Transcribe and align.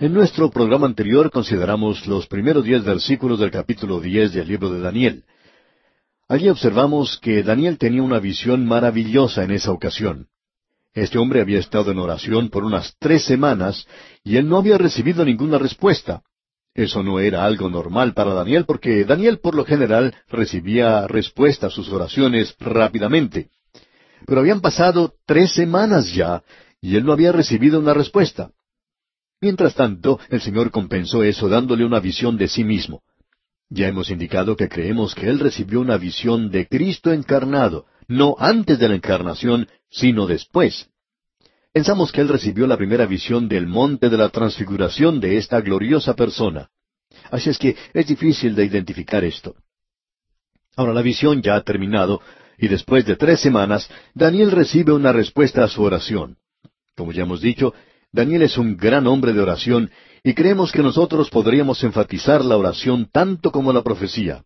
En 0.00 0.14
nuestro 0.14 0.50
programa 0.50 0.86
anterior 0.86 1.30
consideramos 1.30 2.06
los 2.06 2.26
primeros 2.26 2.64
diez 2.64 2.82
versículos 2.82 3.38
del 3.38 3.50
capítulo 3.50 4.00
diez 4.00 4.32
del 4.32 4.48
libro 4.48 4.70
de 4.70 4.80
Daniel. 4.80 5.24
Allí 6.26 6.48
observamos 6.48 7.18
que 7.18 7.42
Daniel 7.42 7.76
tenía 7.76 8.02
una 8.02 8.18
visión 8.18 8.64
maravillosa 8.64 9.44
en 9.44 9.50
esa 9.50 9.72
ocasión. 9.72 10.28
Este 10.94 11.18
hombre 11.18 11.42
había 11.42 11.58
estado 11.58 11.90
en 11.90 11.98
oración 11.98 12.48
por 12.48 12.64
unas 12.64 12.96
tres 12.98 13.24
semanas 13.26 13.86
y 14.24 14.38
él 14.38 14.48
no 14.48 14.56
había 14.56 14.78
recibido 14.78 15.22
ninguna 15.22 15.58
respuesta. 15.58 16.22
Eso 16.72 17.02
no 17.02 17.20
era 17.20 17.44
algo 17.44 17.68
normal 17.68 18.14
para 18.14 18.32
Daniel 18.32 18.64
porque 18.64 19.04
Daniel 19.04 19.38
por 19.38 19.54
lo 19.54 19.66
general 19.66 20.14
recibía 20.30 21.06
respuesta 21.08 21.66
a 21.66 21.70
sus 21.70 21.92
oraciones 21.92 22.56
rápidamente. 22.58 23.50
Pero 24.24 24.40
habían 24.40 24.62
pasado 24.62 25.12
tres 25.26 25.52
semanas 25.52 26.14
ya 26.14 26.42
y 26.80 26.96
él 26.96 27.04
no 27.04 27.12
había 27.12 27.32
recibido 27.32 27.78
una 27.78 27.92
respuesta. 27.92 28.50
Mientras 29.40 29.74
tanto, 29.74 30.20
el 30.28 30.40
Señor 30.40 30.70
compensó 30.70 31.22
eso 31.22 31.48
dándole 31.48 31.84
una 31.84 31.98
visión 31.98 32.36
de 32.36 32.48
sí 32.48 32.62
mismo. 32.62 33.02
Ya 33.70 33.88
hemos 33.88 34.10
indicado 34.10 34.56
que 34.56 34.68
creemos 34.68 35.14
que 35.14 35.28
Él 35.28 35.38
recibió 35.38 35.80
una 35.80 35.96
visión 35.96 36.50
de 36.50 36.66
Cristo 36.66 37.12
encarnado, 37.12 37.86
no 38.08 38.36
antes 38.38 38.78
de 38.78 38.88
la 38.88 38.96
encarnación, 38.96 39.68
sino 39.88 40.26
después. 40.26 40.90
Pensamos 41.72 42.10
que 42.10 42.20
Él 42.20 42.28
recibió 42.28 42.66
la 42.66 42.76
primera 42.76 43.06
visión 43.06 43.48
del 43.48 43.66
monte 43.66 44.10
de 44.10 44.18
la 44.18 44.28
transfiguración 44.28 45.20
de 45.20 45.38
esta 45.38 45.60
gloriosa 45.60 46.14
persona. 46.14 46.68
Así 47.30 47.48
es 47.48 47.58
que 47.58 47.76
es 47.94 48.06
difícil 48.06 48.54
de 48.54 48.64
identificar 48.64 49.24
esto. 49.24 49.54
Ahora 50.76 50.92
la 50.92 51.02
visión 51.02 51.40
ya 51.42 51.54
ha 51.54 51.62
terminado, 51.62 52.20
y 52.58 52.68
después 52.68 53.06
de 53.06 53.16
tres 53.16 53.40
semanas, 53.40 53.88
Daniel 54.14 54.50
recibe 54.50 54.92
una 54.92 55.12
respuesta 55.12 55.64
a 55.64 55.68
su 55.68 55.82
oración. 55.82 56.36
Como 56.96 57.12
ya 57.12 57.22
hemos 57.22 57.40
dicho, 57.40 57.72
Daniel 58.12 58.42
es 58.42 58.58
un 58.58 58.76
gran 58.76 59.06
hombre 59.06 59.32
de 59.32 59.40
oración 59.40 59.90
y 60.24 60.34
creemos 60.34 60.72
que 60.72 60.82
nosotros 60.82 61.30
podríamos 61.30 61.82
enfatizar 61.84 62.44
la 62.44 62.56
oración 62.56 63.08
tanto 63.10 63.52
como 63.52 63.72
la 63.72 63.82
profecía. 63.82 64.44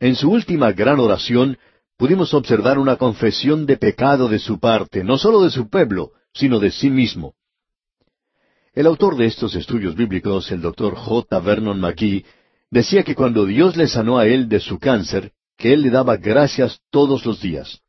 En 0.00 0.16
su 0.16 0.30
última 0.30 0.72
gran 0.72 0.98
oración 0.98 1.58
pudimos 1.96 2.34
observar 2.34 2.78
una 2.78 2.96
confesión 2.96 3.66
de 3.66 3.76
pecado 3.76 4.28
de 4.28 4.40
su 4.40 4.58
parte, 4.58 5.04
no 5.04 5.16
sólo 5.16 5.42
de 5.42 5.50
su 5.50 5.70
pueblo, 5.70 6.10
sino 6.34 6.58
de 6.58 6.72
sí 6.72 6.90
mismo. 6.90 7.34
El 8.74 8.86
autor 8.86 9.16
de 9.16 9.26
estos 9.26 9.54
estudios 9.54 9.94
bíblicos, 9.94 10.50
el 10.50 10.60
doctor 10.60 10.96
J. 10.96 11.38
Vernon 11.40 11.78
McGee, 11.78 12.24
decía 12.70 13.04
que 13.04 13.14
cuando 13.14 13.44
Dios 13.46 13.76
le 13.76 13.86
sanó 13.86 14.18
a 14.18 14.26
él 14.26 14.48
de 14.48 14.58
su 14.58 14.78
cáncer, 14.78 15.32
que 15.56 15.72
él 15.72 15.82
le 15.82 15.90
daba 15.90 16.16
gracias 16.16 16.80
todos 16.90 17.24
los 17.24 17.40
días 17.40 17.81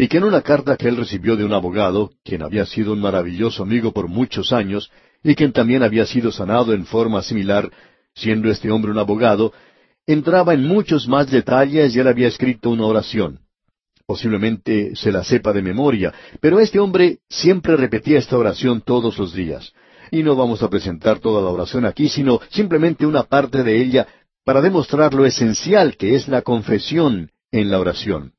y 0.00 0.08
que 0.08 0.16
en 0.16 0.24
una 0.24 0.40
carta 0.40 0.78
que 0.78 0.88
él 0.88 0.96
recibió 0.96 1.36
de 1.36 1.44
un 1.44 1.52
abogado, 1.52 2.12
quien 2.24 2.42
había 2.42 2.64
sido 2.64 2.94
un 2.94 3.02
maravilloso 3.02 3.62
amigo 3.62 3.92
por 3.92 4.08
muchos 4.08 4.50
años, 4.50 4.90
y 5.22 5.34
quien 5.34 5.52
también 5.52 5.82
había 5.82 6.06
sido 6.06 6.32
sanado 6.32 6.72
en 6.72 6.86
forma 6.86 7.20
similar, 7.22 7.70
siendo 8.14 8.50
este 8.50 8.70
hombre 8.70 8.92
un 8.92 8.98
abogado, 8.98 9.52
entraba 10.06 10.54
en 10.54 10.66
muchos 10.66 11.06
más 11.06 11.30
detalles 11.30 11.94
y 11.94 12.00
él 12.00 12.08
había 12.08 12.28
escrito 12.28 12.70
una 12.70 12.86
oración. 12.86 13.40
Posiblemente 14.06 14.96
se 14.96 15.12
la 15.12 15.22
sepa 15.22 15.52
de 15.52 15.60
memoria, 15.60 16.14
pero 16.40 16.60
este 16.60 16.80
hombre 16.80 17.18
siempre 17.28 17.76
repetía 17.76 18.20
esta 18.20 18.38
oración 18.38 18.80
todos 18.80 19.18
los 19.18 19.34
días. 19.34 19.74
Y 20.10 20.22
no 20.22 20.34
vamos 20.34 20.62
a 20.62 20.70
presentar 20.70 21.18
toda 21.18 21.42
la 21.42 21.50
oración 21.50 21.84
aquí, 21.84 22.08
sino 22.08 22.40
simplemente 22.48 23.04
una 23.04 23.24
parte 23.24 23.62
de 23.62 23.82
ella 23.82 24.06
para 24.46 24.62
demostrar 24.62 25.12
lo 25.12 25.26
esencial 25.26 25.98
que 25.98 26.14
es 26.14 26.26
la 26.26 26.40
confesión 26.40 27.32
en 27.52 27.70
la 27.70 27.78
oración. 27.78 28.32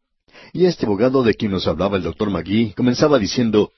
Y 0.54 0.66
este 0.66 0.86
abogado 0.86 1.24
de 1.24 1.34
quien 1.34 1.52
nos 1.52 1.68
hablaba 1.68 1.98
el 1.98 2.04
doctor 2.04 2.30
Magui 2.30 2.74
comenzaba 2.74 3.20
diciendo, 3.20 3.72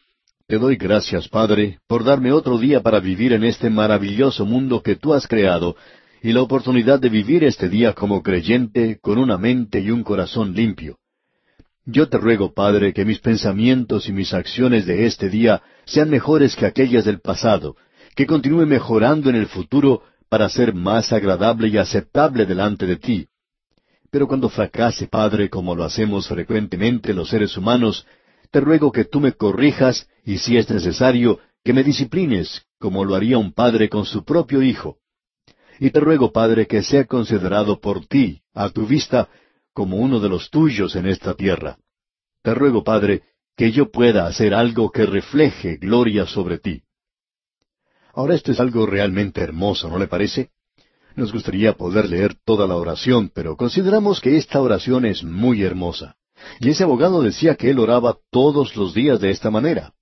Te 0.48 0.58
doy 0.58 0.76
gracias, 0.76 1.28
Padre, 1.28 1.80
por 1.88 2.04
darme 2.04 2.32
otro 2.32 2.58
día 2.58 2.82
para 2.82 3.00
vivir 3.00 3.34
en 3.34 3.44
este 3.44 3.70
maravilloso 3.70 4.46
mundo 4.46 4.82
que 4.82 4.96
tú 4.96 5.14
has 5.14 5.28
creado, 5.28 5.76
y 6.22 6.32
la 6.32 6.42
oportunidad 6.42 7.00
de 7.00 7.10
vivir 7.10 7.44
este 7.44 7.70
día 7.70 7.94
como 7.94 8.24
creyente 8.24 8.98
con 9.02 9.18
una 9.18 9.38
mente 9.38 9.82
y 9.82 9.92
un 9.92 10.04
corazón 10.04 10.54
limpio. 10.54 10.98
Yo 11.86 12.08
te 12.08 12.18
ruego, 12.18 12.54
Padre, 12.54 12.94
que 12.94 13.04
mis 13.04 13.20
pensamientos 13.20 14.08
y 14.08 14.14
mis 14.14 14.34
acciones 14.34 14.86
de 14.86 15.06
este 15.06 15.30
día 15.30 15.62
sean 15.86 16.10
mejores 16.10 16.56
que 16.56 16.66
aquellas 16.66 17.04
del 17.04 17.20
pasado, 17.20 17.76
que 18.16 18.26
continúe 18.26 18.66
mejorando 18.66 19.30
en 19.30 19.36
el 19.36 19.48
futuro 19.48 20.02
para 20.30 20.48
ser 20.48 20.74
más 20.74 21.12
agradable 21.12 21.68
y 21.68 21.78
aceptable 21.78 22.46
delante 22.46 22.86
de 22.86 22.96
ti, 22.96 23.28
pero 24.14 24.28
cuando 24.28 24.48
fracase, 24.48 25.08
Padre, 25.08 25.50
como 25.50 25.74
lo 25.74 25.84
hacemos 25.84 26.28
frecuentemente 26.28 27.16
los 27.16 27.30
seres 27.30 27.58
humanos, 27.58 28.06
te 28.52 28.60
ruego 28.60 28.92
que 28.92 29.06
tú 29.06 29.20
me 29.20 29.32
corrijas 29.32 30.08
y, 30.24 30.38
si 30.38 30.56
es 30.56 30.70
necesario, 30.70 31.40
que 31.64 31.74
me 31.74 31.84
disciplines, 31.84 32.62
como 32.78 33.06
lo 33.06 33.16
haría 33.16 33.40
un 33.40 33.54
padre 33.54 33.90
con 33.90 34.06
su 34.06 34.24
propio 34.24 34.62
hijo. 34.62 34.98
Y 35.80 35.90
te 35.90 36.00
ruego, 36.00 36.32
Padre, 36.32 36.68
que 36.68 36.84
sea 36.84 37.06
considerado 37.06 37.82
por 37.82 38.06
ti, 38.06 38.44
a 38.54 38.70
tu 38.70 38.86
vista, 38.86 39.30
como 39.74 39.98
uno 39.98 40.20
de 40.20 40.30
los 40.30 40.52
tuyos 40.52 40.96
en 40.96 41.08
esta 41.08 41.34
tierra. 41.34 41.80
Te 42.44 42.54
ruego, 42.54 42.84
Padre, 42.84 43.24
que 43.58 43.72
yo 43.72 43.90
pueda 43.90 44.28
hacer 44.28 44.54
algo 44.54 44.92
que 44.92 45.08
refleje 45.08 45.78
gloria 45.78 46.28
sobre 46.28 46.60
ti. 46.60 46.84
Ahora 48.14 48.36
esto 48.36 48.52
es 48.52 48.60
algo 48.60 48.86
realmente 48.86 49.42
hermoso, 49.42 49.90
¿no 49.90 49.98
le 49.98 50.06
parece? 50.06 50.52
Nos 51.16 51.32
gustaría 51.32 51.74
poder 51.74 52.10
leer 52.10 52.36
toda 52.44 52.66
la 52.66 52.76
oración, 52.76 53.30
pero 53.34 53.56
consideramos 53.56 54.20
que 54.20 54.38
esta 54.38 54.62
oración 54.62 55.06
es 55.06 55.24
muy 55.24 55.62
hermosa. 55.64 56.16
Y 56.60 56.70
ese 56.70 56.84
abogado 56.84 57.22
decía 57.22 57.56
que 57.56 57.70
él 57.70 57.80
oraba 57.80 58.18
todos 58.32 58.76
los 58.76 58.94
días 58.94 59.20
de 59.20 59.30
esta 59.30 59.52
manera. 59.52 59.94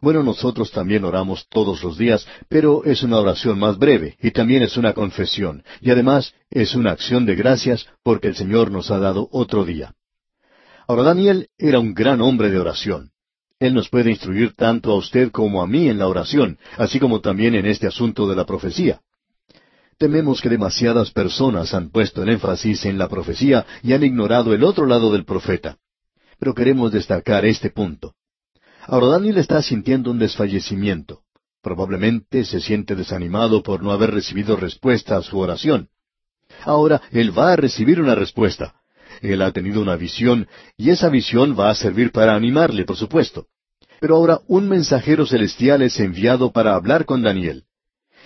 Bueno, 0.00 0.22
nosotros 0.22 0.70
también 0.70 1.04
oramos 1.04 1.46
todos 1.50 1.84
los 1.84 1.98
días, 1.98 2.26
pero 2.48 2.84
es 2.84 3.02
una 3.02 3.18
oración 3.18 3.58
más 3.58 3.76
breve 3.78 4.16
y 4.18 4.30
también 4.30 4.62
es 4.62 4.78
una 4.78 4.94
confesión, 4.94 5.62
y 5.82 5.90
además 5.90 6.32
es 6.50 6.74
una 6.74 6.92
acción 6.92 7.26
de 7.26 7.34
gracias 7.34 7.86
porque 8.02 8.28
el 8.28 8.34
Señor 8.34 8.70
nos 8.70 8.90
ha 8.90 8.98
dado 8.98 9.28
otro 9.30 9.66
día. 9.66 9.94
Ahora 10.88 11.02
Daniel 11.02 11.48
era 11.58 11.78
un 11.78 11.92
gran 11.92 12.22
hombre 12.22 12.50
de 12.50 12.58
oración. 12.58 13.10
Él 13.58 13.74
nos 13.74 13.90
puede 13.90 14.10
instruir 14.10 14.54
tanto 14.56 14.90
a 14.90 14.96
usted 14.96 15.30
como 15.30 15.62
a 15.62 15.66
mí 15.66 15.90
en 15.90 15.98
la 15.98 16.08
oración, 16.08 16.58
así 16.78 16.98
como 16.98 17.20
también 17.20 17.54
en 17.54 17.66
este 17.66 17.86
asunto 17.86 18.26
de 18.26 18.36
la 18.36 18.46
profecía. 18.46 19.02
Tememos 20.00 20.40
que 20.40 20.48
demasiadas 20.48 21.10
personas 21.10 21.74
han 21.74 21.90
puesto 21.90 22.22
el 22.22 22.30
énfasis 22.30 22.86
en 22.86 22.96
la 22.96 23.06
profecía 23.06 23.66
y 23.82 23.92
han 23.92 24.02
ignorado 24.02 24.54
el 24.54 24.64
otro 24.64 24.86
lado 24.86 25.12
del 25.12 25.26
profeta. 25.26 25.76
Pero 26.38 26.54
queremos 26.54 26.90
destacar 26.90 27.44
este 27.44 27.68
punto. 27.68 28.14
Ahora 28.86 29.08
Daniel 29.08 29.36
está 29.36 29.60
sintiendo 29.60 30.10
un 30.10 30.18
desfallecimiento. 30.18 31.20
Probablemente 31.62 32.46
se 32.46 32.60
siente 32.60 32.94
desanimado 32.96 33.62
por 33.62 33.82
no 33.82 33.92
haber 33.92 34.12
recibido 34.12 34.56
respuesta 34.56 35.18
a 35.18 35.22
su 35.22 35.38
oración. 35.38 35.90
Ahora 36.64 37.02
él 37.12 37.38
va 37.38 37.52
a 37.52 37.56
recibir 37.56 38.00
una 38.00 38.14
respuesta. 38.14 38.76
Él 39.20 39.42
ha 39.42 39.52
tenido 39.52 39.82
una 39.82 39.96
visión 39.96 40.48
y 40.78 40.88
esa 40.88 41.10
visión 41.10 41.54
va 41.60 41.68
a 41.68 41.74
servir 41.74 42.10
para 42.10 42.34
animarle, 42.34 42.86
por 42.86 42.96
supuesto. 42.96 43.48
Pero 44.00 44.16
ahora 44.16 44.40
un 44.46 44.66
mensajero 44.66 45.26
celestial 45.26 45.82
es 45.82 46.00
enviado 46.00 46.52
para 46.52 46.74
hablar 46.74 47.04
con 47.04 47.20
Daniel. 47.20 47.66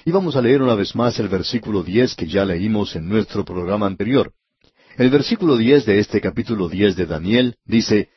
Y 0.06 0.10
vamos 0.10 0.36
a 0.36 0.42
leer 0.42 0.60
una 0.60 0.74
vez 0.74 0.94
más 0.94 1.18
el 1.18 1.28
versículo 1.28 1.82
diez 1.82 2.14
que 2.14 2.26
ya 2.26 2.44
leímos 2.44 2.94
en 2.94 3.08
nuestro 3.08 3.42
programa 3.42 3.86
anterior. 3.86 4.32
El 4.98 5.08
versículo 5.08 5.56
diez 5.56 5.86
de 5.86 5.98
este 5.98 6.20
capítulo 6.20 6.68
diez 6.68 6.94
de 6.94 7.06
Daniel 7.06 7.56
dice, 7.64 8.10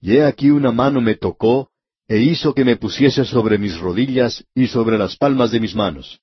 Y 0.00 0.12
he 0.12 0.24
aquí 0.24 0.50
una 0.50 0.70
mano 0.70 1.00
me 1.00 1.16
tocó, 1.16 1.70
e 2.06 2.18
hizo 2.18 2.54
que 2.54 2.64
me 2.64 2.76
pusiese 2.76 3.24
sobre 3.24 3.58
mis 3.58 3.78
rodillas 3.80 4.44
y 4.54 4.68
sobre 4.68 4.96
las 4.96 5.16
palmas 5.16 5.50
de 5.50 5.58
mis 5.58 5.74
manos. 5.74 6.20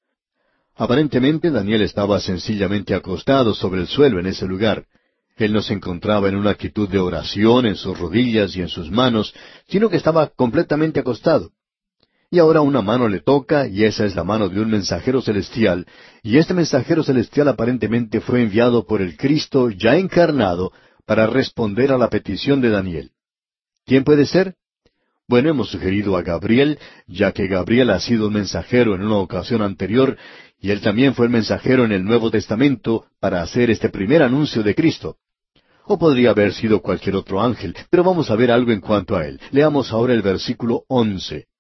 Aparentemente 0.75 1.51
Daniel 1.51 1.81
estaba 1.81 2.21
sencillamente 2.21 2.95
acostado 2.95 3.53
sobre 3.53 3.81
el 3.81 3.87
suelo 3.87 4.17
en 4.17 4.27
ese 4.27 4.45
lugar. 4.47 4.85
Él 5.35 5.51
no 5.51 5.61
se 5.61 5.73
encontraba 5.73 6.29
en 6.29 6.37
una 6.37 6.51
actitud 6.51 6.87
de 6.87 6.99
oración 6.99 7.65
en 7.65 7.75
sus 7.75 7.99
rodillas 7.99 8.55
y 8.55 8.61
en 8.61 8.69
sus 8.69 8.89
manos, 8.89 9.33
sino 9.67 9.89
que 9.89 9.97
estaba 9.97 10.27
completamente 10.27 11.01
acostado. 11.01 11.51
Y 12.33 12.39
ahora 12.39 12.61
una 12.61 12.81
mano 12.81 13.09
le 13.09 13.19
toca, 13.19 13.67
y 13.67 13.83
esa 13.83 14.05
es 14.05 14.15
la 14.15 14.23
mano 14.23 14.47
de 14.47 14.61
un 14.61 14.71
mensajero 14.71 15.21
celestial, 15.21 15.85
y 16.23 16.37
este 16.37 16.53
mensajero 16.53 17.03
celestial 17.03 17.49
aparentemente 17.49 18.21
fue 18.21 18.41
enviado 18.41 18.87
por 18.87 19.01
el 19.01 19.17
Cristo 19.17 19.69
ya 19.69 19.97
encarnado 19.97 20.71
para 21.05 21.27
responder 21.27 21.91
a 21.91 21.97
la 21.97 22.09
petición 22.09 22.61
de 22.61 22.69
Daniel. 22.69 23.11
¿Quién 23.85 24.05
puede 24.05 24.25
ser? 24.25 24.55
Bueno, 25.27 25.49
hemos 25.49 25.71
sugerido 25.71 26.15
a 26.15 26.21
Gabriel, 26.21 26.79
ya 27.05 27.33
que 27.33 27.47
Gabriel 27.47 27.89
ha 27.89 27.99
sido 27.99 28.27
un 28.27 28.33
mensajero 28.35 28.95
en 28.95 29.01
una 29.01 29.17
ocasión 29.17 29.61
anterior, 29.61 30.17
y 30.57 30.71
él 30.71 30.79
también 30.79 31.13
fue 31.15 31.25
el 31.25 31.33
mensajero 31.33 31.83
en 31.83 31.91
el 31.91 32.05
Nuevo 32.05 32.31
Testamento 32.31 33.07
para 33.19 33.41
hacer 33.41 33.69
este 33.69 33.89
primer 33.89 34.23
anuncio 34.23 34.63
de 34.63 34.73
Cristo. 34.73 35.17
O 35.83 35.99
podría 35.99 36.29
haber 36.29 36.53
sido 36.53 36.81
cualquier 36.81 37.17
otro 37.17 37.41
ángel, 37.41 37.75
pero 37.89 38.05
vamos 38.05 38.31
a 38.31 38.37
ver 38.37 38.51
algo 38.53 38.71
en 38.71 38.79
cuanto 38.79 39.17
a 39.17 39.27
él. 39.27 39.37
Leamos 39.51 39.91
ahora 39.91 40.13
el 40.13 40.21
versículo 40.21 40.85
once 40.87 41.50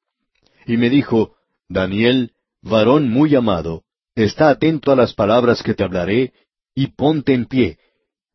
y 0.71 0.77
me 0.77 0.89
dijo, 0.89 1.35
Daniel, 1.67 2.31
varón 2.61 3.09
muy 3.09 3.35
amado, 3.35 3.83
está 4.15 4.47
atento 4.47 4.93
a 4.93 4.95
las 4.95 5.13
palabras 5.13 5.63
que 5.63 5.73
te 5.73 5.83
hablaré, 5.83 6.31
y 6.73 6.87
ponte 6.87 7.33
en 7.33 7.45
pie, 7.45 7.77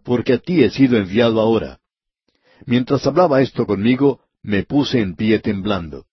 porque 0.05 0.35
a 0.35 0.39
ti 0.39 0.63
he 0.63 0.69
sido 0.69 0.99
enviado 0.99 1.41
ahora. 1.41 1.81
Mientras 2.67 3.07
hablaba 3.07 3.41
esto 3.41 3.67
conmigo, 3.67 4.21
me 4.43 4.65
puse 4.65 5.01
en 5.01 5.17
pie 5.17 5.39
temblando. 5.39 6.05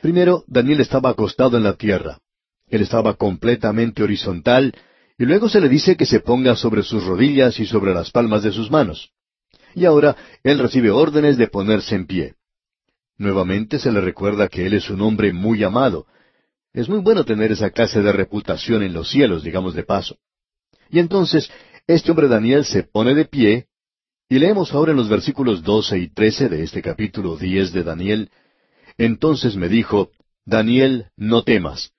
Primero, 0.00 0.42
Daniel 0.46 0.80
estaba 0.80 1.10
acostado 1.10 1.58
en 1.58 1.64
la 1.64 1.74
tierra. 1.74 2.18
Él 2.68 2.80
estaba 2.80 3.12
completamente 3.12 4.02
horizontal, 4.02 4.72
y 5.18 5.26
luego 5.26 5.50
se 5.50 5.60
le 5.60 5.68
dice 5.68 5.98
que 5.98 6.06
se 6.06 6.20
ponga 6.20 6.56
sobre 6.56 6.82
sus 6.82 7.04
rodillas 7.04 7.60
y 7.60 7.66
sobre 7.66 7.92
las 7.92 8.10
palmas 8.10 8.42
de 8.42 8.52
sus 8.52 8.70
manos. 8.70 9.10
Y 9.74 9.84
ahora 9.84 10.16
él 10.42 10.58
recibe 10.60 10.90
órdenes 10.90 11.36
de 11.36 11.48
ponerse 11.48 11.94
en 11.94 12.06
pie. 12.06 12.36
Nuevamente 13.18 13.78
se 13.78 13.90
le 13.90 14.00
recuerda 14.00 14.48
que 14.48 14.66
él 14.66 14.74
es 14.74 14.90
un 14.90 15.00
hombre 15.00 15.32
muy 15.32 15.62
amado. 15.64 16.06
Es 16.72 16.88
muy 16.88 16.98
bueno 17.00 17.24
tener 17.24 17.52
esa 17.52 17.70
clase 17.70 18.02
de 18.02 18.12
reputación 18.12 18.82
en 18.82 18.92
los 18.92 19.08
cielos, 19.10 19.42
digamos 19.42 19.74
de 19.74 19.84
paso. 19.84 20.16
Y 20.90 20.98
entonces, 20.98 21.50
este 21.86 22.10
hombre 22.10 22.28
Daniel 22.28 22.64
se 22.64 22.82
pone 22.82 23.14
de 23.14 23.24
pie, 23.24 23.66
y 24.28 24.38
leemos 24.38 24.72
ahora 24.72 24.90
en 24.90 24.96
los 24.96 25.08
versículos 25.08 25.62
doce 25.62 25.98
y 25.98 26.08
trece 26.08 26.48
de 26.48 26.62
este 26.62 26.82
capítulo 26.82 27.36
diez 27.36 27.72
de 27.72 27.84
Daniel, 27.84 28.30
Entonces 28.98 29.56
me 29.56 29.68
dijo, 29.68 30.10
Daniel, 30.44 31.06
no 31.16 31.42
temas, 31.42 31.92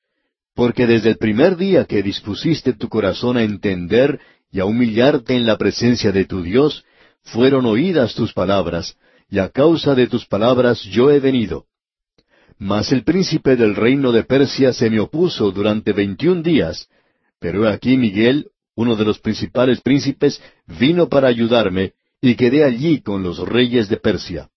porque 0.55 0.87
desde 0.87 1.09
el 1.09 1.17
primer 1.17 1.55
día 1.57 1.85
que 1.85 2.01
dispusiste 2.01 2.73
tu 2.73 2.89
corazón 2.89 3.37
a 3.37 3.43
entender 3.43 4.19
y 4.51 4.59
a 4.59 4.65
humillarte 4.65 5.35
en 5.35 5.45
la 5.45 5.57
presencia 5.57 6.11
de 6.11 6.25
tu 6.25 6.41
Dios, 6.41 6.83
fueron 7.21 7.65
oídas 7.65 8.15
tus 8.15 8.33
palabras, 8.33 8.97
y 9.29 9.39
a 9.39 9.49
causa 9.49 9.95
de 9.95 10.07
tus 10.07 10.25
palabras 10.25 10.81
yo 10.83 11.11
he 11.11 11.19
venido. 11.19 11.65
Mas 12.57 12.91
el 12.91 13.03
príncipe 13.03 13.55
del 13.55 13.75
reino 13.75 14.11
de 14.11 14.23
Persia 14.23 14.73
se 14.73 14.89
me 14.89 14.99
opuso 14.99 15.51
durante 15.51 15.93
veintiún 15.93 16.41
días, 16.41 16.87
pero 17.39 17.67
aquí 17.67 17.97
Miguel, 17.97 18.49
uno 18.75 18.95
de 18.95 19.05
los 19.05 19.19
principales 19.19 19.81
príncipes, 19.81 20.41
vino 20.65 21.07
para 21.07 21.27
ayudarme, 21.27 21.93
y 22.21 22.35
quedé 22.35 22.63
allí 22.63 23.01
con 23.01 23.21
los 23.21 23.39
reyes 23.47 23.89
de 23.89 23.97
Persia. 23.97 24.49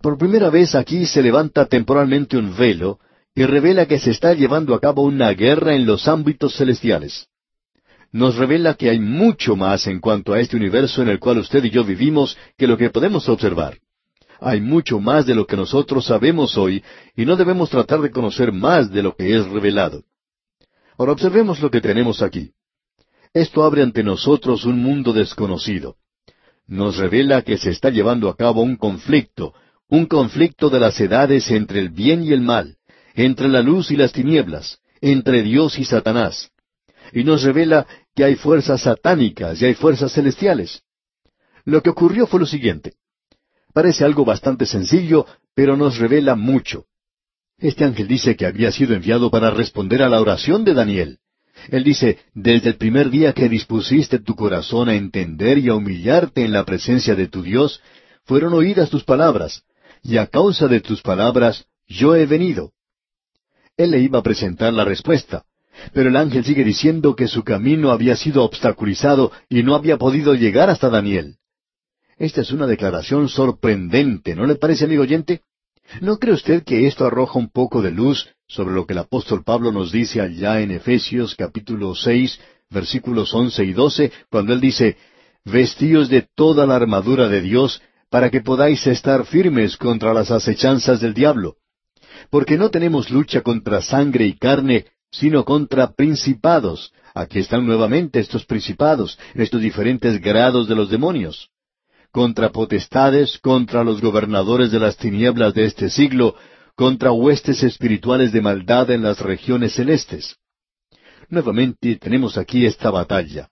Por 0.00 0.16
primera 0.16 0.48
vez 0.48 0.74
aquí 0.74 1.04
se 1.04 1.22
levanta 1.22 1.66
temporalmente 1.66 2.38
un 2.38 2.56
velo 2.56 2.98
y 3.34 3.44
revela 3.44 3.86
que 3.86 3.98
se 3.98 4.10
está 4.10 4.32
llevando 4.32 4.74
a 4.74 4.80
cabo 4.80 5.02
una 5.02 5.30
guerra 5.32 5.74
en 5.74 5.84
los 5.84 6.08
ámbitos 6.08 6.56
celestiales 6.56 7.28
nos 8.12 8.36
revela 8.36 8.74
que 8.74 8.90
hay 8.90 8.98
mucho 8.98 9.56
más 9.56 9.86
en 9.86 10.00
cuanto 10.00 10.32
a 10.32 10.40
este 10.40 10.56
universo 10.56 11.02
en 11.02 11.08
el 11.08 11.20
cual 11.20 11.38
usted 11.38 11.64
y 11.64 11.70
yo 11.70 11.84
vivimos 11.84 12.36
que 12.56 12.66
lo 12.66 12.76
que 12.76 12.90
podemos 12.90 13.28
observar. 13.28 13.78
Hay 14.40 14.60
mucho 14.60 15.00
más 15.00 15.26
de 15.26 15.34
lo 15.34 15.46
que 15.46 15.56
nosotros 15.56 16.06
sabemos 16.06 16.56
hoy 16.56 16.82
y 17.14 17.24
no 17.24 17.36
debemos 17.36 17.70
tratar 17.70 18.00
de 18.00 18.10
conocer 18.10 18.52
más 18.52 18.90
de 18.90 19.02
lo 19.02 19.14
que 19.14 19.36
es 19.36 19.46
revelado. 19.46 20.02
Ahora 20.98 21.12
observemos 21.12 21.60
lo 21.60 21.70
que 21.70 21.80
tenemos 21.80 22.22
aquí. 22.22 22.50
Esto 23.32 23.62
abre 23.62 23.82
ante 23.82 24.02
nosotros 24.02 24.64
un 24.64 24.82
mundo 24.82 25.12
desconocido. 25.12 25.96
Nos 26.66 26.96
revela 26.96 27.42
que 27.42 27.58
se 27.58 27.70
está 27.70 27.90
llevando 27.90 28.28
a 28.28 28.36
cabo 28.36 28.62
un 28.62 28.76
conflicto, 28.76 29.54
un 29.88 30.06
conflicto 30.06 30.68
de 30.68 30.80
las 30.80 31.00
edades 31.00 31.50
entre 31.50 31.80
el 31.80 31.90
bien 31.90 32.24
y 32.24 32.32
el 32.32 32.40
mal, 32.40 32.76
entre 33.14 33.48
la 33.48 33.60
luz 33.60 33.90
y 33.90 33.96
las 33.96 34.12
tinieblas, 34.12 34.78
entre 35.00 35.42
Dios 35.42 35.78
y 35.78 35.84
Satanás 35.84 36.50
y 37.12 37.24
nos 37.24 37.42
revela 37.42 37.86
que 38.14 38.24
hay 38.24 38.34
fuerzas 38.34 38.82
satánicas 38.82 39.60
y 39.60 39.66
hay 39.66 39.74
fuerzas 39.74 40.12
celestiales. 40.12 40.82
Lo 41.64 41.82
que 41.82 41.90
ocurrió 41.90 42.26
fue 42.26 42.40
lo 42.40 42.46
siguiente. 42.46 42.94
Parece 43.72 44.04
algo 44.04 44.24
bastante 44.24 44.66
sencillo, 44.66 45.26
pero 45.54 45.76
nos 45.76 45.98
revela 45.98 46.34
mucho. 46.34 46.86
Este 47.58 47.84
ángel 47.84 48.08
dice 48.08 48.36
que 48.36 48.46
había 48.46 48.72
sido 48.72 48.94
enviado 48.94 49.30
para 49.30 49.50
responder 49.50 50.02
a 50.02 50.08
la 50.08 50.20
oración 50.20 50.64
de 50.64 50.74
Daniel. 50.74 51.18
Él 51.68 51.84
dice, 51.84 52.18
desde 52.34 52.70
el 52.70 52.76
primer 52.76 53.10
día 53.10 53.32
que 53.34 53.48
dispusiste 53.48 54.18
tu 54.18 54.34
corazón 54.34 54.88
a 54.88 54.94
entender 54.94 55.58
y 55.58 55.68
a 55.68 55.74
humillarte 55.74 56.44
en 56.44 56.52
la 56.52 56.64
presencia 56.64 57.14
de 57.14 57.28
tu 57.28 57.42
Dios, 57.42 57.82
fueron 58.24 58.54
oídas 58.54 58.88
tus 58.88 59.04
palabras, 59.04 59.64
y 60.02 60.16
a 60.16 60.26
causa 60.26 60.68
de 60.68 60.80
tus 60.80 61.02
palabras 61.02 61.66
yo 61.86 62.16
he 62.16 62.24
venido. 62.24 62.72
Él 63.76 63.90
le 63.90 64.00
iba 64.00 64.18
a 64.18 64.22
presentar 64.22 64.72
la 64.72 64.84
respuesta, 64.84 65.44
pero 65.92 66.08
el 66.08 66.16
ángel 66.16 66.44
sigue 66.44 66.64
diciendo 66.64 67.16
que 67.16 67.28
su 67.28 67.42
camino 67.44 67.90
había 67.90 68.16
sido 68.16 68.44
obstaculizado 68.44 69.32
y 69.48 69.62
no 69.62 69.74
había 69.74 69.96
podido 69.96 70.34
llegar 70.34 70.70
hasta 70.70 70.90
Daniel. 70.90 71.36
Esta 72.18 72.42
es 72.42 72.52
una 72.52 72.66
declaración 72.66 73.28
sorprendente, 73.28 74.34
¿no 74.34 74.46
le 74.46 74.56
parece, 74.56 74.84
amigo 74.84 75.02
oyente? 75.02 75.42
¿No 76.00 76.18
cree 76.18 76.34
usted 76.34 76.62
que 76.62 76.86
esto 76.86 77.06
arroja 77.06 77.38
un 77.38 77.50
poco 77.50 77.82
de 77.82 77.90
luz 77.90 78.28
sobre 78.46 78.74
lo 78.74 78.86
que 78.86 78.92
el 78.92 78.98
apóstol 78.98 79.42
Pablo 79.42 79.72
nos 79.72 79.90
dice 79.90 80.20
allá 80.20 80.60
en 80.60 80.70
Efesios 80.70 81.34
capítulo 81.34 81.94
seis, 81.94 82.38
versículos 82.68 83.34
once 83.34 83.64
y 83.64 83.72
doce, 83.72 84.12
cuando 84.30 84.52
él 84.52 84.60
dice, 84.60 84.96
Vestíos 85.44 86.08
de 86.08 86.28
toda 86.34 86.66
la 86.66 86.76
armadura 86.76 87.28
de 87.28 87.40
Dios, 87.40 87.80
para 88.10 88.30
que 88.30 88.40
podáis 88.40 88.86
estar 88.86 89.24
firmes 89.24 89.76
contra 89.76 90.12
las 90.12 90.30
acechanzas 90.30 91.00
del 91.00 91.14
diablo? 91.14 91.56
Porque 92.28 92.58
no 92.58 92.70
tenemos 92.70 93.10
lucha 93.10 93.40
contra 93.40 93.80
sangre 93.80 94.26
y 94.26 94.34
carne, 94.34 94.86
sino 95.10 95.44
contra 95.44 95.92
principados. 95.92 96.92
Aquí 97.14 97.40
están 97.40 97.66
nuevamente 97.66 98.20
estos 98.20 98.44
principados, 98.44 99.18
estos 99.34 99.60
diferentes 99.60 100.20
grados 100.20 100.68
de 100.68 100.74
los 100.74 100.90
demonios. 100.90 101.50
Contra 102.12 102.50
potestades, 102.50 103.38
contra 103.38 103.84
los 103.84 104.00
gobernadores 104.00 104.70
de 104.70 104.80
las 104.80 104.96
tinieblas 104.96 105.54
de 105.54 105.64
este 105.64 105.90
siglo, 105.90 106.34
contra 106.74 107.12
huestes 107.12 107.62
espirituales 107.62 108.32
de 108.32 108.40
maldad 108.40 108.90
en 108.90 109.02
las 109.02 109.20
regiones 109.20 109.74
celestes. 109.74 110.36
Nuevamente 111.28 111.96
tenemos 111.96 112.38
aquí 112.38 112.66
esta 112.66 112.90
batalla. 112.90 113.48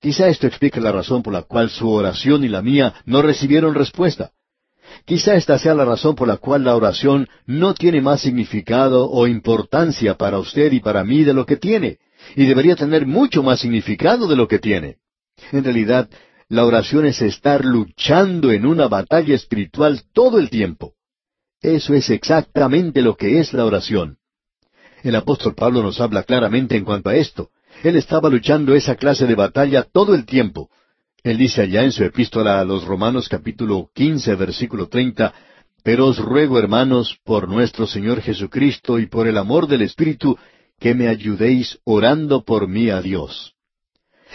Quizá 0.00 0.28
esto 0.28 0.46
explique 0.46 0.80
la 0.80 0.92
razón 0.92 1.22
por 1.22 1.32
la 1.32 1.42
cual 1.42 1.70
su 1.70 1.90
oración 1.90 2.44
y 2.44 2.48
la 2.48 2.62
mía 2.62 2.94
no 3.06 3.22
recibieron 3.22 3.74
respuesta. 3.74 4.32
Quizá 5.04 5.34
esta 5.34 5.58
sea 5.58 5.74
la 5.74 5.84
razón 5.84 6.14
por 6.14 6.28
la 6.28 6.36
cual 6.36 6.64
la 6.64 6.74
oración 6.74 7.28
no 7.46 7.74
tiene 7.74 8.00
más 8.00 8.20
significado 8.20 9.08
o 9.08 9.26
importancia 9.26 10.16
para 10.16 10.38
usted 10.38 10.72
y 10.72 10.80
para 10.80 11.04
mí 11.04 11.24
de 11.24 11.34
lo 11.34 11.46
que 11.46 11.56
tiene, 11.56 11.98
y 12.34 12.46
debería 12.46 12.76
tener 12.76 13.06
mucho 13.06 13.42
más 13.42 13.60
significado 13.60 14.26
de 14.26 14.36
lo 14.36 14.48
que 14.48 14.58
tiene. 14.58 14.96
En 15.52 15.64
realidad, 15.64 16.08
la 16.48 16.64
oración 16.64 17.06
es 17.06 17.20
estar 17.22 17.64
luchando 17.64 18.52
en 18.52 18.66
una 18.66 18.88
batalla 18.88 19.34
espiritual 19.34 20.02
todo 20.12 20.38
el 20.38 20.50
tiempo. 20.50 20.94
Eso 21.60 21.94
es 21.94 22.10
exactamente 22.10 23.02
lo 23.02 23.16
que 23.16 23.40
es 23.40 23.52
la 23.52 23.64
oración. 23.64 24.18
El 25.02 25.16
apóstol 25.16 25.54
Pablo 25.54 25.82
nos 25.82 26.00
habla 26.00 26.22
claramente 26.22 26.76
en 26.76 26.84
cuanto 26.84 27.10
a 27.10 27.16
esto. 27.16 27.50
Él 27.82 27.96
estaba 27.96 28.28
luchando 28.28 28.74
esa 28.74 28.96
clase 28.96 29.26
de 29.26 29.34
batalla 29.34 29.82
todo 29.82 30.14
el 30.14 30.24
tiempo, 30.24 30.70
él 31.22 31.38
dice 31.38 31.62
allá 31.62 31.82
en 31.82 31.90
su 31.90 32.04
epístola 32.04 32.60
a 32.60 32.64
los 32.64 32.84
Romanos 32.84 33.28
capítulo 33.28 33.90
quince 33.92 34.34
versículo 34.36 34.88
treinta, 34.88 35.34
Pero 35.82 36.06
os 36.06 36.18
ruego, 36.18 36.58
hermanos, 36.58 37.18
por 37.24 37.48
nuestro 37.48 37.86
Señor 37.86 38.20
Jesucristo 38.20 38.98
y 38.98 39.06
por 39.06 39.26
el 39.26 39.36
amor 39.36 39.66
del 39.66 39.82
Espíritu, 39.82 40.38
que 40.78 40.94
me 40.94 41.08
ayudéis 41.08 41.78
orando 41.84 42.44
por 42.44 42.68
mí 42.68 42.90
a 42.90 43.00
Dios. 43.00 43.54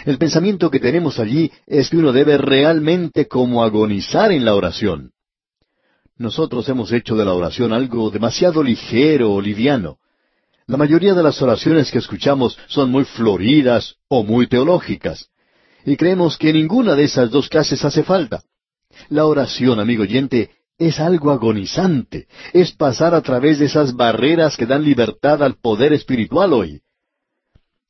El 0.04 0.18
pensamiento 0.18 0.70
que 0.70 0.80
tenemos 0.80 1.18
allí 1.18 1.50
es 1.66 1.88
que 1.88 1.96
uno 1.96 2.12
debe 2.12 2.36
realmente 2.36 3.26
como 3.26 3.62
agonizar 3.62 4.32
en 4.32 4.44
la 4.44 4.54
oración. 4.54 5.12
Nosotros 6.18 6.68
hemos 6.68 6.92
hecho 6.92 7.16
de 7.16 7.24
la 7.24 7.32
oración 7.32 7.72
algo 7.72 8.10
demasiado 8.10 8.62
ligero 8.62 9.32
o 9.32 9.40
liviano. 9.40 9.98
La 10.66 10.76
mayoría 10.76 11.14
de 11.14 11.22
las 11.22 11.40
oraciones 11.40 11.90
que 11.90 11.98
escuchamos 11.98 12.58
son 12.66 12.90
muy 12.90 13.04
floridas 13.04 13.96
o 14.08 14.24
muy 14.24 14.46
teológicas 14.46 15.31
y 15.84 15.96
creemos 15.96 16.36
que 16.36 16.52
ninguna 16.52 16.94
de 16.94 17.04
esas 17.04 17.30
dos 17.30 17.48
clases 17.48 17.84
hace 17.84 18.02
falta. 18.02 18.42
La 19.08 19.26
oración, 19.26 19.80
amigo 19.80 20.02
oyente, 20.02 20.50
es 20.78 21.00
algo 21.00 21.30
agonizante, 21.30 22.26
es 22.52 22.72
pasar 22.72 23.14
a 23.14 23.22
través 23.22 23.58
de 23.58 23.66
esas 23.66 23.94
barreras 23.94 24.56
que 24.56 24.66
dan 24.66 24.84
libertad 24.84 25.42
al 25.42 25.56
poder 25.56 25.92
espiritual 25.92 26.52
hoy. 26.52 26.80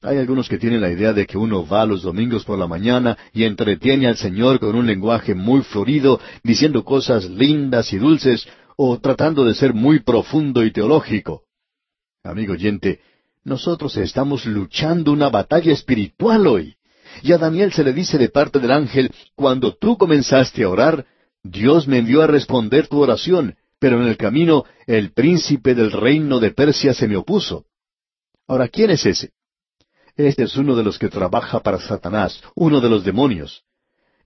Hay 0.02 0.18
algunos 0.18 0.49
que 0.49 0.58
tienen 0.58 0.80
la 0.80 0.90
idea 0.90 1.12
de 1.12 1.26
que 1.26 1.38
uno 1.38 1.64
va 1.64 1.87
los 1.87 2.02
domingos 2.02 2.44
por 2.44 2.58
la 2.58 2.66
mañana 2.66 3.16
y 3.32 3.44
entretiene 3.44 4.08
al 4.08 4.16
Señor 4.16 4.58
con 4.58 4.75
un 4.75 4.87
lenguaje 4.87 5.34
muy 5.34 5.62
florido, 5.62 6.20
diciendo 6.42 6.84
cosas 6.84 7.30
lindas 7.30 7.92
y 7.92 7.99
dulces, 7.99 8.46
o 8.76 8.99
tratando 8.99 9.44
de 9.44 9.54
ser 9.54 9.75
muy 9.75 10.00
profundo 10.00 10.64
y 10.64 10.72
teológico. 10.72 11.44
Amigo 12.25 12.54
oyente, 12.54 13.00
nosotros 13.44 13.96
estamos 13.96 14.44
luchando 14.44 15.12
una 15.12 15.28
batalla 15.28 15.72
espiritual 15.72 16.49
hoy. 16.49 16.75
Y 17.23 17.33
a 17.33 17.38
Daniel 17.38 17.73
se 17.73 17.85
le 17.85 17.92
dice 17.92 18.19
de 18.19 18.28
parte 18.28 18.59
del 18.59 18.71
ángel, 18.71 19.11
cuando 19.35 19.75
tú 19.75 19.99
comenzaste 19.99 20.64
a 20.64 20.69
orar, 20.69 21.07
Dios 21.42 21.87
me 21.87 21.99
envió 21.99 22.23
a 22.23 22.26
responder 22.26 22.88
tu 22.88 23.00
oración, 23.00 23.57
pero 23.78 24.00
en 24.00 24.09
el 24.09 24.16
camino 24.16 24.64
el 24.87 25.12
príncipe 25.12 25.75
del 25.75 25.90
reino 25.90 26.40
de 26.40 26.52
Persia 26.52 26.95
se 26.95 27.09
me 27.09 27.16
opuso. 27.16 27.66
Ahora, 28.47 28.69
¿quién 28.69 28.90
es 28.90 29.04
ese? 29.07 29.33
Este 30.16 30.45
es 30.45 30.57
uno 30.57 30.76
de 30.76 30.85
los 30.85 30.99
que 30.99 31.09
trabaja 31.09 31.61
para 31.61 31.78
Satanás, 31.78 32.42
uno 32.54 32.81
de 32.81 32.88
los 32.88 33.04
demonios. 33.04 33.64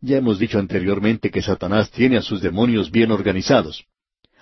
Ya 0.01 0.19
hemos 0.19 0.39
dicho 0.39 0.59
anteriormente 0.59 1.31
que 1.31 1.43
Satanás 1.43 1.91
tiene 1.91 2.19
a 2.19 2.23
sus 2.23 2.43
demonios 2.43 2.91
bien 2.91 3.13
organizados. 3.13 3.87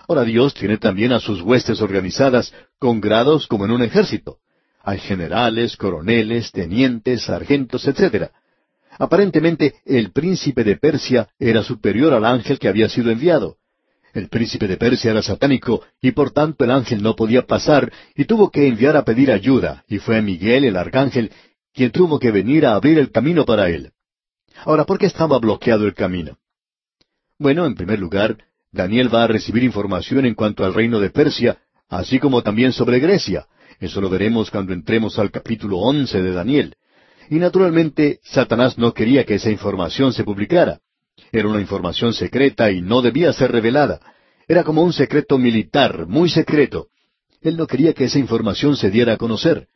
Ahora 0.08 0.24
Dios 0.24 0.52
tiene 0.54 0.78
también 0.78 1.12
a 1.12 1.20
sus 1.20 1.40
huestes 1.42 1.80
organizadas 1.80 2.52
con 2.78 3.00
grados 3.00 3.46
como 3.46 3.64
en 3.64 3.70
un 3.70 3.82
ejército. 3.82 4.38
Hay 4.84 4.98
generales, 4.98 5.76
coroneles, 5.76 6.52
tenientes, 6.52 7.22
sargentos, 7.22 7.88
etc. 7.88 8.30
Aparentemente 8.98 9.76
el 9.86 10.12
príncipe 10.12 10.62
de 10.62 10.76
Persia 10.76 11.28
era 11.38 11.62
superior 11.62 12.12
al 12.12 12.24
ángel 12.26 12.58
que 12.58 12.68
había 12.68 12.88
sido 12.88 13.10
enviado. 13.10 13.56
El 14.12 14.28
príncipe 14.28 14.68
de 14.68 14.76
Persia 14.76 15.10
era 15.10 15.22
satánico 15.22 15.82
y 16.00 16.12
por 16.12 16.30
tanto 16.30 16.64
el 16.64 16.70
ángel 16.70 17.02
no 17.02 17.16
podía 17.16 17.46
pasar 17.46 17.90
y 18.14 18.26
tuvo 18.26 18.50
que 18.50 18.68
enviar 18.68 18.96
a 18.96 19.04
pedir 19.04 19.32
ayuda, 19.32 19.84
y 19.88 19.98
fue 19.98 20.22
Miguel 20.22 20.64
el 20.64 20.76
arcángel 20.76 21.32
quien 21.72 21.90
tuvo 21.90 22.20
que 22.20 22.30
venir 22.30 22.64
a 22.66 22.74
abrir 22.74 22.98
el 22.98 23.10
camino 23.10 23.44
para 23.44 23.68
él. 23.68 23.90
Ahora, 24.64 24.84
¿por 24.84 24.98
qué 24.98 25.06
estaba 25.06 25.38
bloqueado 25.38 25.86
el 25.86 25.94
camino? 25.94 26.38
Bueno, 27.38 27.66
en 27.66 27.74
primer 27.74 27.98
lugar, 27.98 28.38
Daniel 28.70 29.12
va 29.12 29.24
a 29.24 29.28
recibir 29.28 29.64
información 29.64 30.26
en 30.26 30.34
cuanto 30.34 30.64
al 30.64 30.74
reino 30.74 31.00
de 31.00 31.10
Persia, 31.10 31.58
así 31.88 32.20
como 32.20 32.42
también 32.42 32.72
sobre 32.72 33.00
Grecia. 33.00 33.46
Eso 33.80 34.00
lo 34.00 34.08
veremos 34.08 34.50
cuando 34.50 34.72
entremos 34.72 35.18
al 35.18 35.30
capítulo 35.30 35.78
once 35.78 36.22
de 36.22 36.32
Daniel. 36.32 36.74
Y 37.30 37.36
naturalmente, 37.36 38.20
Satanás 38.22 38.78
no 38.78 38.92
quería 38.92 39.24
que 39.24 39.34
esa 39.34 39.50
información 39.50 40.12
se 40.12 40.24
publicara. 40.24 40.80
Era 41.32 41.48
una 41.48 41.60
información 41.60 42.12
secreta 42.12 42.70
y 42.70 42.80
no 42.80 43.02
debía 43.02 43.32
ser 43.32 43.50
revelada. 43.50 44.00
Era 44.46 44.62
como 44.62 44.82
un 44.82 44.92
secreto 44.92 45.38
militar, 45.38 46.06
muy 46.06 46.28
secreto. 46.28 46.88
Él 47.40 47.56
no 47.56 47.66
quería 47.66 47.92
que 47.92 48.04
esa 48.04 48.18
información 48.18 48.76
se 48.76 48.90
diera 48.90 49.14
a 49.14 49.16
conocer. 49.16 49.68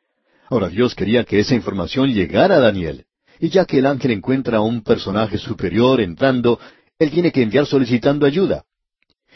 Ahora 0.51 0.69
Dios 0.69 0.95
quería 0.95 1.25
que 1.25 1.39
esa 1.41 1.55
información 1.55 2.13
llegara 2.13 2.57
a 2.57 2.61
Daniel. 2.61 3.05
Y 3.41 3.51
ya 3.51 3.65
que 3.65 3.79
el 3.79 3.87
ángel 3.87 4.13
encuentra 4.13 4.59
a 4.59 4.63
un 4.63 4.83
personaje 4.83 5.39
superior 5.39 6.01
entrando, 6.01 6.59
él 6.99 7.11
tiene 7.11 7.31
que 7.31 7.43
enviar 7.43 7.67
solicitando 7.67 8.27
ayuda. 8.27 8.65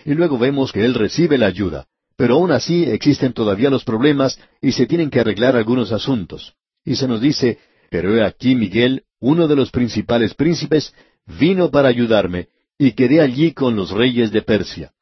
Y 0.05 0.15
luego 0.15 0.39
vemos 0.39 0.73
que 0.73 0.85
él 0.85 0.95
recibe 0.95 1.39
la 1.39 1.47
ayuda. 1.47 1.87
Pero 2.17 2.35
aún 2.35 2.53
así 2.53 2.85
existen 2.85 3.33
todavía 3.33 3.71
los 3.71 3.85
problemas 3.85 4.39
y 4.61 4.73
se 4.73 4.87
tienen 4.87 5.11
que 5.11 5.21
arreglar 5.21 5.57
algunos 5.57 5.93
asuntos. 5.93 6.55
Y 6.85 6.97
se 6.97 7.09
nos 7.09 7.21
dice, 7.21 7.59
pero 7.91 8.17
he 8.17 8.25
aquí 8.25 8.55
Miguel, 8.55 9.05
uno 9.21 9.49
de 9.49 9.57
los 9.57 9.71
principales 9.71 10.35
príncipes, 10.35 10.95
vino 11.39 11.71
para 11.71 11.89
ayudarme, 11.89 12.49
y 12.79 12.93
quedé 12.93 13.21
allí 13.21 13.53
con 13.53 13.77
los 13.77 13.91
reyes 13.91 14.33
de 14.33 14.43
Persia. 14.43 14.93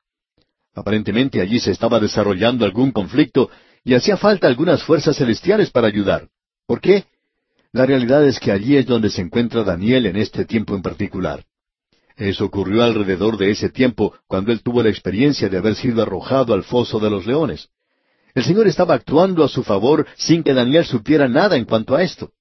Aparentemente 0.75 1.41
allí 1.41 1.59
se 1.59 1.73
estaba 1.73 1.99
desarrollando 1.99 2.65
algún 2.65 2.93
conflicto 2.93 3.51
y 3.85 3.95
hacía 3.95 4.17
falta 4.17 4.47
algunas 4.47 4.83
fuerzas 4.83 5.17
celestiales 5.17 5.71
para 5.71 5.89
ayudar. 5.89 6.29
¿Por 6.67 6.81
qué? 6.81 7.05
La 7.73 7.87
realidad 7.87 8.27
es 8.27 8.39
que 8.39 8.53
allí 8.53 8.77
es 8.77 8.87
donde 8.87 9.11
se 9.11 9.23
encuentra 9.23 9.65
Daniel 9.65 10.07
en 10.07 10.17
este 10.17 10.45
tiempo 10.45 10.75
en 10.75 10.83
particular. 10.83 11.45
Eso 12.21 12.45
ocurrió 12.45 12.83
alrededor 12.83 13.39
de 13.39 13.51
ese 13.51 13.71
tiempo 13.71 14.13
cuando 14.27 14.53
él 14.53 14.63
tuvo 14.63 14.83
la 14.83 14.91
experiencia 14.91 15.49
de 15.49 15.57
haber 15.57 15.75
sido 15.75 16.03
arrojado 16.03 16.53
al 16.53 16.65
foso 16.65 17.01
de 17.01 17.09
los 17.09 17.27
leones. 17.27 17.71
El 18.35 18.45
Señor 18.45 18.69
estaba 18.69 18.93
actuando 18.93 19.43
a 19.43 19.49
su 19.49 19.63
favor 19.63 20.07
sin 20.17 20.43
que 20.43 20.53
Daniel 20.53 20.85
supiera 20.85 21.29
nada 21.29 21.57
en 21.57 21.65
cuanto 21.65 21.97
a 21.97 22.03
esto. 22.03 22.33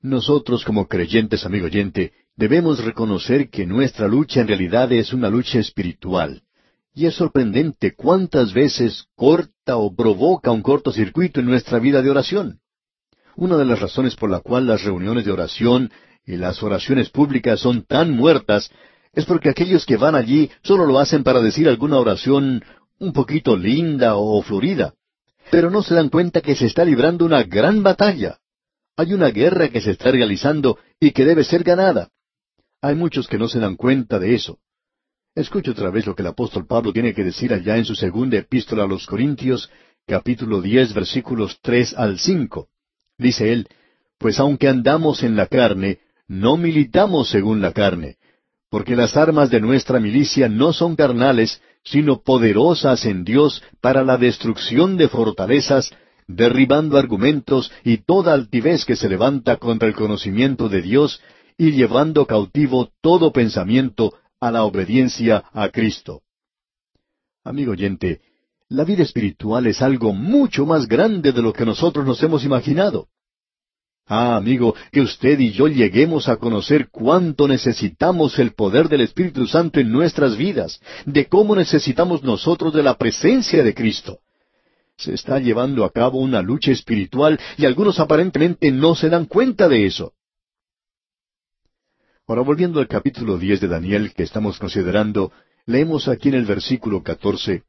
Nosotros 0.00 0.64
como 0.64 0.88
creyentes, 0.88 1.44
amigo 1.44 1.66
oyente, 1.66 2.14
debemos 2.36 2.82
reconocer 2.82 3.50
que 3.50 3.66
nuestra 3.66 4.08
lucha 4.08 4.40
en 4.40 4.48
realidad 4.48 4.90
es 4.90 5.12
una 5.12 5.28
lucha 5.28 5.58
espiritual. 5.58 6.42
Y 6.94 7.04
es 7.04 7.16
sorprendente 7.16 7.94
cuántas 7.94 8.54
veces 8.54 9.04
corta 9.14 9.76
o 9.76 9.94
provoca 9.94 10.50
un 10.50 10.62
cortocircuito 10.62 11.40
en 11.40 11.46
nuestra 11.46 11.78
vida 11.80 12.00
de 12.00 12.08
oración. 12.08 12.60
Una 13.36 13.58
de 13.58 13.66
las 13.66 13.78
razones 13.78 14.16
por 14.16 14.30
la 14.30 14.40
cual 14.40 14.66
las 14.66 14.84
reuniones 14.84 15.26
de 15.26 15.32
oración 15.32 15.90
y 16.26 16.36
las 16.36 16.62
oraciones 16.62 17.08
públicas 17.08 17.60
son 17.60 17.82
tan 17.82 18.10
muertas 18.10 18.70
es 19.12 19.24
porque 19.24 19.48
aquellos 19.48 19.86
que 19.86 19.96
van 19.96 20.14
allí 20.14 20.50
solo 20.62 20.84
lo 20.84 20.98
hacen 20.98 21.22
para 21.22 21.40
decir 21.40 21.68
alguna 21.68 21.98
oración 21.98 22.62
un 22.98 23.12
poquito 23.12 23.56
linda 23.56 24.16
o 24.16 24.42
florida, 24.42 24.94
pero 25.50 25.70
no 25.70 25.82
se 25.82 25.94
dan 25.94 26.08
cuenta 26.08 26.40
que 26.40 26.54
se 26.54 26.66
está 26.66 26.84
librando 26.84 27.24
una 27.24 27.44
gran 27.44 27.82
batalla. 27.82 28.38
Hay 28.96 29.14
una 29.14 29.28
guerra 29.28 29.68
que 29.68 29.80
se 29.80 29.92
está 29.92 30.10
realizando 30.10 30.78
y 30.98 31.12
que 31.12 31.24
debe 31.24 31.44
ser 31.44 31.62
ganada. 31.62 32.10
Hay 32.82 32.94
muchos 32.94 33.28
que 33.28 33.38
no 33.38 33.48
se 33.48 33.60
dan 33.60 33.76
cuenta 33.76 34.18
de 34.18 34.34
eso. 34.34 34.58
Escuche 35.34 35.70
otra 35.70 35.90
vez 35.90 36.06
lo 36.06 36.14
que 36.14 36.22
el 36.22 36.28
apóstol 36.28 36.66
Pablo 36.66 36.92
tiene 36.92 37.14
que 37.14 37.22
decir 37.22 37.52
allá 37.52 37.76
en 37.76 37.84
su 37.84 37.94
segunda 37.94 38.38
epístola 38.38 38.84
a 38.84 38.86
los 38.86 39.06
Corintios, 39.06 39.70
capítulo 40.06 40.62
diez, 40.62 40.94
versículos 40.94 41.58
tres 41.60 41.94
al 41.94 42.18
cinco. 42.18 42.68
Dice 43.18 43.52
él, 43.52 43.68
Pues 44.18 44.40
aunque 44.40 44.68
andamos 44.68 45.22
en 45.22 45.36
la 45.36 45.46
carne, 45.46 46.00
no 46.28 46.56
militamos 46.56 47.28
según 47.28 47.60
la 47.60 47.72
carne, 47.72 48.16
porque 48.70 48.96
las 48.96 49.16
armas 49.16 49.50
de 49.50 49.60
nuestra 49.60 50.00
milicia 50.00 50.48
no 50.48 50.72
son 50.72 50.96
carnales, 50.96 51.62
sino 51.84 52.22
poderosas 52.22 53.06
en 53.06 53.24
Dios 53.24 53.62
para 53.80 54.02
la 54.04 54.16
destrucción 54.16 54.96
de 54.96 55.08
fortalezas, 55.08 55.90
derribando 56.26 56.98
argumentos 56.98 57.70
y 57.84 57.98
toda 57.98 58.34
altivez 58.34 58.84
que 58.84 58.96
se 58.96 59.08
levanta 59.08 59.56
contra 59.56 59.86
el 59.86 59.94
conocimiento 59.94 60.68
de 60.68 60.82
Dios, 60.82 61.20
y 61.56 61.72
llevando 61.72 62.26
cautivo 62.26 62.90
todo 63.00 63.32
pensamiento 63.32 64.14
a 64.40 64.50
la 64.50 64.64
obediencia 64.64 65.44
a 65.52 65.68
Cristo. 65.70 66.22
Amigo 67.44 67.72
oyente, 67.72 68.20
la 68.68 68.84
vida 68.84 69.04
espiritual 69.04 69.66
es 69.68 69.80
algo 69.80 70.12
mucho 70.12 70.66
más 70.66 70.88
grande 70.88 71.32
de 71.32 71.40
lo 71.40 71.52
que 71.52 71.64
nosotros 71.64 72.04
nos 72.04 72.20
hemos 72.22 72.44
imaginado. 72.44 73.08
Ah, 74.08 74.36
amigo, 74.36 74.74
que 74.92 75.00
usted 75.00 75.40
y 75.40 75.50
yo 75.50 75.66
lleguemos 75.66 76.28
a 76.28 76.36
conocer 76.36 76.88
cuánto 76.90 77.48
necesitamos 77.48 78.38
el 78.38 78.52
poder 78.52 78.88
del 78.88 79.00
Espíritu 79.00 79.48
Santo 79.48 79.80
en 79.80 79.90
nuestras 79.90 80.36
vidas, 80.36 80.80
de 81.06 81.26
cómo 81.26 81.56
necesitamos 81.56 82.22
nosotros 82.22 82.72
de 82.72 82.84
la 82.84 82.96
presencia 82.96 83.64
de 83.64 83.74
Cristo. 83.74 84.20
Se 84.96 85.12
está 85.12 85.40
llevando 85.40 85.84
a 85.84 85.90
cabo 85.90 86.20
una 86.20 86.40
lucha 86.40 86.70
espiritual 86.70 87.38
y 87.58 87.66
algunos 87.66 87.98
aparentemente 87.98 88.70
no 88.70 88.94
se 88.94 89.08
dan 89.08 89.26
cuenta 89.26 89.68
de 89.68 89.86
eso. 89.86 90.12
Ahora, 92.28 92.42
volviendo 92.42 92.78
al 92.78 92.86
capítulo 92.86 93.38
diez 93.38 93.60
de 93.60 93.68
Daniel 93.68 94.12
que 94.14 94.22
estamos 94.22 94.58
considerando, 94.58 95.32
leemos 95.66 96.06
aquí 96.06 96.28
en 96.28 96.36
el 96.36 96.46
versículo 96.46 97.02
catorce 97.02 97.64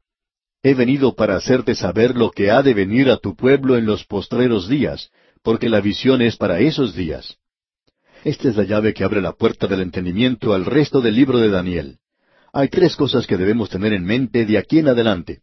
He 0.62 0.74
venido 0.74 1.14
para 1.14 1.36
hacerte 1.36 1.74
saber 1.74 2.16
lo 2.16 2.30
que 2.30 2.50
ha 2.50 2.62
de 2.62 2.74
venir 2.74 3.10
a 3.10 3.18
tu 3.18 3.36
pueblo 3.36 3.76
en 3.76 3.86
los 3.86 4.04
postreros 4.04 4.68
días, 4.68 5.10
porque 5.42 5.68
la 5.68 5.80
visión 5.80 6.22
es 6.22 6.36
para 6.36 6.60
esos 6.60 6.94
días. 6.94 7.38
Esta 8.24 8.48
es 8.48 8.56
la 8.56 8.64
llave 8.64 8.94
que 8.94 9.04
abre 9.04 9.20
la 9.20 9.32
puerta 9.32 9.66
del 9.66 9.80
entendimiento 9.80 10.52
al 10.52 10.64
resto 10.64 11.00
del 11.00 11.14
libro 11.14 11.38
de 11.38 11.50
Daniel. 11.50 11.98
Hay 12.52 12.68
tres 12.68 12.96
cosas 12.96 13.26
que 13.26 13.36
debemos 13.36 13.70
tener 13.70 13.92
en 13.92 14.04
mente 14.04 14.44
de 14.44 14.58
aquí 14.58 14.78
en 14.78 14.88
adelante. 14.88 15.42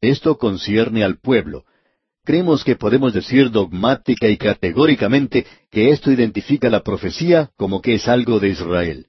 Esto 0.00 0.36
concierne 0.38 1.04
al 1.04 1.18
pueblo, 1.18 1.64
creemos 2.24 2.64
que 2.64 2.76
podemos 2.76 3.12
decir 3.12 3.50
dogmática 3.50 4.28
y 4.28 4.36
categóricamente 4.36 5.46
que 5.70 5.90
esto 5.90 6.10
identifica 6.10 6.70
la 6.70 6.82
profecía 6.82 7.50
como 7.56 7.80
que 7.80 7.94
es 7.94 8.08
algo 8.08 8.38
de 8.40 8.50
Israel. 8.50 9.06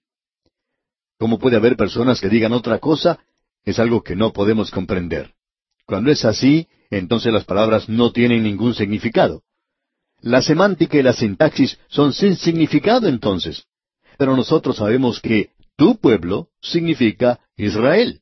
¿Cómo 1.18 1.38
puede 1.38 1.58
haber 1.58 1.76
personas 1.76 2.20
que 2.20 2.30
digan 2.30 2.52
otra 2.52 2.80
cosa? 2.80 3.20
Es 3.64 3.78
algo 3.80 4.02
que 4.02 4.16
no 4.16 4.34
podemos 4.34 4.72
comprender. 4.72 5.34
Cuando 5.86 6.10
es 6.10 6.26
así, 6.26 6.68
entonces 6.90 7.32
las 7.32 7.46
palabras 7.46 7.88
no 7.88 8.12
tienen 8.12 8.44
ningún 8.44 8.74
significado. 8.74 9.44
La 10.22 10.42
semántica 10.42 10.98
y 10.98 11.04
la 11.04 11.13
sintaxis 11.13 11.78
son 11.90 12.13
sin 12.13 12.36
significado 12.36 13.08
entonces. 13.08 13.66
Pero 14.18 14.36
nosotros 14.36 14.78
sabemos 14.78 15.20
que 15.20 15.50
tu 15.75 15.98
pueblo 15.98 16.50
significa 16.62 17.40
Israel. 17.58 18.22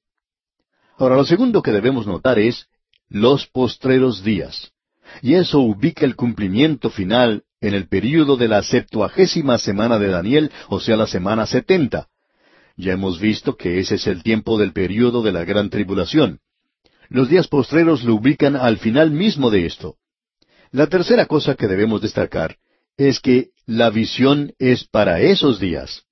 Ahora, 0.98 1.16
lo 1.16 1.26
segundo 1.26 1.62
que 1.62 1.72
debemos 1.72 2.08
notar 2.08 2.40
es 2.40 2.68
los 3.10 3.48
postreros 3.48 4.24
días 4.24 4.72
y 5.22 5.36
eso 5.36 5.60
ubica 5.60 6.06
el 6.06 6.16
cumplimiento 6.16 6.90
final 6.90 7.44
en 7.62 7.74
el 7.74 7.88
período 7.88 8.38
de 8.38 8.48
la 8.48 8.64
septuagésima 8.64 9.58
semana 9.58 10.00
de 10.00 10.08
Daniel, 10.08 10.52
o 10.70 10.80
sea, 10.80 10.96
la 10.96 11.08
semana 11.08 11.46
setenta. 11.46 12.08
Ya 12.78 12.94
hemos 12.94 13.20
visto 13.20 13.58
que 13.58 13.80
ese 13.80 13.96
es 13.96 14.08
el 14.08 14.24
tiempo 14.24 14.58
del 14.58 14.72
período 14.72 15.22
de 15.22 15.34
la 15.34 15.44
gran 15.44 15.70
tribulación. 15.70 16.40
Los 17.10 17.28
días 17.28 17.48
postreros 17.48 18.04
lo 18.04 18.16
ubican 18.16 18.56
al 18.56 18.78
final 18.78 19.12
mismo 19.12 19.50
de 19.50 19.66
esto. 19.66 19.96
La 20.72 20.88
tercera 20.88 21.26
cosa 21.26 21.56
que 21.56 21.68
debemos 21.68 22.02
destacar 22.02 22.58
es 22.96 23.20
que 23.20 23.50
la 23.66 23.90
visión 23.90 24.54
es 24.60 24.84
para 24.84 25.20
esos 25.20 25.60
días. 25.60 26.04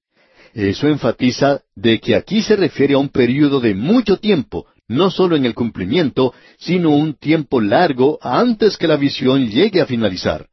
Eso 0.54 0.88
enfatiza 0.88 1.62
de 1.76 2.00
que 2.00 2.16
aquí 2.16 2.42
se 2.42 2.56
refiere 2.56 2.96
a 2.96 2.98
un 2.98 3.10
período 3.10 3.60
de 3.60 3.76
mucho 3.76 4.18
tiempo, 4.18 4.66
no 4.88 5.12
solo 5.12 5.36
en 5.36 5.46
el 5.46 5.54
cumplimiento, 5.54 6.34
sino 6.58 6.90
un 6.90 7.14
tiempo 7.14 7.62
largo 7.62 8.18
antes 8.22 8.78
que 8.78 8.88
la 8.88 8.96
visión 8.96 9.48
llegue 9.48 9.82
a 9.82 9.86
finalizar. 9.86 10.48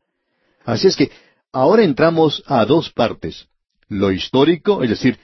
Así 0.65 0.89
es 0.89 0.97
que 0.97 1.11
ahora 1.53 1.85
entramos 1.85 2.43
a 2.47 2.65
dos 2.67 2.91
partes. 2.91 3.47
Lo 3.89 4.13
histórico, 4.13 4.83
es 4.83 4.91
decir, 4.91 5.19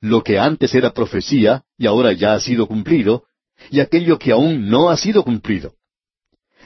lo 0.00 0.22
que 0.22 0.38
antes 0.38 0.74
era 0.74 0.92
profecía 0.92 1.64
y 1.76 1.86
ahora 1.86 2.12
ya 2.12 2.34
ha 2.34 2.40
sido 2.40 2.66
cumplido, 2.68 3.24
y 3.70 3.80
aquello 3.80 4.18
que 4.18 4.30
aún 4.30 4.68
no 4.68 4.88
ha 4.88 4.96
sido 4.96 5.24
cumplido. 5.24 5.74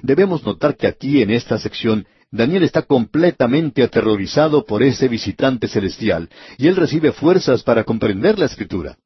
Debemos 0.02 0.44
notar 0.44 0.76
que 0.76 0.86
aquí 0.86 1.22
en 1.22 1.30
esta 1.30 1.58
sección 1.58 2.06
Daniel 2.30 2.64
está 2.64 2.82
completamente 2.82 3.82
aterrorizado 3.82 4.64
por 4.64 4.82
ese 4.82 5.08
visitante 5.08 5.68
celestial, 5.68 6.28
y 6.58 6.66
él 6.66 6.76
recibe 6.76 7.12
fuerzas 7.12 7.62
para 7.62 7.84
comprender 7.84 8.38
la 8.38 8.46
escritura. 8.46 8.98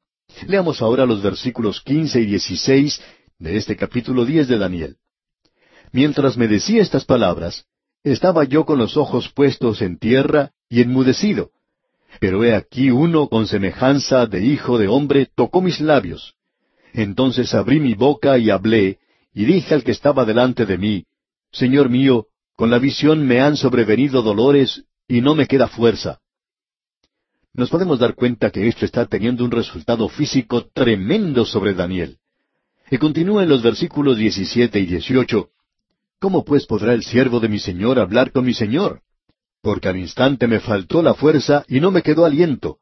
Leamos 0.47 0.81
ahora 0.81 1.05
los 1.05 1.21
versículos 1.21 1.81
quince 1.81 2.21
y 2.21 2.25
dieciséis 2.25 3.01
de 3.37 3.57
este 3.57 3.75
capítulo 3.75 4.25
diez 4.25 4.47
de 4.47 4.57
Daniel. 4.57 4.97
Mientras 5.91 6.37
me 6.37 6.47
decía 6.47 6.81
estas 6.81 7.05
palabras, 7.05 7.65
estaba 8.03 8.43
yo 8.43 8.65
con 8.65 8.77
los 8.79 8.95
ojos 8.95 9.29
puestos 9.29 9.81
en 9.81 9.97
tierra 9.97 10.51
y 10.69 10.81
enmudecido. 10.81 11.51
Pero 12.19 12.43
he 12.43 12.55
aquí 12.55 12.91
uno 12.91 13.27
con 13.27 13.47
semejanza 13.47 14.25
de 14.25 14.43
hijo 14.43 14.77
de 14.77 14.87
hombre 14.87 15.27
tocó 15.35 15.61
mis 15.61 15.79
labios. 15.79 16.35
Entonces 16.93 17.53
abrí 17.53 17.79
mi 17.79 17.93
boca 17.93 18.37
y 18.37 18.49
hablé, 18.49 18.98
y 19.33 19.45
dije 19.45 19.73
al 19.73 19.83
que 19.83 19.91
estaba 19.91 20.25
delante 20.25 20.65
de 20.65 20.77
mí, 20.77 21.05
Señor 21.51 21.89
mío, 21.89 22.27
con 22.55 22.69
la 22.69 22.79
visión 22.79 23.25
me 23.25 23.41
han 23.41 23.57
sobrevenido 23.57 24.21
dolores 24.21 24.83
y 25.07 25.21
no 25.21 25.35
me 25.35 25.47
queda 25.47 25.67
fuerza. 25.67 26.19
Nos 27.53 27.69
podemos 27.69 27.99
dar 27.99 28.15
cuenta 28.15 28.51
que 28.51 28.67
esto 28.67 28.85
está 28.85 29.05
teniendo 29.05 29.43
un 29.43 29.51
resultado 29.51 30.07
físico 30.09 30.67
tremendo 30.73 31.45
sobre 31.45 31.73
Daniel. 31.73 32.17
Y 32.91 32.97
continúa 32.97 33.43
en 33.43 33.49
los 33.49 33.63
versículos 33.63 34.17
17 34.17 34.79
y 34.79 34.85
18, 34.85 35.49
¿Cómo 36.19 36.43
pues 36.43 36.65
podrá 36.65 36.93
el 36.93 37.03
siervo 37.03 37.39
de 37.39 37.47
mi 37.47 37.59
Señor 37.59 37.97
hablar 37.97 38.31
con 38.33 38.43
mi 38.43 38.53
Señor? 38.53 39.01
Porque 39.61 39.87
al 39.87 39.97
instante 39.97 40.47
me 40.47 40.59
faltó 40.59 41.01
la 41.01 41.13
fuerza 41.13 41.63
y 41.67 41.79
no 41.79 41.91
me 41.91 42.01
quedó 42.01 42.25
aliento. 42.25 42.79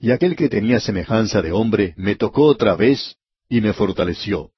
Y 0.00 0.10
aquel 0.10 0.34
que 0.34 0.48
tenía 0.48 0.80
semejanza 0.80 1.40
de 1.40 1.52
hombre 1.52 1.94
me 1.96 2.16
tocó 2.16 2.42
otra 2.42 2.74
vez 2.74 3.16
y 3.48 3.60
me 3.60 3.72
fortaleció. 3.72 4.50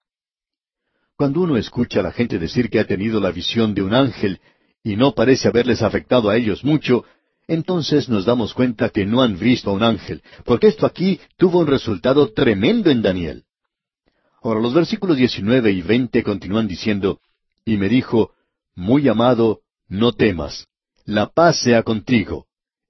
Cuando 1.21 1.43
uno 1.43 1.59
escucha 1.59 2.00
a 2.00 2.03
la 2.03 2.12
gente 2.12 2.39
decir 2.39 2.71
que 2.71 2.81
ha 2.81 2.87
tenido 2.87 3.21
la 3.21 3.31
visión 3.31 3.75
de 3.75 3.83
un 3.83 3.93
ángel 3.93 4.41
y 4.83 4.97
no 4.97 5.15
parece 5.15 5.49
haberles 5.49 5.83
afectado 5.83 6.31
a 6.31 6.37
ellos 6.39 6.65
mucho, 6.65 7.05
entonces 7.47 8.09
nos 8.09 8.25
damos 8.25 8.55
cuenta 8.55 8.89
que 8.89 9.05
no 9.05 9.21
han 9.21 9.39
visto 9.39 9.69
a 9.69 9.75
un 9.75 9.83
ángel, 9.83 10.23
porque 10.47 10.69
esto 10.69 10.87
aquí 10.87 11.21
tuvo 11.37 11.59
un 11.59 11.67
resultado 11.67 12.33
tremendo 12.33 12.91
en 12.91 13.03
Daniel. 13.03 13.45
Ahora 14.43 14.61
los 14.61 14.73
versículos 14.73 15.19
19 15.19 15.71
y 15.71 15.83
20 15.83 16.23
continúan 16.23 16.67
diciendo, 16.67 17.21
y 17.67 17.77
me 17.77 17.91
dijo, 17.91 18.31
Muy 18.75 19.07
amado, 19.07 19.61
no 19.89 20.12
temas, 20.12 20.69
la 21.05 21.27
paz 21.27 21.61
sea 21.61 21.83
contigo, 21.83 22.47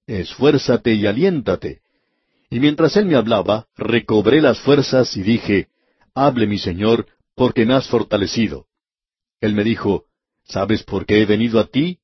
esfuérzate 0.07 0.95
y 0.95 1.05
aliéntate. 1.05 1.81
Y 2.49 2.61
mientras 2.61 2.97
él 2.97 3.07
me 3.07 3.17
hablaba, 3.17 3.67
recobré 3.77 4.41
las 4.41 4.61
fuerzas 4.61 5.17
y 5.17 5.25
dije, 5.25 5.67
Hable 6.15 6.47
mi 6.47 6.61
Señor, 6.61 7.09
porque 7.41 7.65
me 7.65 7.73
has 7.73 7.89
fortalecido. 7.89 8.67
Él 9.41 9.55
me 9.55 9.65
dijo, 9.65 10.05
¿Sabes 10.45 10.83
por 10.83 11.07
qué 11.07 11.23
he 11.23 11.25
venido 11.25 11.59
a 11.59 11.65
ti? 11.65 11.99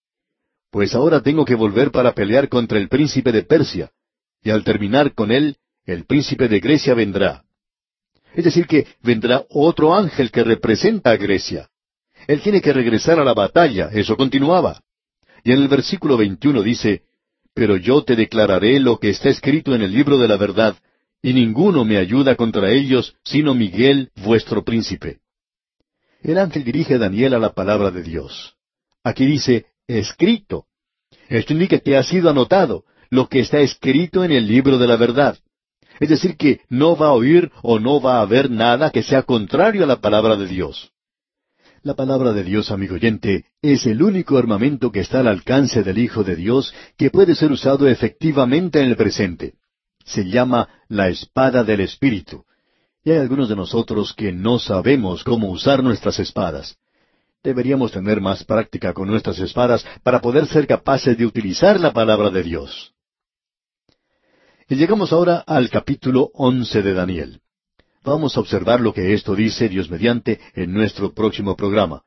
Pues 0.70 0.94
ahora 0.94 1.20
tengo 1.20 1.44
que 1.44 1.54
volver 1.54 1.90
para 1.90 2.14
pelear 2.14 2.48
contra 2.48 2.78
el 2.78 2.88
príncipe 2.88 3.32
de 3.32 3.42
Persia, 3.42 3.90
y 4.42 4.48
al 4.48 4.64
terminar 4.64 5.12
con 5.12 5.30
él, 5.30 5.58
el 5.84 6.06
príncipe 6.06 6.48
de 6.48 6.58
Grecia 6.58 6.94
vendrá. 6.94 7.44
Es 8.32 8.44
decir, 8.44 8.66
que 8.66 8.86
vendrá 9.02 9.44
otro 9.50 9.94
ángel 9.94 10.30
que 10.30 10.42
representa 10.42 11.10
a 11.10 11.16
Grecia. 11.18 11.68
Él 12.26 12.40
tiene 12.40 12.62
que 12.62 12.72
regresar 12.72 13.20
a 13.20 13.24
la 13.24 13.34
batalla, 13.34 13.90
eso 13.92 14.16
continuaba. 14.16 14.80
Y 15.44 15.52
en 15.52 15.58
el 15.58 15.68
versículo 15.68 16.16
21 16.16 16.62
dice, 16.62 17.02
Pero 17.52 17.76
yo 17.76 18.02
te 18.04 18.16
declararé 18.16 18.80
lo 18.80 18.98
que 18.98 19.10
está 19.10 19.28
escrito 19.28 19.74
en 19.74 19.82
el 19.82 19.92
libro 19.92 20.16
de 20.16 20.28
la 20.28 20.38
verdad, 20.38 20.78
y 21.20 21.34
ninguno 21.34 21.84
me 21.84 21.98
ayuda 21.98 22.36
contra 22.36 22.70
ellos, 22.70 23.14
sino 23.22 23.52
Miguel, 23.52 24.12
vuestro 24.16 24.64
príncipe. 24.64 25.20
El 26.22 26.38
ángel 26.38 26.64
dirige 26.64 26.94
a 26.94 26.98
Daniel 26.98 27.34
a 27.34 27.38
la 27.38 27.52
palabra 27.52 27.90
de 27.90 28.02
Dios. 28.02 28.56
Aquí 29.04 29.26
dice, 29.26 29.66
escrito. 29.86 30.66
Esto 31.28 31.52
indica 31.52 31.78
que 31.78 31.96
ha 31.96 32.02
sido 32.02 32.30
anotado, 32.30 32.84
lo 33.10 33.28
que 33.28 33.40
está 33.40 33.60
escrito 33.60 34.24
en 34.24 34.32
el 34.32 34.46
libro 34.46 34.78
de 34.78 34.86
la 34.86 34.96
verdad. 34.96 35.38
Es 36.00 36.08
decir, 36.08 36.36
que 36.36 36.60
no 36.68 36.96
va 36.96 37.08
a 37.08 37.12
oír 37.12 37.50
o 37.62 37.78
no 37.78 38.00
va 38.00 38.18
a 38.18 38.22
haber 38.22 38.50
nada 38.50 38.90
que 38.90 39.02
sea 39.02 39.22
contrario 39.22 39.84
a 39.84 39.86
la 39.86 40.00
palabra 40.00 40.36
de 40.36 40.46
Dios. 40.46 40.92
La 41.82 41.94
palabra 41.94 42.32
de 42.32 42.42
Dios, 42.42 42.70
amigo 42.70 42.96
oyente, 42.96 43.44
es 43.62 43.86
el 43.86 44.02
único 44.02 44.36
armamento 44.36 44.90
que 44.90 45.00
está 45.00 45.20
al 45.20 45.28
alcance 45.28 45.82
del 45.82 45.98
Hijo 45.98 46.24
de 46.24 46.34
Dios 46.34 46.74
que 46.96 47.10
puede 47.10 47.34
ser 47.34 47.52
usado 47.52 47.86
efectivamente 47.86 48.80
en 48.80 48.88
el 48.88 48.96
presente. 48.96 49.54
Se 50.04 50.24
llama 50.24 50.68
la 50.88 51.08
espada 51.08 51.62
del 51.62 51.80
Espíritu. 51.80 52.44
Y 53.06 53.12
hay 53.12 53.18
algunos 53.18 53.48
de 53.48 53.54
nosotros 53.54 54.12
que 54.14 54.32
no 54.32 54.58
sabemos 54.58 55.22
cómo 55.22 55.48
usar 55.48 55.80
nuestras 55.80 56.18
espadas. 56.18 56.76
Deberíamos 57.40 57.92
tener 57.92 58.20
más 58.20 58.42
práctica 58.42 58.92
con 58.92 59.06
nuestras 59.06 59.38
espadas 59.38 59.86
para 60.02 60.20
poder 60.20 60.48
ser 60.48 60.66
capaces 60.66 61.16
de 61.16 61.24
utilizar 61.24 61.78
la 61.78 61.92
palabra 61.92 62.30
de 62.30 62.42
Dios. 62.42 62.94
Y 64.68 64.74
llegamos 64.74 65.12
ahora 65.12 65.44
al 65.46 65.70
capítulo 65.70 66.32
once 66.34 66.82
de 66.82 66.94
Daniel. 66.94 67.40
Vamos 68.02 68.36
a 68.36 68.40
observar 68.40 68.80
lo 68.80 68.92
que 68.92 69.14
esto 69.14 69.36
dice, 69.36 69.68
Dios 69.68 69.88
mediante, 69.88 70.40
en 70.56 70.72
nuestro 70.72 71.14
próximo 71.14 71.54
programa. 71.54 72.02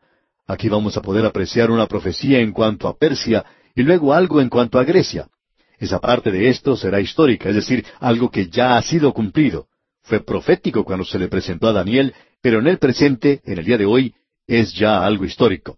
Aquí 0.48 0.68
vamos 0.68 0.98
a 0.98 1.02
poder 1.02 1.26
apreciar 1.26 1.72
una 1.72 1.88
profecía 1.88 2.42
en 2.42 2.52
cuanto 2.52 2.90
a 2.90 2.98
Persia 2.98 3.46
y 3.74 3.84
luego 3.84 4.14
algo 4.14 4.42
en 4.42 4.50
cuanto 4.50 4.78
a 4.78 4.84
Grecia. 4.84 5.30
Esa 5.78 6.02
parte 6.02 6.30
de 6.30 6.50
esto 6.50 6.76
será 6.76 7.00
histórica, 7.00 7.48
es 7.48 7.56
decir, 7.56 7.86
algo 8.02 8.30
que 8.30 8.50
ya 8.50 8.76
ha 8.76 8.82
sido 8.82 9.14
cumplido. 9.14 9.70
Fue 10.10 10.22
profético 10.22 10.84
cuando 10.84 11.06
se 11.06 11.20
le 11.20 11.28
presentó 11.28 11.68
a 11.68 11.72
Daniel, 11.72 12.16
pero 12.42 12.58
en 12.60 12.66
el 12.66 12.80
presente, 12.80 13.42
en 13.46 13.60
el 13.60 13.64
día 13.64 13.78
de 13.78 13.86
hoy, 13.86 14.16
es 14.48 14.74
ya 14.74 15.06
algo 15.06 15.24
histórico. 15.24 15.78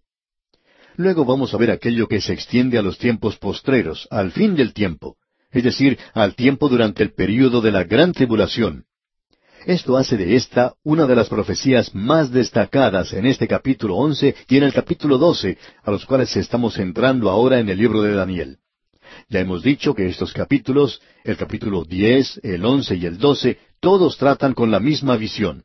Luego 0.96 1.26
vamos 1.26 1.54
a 1.54 1.58
ver 1.58 1.70
aquello 1.70 2.08
que 2.08 2.22
se 2.22 2.32
extiende 2.32 2.78
a 2.78 2.82
los 2.82 2.98
tiempos 2.98 3.36
postreros, 3.36 4.08
al 4.10 4.32
fin 4.32 4.56
del 4.56 4.74
tiempo, 4.74 5.17
es 5.52 5.65
decir, 5.65 6.00
al 6.13 6.36
tiempo 6.36 6.70
durante 6.70 7.04
el 7.04 7.12
período 7.12 7.60
de 7.60 7.72
la 7.72 7.84
gran 7.84 8.13
tribulación. 8.13 8.86
Esto 9.65 9.98
hace 9.98 10.15
de 10.15 10.38
esta 10.38 10.76
una 10.82 11.08
de 11.08 11.15
las 11.17 11.28
profecías 11.28 11.94
más 11.94 12.32
destacadas 12.32 13.12
en 13.12 13.26
este 13.26 13.50
capítulo 13.50 13.98
once 13.98 14.34
y 14.48 14.56
en 14.56 14.63
el 14.63 14.72
capítulo 14.72 15.17
doce, 15.17 15.58
a 15.84 15.91
los 15.91 16.06
cuales 16.06 16.34
estamos 16.38 16.80
entrando 16.80 17.30
ahora 17.30 17.60
en 17.60 17.67
el 17.67 17.78
libro 17.78 18.02
de 18.02 18.13
Daniel. 18.13 18.61
Ya 19.32 19.39
hemos 19.39 19.63
dicho 19.63 19.96
que 19.96 20.08
estos 20.08 20.34
capítulos, 20.34 21.02
el 21.24 21.38
capítulo 21.38 21.86
diez, 21.86 22.38
el 22.44 22.65
once 22.65 22.98
y 22.98 23.06
el 23.06 23.17
doce, 23.17 23.60
todos 23.80 24.17
tratan 24.17 24.54
con 24.54 24.72
la 24.72 24.82
misma 24.82 25.15
visión. 25.15 25.63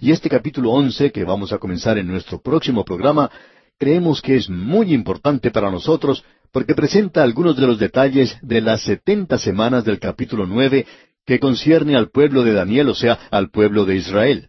Y 0.00 0.12
este 0.12 0.30
capítulo 0.30 0.70
once, 0.70 1.12
que 1.12 1.22
vamos 1.22 1.52
a 1.52 1.58
comenzar 1.58 1.98
en 1.98 2.06
nuestro 2.06 2.40
próximo 2.40 2.86
programa, 2.86 3.30
creemos 3.78 4.22
que 4.22 4.36
es 4.36 4.48
muy 4.48 4.94
importante 4.94 5.50
para 5.50 5.70
nosotros 5.70 6.24
porque 6.52 6.74
presenta 6.74 7.22
algunos 7.22 7.54
de 7.58 7.66
los 7.66 7.78
detalles 7.78 8.34
de 8.40 8.62
las 8.62 8.82
setenta 8.82 9.36
semanas 9.36 9.84
del 9.84 9.98
capítulo 9.98 10.46
nueve 10.46 10.86
que 11.26 11.38
concierne 11.38 11.96
al 11.96 12.08
pueblo 12.08 12.42
de 12.42 12.54
Daniel, 12.54 12.88
o 12.88 12.94
sea, 12.94 13.28
al 13.30 13.50
pueblo 13.50 13.84
de 13.84 13.96
Israel. 13.96 14.48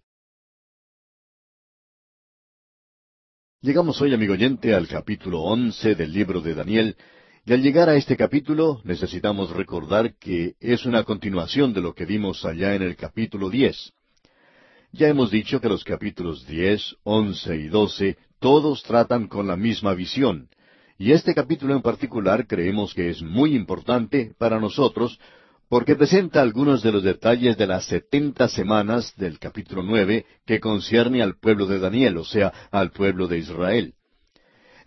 Llegamos 3.60 4.02
hoy, 4.02 4.14
amigo 4.14 4.34
oyente, 4.34 4.74
al 4.74 4.88
capítulo 4.88 5.42
once 5.42 5.96
del 5.96 6.14
libro 6.14 6.40
de 6.40 6.56
Daniel, 6.56 6.96
y 7.46 7.52
al 7.52 7.62
llegar 7.62 7.90
a 7.90 7.96
este 7.96 8.16
capítulo 8.16 8.80
necesitamos 8.86 9.50
recordar 9.52 10.16
que 10.18 10.56
es 10.62 10.86
una 10.86 11.04
continuación 11.04 11.74
de 11.74 11.82
lo 11.82 11.94
que 11.94 12.06
vimos 12.06 12.46
allá 12.46 12.74
en 12.74 12.82
el 12.82 12.96
capítulo 12.96 13.50
diez. 13.50 13.92
Ya 14.94 15.10
hemos 15.10 15.30
dicho 15.30 15.60
que 15.60 15.68
los 15.68 15.84
capítulos 15.84 16.48
diez, 16.48 16.96
once 17.04 17.56
y 17.58 17.68
doce 17.68 18.18
todos 18.40 18.84
tratan 18.84 19.28
con 19.28 19.48
la 19.48 19.58
misma 19.58 19.94
visión, 19.94 20.50
y 20.98 21.12
este 21.12 21.34
capítulo 21.34 21.74
en 21.76 21.82
particular 21.82 22.48
creemos 22.48 22.94
que 22.94 23.10
es 23.10 23.22
muy 23.22 23.56
importante 23.56 24.34
para 24.38 24.60
nosotros 24.60 25.20
porque 25.68 25.96
presenta 25.96 26.42
algunos 26.42 26.82
de 26.82 26.92
los 26.92 27.04
detalles 27.04 27.58
de 27.58 27.68
las 27.68 27.86
setenta 27.86 28.48
semanas 28.48 29.14
del 29.18 29.40
capítulo 29.40 29.84
nueve 29.84 30.26
que 30.46 30.62
concierne 30.62 31.22
al 31.22 31.38
pueblo 31.38 31.66
de 31.66 31.80
Daniel, 31.80 32.18
o 32.18 32.24
sea, 32.24 32.54
al 32.72 32.92
pueblo 32.92 33.28
de 33.28 33.40
Israel 33.40 33.96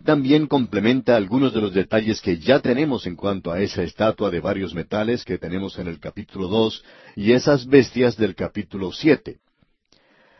también 0.05 0.47
complementa 0.47 1.17
algunos 1.17 1.55
de 1.55 1.61
los 1.61 1.73
detalles 1.73 2.21
que 2.21 2.39
ya 2.39 2.61
tenemos 2.61 3.07
en 3.07 3.17
cuanto 3.17 3.51
a 3.51 3.61
esa 3.61 3.83
estatua 3.83 4.31
de 4.31 4.41
varios 4.41 4.75
metales 4.75 5.25
que 5.25 5.39
tenemos 5.39 5.79
en 5.79 5.89
el 5.89 5.99
capítulo 5.99 6.49
dos 6.49 6.85
y 7.15 7.33
esas 7.33 7.67
bestias 7.67 8.17
del 8.17 8.35
capítulo 8.35 8.93
siete. 8.93 9.39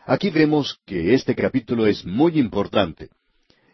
Aquí 0.05 0.29
vemos 0.29 0.79
que 0.85 1.13
este 1.13 1.35
capítulo 1.35 1.85
es 1.85 2.05
muy 2.05 2.39
importante. 2.39 3.09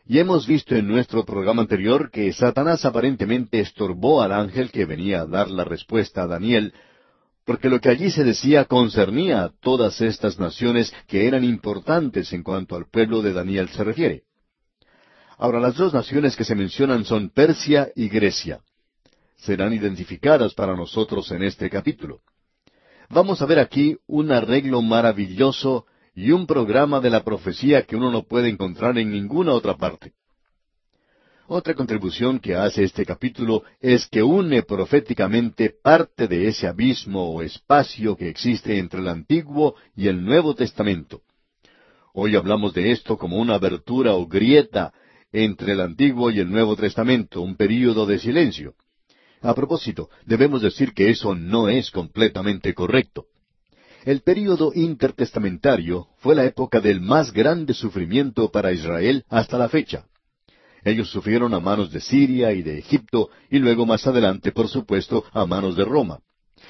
Y 0.06 0.20
hemos 0.20 0.48
visto 0.48 0.76
en 0.76 0.88
nuestro 0.88 1.24
programa 1.24 1.62
anterior 1.62 2.12
que 2.12 2.34
Satanás 2.34 2.84
aparentemente 2.86 3.60
estorbó 3.60 4.22
al 4.22 4.34
ángel 4.34 4.72
que 4.72 4.86
venía 4.86 5.22
a 5.22 5.26
dar 5.26 5.50
la 5.50 5.64
respuesta 5.64 6.24
a 6.24 6.28
Daniel, 6.28 6.74
porque 7.46 7.70
lo 7.70 7.80
que 7.80 7.90
allí 7.90 8.10
se 8.10 8.24
decía 8.24 8.66
concernía 8.66 9.44
a 9.44 9.52
todas 9.62 10.02
estas 10.02 10.40
naciones 10.40 10.94
que 11.08 11.28
eran 11.28 11.44
importantes 11.44 12.34
en 12.34 12.44
cuanto 12.44 12.76
al 12.76 12.86
pueblo 12.90 13.22
de 13.22 13.34
Daniel 13.34 13.70
se 13.70 13.84
refiere. 13.84 14.24
Ahora, 15.38 15.60
las 15.60 15.76
dos 15.76 15.94
naciones 15.94 16.36
que 16.36 16.44
se 16.44 16.56
mencionan 16.56 17.06
son 17.06 17.30
Persia 17.30 17.92
y 17.96 18.10
Grecia. 18.10 18.62
Serán 19.38 19.74
identificadas 19.74 20.54
para 20.54 20.76
nosotros 20.76 21.32
en 21.32 21.44
este 21.44 21.70
capítulo. 21.70 22.22
Vamos 23.10 23.42
a 23.42 23.46
ver 23.46 23.60
aquí 23.60 23.98
un 24.08 24.32
arreglo 24.32 24.82
maravilloso 24.82 25.86
y 26.16 26.32
un 26.32 26.46
programa 26.46 27.00
de 27.00 27.10
la 27.10 27.24
profecía 27.24 27.84
que 27.84 27.96
uno 27.96 28.12
no 28.12 28.24
puede 28.24 28.50
encontrar 28.50 28.98
en 28.98 29.12
ninguna 29.12 29.54
otra 29.54 29.76
parte. 29.76 30.14
Otra 31.48 31.74
contribución 31.74 32.40
que 32.40 32.56
hace 32.56 32.84
este 32.84 33.06
capítulo 33.06 33.64
es 33.82 34.08
que 34.08 34.24
une 34.24 34.64
proféticamente 34.64 35.70
parte 35.70 36.28
de 36.28 36.48
ese 36.48 36.68
abismo 36.68 37.34
o 37.34 37.42
espacio 37.42 38.16
que 38.16 38.30
existe 38.30 38.78
entre 38.78 39.02
el 39.02 39.10
Antiguo 39.10 39.76
y 39.96 40.08
el 40.08 40.24
Nuevo 40.24 40.56
Testamento. 40.56 41.22
Hoy 42.14 42.36
hablamos 42.36 42.74
de 42.74 42.92
esto 42.92 43.18
como 43.18 43.38
una 43.38 43.56
abertura 43.56 44.14
o 44.14 44.26
grieta 44.26 44.94
entre 45.34 45.74
el 45.74 45.82
Antiguo 45.82 46.32
y 46.32 46.40
el 46.40 46.50
Nuevo 46.50 46.76
Testamento, 46.76 47.42
un 47.42 47.56
período 47.56 48.06
de 48.06 48.20
silencio. 48.20 48.76
A 49.42 49.54
propósito, 49.54 50.10
debemos 50.26 50.62
decir 50.62 50.94
que 50.94 51.10
eso 51.10 51.36
no 51.36 51.68
es 51.68 51.92
completamente 51.92 52.74
correcto. 52.74 53.26
El 54.06 54.22
período 54.22 54.72
intertestamentario 54.74 56.08
fue 56.20 56.36
la 56.36 56.46
época 56.46 56.80
del 56.80 57.02
más 57.02 57.34
grande 57.34 57.74
sufrimiento 57.74 58.52
para 58.52 58.72
Israel 58.72 59.26
hasta 59.30 59.58
la 59.58 59.70
fecha. 59.70 60.06
Ellos 60.86 61.10
sufrieron 61.10 61.54
a 61.54 61.60
manos 61.60 61.92
de 61.92 62.02
Siria 62.02 62.52
y 62.54 62.62
de 62.62 62.78
Egipto 62.78 63.30
y 63.50 63.60
luego 63.60 63.86
más 63.86 64.06
adelante, 64.06 64.52
por 64.52 64.68
supuesto, 64.68 65.24
a 65.32 65.46
manos 65.46 65.76
de 65.76 65.86
Roma. 65.86 66.20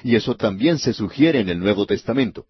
Y 0.02 0.16
eso 0.16 0.36
también 0.36 0.78
se 0.78 0.92
sugiere 0.92 1.40
en 1.40 1.48
el 1.48 1.58
Nuevo 1.58 1.86
Testamento. 1.86 2.46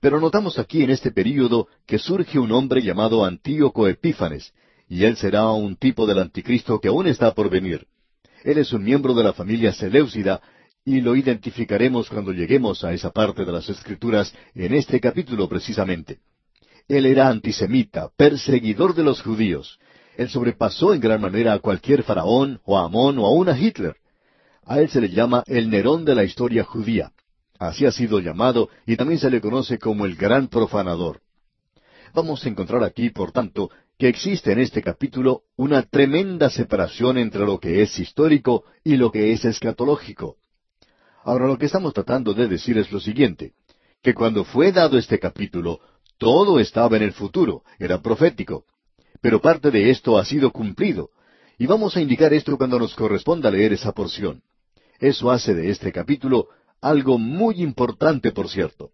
Pero 0.00 0.20
notamos 0.20 0.58
aquí 0.58 0.82
en 0.82 0.90
este 0.90 1.10
período 1.10 1.68
que 1.86 1.98
surge 1.98 2.38
un 2.38 2.52
hombre 2.52 2.82
llamado 2.82 3.24
Antíoco 3.24 3.86
Epífanes, 3.86 4.52
y 4.90 5.04
él 5.04 5.16
será 5.16 5.48
un 5.52 5.76
tipo 5.76 6.04
del 6.04 6.18
anticristo 6.18 6.80
que 6.80 6.88
aún 6.88 7.06
está 7.06 7.32
por 7.32 7.48
venir. 7.48 7.86
Él 8.42 8.58
es 8.58 8.72
un 8.72 8.82
miembro 8.82 9.14
de 9.14 9.22
la 9.22 9.32
familia 9.32 9.72
Seleucida, 9.72 10.42
y 10.84 11.00
lo 11.00 11.14
identificaremos 11.14 12.08
cuando 12.08 12.32
lleguemos 12.32 12.82
a 12.82 12.92
esa 12.92 13.10
parte 13.10 13.44
de 13.44 13.52
las 13.52 13.68
Escrituras 13.68 14.34
en 14.52 14.74
este 14.74 14.98
capítulo 14.98 15.48
precisamente. 15.48 16.18
Él 16.88 17.06
era 17.06 17.28
antisemita, 17.28 18.10
perseguidor 18.16 18.96
de 18.96 19.04
los 19.04 19.22
judíos. 19.22 19.78
Él 20.16 20.28
sobrepasó 20.28 20.92
en 20.92 21.00
gran 21.00 21.20
manera 21.20 21.52
a 21.52 21.60
cualquier 21.60 22.02
faraón, 22.02 22.60
o 22.64 22.76
a 22.76 22.86
Amón, 22.86 23.16
o 23.20 23.26
aún 23.26 23.48
a 23.48 23.56
Hitler. 23.56 23.94
A 24.64 24.80
él 24.80 24.88
se 24.88 25.00
le 25.00 25.10
llama 25.10 25.44
el 25.46 25.70
Nerón 25.70 26.04
de 26.04 26.16
la 26.16 26.24
historia 26.24 26.64
judía. 26.64 27.12
Así 27.60 27.86
ha 27.86 27.92
sido 27.92 28.18
llamado 28.18 28.70
y 28.86 28.96
también 28.96 29.20
se 29.20 29.30
le 29.30 29.40
conoce 29.40 29.78
como 29.78 30.04
el 30.04 30.16
gran 30.16 30.48
profanador. 30.48 31.20
Vamos 32.12 32.44
a 32.44 32.48
encontrar 32.48 32.82
aquí, 32.82 33.10
por 33.10 33.30
tanto, 33.30 33.70
que 34.00 34.08
existe 34.08 34.50
en 34.50 34.60
este 34.60 34.80
capítulo 34.80 35.42
una 35.56 35.82
tremenda 35.82 36.48
separación 36.48 37.18
entre 37.18 37.44
lo 37.44 37.60
que 37.60 37.82
es 37.82 37.98
histórico 37.98 38.64
y 38.82 38.96
lo 38.96 39.12
que 39.12 39.32
es 39.32 39.44
escatológico. 39.44 40.38
Ahora 41.22 41.46
lo 41.46 41.58
que 41.58 41.66
estamos 41.66 41.92
tratando 41.92 42.32
de 42.32 42.48
decir 42.48 42.78
es 42.78 42.90
lo 42.90 42.98
siguiente, 42.98 43.52
que 44.02 44.14
cuando 44.14 44.44
fue 44.44 44.72
dado 44.72 44.96
este 44.96 45.18
capítulo, 45.18 45.80
todo 46.16 46.58
estaba 46.60 46.96
en 46.96 47.02
el 47.02 47.12
futuro, 47.12 47.62
era 47.78 48.00
profético, 48.00 48.64
pero 49.20 49.38
parte 49.38 49.70
de 49.70 49.90
esto 49.90 50.16
ha 50.16 50.24
sido 50.24 50.50
cumplido, 50.50 51.10
y 51.58 51.66
vamos 51.66 51.94
a 51.94 52.00
indicar 52.00 52.32
esto 52.32 52.56
cuando 52.56 52.78
nos 52.78 52.94
corresponda 52.94 53.50
leer 53.50 53.74
esa 53.74 53.92
porción. 53.92 54.42
Eso 54.98 55.30
hace 55.30 55.52
de 55.54 55.68
este 55.68 55.92
capítulo 55.92 56.48
algo 56.80 57.18
muy 57.18 57.62
importante, 57.62 58.32
por 58.32 58.48
cierto. 58.48 58.92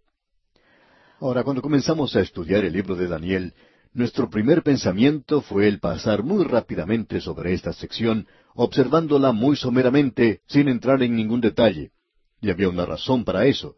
Ahora, 1.20 1.44
cuando 1.44 1.62
comenzamos 1.62 2.16
a 2.16 2.20
estudiar 2.22 2.64
el 2.64 2.72
libro 2.72 2.96
de 2.96 3.06
Daniel, 3.06 3.54
nuestro 3.96 4.28
primer 4.28 4.62
pensamiento 4.62 5.40
fue 5.40 5.68
el 5.68 5.80
pasar 5.80 6.22
muy 6.22 6.44
rápidamente 6.44 7.18
sobre 7.18 7.54
esta 7.54 7.72
sección, 7.72 8.26
observándola 8.54 9.32
muy 9.32 9.56
someramente, 9.56 10.42
sin 10.46 10.68
entrar 10.68 11.02
en 11.02 11.16
ningún 11.16 11.40
detalle. 11.40 11.92
Y 12.42 12.50
había 12.50 12.68
una 12.68 12.84
razón 12.84 13.24
para 13.24 13.46
eso. 13.46 13.74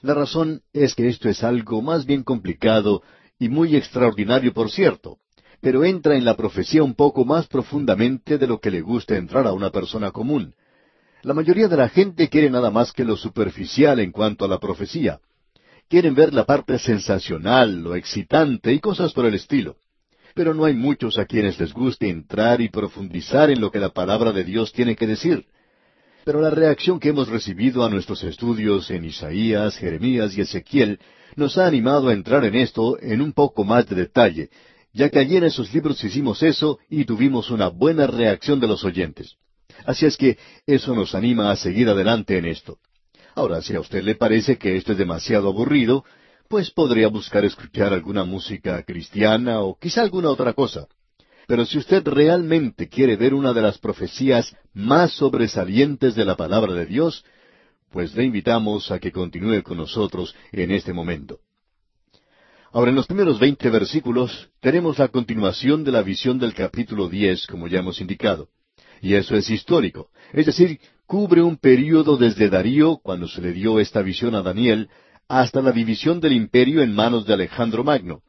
La 0.00 0.14
razón 0.14 0.62
es 0.72 0.94
que 0.94 1.08
esto 1.08 1.28
es 1.28 1.44
algo 1.44 1.82
más 1.82 2.06
bien 2.06 2.22
complicado 2.22 3.02
y 3.38 3.50
muy 3.50 3.76
extraordinario, 3.76 4.54
por 4.54 4.70
cierto, 4.70 5.18
pero 5.60 5.84
entra 5.84 6.16
en 6.16 6.24
la 6.24 6.34
profecía 6.34 6.82
un 6.82 6.94
poco 6.94 7.26
más 7.26 7.46
profundamente 7.46 8.38
de 8.38 8.46
lo 8.46 8.60
que 8.60 8.70
le 8.70 8.80
gusta 8.80 9.18
entrar 9.18 9.46
a 9.46 9.52
una 9.52 9.68
persona 9.68 10.12
común. 10.12 10.54
La 11.20 11.34
mayoría 11.34 11.68
de 11.68 11.76
la 11.76 11.90
gente 11.90 12.30
quiere 12.30 12.48
nada 12.48 12.70
más 12.70 12.92
que 12.92 13.04
lo 13.04 13.18
superficial 13.18 14.00
en 14.00 14.12
cuanto 14.12 14.46
a 14.46 14.48
la 14.48 14.58
profecía. 14.58 15.20
Quieren 15.88 16.14
ver 16.14 16.34
la 16.34 16.44
parte 16.44 16.78
sensacional, 16.78 17.82
lo 17.82 17.94
excitante 17.94 18.72
y 18.74 18.78
cosas 18.78 19.14
por 19.14 19.24
el 19.24 19.34
estilo. 19.34 19.76
Pero 20.34 20.52
no 20.52 20.66
hay 20.66 20.74
muchos 20.74 21.18
a 21.18 21.24
quienes 21.24 21.58
les 21.58 21.72
guste 21.72 22.10
entrar 22.10 22.60
y 22.60 22.68
profundizar 22.68 23.50
en 23.50 23.60
lo 23.60 23.70
que 23.70 23.78
la 23.78 23.88
palabra 23.88 24.32
de 24.32 24.44
Dios 24.44 24.70
tiene 24.72 24.96
que 24.96 25.06
decir. 25.06 25.46
Pero 26.26 26.42
la 26.42 26.50
reacción 26.50 27.00
que 27.00 27.08
hemos 27.08 27.28
recibido 27.28 27.84
a 27.84 27.88
nuestros 27.88 28.22
estudios 28.22 28.90
en 28.90 29.06
Isaías, 29.06 29.78
Jeremías 29.78 30.36
y 30.36 30.42
Ezequiel 30.42 30.98
nos 31.36 31.56
ha 31.56 31.66
animado 31.66 32.08
a 32.08 32.12
entrar 32.12 32.44
en 32.44 32.56
esto 32.56 33.00
en 33.00 33.22
un 33.22 33.32
poco 33.32 33.64
más 33.64 33.88
de 33.88 33.96
detalle, 33.96 34.50
ya 34.92 35.08
que 35.08 35.20
ayer 35.20 35.38
en 35.38 35.48
esos 35.48 35.72
libros 35.72 36.04
hicimos 36.04 36.42
eso 36.42 36.78
y 36.90 37.06
tuvimos 37.06 37.50
una 37.50 37.68
buena 37.68 38.06
reacción 38.06 38.60
de 38.60 38.66
los 38.66 38.84
oyentes. 38.84 39.36
Así 39.86 40.04
es 40.04 40.18
que 40.18 40.36
eso 40.66 40.94
nos 40.94 41.14
anima 41.14 41.50
a 41.50 41.56
seguir 41.56 41.88
adelante 41.88 42.36
en 42.36 42.44
esto. 42.44 42.78
Ahora, 43.38 43.62
si 43.62 43.72
a 43.76 43.78
usted 43.78 44.02
le 44.02 44.16
parece 44.16 44.58
que 44.58 44.76
esto 44.76 44.90
es 44.90 44.98
demasiado 44.98 45.46
aburrido, 45.50 46.04
pues 46.48 46.72
podría 46.72 47.06
buscar 47.06 47.44
escuchar 47.44 47.92
alguna 47.92 48.24
música 48.24 48.82
cristiana 48.82 49.60
o 49.60 49.78
quizá 49.78 50.02
alguna 50.02 50.28
otra 50.30 50.54
cosa. 50.54 50.88
Pero 51.46 51.64
si 51.64 51.78
usted 51.78 52.04
realmente 52.04 52.88
quiere 52.88 53.14
ver 53.14 53.34
una 53.34 53.52
de 53.52 53.62
las 53.62 53.78
profecías 53.78 54.56
más 54.74 55.12
sobresalientes 55.12 56.16
de 56.16 56.24
la 56.24 56.36
palabra 56.36 56.72
de 56.72 56.86
Dios, 56.86 57.24
pues 57.92 58.12
le 58.16 58.24
invitamos 58.24 58.90
a 58.90 58.98
que 58.98 59.12
continúe 59.12 59.62
con 59.62 59.76
nosotros 59.76 60.34
en 60.50 60.72
este 60.72 60.92
momento. 60.92 61.38
Ahora, 62.72 62.90
en 62.90 62.96
los 62.96 63.06
primeros 63.06 63.38
veinte 63.38 63.70
versículos 63.70 64.48
tenemos 64.58 64.98
la 64.98 65.06
continuación 65.06 65.84
de 65.84 65.92
la 65.92 66.02
visión 66.02 66.40
del 66.40 66.54
capítulo 66.54 67.08
diez, 67.08 67.46
como 67.46 67.68
ya 67.68 67.78
hemos 67.78 68.00
indicado. 68.00 68.48
Y 69.00 69.14
eso 69.14 69.36
es 69.36 69.48
histórico. 69.50 70.10
Es 70.32 70.46
decir, 70.46 70.80
cubre 71.06 71.42
un 71.42 71.56
período 71.56 72.16
desde 72.16 72.48
Darío, 72.48 72.98
cuando 72.98 73.28
se 73.28 73.40
le 73.40 73.52
dio 73.52 73.80
esta 73.80 74.02
visión 74.02 74.34
a 74.34 74.42
Daniel, 74.42 74.88
hasta 75.28 75.60
la 75.60 75.72
división 75.72 76.20
del 76.20 76.32
imperio 76.32 76.82
en 76.82 76.94
manos 76.94 77.26
de 77.26 77.34
Alejandro 77.34 77.84
Magno. 77.84 78.22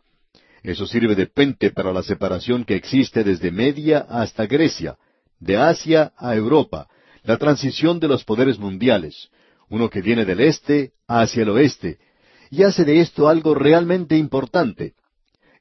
Eso 0.63 0.86
sirve 0.86 1.15
de 1.15 1.27
puente 1.27 1.71
para 1.71 1.93
la 1.93 2.03
separación 2.03 2.65
que 2.65 2.75
existe 2.75 3.23
desde 3.23 3.51
Media 3.51 3.99
hasta 4.10 4.45
Grecia, 4.45 4.97
de 5.39 5.58
Asia 5.58 6.12
a 6.17 6.36
Europa, 6.36 6.88
la 7.23 7.38
transición 7.38 7.99
de 7.99 8.10
los 8.10 8.25
poderes 8.25 8.60
mundiales, 8.60 9.29
uno 9.69 9.89
que 9.89 10.01
viene 10.01 10.25
del 10.25 10.41
este 10.41 10.91
hacia 11.08 11.43
el 11.43 11.49
oeste, 11.49 11.97
y 12.49 12.63
hace 12.63 12.84
de 12.84 12.99
esto 12.99 13.29
algo 13.29 13.55
realmente 13.55 14.17
importante, 14.17 14.93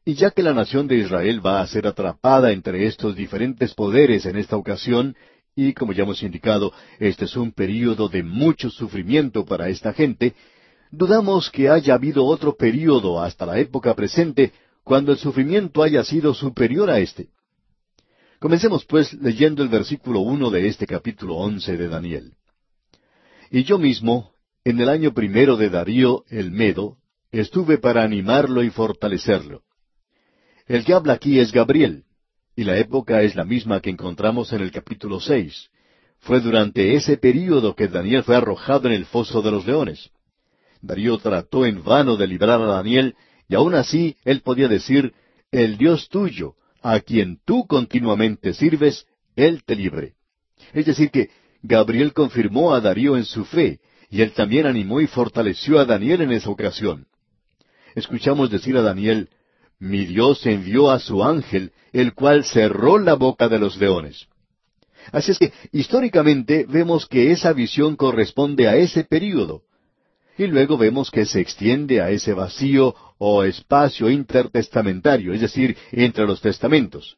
y 0.08 0.14
ya 0.14 0.30
que 0.30 0.42
la 0.42 0.54
nación 0.54 0.88
de 0.88 0.96
Israel 0.96 1.44
va 1.44 1.60
a 1.60 1.66
ser 1.66 1.86
atrapada 1.86 2.52
entre 2.52 2.86
estos 2.86 3.14
diferentes 3.14 3.74
poderes 3.74 4.24
en 4.24 4.38
esta 4.38 4.56
ocasión, 4.56 5.14
y 5.54 5.74
como 5.74 5.92
ya 5.92 6.04
hemos 6.04 6.22
indicado, 6.22 6.72
este 6.98 7.26
es 7.26 7.36
un 7.36 7.52
período 7.52 8.08
de 8.08 8.22
mucho 8.22 8.70
sufrimiento 8.70 9.44
para 9.44 9.68
esta 9.68 9.92
gente, 9.92 10.34
dudamos 10.90 11.50
que 11.50 11.68
haya 11.68 11.92
habido 11.92 12.24
otro 12.24 12.56
período 12.56 13.20
hasta 13.20 13.44
la 13.44 13.58
época 13.58 13.94
presente 13.94 14.54
cuando 14.82 15.12
el 15.12 15.18
sufrimiento 15.18 15.82
haya 15.82 16.02
sido 16.04 16.32
superior 16.32 16.88
a 16.88 17.00
este. 17.00 17.28
Comencemos 18.38 18.86
pues 18.86 19.12
leyendo 19.12 19.62
el 19.62 19.68
versículo 19.68 20.20
uno 20.20 20.48
de 20.48 20.68
este 20.68 20.86
capítulo 20.86 21.36
once 21.36 21.76
de 21.76 21.86
Daniel. 21.86 22.32
Y 23.50 23.64
yo 23.64 23.76
mismo, 23.76 24.32
en 24.64 24.80
el 24.80 24.88
año 24.88 25.12
primero 25.12 25.58
de 25.58 25.68
Darío 25.68 26.24
el 26.30 26.50
Medo, 26.50 26.96
estuve 27.30 27.76
para 27.76 28.02
animarlo 28.04 28.62
y 28.62 28.70
fortalecerlo 28.70 29.64
el 30.68 30.84
que 30.84 30.92
habla 30.92 31.14
aquí 31.14 31.40
es 31.40 31.50
Gabriel, 31.50 32.04
y 32.54 32.64
la 32.64 32.76
época 32.78 33.22
es 33.22 33.34
la 33.34 33.44
misma 33.44 33.80
que 33.80 33.90
encontramos 33.90 34.52
en 34.52 34.60
el 34.60 34.70
capítulo 34.70 35.18
seis. 35.20 35.70
Fue 36.20 36.40
durante 36.40 36.94
ese 36.94 37.16
período 37.16 37.74
que 37.74 37.88
Daniel 37.88 38.22
fue 38.22 38.36
arrojado 38.36 38.88
en 38.88 38.94
el 38.94 39.06
foso 39.06 39.40
de 39.40 39.50
los 39.50 39.66
leones. 39.66 40.10
Darío 40.82 41.18
trató 41.18 41.64
en 41.64 41.82
vano 41.82 42.16
de 42.16 42.26
librar 42.26 42.60
a 42.60 42.66
Daniel, 42.66 43.14
y 43.48 43.54
aun 43.54 43.74
así 43.74 44.16
él 44.24 44.42
podía 44.42 44.68
decir, 44.68 45.14
el 45.50 45.78
Dios 45.78 46.08
tuyo, 46.08 46.54
a 46.82 47.00
quien 47.00 47.38
tú 47.44 47.66
continuamente 47.66 48.52
sirves, 48.52 49.06
él 49.36 49.62
te 49.64 49.74
libre. 49.74 50.14
Es 50.72 50.86
decir 50.86 51.10
que 51.10 51.30
Gabriel 51.62 52.12
confirmó 52.12 52.74
a 52.74 52.80
Darío 52.80 53.16
en 53.16 53.24
su 53.24 53.44
fe, 53.44 53.80
y 54.10 54.22
él 54.22 54.32
también 54.32 54.66
animó 54.66 55.00
y 55.00 55.06
fortaleció 55.06 55.78
a 55.78 55.84
Daniel 55.84 56.22
en 56.22 56.32
esa 56.32 56.50
ocasión. 56.50 57.06
Escuchamos 57.94 58.50
decir 58.50 58.76
a 58.76 58.82
Daniel, 58.82 59.30
mi 59.78 60.06
Dios 60.06 60.44
envió 60.46 60.90
a 60.90 60.98
su 60.98 61.22
ángel, 61.22 61.72
el 61.92 62.14
cual 62.14 62.44
cerró 62.44 62.98
la 62.98 63.14
boca 63.14 63.48
de 63.48 63.58
los 63.58 63.76
leones. 63.76 64.26
Así 65.12 65.32
es 65.32 65.38
que 65.38 65.52
históricamente 65.72 66.66
vemos 66.68 67.06
que 67.06 67.30
esa 67.32 67.52
visión 67.52 67.96
corresponde 67.96 68.68
a 68.68 68.76
ese 68.76 69.04
período. 69.04 69.62
Y 70.36 70.46
luego 70.46 70.76
vemos 70.76 71.10
que 71.10 71.24
se 71.24 71.40
extiende 71.40 72.00
a 72.00 72.10
ese 72.10 72.32
vacío 72.32 72.94
o 73.18 73.42
espacio 73.42 74.10
intertestamentario, 74.10 75.32
es 75.32 75.40
decir, 75.40 75.76
entre 75.90 76.26
los 76.26 76.40
testamentos. 76.40 77.16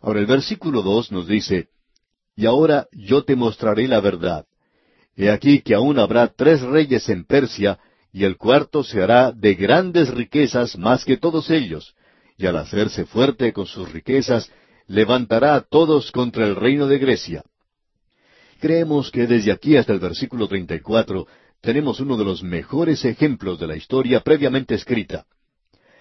Ahora 0.00 0.20
el 0.20 0.26
versículo 0.26 0.82
dos 0.82 1.10
nos 1.10 1.26
dice, 1.26 1.68
Y 2.36 2.46
ahora 2.46 2.86
yo 2.92 3.24
te 3.24 3.34
mostraré 3.34 3.88
la 3.88 4.00
verdad. 4.00 4.46
He 5.16 5.30
aquí 5.30 5.60
que 5.60 5.74
aún 5.74 5.98
habrá 5.98 6.28
tres 6.28 6.60
reyes 6.60 7.08
en 7.08 7.24
Persia, 7.24 7.80
y 8.18 8.24
el 8.24 8.36
cuarto 8.36 8.82
se 8.82 9.00
hará 9.00 9.30
de 9.30 9.54
grandes 9.54 10.12
riquezas 10.12 10.76
más 10.76 11.04
que 11.04 11.18
todos 11.18 11.50
ellos, 11.50 11.94
y 12.36 12.46
al 12.46 12.56
hacerse 12.56 13.06
fuerte 13.06 13.52
con 13.52 13.66
sus 13.66 13.92
riquezas, 13.92 14.50
levantará 14.88 15.54
a 15.54 15.60
todos 15.60 16.10
contra 16.10 16.44
el 16.44 16.56
reino 16.56 16.88
de 16.88 16.98
Grecia. 16.98 17.44
Creemos 18.58 19.12
que 19.12 19.28
desde 19.28 19.52
aquí 19.52 19.76
hasta 19.76 19.92
el 19.92 20.00
versículo 20.00 20.48
34 20.48 21.28
tenemos 21.60 22.00
uno 22.00 22.16
de 22.16 22.24
los 22.24 22.42
mejores 22.42 23.04
ejemplos 23.04 23.60
de 23.60 23.68
la 23.68 23.76
historia 23.76 24.18
previamente 24.18 24.74
escrita. 24.74 25.24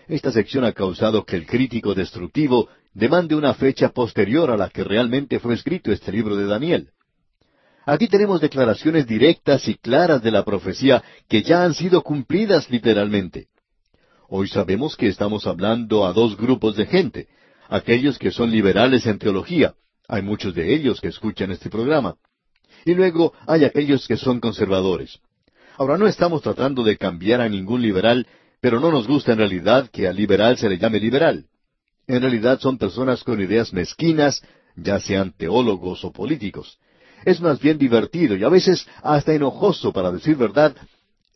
Esta 0.08 0.32
sección 0.32 0.63
ha 0.63 0.71
causado 0.71 1.23
que 1.23 1.36
el 1.36 1.45
crítico 1.45 1.93
destructivo 1.93 2.67
demande 2.95 3.36
una 3.36 3.53
fecha 3.53 3.89
posterior 3.89 4.49
a 4.49 4.58
la 4.58 4.69
que 4.69 4.84
realmente 4.84 5.39
fue 5.39 5.53
escrito 5.53 5.91
este 5.91 6.12
libro 6.12 6.36
de 6.36 6.47
Daniel. 6.47 6.89
Aquí 7.88 8.10
tenemos 8.10 8.41
declaraciones 8.41 9.08
directas 9.08 9.65
y 9.69 9.76
claras 9.76 10.21
de 10.21 10.30
la 10.30 10.43
profecía 10.43 11.02
que 11.30 11.41
ya 11.41 11.63
han 11.63 11.73
sido 11.73 12.02
cumplidas 12.02 12.69
literalmente. 12.69 13.47
Hoy 14.28 14.50
sabemos 14.50 14.97
que 14.97 15.08
estamos 15.08 15.47
hablando 15.47 16.06
a 16.06 16.12
dos 16.12 16.36
grupos 16.36 16.76
de 16.76 16.86
gente, 16.86 17.30
aquellos 17.69 18.19
que 18.19 18.32
son 18.32 18.52
liberales 18.52 19.06
en 19.06 19.17
teología, 19.19 19.76
hay 20.10 20.21
muchos 20.21 20.54
de 20.54 20.76
ellos 20.76 21.00
que 21.00 21.08
escuchan 21.08 21.50
este 21.52 21.69
programa, 21.69 22.15
y 22.84 22.93
luego 22.93 23.32
hay 23.47 23.63
aquellos 23.63 24.06
que 24.06 24.17
son 24.17 24.41
conservadores. 24.41 25.19
Ahora 25.78 25.97
no 25.97 26.08
estamos 26.08 26.41
tratando 26.41 26.84
de 26.84 26.97
cambiar 26.97 27.39
a 27.39 27.47
ningún 27.47 27.82
liberal, 27.82 28.28
pero 28.60 28.82
no 28.82 28.91
nos 28.91 29.08
gusta 29.08 29.32
en 29.32 29.38
realidad 29.38 29.89
que 29.89 30.10
al 30.10 30.17
liberal 30.17 30.58
se 30.58 30.67
le 30.67 30.78
llame 30.78 31.00
liberal. 31.00 31.45
En 32.06 32.19
realidad 32.19 32.60
son 32.60 32.78
personas 32.78 33.23
con 33.23 33.39
ideas 33.39 33.71
mezquinas, 33.71 34.43
ya 34.76 35.00
sean 35.00 35.32
teólogos 35.32 36.04
o 36.04 36.12
políticos. 36.12 36.78
Es 37.28 37.42
más 37.42 37.60
bien 37.60 37.78
divertido 37.78 38.38
y 38.38 38.46
a 38.46 38.48
veces 38.48 38.88
hasta 39.04 39.34
enojoso, 39.34 39.92
para 39.92 40.13
decir 40.13 40.38
verdad, 40.38 40.74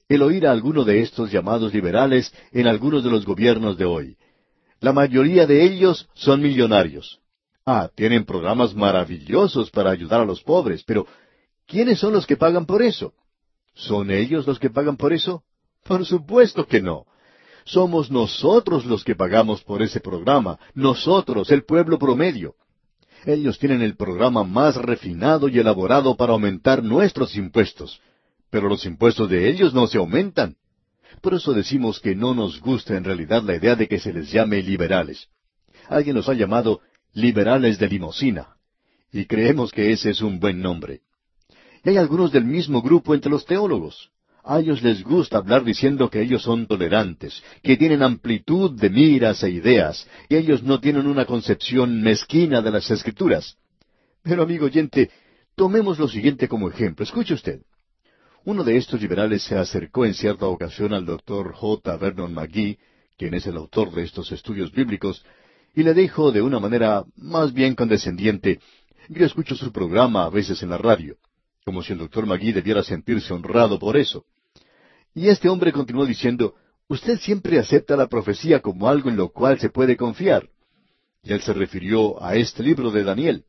el 0.08 0.22
oír 0.22 0.48
a 0.48 0.52
alguno 0.52 0.86
de 0.86 1.02
estos 1.02 1.30
llamados 1.30 1.74
liberales 1.74 2.34
en 2.54 2.68
algunos 2.68 3.04
de 3.04 3.10
los 3.10 3.26
gobiernos 3.26 3.78
de 3.78 3.84
hoy. 3.84 4.16
La 4.80 4.94
mayoría 4.94 5.46
de 5.46 5.66
ellos 5.66 6.08
son 6.14 6.42
millonarios. 6.42 7.20
Ah, 7.66 7.90
tienen 7.94 8.24
programas 8.24 8.74
maravillosos 8.74 9.70
para 9.70 9.92
ayudar 9.92 10.22
a 10.22 10.26
los 10.26 10.42
pobres, 10.42 10.82
pero 10.86 11.08
¿quiénes 11.68 12.00
son 12.00 12.14
los 12.14 12.26
que 12.26 12.38
pagan 12.38 12.66
por 12.66 12.82
eso? 12.82 13.14
¿Son 13.74 14.12
ellos 14.12 14.48
los 14.48 14.60
que 14.60 14.70
pagan 14.70 14.96
por 14.96 15.12
eso? 15.12 15.44
Por 15.84 16.06
supuesto 16.06 16.66
que 16.66 16.82
no. 16.82 17.04
Somos 17.66 18.10
nosotros 18.10 18.86
los 18.86 19.04
que 19.04 19.18
pagamos 19.18 19.62
por 19.62 19.82
ese 19.82 20.00
programa, 20.00 20.58
nosotros, 20.74 21.52
el 21.52 21.66
pueblo 21.66 22.00
promedio. 22.00 22.56
Ellos 23.26 23.60
tienen 23.60 23.82
el 23.82 23.96
programa 23.96 24.44
más 24.44 24.76
refinado 24.76 25.48
y 25.48 25.60
elaborado 25.60 26.16
para 26.16 26.34
aumentar 26.34 26.84
nuestros 26.84 27.36
impuestos, 27.36 28.02
pero 28.50 28.68
los 28.68 28.86
impuestos 28.86 29.30
de 29.30 29.50
ellos 29.50 29.74
no 29.74 29.88
se 29.88 29.98
aumentan. 29.98 30.56
Por 31.22 31.34
eso 31.36 31.54
decimos 31.54 32.00
que 32.00 32.16
no 32.16 32.34
nos 32.34 32.60
gusta 32.60 32.98
en 32.98 33.04
realidad 33.04 33.44
la 33.44 33.56
idea 33.56 33.76
de 33.76 33.88
que 33.88 34.00
se 34.00 34.12
les 34.12 34.32
llame 34.32 34.62
liberales. 34.64 35.28
Alguien 35.88 36.16
los 36.16 36.30
ha 36.30 36.34
llamado 36.34 36.82
liberales 37.14 37.78
de 37.78 37.88
limosina, 37.88 38.56
y 39.12 39.26
creemos 39.26 39.72
que 39.72 39.92
ese 39.92 40.12
es 40.12 40.22
un 40.22 40.40
buen 40.40 40.62
nombre. 40.62 41.02
Y 41.84 41.90
hay 41.90 41.98
algunos 41.98 42.32
del 42.32 42.46
mismo 42.46 42.82
grupo 42.82 43.14
entre 43.14 43.32
los 43.32 43.46
teólogos. 43.46 44.11
A 44.44 44.60
ellos 44.60 44.82
les 44.82 45.04
gusta 45.04 45.38
hablar 45.38 45.64
diciendo 45.64 46.10
que 46.10 46.22
ellos 46.22 46.42
son 46.42 46.66
tolerantes, 46.66 47.44
que 47.62 47.78
tienen 47.78 48.02
amplitud 48.02 48.72
de 48.72 48.90
miras 48.90 49.44
e 49.44 49.52
ideas, 49.52 50.08
y 50.30 50.36
ellos 50.36 50.64
no 50.64 50.80
tienen 50.80 51.06
una 51.06 51.26
concepción 51.26 52.02
mezquina 52.02 52.62
de 52.62 52.72
las 52.72 52.90
escrituras. 52.90 53.58
Pero 54.24 54.44
amigo 54.44 54.66
oyente, 54.66 55.12
tomemos 55.56 56.00
lo 56.00 56.08
siguiente 56.08 56.48
como 56.48 56.70
ejemplo. 56.70 57.04
Escuche 57.04 57.36
usted. 57.36 57.62
Uno 58.44 58.64
de 58.64 58.78
estos 58.78 59.00
liberales 59.00 59.44
se 59.44 59.56
acercó 59.56 60.06
en 60.06 60.16
cierta 60.16 60.48
ocasión 60.48 60.94
al 60.94 61.06
doctor 61.06 61.54
J. 61.54 61.98
Vernon 61.98 62.34
McGee, 62.34 62.80
quien 63.18 63.36
es 63.36 63.46
el 63.46 63.58
autor 63.58 63.94
de 63.94 64.04
estos 64.04 64.32
estudios 64.32 64.72
bíblicos, 64.72 65.24
y 65.76 65.84
le 65.84 65.94
dijo 65.94 66.32
de 66.32 66.42
una 66.42 66.60
manera 66.60 67.04
más 67.16 67.54
bien 67.54 67.76
condescendiente, 67.76 68.60
yo 69.08 69.24
escucho 69.24 69.56
su 69.56 69.72
programa 69.72 70.26
a 70.26 70.30
veces 70.32 70.64
en 70.64 70.70
la 70.70 70.80
radio 70.80 71.18
como 71.66 71.84
si 71.84 71.94
el 71.94 72.00
doctor 72.00 72.26
Magui 72.26 72.52
debiera 72.52 72.84
sentirse 72.84 73.34
honrado 73.34 73.78
por 73.80 73.98
eso. 73.98 74.26
Y 75.14 75.28
este 75.28 75.50
hombre 75.50 75.72
continuó 75.72 76.06
diciendo, 76.06 76.56
Usted 76.88 77.20
siempre 77.20 77.58
acepta 77.58 77.96
la 77.96 78.08
profecía 78.08 78.60
como 78.60 78.90
algo 78.90 79.10
en 79.10 79.16
lo 79.16 79.30
cual 79.30 79.60
se 79.60 79.70
puede 79.70 79.96
confiar. 79.96 80.50
Y 81.24 81.32
él 81.32 81.42
se 81.42 81.54
refirió 81.54 82.22
a 82.22 82.36
este 82.36 82.64
libro 82.64 82.92
de 82.92 83.04
Daniel. 83.04 83.46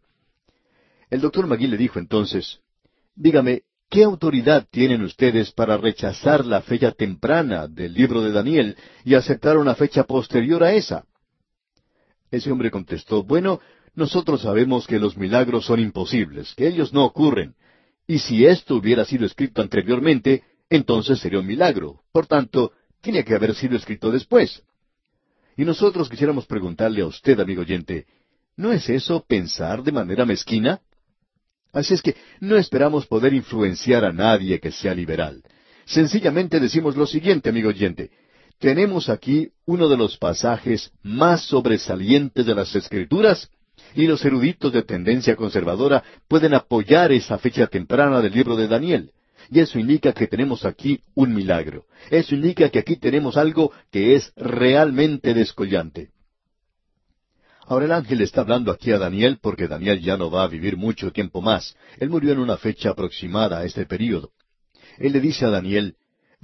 El 1.10 1.20
doctor 1.20 1.46
Magui 1.46 1.66
le 1.66 1.76
dijo 1.76 1.98
entonces, 1.98 2.60
Dígame, 3.16 3.62
¿qué 3.90 4.04
autoridad 4.04 4.66
tienen 4.70 5.02
ustedes 5.02 5.50
para 5.52 5.76
rechazar 5.76 6.44
la 6.46 6.62
fecha 6.62 6.92
temprana 6.92 7.66
del 7.66 7.94
libro 7.94 8.22
de 8.22 8.32
Daniel 8.32 8.76
y 9.04 9.14
aceptar 9.14 9.58
una 9.58 9.74
fecha 9.74 10.04
posterior 10.04 10.62
a 10.62 10.72
esa? 10.74 11.04
Ese 12.30 12.52
hombre 12.52 12.70
contestó, 12.70 13.24
Bueno, 13.24 13.60
nosotros 13.94 14.42
sabemos 14.42 14.86
que 14.86 14.98
los 14.98 15.16
milagros 15.16 15.66
son 15.66 15.80
imposibles, 15.80 16.54
que 16.54 16.68
ellos 16.68 16.92
no 16.92 17.04
ocurren, 17.04 17.54
y 18.12 18.18
si 18.18 18.44
esto 18.44 18.74
hubiera 18.74 19.06
sido 19.06 19.24
escrito 19.24 19.62
anteriormente, 19.62 20.42
entonces 20.68 21.18
sería 21.18 21.38
un 21.38 21.46
milagro. 21.46 22.02
Por 22.12 22.26
tanto, 22.26 22.72
tiene 23.00 23.24
que 23.24 23.34
haber 23.34 23.54
sido 23.54 23.74
escrito 23.74 24.10
después. 24.10 24.62
Y 25.56 25.64
nosotros 25.64 26.10
quisiéramos 26.10 26.44
preguntarle 26.44 27.00
a 27.00 27.06
usted, 27.06 27.40
amigo 27.40 27.62
oyente, 27.62 28.04
¿no 28.54 28.70
es 28.70 28.86
eso 28.90 29.24
pensar 29.26 29.82
de 29.82 29.92
manera 29.92 30.26
mezquina? 30.26 30.82
Así 31.72 31.94
es 31.94 32.02
que 32.02 32.14
no 32.38 32.58
esperamos 32.58 33.06
poder 33.06 33.32
influenciar 33.32 34.04
a 34.04 34.12
nadie 34.12 34.60
que 34.60 34.72
sea 34.72 34.94
liberal. 34.94 35.42
Sencillamente 35.86 36.60
decimos 36.60 36.96
lo 36.96 37.06
siguiente, 37.06 37.48
amigo 37.48 37.70
oyente. 37.70 38.10
Tenemos 38.58 39.08
aquí 39.08 39.52
uno 39.64 39.88
de 39.88 39.96
los 39.96 40.18
pasajes 40.18 40.92
más 41.02 41.46
sobresalientes 41.46 42.44
de 42.44 42.54
las 42.54 42.76
Escrituras 42.76 43.48
y 43.94 44.06
los 44.06 44.24
eruditos 44.24 44.72
de 44.72 44.82
tendencia 44.82 45.36
conservadora 45.36 46.02
pueden 46.28 46.54
apoyar 46.54 47.12
esa 47.12 47.38
fecha 47.38 47.66
temprana 47.66 48.20
del 48.20 48.32
libro 48.32 48.56
de 48.56 48.68
Daniel. 48.68 49.12
Y 49.50 49.60
eso 49.60 49.78
indica 49.78 50.12
que 50.12 50.26
tenemos 50.26 50.64
aquí 50.64 51.00
un 51.14 51.34
milagro. 51.34 51.84
Eso 52.10 52.34
indica 52.34 52.70
que 52.70 52.78
aquí 52.78 52.96
tenemos 52.96 53.36
algo 53.36 53.72
que 53.90 54.14
es 54.14 54.32
realmente 54.36 55.34
descollante. 55.34 56.10
Ahora 57.66 57.84
el 57.84 57.92
ángel 57.92 58.20
está 58.20 58.40
hablando 58.40 58.72
aquí 58.72 58.92
a 58.92 58.98
Daniel 58.98 59.38
porque 59.40 59.68
Daniel 59.68 60.00
ya 60.00 60.16
no 60.16 60.30
va 60.30 60.44
a 60.44 60.48
vivir 60.48 60.76
mucho 60.76 61.12
tiempo 61.12 61.40
más. 61.40 61.76
Él 61.98 62.10
murió 62.10 62.32
en 62.32 62.38
una 62.38 62.56
fecha 62.56 62.90
aproximada 62.90 63.58
a 63.58 63.64
este 63.64 63.86
período. 63.86 64.30
Él 64.98 65.12
le 65.12 65.20
dice 65.20 65.44
a 65.44 65.50
Daniel, 65.50 65.96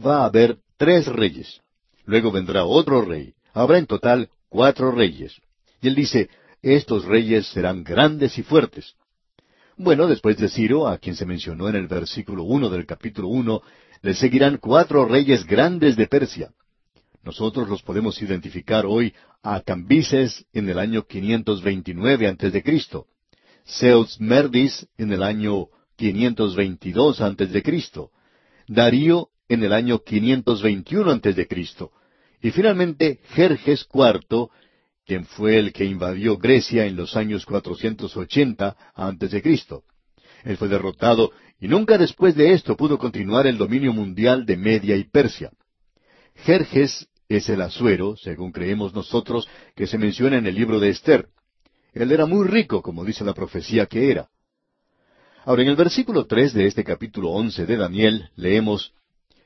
va 0.05 0.23
a 0.23 0.27
haber 0.27 0.59
tres 0.77 1.07
reyes. 1.07 1.61
Luego 2.05 2.31
vendrá 2.31 2.65
otro 2.65 3.03
rey. 3.03 3.35
Habrá 3.53 3.79
en 3.79 3.87
total 3.87 4.31
cuatro 4.49 4.91
reyes. 4.91 5.37
Y 5.81 5.89
él 5.89 5.95
dice, 5.95 6.31
estos 6.63 7.05
reyes 7.05 7.47
serán 7.49 7.85
grandes 7.85 8.39
y 8.39 8.43
fuertes. 8.43 8.95
Bueno, 9.77 10.09
después 10.09 10.37
de 10.39 10.49
Ciro, 10.49 10.89
a 10.89 10.99
quien 10.99 11.15
se 11.15 11.25
mencionó 11.25 11.69
en 11.69 11.77
el 11.77 11.87
versículo 11.87 12.43
uno 12.43 12.69
del 12.69 12.85
capítulo 12.85 13.29
uno, 13.29 13.63
le 14.03 14.15
seguirán 14.15 14.59
cuatro 14.59 15.05
reyes 15.05 15.47
grandes 15.47 15.97
de 15.97 16.07
Persia. 16.07 16.51
Nosotros 17.23 17.69
los 17.69 17.83
podemos 17.83 18.21
identificar 18.21 18.87
hoy 18.87 19.15
a 19.43 19.61
Cambises 19.61 20.47
en 20.53 20.69
el 20.69 20.79
año 20.79 21.07
529 21.07 22.27
antes 22.27 22.53
de 22.53 22.63
Cristo, 22.63 23.07
Zeus 23.67 24.21
Merdis 24.21 24.89
en 24.97 25.13
el 25.13 25.23
año 25.23 25.69
522 25.97 27.21
antes 27.21 27.53
de 27.53 27.63
Cristo, 27.63 28.11
Darío 28.67 29.29
en 29.49 29.63
el 29.63 29.73
año 29.73 30.01
521 30.01 31.11
antes 31.11 31.37
de 31.37 31.47
Cristo, 31.47 31.93
y 32.41 32.51
finalmente 32.51 33.21
Jerjes 33.31 33.87
IV 33.93 34.49
quien 35.09 35.25
fue 35.25 35.59
el 35.59 35.73
que 35.73 35.87
invadió 35.87 36.37
Grecia 36.37 36.85
en 36.85 36.95
los 36.95 37.17
años 37.17 37.47
480 37.47 38.77
antes 38.95 39.31
de 39.31 39.41
Cristo. 39.41 39.85
Él 40.45 40.59
fue 40.59 40.69
derrotado 40.69 41.33
y 41.59 41.67
nunca 41.67 41.97
después 41.97 42.35
de 42.35 42.53
esto 42.53 42.77
pudo 42.77 42.99
continuar 42.99 43.47
el 43.47 43.57
dominio 43.57 43.95
mundial 43.95 44.45
de 44.45 44.59
Media 44.59 44.97
y 44.97 45.05
Persia. 45.05 45.51
Jerjes 46.45 47.09
es 47.27 47.49
el 47.49 47.63
asuero, 47.63 48.17
según 48.19 48.53
creemos 48.53 48.93
nosotros, 48.93 49.49
que 49.75 49.87
se 49.87 49.97
menciona 49.97 50.37
en 50.37 50.47
el 50.47 50.55
libro 50.55 50.79
de 50.79 50.91
Esther. 50.91 51.29
Él 51.95 52.13
era 52.13 52.27
muy 52.27 52.47
rico, 52.47 52.83
como 52.83 53.03
dice 53.03 53.25
la 53.25 53.33
profecía 53.33 53.87
que 53.87 54.11
era. 54.11 54.29
Ahora, 55.47 55.63
en 55.63 55.69
el 55.69 55.77
versículo 55.77 56.27
tres 56.27 56.53
de 56.53 56.67
este 56.67 56.85
capítulo 56.85 57.31
once 57.31 57.65
de 57.65 57.79
Daniel 57.79 58.29
leemos 58.37 58.93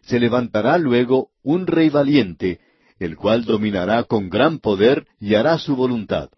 Se 0.01 0.19
levantará 0.19 0.77
luego 0.77 1.31
un 1.45 1.69
rey 1.69 1.89
valiente 1.89 2.59
el 3.05 3.17
cual 3.17 3.45
dominará 3.45 4.05
con 4.05 4.31
gran 4.31 4.59
poder 4.59 5.07
y 5.19 5.35
hará 5.35 5.59
su 5.59 5.75
voluntad. 5.75 6.31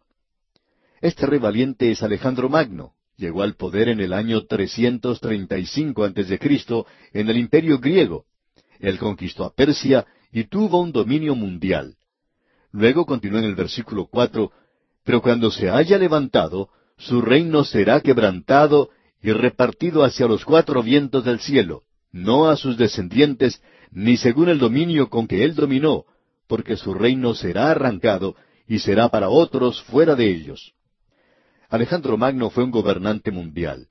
Este 1.00 1.26
rey 1.26 1.38
valiente 1.38 1.90
es 1.90 2.02
Alejandro 2.02 2.48
Magno. 2.48 2.94
Llegó 3.16 3.42
al 3.42 3.54
poder 3.54 3.88
en 3.90 4.00
el 4.00 4.12
año 4.12 4.46
335 4.46 6.04
a.C. 6.04 6.40
en 7.12 7.28
el 7.28 7.36
imperio 7.36 7.78
griego. 7.78 8.24
Él 8.80 8.98
conquistó 8.98 9.44
a 9.44 9.54
Persia 9.54 10.06
y 10.32 10.44
tuvo 10.44 10.80
un 10.80 10.90
dominio 10.90 11.34
mundial. 11.34 11.96
Luego 12.72 13.06
continuó 13.06 13.38
en 13.38 13.44
el 13.44 13.54
versículo 13.54 14.06
cuatro, 14.06 14.50
pero 15.04 15.22
cuando 15.22 15.50
se 15.50 15.70
haya 15.70 15.96
levantado, 15.98 16.70
su 16.96 17.20
reino 17.20 17.62
será 17.64 18.00
quebrantado 18.00 18.88
y 19.22 19.30
repartido 19.32 20.02
hacia 20.02 20.26
los 20.26 20.44
cuatro 20.44 20.82
vientos 20.82 21.24
del 21.24 21.38
cielo, 21.38 21.82
no 22.10 22.48
a 22.48 22.56
sus 22.56 22.76
descendientes, 22.76 23.62
ni 23.92 24.16
según 24.16 24.48
el 24.48 24.58
dominio 24.58 25.08
con 25.08 25.28
que 25.28 25.44
él 25.44 25.54
dominó, 25.54 26.04
porque 26.46 26.76
su 26.76 26.94
reino 26.94 27.34
será 27.34 27.70
arrancado 27.70 28.36
y 28.66 28.78
será 28.78 29.08
para 29.08 29.28
otros 29.28 29.82
fuera 29.82 30.14
de 30.14 30.28
ellos. 30.28 30.74
Alejandro 31.68 32.16
Magno 32.16 32.50
fue 32.50 32.64
un 32.64 32.70
gobernante 32.70 33.30
mundial. 33.30 33.88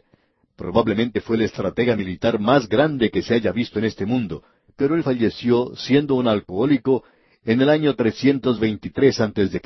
Probablemente 0.56 1.22
fue 1.22 1.36
el 1.36 1.44
estratega 1.44 1.96
militar 1.96 2.39
más 2.39 2.70
grande 2.70 3.10
que 3.10 3.22
se 3.22 3.34
haya 3.34 3.52
visto 3.52 3.80
en 3.80 3.86
este 3.86 4.06
mundo, 4.06 4.44
pero 4.76 4.96
él 4.96 5.04
falleció 5.04 5.76
siendo 5.76 6.16
un 6.16 6.28
alcohólico 6.28 7.04
en 7.44 7.62
el 7.62 7.70
año 7.70 7.96
323 7.96 9.20
a.C. 9.20 9.62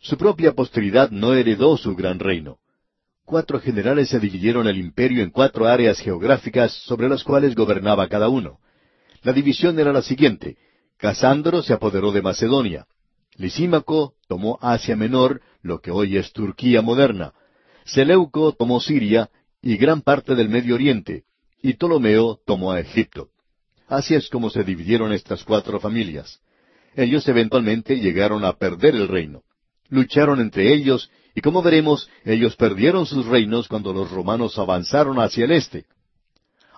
Su 0.00 0.16
propia 0.16 0.52
posteridad 0.52 1.10
no 1.10 1.34
heredó 1.34 1.76
su 1.76 1.94
gran 1.94 2.18
reino. 2.18 2.58
cuatro 3.24 3.60
generales 3.60 4.08
se 4.08 4.18
dividieron 4.18 4.66
el 4.66 4.78
imperio 4.78 5.22
en 5.22 5.30
cuatro 5.30 5.66
áreas 5.66 6.00
geográficas 6.00 6.72
sobre 6.72 7.10
las 7.10 7.22
cuales 7.22 7.54
gobernaba 7.54 8.08
cada 8.08 8.28
uno. 8.30 8.58
La 9.22 9.32
división 9.32 9.78
era 9.78 9.92
la 9.92 10.00
siguiente. 10.00 10.56
Casándro 10.98 11.62
se 11.62 11.72
apoderó 11.72 12.10
de 12.10 12.22
Macedonia. 12.22 12.86
Lisímaco 13.36 14.14
tomó 14.26 14.58
Asia 14.60 14.96
Menor, 14.96 15.40
lo 15.62 15.80
que 15.80 15.92
hoy 15.92 16.16
es 16.16 16.32
Turquía 16.32 16.82
moderna. 16.82 17.32
Seleuco 17.84 18.52
tomó 18.52 18.80
Siria 18.80 19.30
y 19.62 19.76
gran 19.76 20.02
parte 20.02 20.34
del 20.34 20.48
Medio 20.48 20.74
Oriente, 20.74 21.22
y 21.62 21.74
Ptolomeo 21.74 22.40
tomó 22.44 22.72
a 22.72 22.80
Egipto. 22.80 23.28
Así 23.86 24.16
es 24.16 24.28
como 24.28 24.50
se 24.50 24.64
dividieron 24.64 25.12
estas 25.12 25.44
cuatro 25.44 25.78
familias. 25.78 26.40
Ellos 26.96 27.26
eventualmente 27.28 27.96
llegaron 28.00 28.44
a 28.44 28.54
perder 28.54 28.96
el 28.96 29.06
reino. 29.06 29.42
Lucharon 29.88 30.40
entre 30.40 30.74
ellos 30.74 31.10
y 31.32 31.40
como 31.40 31.62
veremos, 31.62 32.10
ellos 32.24 32.56
perdieron 32.56 33.06
sus 33.06 33.24
reinos 33.24 33.68
cuando 33.68 33.92
los 33.92 34.10
romanos 34.10 34.58
avanzaron 34.58 35.20
hacia 35.20 35.44
el 35.44 35.52
este. 35.52 35.84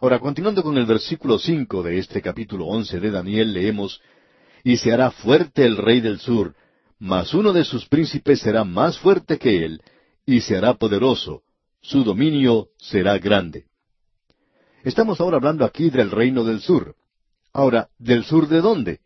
Ahora, 0.01 0.19
continuando 0.19 0.63
con 0.63 0.79
el 0.79 0.87
versículo 0.87 1.39
cinco 1.39 1.83
de 1.83 1.99
este 1.99 2.23
capítulo 2.23 2.67
once 2.67 2.99
de 2.99 3.11
Daniel, 3.11 3.53
leemos 3.53 4.01
Y 4.65 4.79
se 4.79 4.93
hará 4.93 5.11
fuerte 5.11 5.67
el 5.67 5.77
rey 5.77 6.01
del 6.01 6.19
sur, 6.19 6.55
mas 6.99 7.35
uno 7.35 7.53
de 7.53 7.65
sus 7.65 7.87
príncipes 7.87 8.41
será 8.41 8.65
más 8.65 8.99
fuerte 8.99 9.39
que 9.39 9.63
él, 9.63 9.83
y 10.25 10.41
se 10.41 10.57
hará 10.57 10.73
poderoso, 10.75 11.43
su 11.83 12.03
dominio 12.03 12.69
será 12.79 13.19
grande. 13.19 13.67
Estamos 14.85 15.21
ahora 15.21 15.37
hablando 15.37 15.67
aquí 15.67 15.91
del 15.91 16.11
reino 16.11 16.45
del 16.45 16.61
sur. 16.61 16.95
Ahora, 17.53 17.91
¿del 17.99 18.25
sur 18.25 18.49
de 18.49 18.63
dónde? 18.63 19.01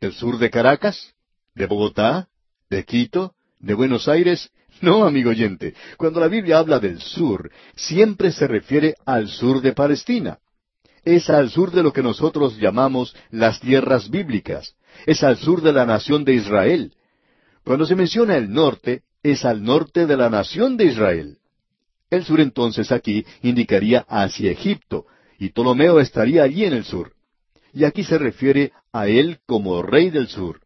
¿Del 0.00 0.14
sur 0.14 0.38
de 0.38 0.48
Caracas? 0.48 1.14
¿De 1.54 1.66
Bogotá? 1.66 2.28
¿De 2.70 2.84
Quito? 2.84 3.34
¿De 3.58 3.74
Buenos 3.74 4.08
Aires? 4.08 4.50
No, 4.80 5.04
amigo 5.04 5.30
oyente, 5.30 5.74
cuando 5.96 6.20
la 6.20 6.28
Biblia 6.28 6.58
habla 6.58 6.80
del 6.80 7.00
sur, 7.00 7.50
siempre 7.76 8.32
se 8.32 8.48
refiere 8.48 8.94
al 9.04 9.28
sur 9.28 9.60
de 9.60 9.72
Palestina. 9.72 10.38
Es 11.04 11.30
al 11.30 11.50
sur 11.50 11.70
de 11.72 11.82
lo 11.82 11.92
que 11.92 12.02
nosotros 12.02 12.56
llamamos 12.58 13.14
las 13.30 13.60
tierras 13.60 14.08
bíblicas. 14.10 14.74
Es 15.06 15.22
al 15.22 15.36
sur 15.36 15.62
de 15.62 15.72
la 15.72 15.84
nación 15.84 16.24
de 16.24 16.34
Israel. 16.34 16.92
Cuando 17.64 17.86
se 17.86 17.96
menciona 17.96 18.36
el 18.36 18.52
norte, 18.52 19.02
es 19.22 19.44
al 19.44 19.62
norte 19.62 20.06
de 20.06 20.16
la 20.16 20.30
nación 20.30 20.76
de 20.76 20.86
Israel. 20.86 21.38
El 22.10 22.24
sur 22.24 22.40
entonces 22.40 22.92
aquí 22.92 23.24
indicaría 23.42 24.04
hacia 24.08 24.50
Egipto, 24.50 25.06
y 25.38 25.48
Ptolomeo 25.48 25.98
estaría 25.98 26.42
allí 26.42 26.64
en 26.64 26.74
el 26.74 26.84
sur. 26.84 27.12
Y 27.72 27.84
aquí 27.84 28.04
se 28.04 28.18
refiere 28.18 28.72
a 28.92 29.08
él 29.08 29.38
como 29.46 29.82
rey 29.82 30.10
del 30.10 30.28
sur. 30.28 30.60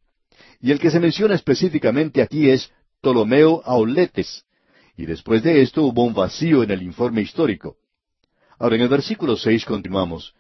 Y 0.61 0.73
el 0.73 0.81
que 0.81 0.91
se 0.91 1.01
menciona 1.01 1.35
específicamente 1.35 2.21
aquí 2.21 2.51
es 2.51 2.71
Ptolomeo 3.01 3.63
Auletes. 3.65 4.45
Y 4.97 5.07
después 5.07 5.43
de 5.43 5.63
esto 5.63 5.83
hubo 5.85 6.05
un 6.05 6.15
vacío 6.15 6.63
en 6.63 6.71
el 6.71 6.83
informe 6.83 7.21
histórico. 7.23 7.77
Ahora 8.59 8.77
en 8.77 8.83
el 8.83 8.89
versículo 8.89 9.37
seis 9.37 9.65
continuamos. 9.65 10.35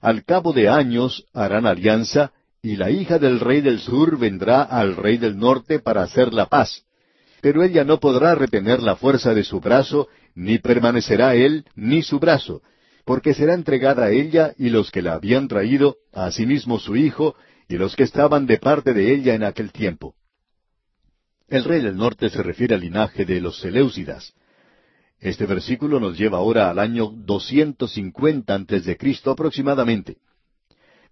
Al 0.00 0.24
cabo 0.24 0.52
de 0.52 0.68
años 0.68 1.24
harán 1.32 1.66
alianza, 1.66 2.32
y 2.60 2.76
la 2.76 2.90
hija 2.90 3.18
del 3.18 3.40
rey 3.40 3.60
del 3.60 3.78
sur 3.78 4.18
vendrá 4.18 4.62
al 4.62 4.96
rey 4.96 5.18
del 5.18 5.38
norte 5.38 5.78
para 5.78 6.02
hacer 6.02 6.32
la 6.32 6.46
paz. 6.46 6.84
Pero 7.40 7.62
ella 7.62 7.84
no 7.84 8.00
podrá 8.00 8.34
retener 8.34 8.82
la 8.82 8.96
fuerza 8.96 9.34
de 9.34 9.44
su 9.44 9.60
brazo, 9.60 10.08
ni 10.34 10.58
permanecerá 10.58 11.34
él 11.34 11.66
ni 11.74 12.02
su 12.02 12.18
brazo, 12.18 12.62
porque 13.04 13.34
será 13.34 13.54
entregada 13.54 14.06
a 14.06 14.10
ella 14.10 14.54
y 14.56 14.70
los 14.70 14.90
que 14.90 15.02
la 15.02 15.12
habían 15.12 15.46
traído, 15.46 15.96
asimismo 16.12 16.78
su 16.78 16.96
hijo, 16.96 17.36
y 17.68 17.76
los 17.76 17.96
que 17.96 18.02
estaban 18.02 18.46
de 18.46 18.58
parte 18.58 18.94
de 18.94 19.14
ella 19.14 19.34
en 19.34 19.44
aquel 19.44 19.72
tiempo. 19.72 20.14
El 21.54 21.62
rey 21.62 21.80
del 21.82 21.96
norte 21.96 22.30
se 22.30 22.42
refiere 22.42 22.74
al 22.74 22.80
linaje 22.80 23.24
de 23.24 23.40
los 23.40 23.60
Seleucidas. 23.60 24.34
Este 25.20 25.46
versículo 25.46 26.00
nos 26.00 26.18
lleva 26.18 26.38
ahora 26.38 26.68
al 26.68 26.80
año 26.80 27.12
250 27.14 28.52
antes 28.52 28.84
de 28.84 28.96
Cristo 28.96 29.30
aproximadamente. 29.30 30.16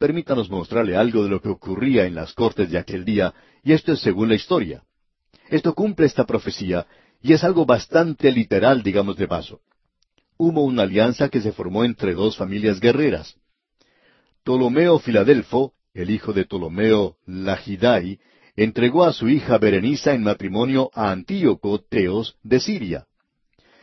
Permítanos 0.01 0.51
mostrarle 0.51 0.97
algo 0.97 1.23
de 1.23 1.31
lo 1.31 1.41
que 1.41 1.49
ocurría 1.49 2.07
en 2.07 2.17
las 2.17 2.33
cortes 2.33 2.73
de 2.73 2.79
aquel 2.79 3.05
día, 3.05 3.33
y 3.63 3.71
esto 3.71 3.93
es 3.93 4.01
según 4.01 4.31
la 4.31 4.35
historia. 4.35 4.83
Esto 5.49 5.75
cumple 5.77 6.07
esta 6.07 6.27
profecía, 6.27 6.89
y 7.21 7.35
es 7.35 7.45
algo 7.45 7.65
bastante 7.65 8.33
literal, 8.33 8.83
digamos 8.83 9.17
de 9.17 9.29
paso. 9.29 9.61
Hubo 10.39 10.65
una 10.65 10.83
alianza 10.83 11.29
que 11.29 11.41
se 11.41 11.53
formó 11.53 11.85
entre 11.85 12.15
dos 12.15 12.37
familias 12.37 12.81
guerreras. 12.81 13.37
Ptolomeo 14.43 14.99
Filadelfo, 14.99 15.75
el 15.95 16.11
hijo 16.11 16.33
de 16.33 16.47
Ptolomeo 16.47 17.15
Lagidai, 17.27 18.19
entregó 18.57 19.05
a 19.05 19.13
su 19.13 19.29
hija 19.29 19.59
Berenisa 19.59 20.15
en 20.15 20.23
matrimonio 20.23 20.91
a 20.95 21.11
Antíoco 21.11 21.81
Teos 21.89 22.37
de 22.43 22.61
Siria. 22.61 23.07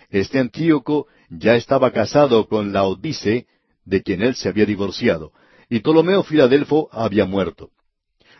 Este 0.10 0.40
Antíoco 0.40 1.08
ya 1.30 1.56
estaba 1.56 1.92
casado 1.92 2.48
con 2.48 2.74
Laodice, 2.74 3.48
de 3.86 4.04
quien 4.04 4.22
él 4.22 4.36
se 4.36 4.50
había 4.50 4.66
divorciado, 4.66 5.32
y 5.70 5.80
Ptolomeo 5.80 6.24
Filadelfo 6.24 6.90
había 6.92 7.26
muerto. 7.26 7.70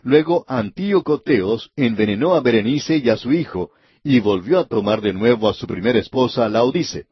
Luego 0.02 0.46
Antíoco 0.48 1.22
Teos 1.22 1.72
envenenó 1.76 2.36
a 2.36 2.42
Berenice 2.42 2.98
y 2.98 3.10
a 3.10 3.18
su 3.18 3.32
hijo, 3.32 3.72
y 4.04 4.20
volvió 4.20 4.60
a 4.60 4.68
tomar 4.68 5.02
de 5.02 5.14
nuevo 5.14 5.50
a 5.50 5.54
su 5.54 5.68
primera 5.68 6.00
esposa, 6.00 6.48
Laodice. 6.48 7.06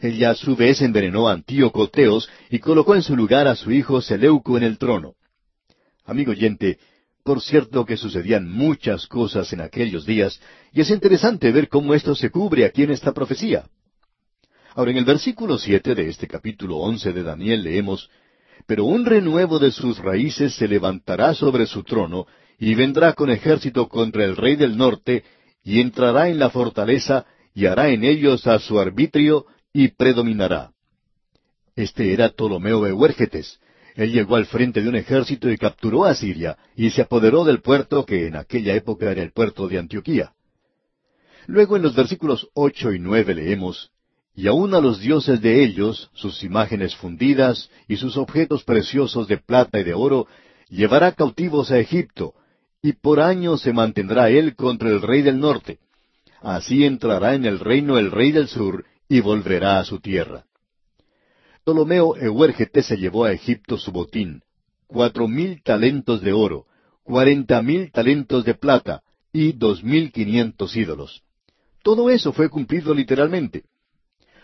Ella 0.00 0.30
a 0.30 0.34
su 0.34 0.56
vez 0.56 0.80
envenenó 0.82 1.28
a 1.28 1.32
Antíoco 1.32 1.88
Teos 1.88 2.28
y 2.50 2.58
colocó 2.58 2.94
en 2.94 3.02
su 3.02 3.16
lugar 3.16 3.46
a 3.46 3.56
su 3.56 3.70
hijo 3.70 4.00
Seleuco 4.00 4.56
en 4.56 4.64
el 4.64 4.78
trono. 4.78 5.14
Amigo 6.04 6.32
oyente, 6.32 6.78
por 7.24 7.40
cierto 7.40 7.84
que 7.84 7.96
sucedían 7.96 8.50
muchas 8.50 9.06
cosas 9.06 9.52
en 9.52 9.60
aquellos 9.60 10.04
días, 10.04 10.40
y 10.72 10.80
es 10.80 10.90
interesante 10.90 11.52
ver 11.52 11.68
cómo 11.68 11.94
esto 11.94 12.14
se 12.14 12.30
cubre 12.30 12.64
aquí 12.64 12.82
en 12.82 12.90
esta 12.90 13.12
profecía. 13.12 13.64
Ahora, 14.74 14.90
en 14.90 14.96
el 14.96 15.04
versículo 15.04 15.58
siete 15.58 15.94
de 15.94 16.08
este 16.08 16.26
capítulo 16.26 16.78
once 16.78 17.12
de 17.12 17.22
Daniel 17.22 17.62
leemos 17.62 18.10
Pero 18.66 18.84
un 18.84 19.04
renuevo 19.04 19.58
de 19.58 19.70
sus 19.70 19.98
raíces 19.98 20.54
se 20.54 20.66
levantará 20.66 21.34
sobre 21.34 21.66
su 21.66 21.84
trono, 21.84 22.26
y 22.58 22.74
vendrá 22.74 23.12
con 23.12 23.30
ejército 23.30 23.88
contra 23.88 24.24
el 24.24 24.36
rey 24.36 24.56
del 24.56 24.76
norte, 24.76 25.24
y 25.62 25.80
entrará 25.80 26.28
en 26.28 26.38
la 26.38 26.50
fortaleza, 26.50 27.26
y 27.54 27.66
hará 27.66 27.90
en 27.90 28.04
ellos 28.04 28.46
a 28.46 28.58
su 28.58 28.78
arbitrio, 28.78 29.46
y 29.72 29.88
predominará. 29.88 30.70
Este 31.76 32.12
era 32.12 32.30
Ptolomeo 32.30 32.82
de 32.82 32.92
Huérgetes. 32.92 33.58
Él 33.94 34.12
llegó 34.12 34.36
al 34.36 34.46
frente 34.46 34.80
de 34.80 34.88
un 34.88 34.96
ejército 34.96 35.50
y 35.50 35.58
capturó 35.58 36.04
a 36.04 36.14
Siria, 36.14 36.56
y 36.76 36.90
se 36.90 37.02
apoderó 37.02 37.44
del 37.44 37.60
puerto 37.60 38.06
que 38.06 38.26
en 38.26 38.36
aquella 38.36 38.74
época 38.74 39.10
era 39.10 39.22
el 39.22 39.32
puerto 39.32 39.68
de 39.68 39.78
Antioquía. 39.78 40.32
Luego 41.46 41.76
en 41.76 41.82
los 41.82 41.94
versículos 41.94 42.48
ocho 42.54 42.92
y 42.92 42.98
nueve 42.98 43.34
leemos, 43.34 43.90
Y 44.34 44.46
aun 44.46 44.74
a 44.74 44.80
los 44.80 45.00
dioses 45.00 45.42
de 45.42 45.62
ellos, 45.62 46.10
sus 46.14 46.42
imágenes 46.42 46.96
fundidas 46.96 47.68
y 47.86 47.96
sus 47.96 48.16
objetos 48.16 48.64
preciosos 48.64 49.28
de 49.28 49.36
plata 49.36 49.78
y 49.78 49.84
de 49.84 49.92
oro, 49.92 50.26
llevará 50.70 51.12
cautivos 51.12 51.70
a 51.70 51.78
Egipto, 51.78 52.34
y 52.80 52.94
por 52.94 53.20
años 53.20 53.60
se 53.60 53.74
mantendrá 53.74 54.30
él 54.30 54.56
contra 54.56 54.88
el 54.88 55.02
rey 55.02 55.20
del 55.20 55.38
norte. 55.38 55.78
Así 56.40 56.84
entrará 56.84 57.34
en 57.34 57.44
el 57.44 57.60
reino 57.60 57.98
el 57.98 58.10
rey 58.10 58.32
del 58.32 58.48
sur, 58.48 58.86
y 59.08 59.20
volverá 59.20 59.78
a 59.78 59.84
su 59.84 60.00
tierra. 60.00 60.46
Ptolomeo 61.64 62.16
Euérgete 62.16 62.82
se 62.82 62.96
llevó 62.96 63.24
a 63.24 63.32
Egipto 63.32 63.78
su 63.78 63.92
botín, 63.92 64.42
cuatro 64.88 65.28
mil 65.28 65.62
talentos 65.62 66.20
de 66.20 66.32
oro, 66.32 66.66
cuarenta 67.04 67.62
mil 67.62 67.92
talentos 67.92 68.44
de 68.44 68.54
plata 68.54 69.02
y 69.32 69.52
dos 69.52 69.84
mil 69.84 70.10
quinientos 70.10 70.74
ídolos. 70.74 71.22
Todo 71.84 72.10
eso 72.10 72.32
fue 72.32 72.48
cumplido 72.48 72.92
literalmente. 72.92 73.62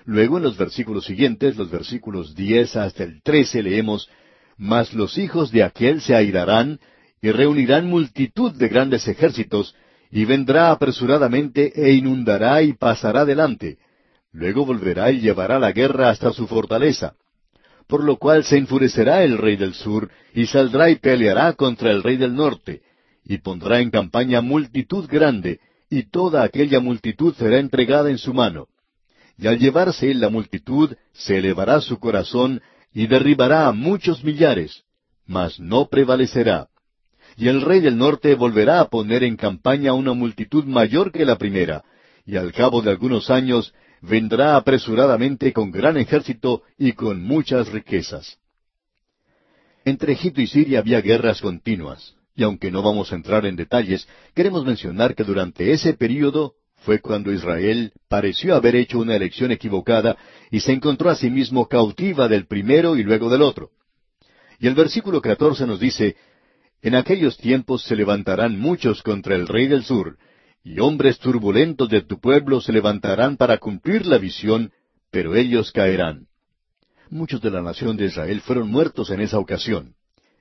Luego 0.04 0.36
en 0.36 0.44
los 0.44 0.56
versículos 0.56 1.06
siguientes, 1.06 1.56
los 1.56 1.70
versículos 1.70 2.36
diez 2.36 2.76
hasta 2.76 3.02
el 3.02 3.20
trece, 3.22 3.64
leemos, 3.64 4.08
Mas 4.56 4.94
los 4.94 5.18
hijos 5.18 5.50
de 5.50 5.64
aquel 5.64 6.00
se 6.00 6.14
airarán, 6.14 6.78
y 7.20 7.32
reunirán 7.32 7.86
multitud 7.86 8.52
de 8.52 8.68
grandes 8.68 9.08
ejércitos, 9.08 9.74
y 10.10 10.24
vendrá 10.24 10.70
apresuradamente 10.70 11.72
e 11.74 11.94
inundará 11.94 12.62
y 12.62 12.74
pasará 12.74 13.24
delante, 13.24 13.78
Luego 14.32 14.66
volverá 14.66 15.10
y 15.10 15.20
llevará 15.20 15.58
la 15.58 15.72
guerra 15.72 16.10
hasta 16.10 16.32
su 16.32 16.46
fortaleza. 16.46 17.14
Por 17.86 18.04
lo 18.04 18.16
cual 18.16 18.44
se 18.44 18.58
enfurecerá 18.58 19.24
el 19.24 19.38
rey 19.38 19.56
del 19.56 19.74
sur, 19.74 20.10
y 20.34 20.46
saldrá 20.46 20.90
y 20.90 20.96
peleará 20.96 21.54
contra 21.54 21.90
el 21.90 22.02
rey 22.02 22.16
del 22.16 22.34
norte, 22.34 22.82
y 23.24 23.38
pondrá 23.38 23.80
en 23.80 23.90
campaña 23.90 24.40
multitud 24.42 25.08
grande, 25.08 25.60
y 25.88 26.10
toda 26.10 26.42
aquella 26.42 26.80
multitud 26.80 27.34
será 27.34 27.58
entregada 27.58 28.10
en 28.10 28.18
su 28.18 28.34
mano. 28.34 28.66
Y 29.38 29.46
al 29.46 29.58
llevarse 29.58 30.12
la 30.14 30.28
multitud, 30.28 30.94
se 31.12 31.38
elevará 31.38 31.80
su 31.80 31.98
corazón, 31.98 32.60
y 32.92 33.06
derribará 33.06 33.68
a 33.68 33.72
muchos 33.72 34.22
millares, 34.22 34.82
mas 35.26 35.58
no 35.58 35.88
prevalecerá. 35.88 36.68
Y 37.36 37.48
el 37.48 37.62
rey 37.62 37.80
del 37.80 37.96
norte 37.96 38.34
volverá 38.34 38.80
a 38.80 38.88
poner 38.88 39.22
en 39.22 39.36
campaña 39.36 39.92
una 39.92 40.12
multitud 40.12 40.64
mayor 40.64 41.12
que 41.12 41.24
la 41.24 41.38
primera, 41.38 41.84
y 42.26 42.36
al 42.36 42.52
cabo 42.52 42.82
de 42.82 42.90
algunos 42.90 43.30
años 43.30 43.72
vendrá 44.02 44.56
apresuradamente 44.56 45.52
con 45.52 45.70
gran 45.70 45.96
ejército 45.96 46.62
y 46.76 46.92
con 46.92 47.22
muchas 47.22 47.68
riquezas. 47.68 48.38
Entre 49.84 50.12
Egipto 50.12 50.40
y 50.40 50.46
Siria 50.46 50.80
había 50.80 51.00
guerras 51.00 51.40
continuas, 51.40 52.14
y 52.34 52.42
aunque 52.42 52.70
no 52.70 52.82
vamos 52.82 53.12
a 53.12 53.16
entrar 53.16 53.46
en 53.46 53.56
detalles, 53.56 54.06
queremos 54.34 54.64
mencionar 54.64 55.14
que 55.14 55.24
durante 55.24 55.72
ese 55.72 55.94
período 55.94 56.54
fue 56.76 57.00
cuando 57.00 57.32
Israel 57.32 57.92
pareció 58.08 58.54
haber 58.54 58.76
hecho 58.76 58.98
una 58.98 59.16
elección 59.16 59.50
equivocada 59.50 60.16
y 60.50 60.60
se 60.60 60.72
encontró 60.72 61.10
a 61.10 61.16
sí 61.16 61.30
mismo 61.30 61.66
cautiva 61.66 62.28
del 62.28 62.46
primero 62.46 62.96
y 62.96 63.02
luego 63.02 63.28
del 63.28 63.42
otro. 63.42 63.70
Y 64.60 64.66
el 64.66 64.74
versículo 64.74 65.20
14 65.20 65.66
nos 65.66 65.80
dice, 65.80 66.16
En 66.82 66.94
aquellos 66.94 67.36
tiempos 67.36 67.82
se 67.82 67.96
levantarán 67.96 68.58
muchos 68.58 69.02
contra 69.02 69.34
el 69.34 69.48
rey 69.48 69.66
del 69.66 69.84
sur, 69.84 70.16
y 70.64 70.80
hombres 70.80 71.18
turbulentos 71.18 71.88
de 71.88 72.02
tu 72.02 72.20
pueblo 72.20 72.60
se 72.60 72.72
levantarán 72.72 73.36
para 73.36 73.58
cumplir 73.58 74.06
la 74.06 74.18
visión, 74.18 74.72
pero 75.10 75.34
ellos 75.34 75.72
caerán. 75.72 76.26
Muchos 77.10 77.40
de 77.40 77.50
la 77.50 77.62
nación 77.62 77.96
de 77.96 78.06
Israel 78.06 78.40
fueron 78.40 78.70
muertos 78.70 79.10
en 79.10 79.20
esa 79.20 79.38
ocasión. 79.38 79.94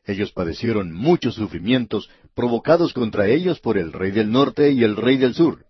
Ellos 0.05 0.32
padecieron 0.32 0.93
muchos 0.93 1.36
sufrimientos 1.36 2.09
provocados 2.34 2.93
contra 2.93 3.28
ellos 3.28 3.59
por 3.59 3.78
el 3.78 3.93
rey 3.93 4.11
del 4.11 4.32
norte 4.32 4.72
y 4.72 4.84
el 4.84 4.95
rey 4.95 5.18
del 5.18 5.34
sur. 5.34 5.65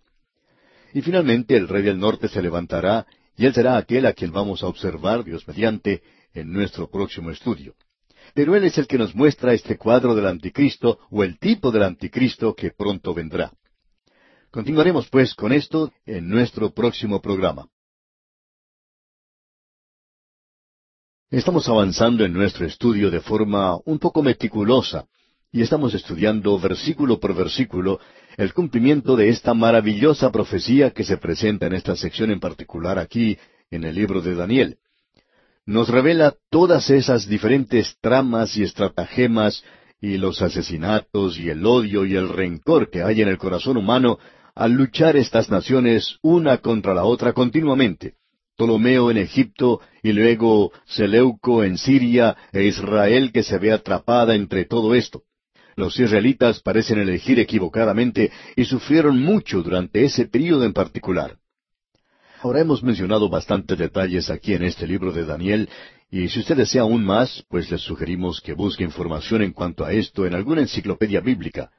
Y 0.92 1.02
finalmente 1.02 1.56
el 1.56 1.68
rey 1.68 1.82
del 1.82 1.98
norte 1.98 2.28
se 2.28 2.42
levantará, 2.42 3.06
y 3.36 3.46
él 3.46 3.54
será 3.54 3.76
aquel 3.76 4.06
a 4.06 4.12
quien 4.12 4.32
vamos 4.32 4.62
a 4.62 4.66
observar, 4.66 5.24
Dios 5.24 5.46
mediante, 5.46 6.02
en 6.34 6.52
nuestro 6.52 6.90
próximo 6.90 7.30
estudio. 7.30 7.74
Pero 8.34 8.56
Él 8.56 8.64
es 8.64 8.78
el 8.78 8.86
que 8.86 8.98
nos 8.98 9.14
muestra 9.14 9.54
este 9.54 9.76
cuadro 9.76 10.14
del 10.14 10.26
anticristo 10.26 10.98
o 11.10 11.24
el 11.24 11.38
tipo 11.38 11.70
del 11.70 11.84
anticristo 11.84 12.54
que 12.54 12.70
pronto 12.70 13.14
vendrá. 13.14 13.52
Continuaremos 14.58 15.08
pues 15.08 15.36
con 15.36 15.52
esto 15.52 15.92
en 16.04 16.28
nuestro 16.28 16.72
próximo 16.74 17.22
programa. 17.22 17.68
Estamos 21.30 21.68
avanzando 21.68 22.24
en 22.24 22.32
nuestro 22.32 22.66
estudio 22.66 23.08
de 23.08 23.20
forma 23.20 23.78
un 23.84 24.00
poco 24.00 24.20
meticulosa 24.20 25.06
y 25.52 25.62
estamos 25.62 25.94
estudiando 25.94 26.58
versículo 26.58 27.20
por 27.20 27.36
versículo 27.36 28.00
el 28.36 28.52
cumplimiento 28.52 29.14
de 29.14 29.28
esta 29.28 29.54
maravillosa 29.54 30.32
profecía 30.32 30.90
que 30.90 31.04
se 31.04 31.18
presenta 31.18 31.66
en 31.66 31.74
esta 31.74 31.94
sección 31.94 32.32
en 32.32 32.40
particular 32.40 32.98
aquí 32.98 33.38
en 33.70 33.84
el 33.84 33.94
libro 33.94 34.22
de 34.22 34.34
Daniel 34.34 34.78
nos 35.66 35.88
revela 35.88 36.34
todas 36.50 36.90
esas 36.90 37.28
diferentes 37.28 37.96
tramas 38.00 38.56
y 38.56 38.64
estratagemas 38.64 39.62
y 40.00 40.16
los 40.16 40.42
asesinatos 40.42 41.38
y 41.38 41.48
el 41.48 41.64
odio 41.64 42.04
y 42.04 42.16
el 42.16 42.28
rencor 42.28 42.90
que 42.90 43.04
hay 43.04 43.22
en 43.22 43.28
el 43.28 43.38
corazón 43.38 43.76
humano 43.76 44.18
al 44.58 44.72
luchar 44.72 45.16
estas 45.16 45.50
naciones 45.50 46.18
una 46.20 46.58
contra 46.58 46.92
la 46.92 47.04
otra 47.04 47.32
continuamente. 47.32 48.14
Ptolomeo 48.56 49.08
en 49.08 49.18
Egipto 49.18 49.80
y 50.02 50.10
luego 50.10 50.72
Seleuco 50.84 51.62
en 51.62 51.78
Siria 51.78 52.36
e 52.52 52.64
Israel 52.64 53.30
que 53.30 53.44
se 53.44 53.56
ve 53.58 53.70
atrapada 53.70 54.34
entre 54.34 54.64
todo 54.64 54.96
esto. 54.96 55.22
Los 55.76 56.00
israelitas 56.00 56.58
parecen 56.58 56.98
elegir 56.98 57.38
equivocadamente 57.38 58.32
y 58.56 58.64
sufrieron 58.64 59.22
mucho 59.22 59.62
durante 59.62 60.04
ese 60.04 60.26
período 60.26 60.64
en 60.64 60.72
particular. 60.72 61.36
Ahora 62.40 62.60
hemos 62.60 62.82
mencionado 62.82 63.28
bastantes 63.28 63.78
detalles 63.78 64.28
aquí 64.28 64.54
en 64.54 64.64
este 64.64 64.88
libro 64.88 65.12
de 65.12 65.24
Daniel, 65.24 65.68
y 66.10 66.28
si 66.28 66.40
usted 66.40 66.56
desea 66.56 66.82
aún 66.82 67.04
más, 67.04 67.44
pues 67.48 67.70
les 67.70 67.82
sugerimos 67.82 68.40
que 68.40 68.54
busque 68.54 68.82
información 68.82 69.42
en 69.42 69.52
cuanto 69.52 69.84
a 69.84 69.92
esto 69.92 70.26
en 70.26 70.34
alguna 70.34 70.62
enciclopedia 70.62 71.20
bíblica. 71.20 71.70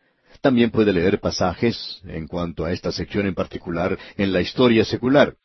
También 0.41 0.71
puede 0.71 0.93
leer 0.93 1.19
pasajes 1.19 2.01
en 2.05 2.27
cuanto 2.27 2.65
a 2.65 2.71
esta 2.71 2.91
sección 2.91 3.27
en 3.27 3.35
particular 3.35 3.97
en 4.15 4.31
la 4.31 4.41
historia 4.41 4.85
secular. 4.85 5.35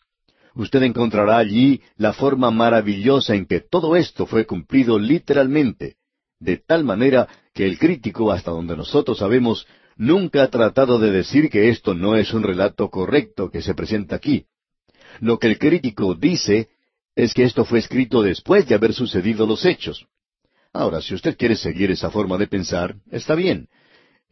Usted 0.55 0.83
encontrará 0.85 1.39
allí 1.39 1.83
la 1.97 2.13
forma 2.13 2.51
maravillosa 2.53 3.35
en 3.35 3.47
que 3.47 3.61
todo 3.61 3.97
esto 3.97 4.25
fue 4.25 4.47
cumplido 4.47 4.99
literalmente, 5.01 5.97
de 6.39 6.59
tal 6.59 6.85
manera 6.85 7.29
que 7.53 7.67
el 7.67 7.79
crítico, 7.79 8.31
hasta 8.31 8.53
donde 8.53 8.77
nosotros 8.77 9.19
sabemos, 9.19 9.67
nunca 9.97 10.45
ha 10.45 10.51
tratado 10.51 11.01
de 11.01 11.11
decir 11.11 11.51
que 11.51 11.71
esto 11.71 11.95
no 11.95 12.15
es 12.15 12.33
un 12.33 12.45
relato 12.45 12.89
correcto 12.89 13.51
que 13.51 13.63
se 13.63 13.75
presenta 13.75 14.15
aquí. 14.15 14.47
Lo 15.21 15.39
que 15.41 15.49
el 15.49 15.59
crítico 15.59 16.15
dice 16.15 16.69
es 17.17 17.35
que 17.35 17.45
esto 17.45 17.65
fue 17.65 17.81
escrito 17.81 18.23
después 18.23 18.67
de 18.69 18.77
haber 18.77 18.93
sucedido 18.93 19.47
los 19.47 19.65
hechos. 19.65 20.07
Ahora, 20.73 21.01
si 21.01 21.15
usted 21.15 21.37
quiere 21.37 21.57
seguir 21.57 21.91
esa 21.91 22.11
forma 22.11 22.37
de 22.39 22.49
pensar, 22.49 22.97
está 23.11 23.35
bien. 23.35 23.69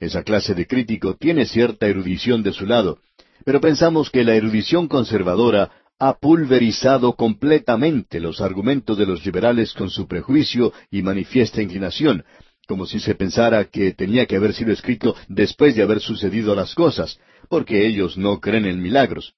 Esa 0.03 0.25
clase 0.25 0.57
de 0.57 0.67
crítico 0.67 1.15
tiene 1.15 1.47
cierta 1.47 1.87
erudición 1.87 2.43
de 2.43 2.53
su 2.53 2.67
lado, 2.67 2.99
pero 3.45 3.61
pensamos 3.61 4.11
que 4.11 4.25
la 4.25 4.35
erudición 4.35 4.89
conservadora 4.89 5.71
ha 6.01 6.19
pulverizado 6.19 7.13
completamente 7.13 8.19
los 8.19 8.41
argumentos 8.41 8.99
de 8.99 9.07
los 9.07 9.25
liberales 9.25 9.73
con 9.75 9.91
su 9.91 10.09
prejuicio 10.09 10.73
y 10.91 11.03
manifiesta 11.03 11.63
inclinación, 11.63 12.25
como 12.67 12.85
si 12.85 12.99
se 12.99 13.15
pensara 13.15 13.67
que 13.67 13.95
tenía 13.95 14.27
que 14.27 14.35
haber 14.35 14.55
sido 14.55 14.73
escrito 14.73 15.15
después 15.29 15.77
de 15.77 15.85
haber 15.85 16.01
sucedido 16.01 16.57
las 16.57 16.75
cosas, 16.75 17.21
porque 17.49 17.87
ellos 17.87 18.19
no 18.19 18.41
creen 18.41 18.67
en 18.67 18.83
milagros. 18.83 19.35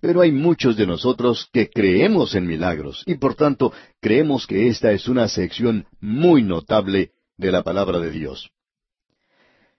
Pero 0.00 0.20
hay 0.20 0.30
muchos 0.30 0.76
de 0.76 0.86
nosotros 0.86 1.48
que 1.52 1.68
creemos 1.68 2.36
en 2.36 2.46
milagros 2.46 3.02
y 3.06 3.16
por 3.16 3.34
tanto 3.34 3.72
creemos 4.00 4.46
que 4.46 4.68
esta 4.68 4.92
es 4.92 5.08
una 5.08 5.26
sección 5.26 5.84
muy 5.98 6.44
notable 6.44 7.10
de 7.36 7.50
la 7.50 7.64
palabra 7.64 7.98
de 7.98 8.12
Dios. 8.12 8.52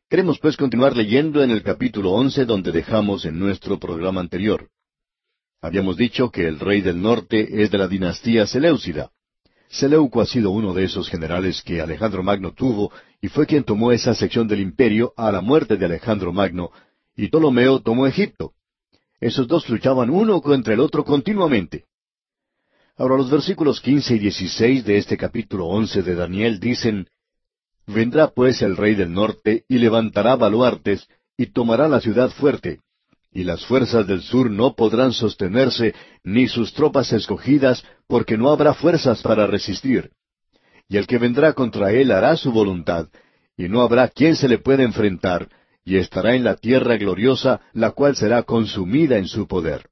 Queremos 0.10 0.40
pues 0.40 0.56
continuar 0.56 0.96
leyendo 0.96 1.44
en 1.44 1.52
el 1.52 1.64
capítulo 1.64 2.14
once 2.14 2.46
donde 2.46 2.72
dejamos 2.72 3.26
en 3.26 3.38
nuestro 3.38 3.78
programa 3.78 4.22
anterior. 4.22 4.70
Habíamos 5.62 5.98
dicho 5.98 6.32
que 6.32 6.48
el 6.48 6.62
rey 6.62 6.80
del 6.80 7.02
norte 7.02 7.62
es 7.62 7.72
de 7.72 7.78
la 7.78 7.90
dinastía 7.90 8.48
Seleucida. 8.48 9.12
Seleuco 9.68 10.22
ha 10.22 10.26
sido 10.26 10.52
uno 10.52 10.74
de 10.74 10.86
esos 10.86 11.10
generales 11.10 11.62
que 11.62 11.82
Alejandro 11.82 12.24
Magno 12.24 12.54
tuvo 12.54 12.90
y 13.20 13.28
fue 13.28 13.46
quien 13.46 13.66
tomó 13.66 13.92
esa 13.92 14.16
sección 14.16 14.48
del 14.48 14.62
imperio 14.62 15.12
a 15.18 15.30
la 15.30 15.42
muerte 15.42 15.76
de 15.76 15.86
Alejandro 15.86 16.32
Magno, 16.32 16.72
y 17.18 17.28
Ptolomeo 17.28 17.82
tomó 17.82 18.08
Egipto. 18.08 18.54
Esos 19.20 19.46
dos 19.46 19.68
luchaban 19.68 20.10
uno 20.10 20.40
contra 20.42 20.74
el 20.74 20.80
otro 20.80 21.04
continuamente. 21.04 21.84
Ahora 22.96 23.18
los 23.18 23.30
versículos 23.30 23.82
quince 23.82 24.16
y 24.16 24.20
dieciséis 24.20 24.86
de 24.86 25.00
este 25.00 25.18
capítulo 25.18 25.66
once 25.66 26.02
de 26.02 26.16
Daniel 26.16 26.62
dicen 26.62 27.10
Vendrá 27.88 28.28
pues 28.28 28.62
el 28.62 28.76
rey 28.76 28.96
del 28.96 29.14
norte 29.14 29.64
y 29.70 29.78
levantará 29.78 30.36
baluartes 30.36 31.08
y 31.38 31.48
tomará 31.48 31.88
la 31.88 32.02
ciudad 32.02 32.30
fuerte, 32.30 32.82
y 33.32 33.44
las 33.44 33.66
fuerzas 33.66 34.06
del 34.06 34.22
sur 34.22 34.52
no 34.52 34.76
podrán 34.76 35.14
sostenerse, 35.14 35.96
ni 36.24 36.48
sus 36.48 36.74
tropas 36.74 37.14
escogidas, 37.14 37.86
porque 38.08 38.38
no 38.38 38.50
habrá 38.50 38.74
fuerzas 38.74 39.22
para 39.22 39.48
resistir. 39.48 40.12
Y 40.90 40.98
el 40.98 41.08
que 41.08 41.18
vendrá 41.18 41.54
contra 41.54 41.92
él 41.92 42.12
hará 42.12 42.36
su 42.36 42.52
voluntad, 42.52 43.08
y 43.56 43.70
no 43.70 43.82
habrá 43.82 44.10
quien 44.10 44.36
se 44.36 44.50
le 44.50 44.58
pueda 44.58 44.84
enfrentar, 44.84 45.48
y 45.86 45.98
estará 45.98 46.36
en 46.36 46.44
la 46.44 46.56
tierra 46.56 46.98
gloriosa, 46.98 47.62
la 47.74 47.92
cual 47.92 48.16
será 48.16 48.44
consumida 48.44 49.18
en 49.18 49.28
su 49.28 49.48
poder. 49.48 49.90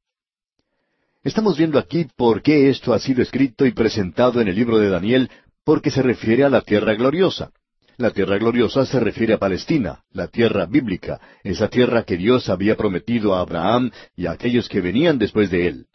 Estamos 1.24 1.58
viendo 1.58 1.80
aquí 1.80 2.08
por 2.16 2.42
qué 2.42 2.70
esto 2.70 2.94
ha 2.94 3.00
sido 3.00 3.22
escrito 3.22 3.66
y 3.66 3.72
presentado 3.72 4.42
en 4.42 4.48
el 4.48 4.56
libro 4.56 4.80
de 4.80 4.90
Daniel, 4.90 5.30
porque 5.64 5.92
se 5.92 6.02
refiere 6.02 6.44
a 6.44 6.50
la 6.50 6.62
tierra 6.62 6.94
gloriosa. 6.96 7.52
La 7.98 8.12
tierra 8.12 8.38
gloriosa 8.38 8.86
se 8.86 9.00
refiere 9.00 9.34
a 9.34 9.38
Palestina, 9.38 10.04
la 10.12 10.28
tierra 10.28 10.66
bíblica, 10.66 11.22
esa 11.44 11.70
tierra 11.70 12.04
que 12.04 12.18
Dios 12.18 12.50
había 12.50 12.76
prometido 12.76 13.34
a 13.34 13.40
Abraham 13.40 13.90
y 14.18 14.26
a 14.26 14.32
aquellos 14.32 14.68
que 14.68 14.82
venían 14.82 15.18
después 15.18 15.50
de 15.50 15.68
él. 15.68 15.86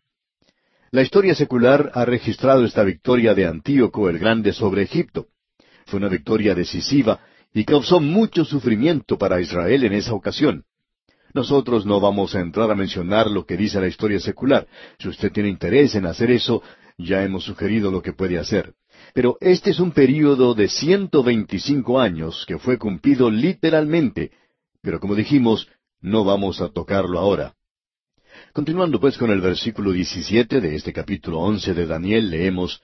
La 0.93 1.03
historia 1.03 1.35
secular 1.35 1.91
ha 1.95 2.07
registrado 2.07 2.65
esta 2.65 2.85
victoria 2.85 3.35
de 3.35 3.47
Antíoco 3.47 4.09
el 4.09 4.19
Grande 4.19 4.53
sobre 4.55 4.83
Egipto. 4.83 5.27
Fue 5.85 5.99
una 5.99 6.09
victoria 6.09 6.55
decisiva 6.55 7.21
y 7.53 7.65
causó 7.65 8.01
mucho 8.01 8.45
sufrimiento 8.47 9.19
para 9.19 9.41
Israel 9.41 9.85
en 9.85 9.93
esa 9.93 10.15
ocasión. 10.15 10.65
Nosotros 11.35 11.85
no 11.85 12.01
vamos 12.01 12.35
a 12.35 12.41
entrar 12.41 12.71
a 12.71 12.75
mencionar 12.75 13.31
lo 13.31 13.45
que 13.45 13.57
dice 13.57 13.81
la 13.81 13.87
historia 13.87 14.19
secular. 14.21 14.67
Si 14.99 15.09
usted 15.09 15.31
tiene 15.31 15.49
interés 15.51 15.95
en 15.95 16.07
hacer 16.07 16.31
eso, 16.31 16.63
ya 16.99 17.23
hemos 17.23 17.45
sugerido 17.45 17.91
lo 17.91 18.03
que 18.03 18.13
puede 18.13 18.39
hacer. 18.39 18.73
Pero 19.15 19.37
este 19.41 19.71
es 19.71 19.81
un 19.81 19.93
período 19.93 20.55
de 20.55 20.69
ciento 20.69 21.23
veinticinco 21.23 22.01
años 22.01 22.45
que 22.47 22.59
fue 22.59 22.79
cumplido 22.79 23.31
literalmente. 23.31 24.31
Pero 24.83 25.01
como 25.01 25.15
dijimos, 25.15 25.69
no 26.01 26.25
vamos 26.25 26.61
a 26.61 26.69
tocarlo 26.69 27.19
ahora. 27.19 27.55
Continuando 28.53 29.01
pues 29.01 29.19
con 29.19 29.31
el 29.31 29.41
versículo 29.41 29.93
17 29.93 30.61
de 30.61 30.77
este 30.77 30.93
capítulo 30.93 31.41
once 31.41 31.75
de 31.75 31.87
Daniel, 31.87 32.31
leemos 32.31 32.81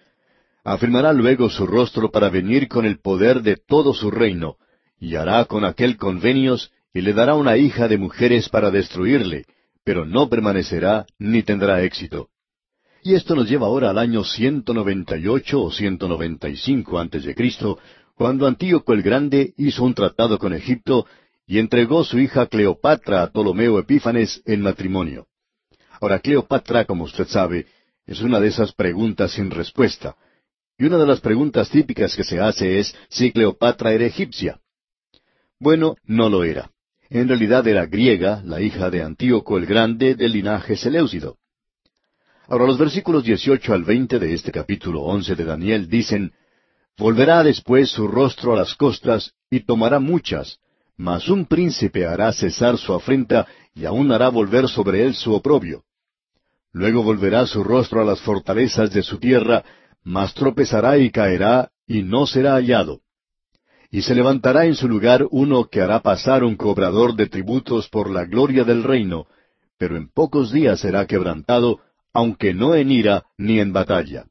Afirmará 0.68 1.12
luego 1.12 1.48
su 1.48 1.64
rostro 1.64 2.10
para 2.10 2.28
venir 2.28 2.66
con 2.66 2.86
el 2.86 2.98
poder 2.98 3.42
de 3.42 3.56
todo 3.56 3.94
su 3.94 4.10
reino, 4.10 4.56
y 4.98 5.14
hará 5.14 5.44
con 5.44 5.64
aquel 5.64 5.96
convenios, 5.96 6.72
y 6.92 7.02
le 7.02 7.12
dará 7.12 7.36
una 7.36 7.56
hija 7.56 7.86
de 7.86 7.98
mujeres 7.98 8.48
para 8.48 8.72
destruirle, 8.72 9.44
pero 9.84 10.04
no 10.04 10.28
permanecerá 10.28 11.06
ni 11.20 11.44
tendrá 11.44 11.84
éxito. 11.84 12.30
Y 13.06 13.14
esto 13.14 13.36
nos 13.36 13.48
lleva 13.48 13.68
ahora 13.68 13.90
al 13.90 13.98
año 13.98 14.24
198 14.24 15.62
o 15.62 15.70
195 15.70 16.98
antes 16.98 17.22
de 17.22 17.36
Cristo, 17.36 17.78
cuando 18.16 18.48
Antíoco 18.48 18.92
el 18.94 19.02
Grande 19.02 19.54
hizo 19.58 19.84
un 19.84 19.94
tratado 19.94 20.40
con 20.40 20.52
Egipto 20.52 21.06
y 21.46 21.60
entregó 21.60 22.02
su 22.02 22.18
hija 22.18 22.48
Cleopatra 22.48 23.22
a 23.22 23.28
Ptolomeo 23.28 23.78
Epífanes 23.78 24.42
en 24.44 24.60
matrimonio. 24.60 25.28
Ahora, 26.00 26.18
Cleopatra, 26.18 26.84
como 26.84 27.04
usted 27.04 27.28
sabe, 27.28 27.66
es 28.06 28.22
una 28.22 28.40
de 28.40 28.48
esas 28.48 28.72
preguntas 28.72 29.30
sin 29.30 29.52
respuesta. 29.52 30.16
Y 30.76 30.86
una 30.86 30.98
de 30.98 31.06
las 31.06 31.20
preguntas 31.20 31.70
típicas 31.70 32.16
que 32.16 32.24
se 32.24 32.40
hace 32.40 32.80
es 32.80 32.92
si 33.08 33.30
Cleopatra 33.30 33.92
era 33.92 34.04
egipcia. 34.04 34.58
Bueno, 35.60 35.94
no 36.02 36.28
lo 36.28 36.42
era. 36.42 36.72
En 37.08 37.28
realidad 37.28 37.68
era 37.68 37.86
griega, 37.86 38.42
la 38.44 38.60
hija 38.60 38.90
de 38.90 39.04
Antíoco 39.04 39.58
el 39.58 39.66
Grande 39.66 40.16
del 40.16 40.32
linaje 40.32 40.76
Seleucido. 40.76 41.36
Ahora 42.48 42.66
los 42.66 42.78
versículos 42.78 43.24
18 43.24 43.74
al 43.74 43.82
20 43.82 44.20
de 44.20 44.32
este 44.32 44.52
capítulo 44.52 45.02
11 45.02 45.34
de 45.34 45.44
Daniel 45.44 45.88
dicen, 45.88 46.32
Volverá 46.96 47.42
después 47.42 47.90
su 47.90 48.06
rostro 48.06 48.52
a 48.52 48.56
las 48.56 48.74
costas 48.76 49.32
y 49.50 49.60
tomará 49.60 49.98
muchas, 49.98 50.58
mas 50.96 51.28
un 51.28 51.46
príncipe 51.46 52.06
hará 52.06 52.32
cesar 52.32 52.78
su 52.78 52.94
afrenta 52.94 53.46
y 53.74 53.84
aún 53.84 54.12
hará 54.12 54.28
volver 54.28 54.68
sobre 54.68 55.04
él 55.04 55.14
su 55.14 55.34
oprobio. 55.34 55.82
Luego 56.72 57.02
volverá 57.02 57.46
su 57.46 57.64
rostro 57.64 58.00
a 58.00 58.04
las 58.04 58.20
fortalezas 58.20 58.92
de 58.92 59.02
su 59.02 59.18
tierra, 59.18 59.64
mas 60.04 60.32
tropezará 60.32 60.98
y 60.98 61.10
caerá, 61.10 61.70
y 61.86 62.02
no 62.02 62.26
será 62.26 62.54
hallado. 62.54 63.00
Y 63.90 64.02
se 64.02 64.14
levantará 64.14 64.66
en 64.66 64.76
su 64.76 64.88
lugar 64.88 65.26
uno 65.30 65.64
que 65.64 65.80
hará 65.80 66.00
pasar 66.00 66.44
un 66.44 66.54
cobrador 66.54 67.16
de 67.16 67.26
tributos 67.26 67.88
por 67.88 68.08
la 68.08 68.24
gloria 68.24 68.62
del 68.62 68.84
reino, 68.84 69.26
pero 69.78 69.96
en 69.96 70.08
pocos 70.08 70.52
días 70.52 70.80
será 70.80 71.06
quebrantado, 71.06 71.80
aunque 72.16 72.54
no 72.54 72.74
en 72.74 72.90
ira 72.90 73.26
ni 73.36 73.60
en 73.60 73.74
batalla. 73.74 74.24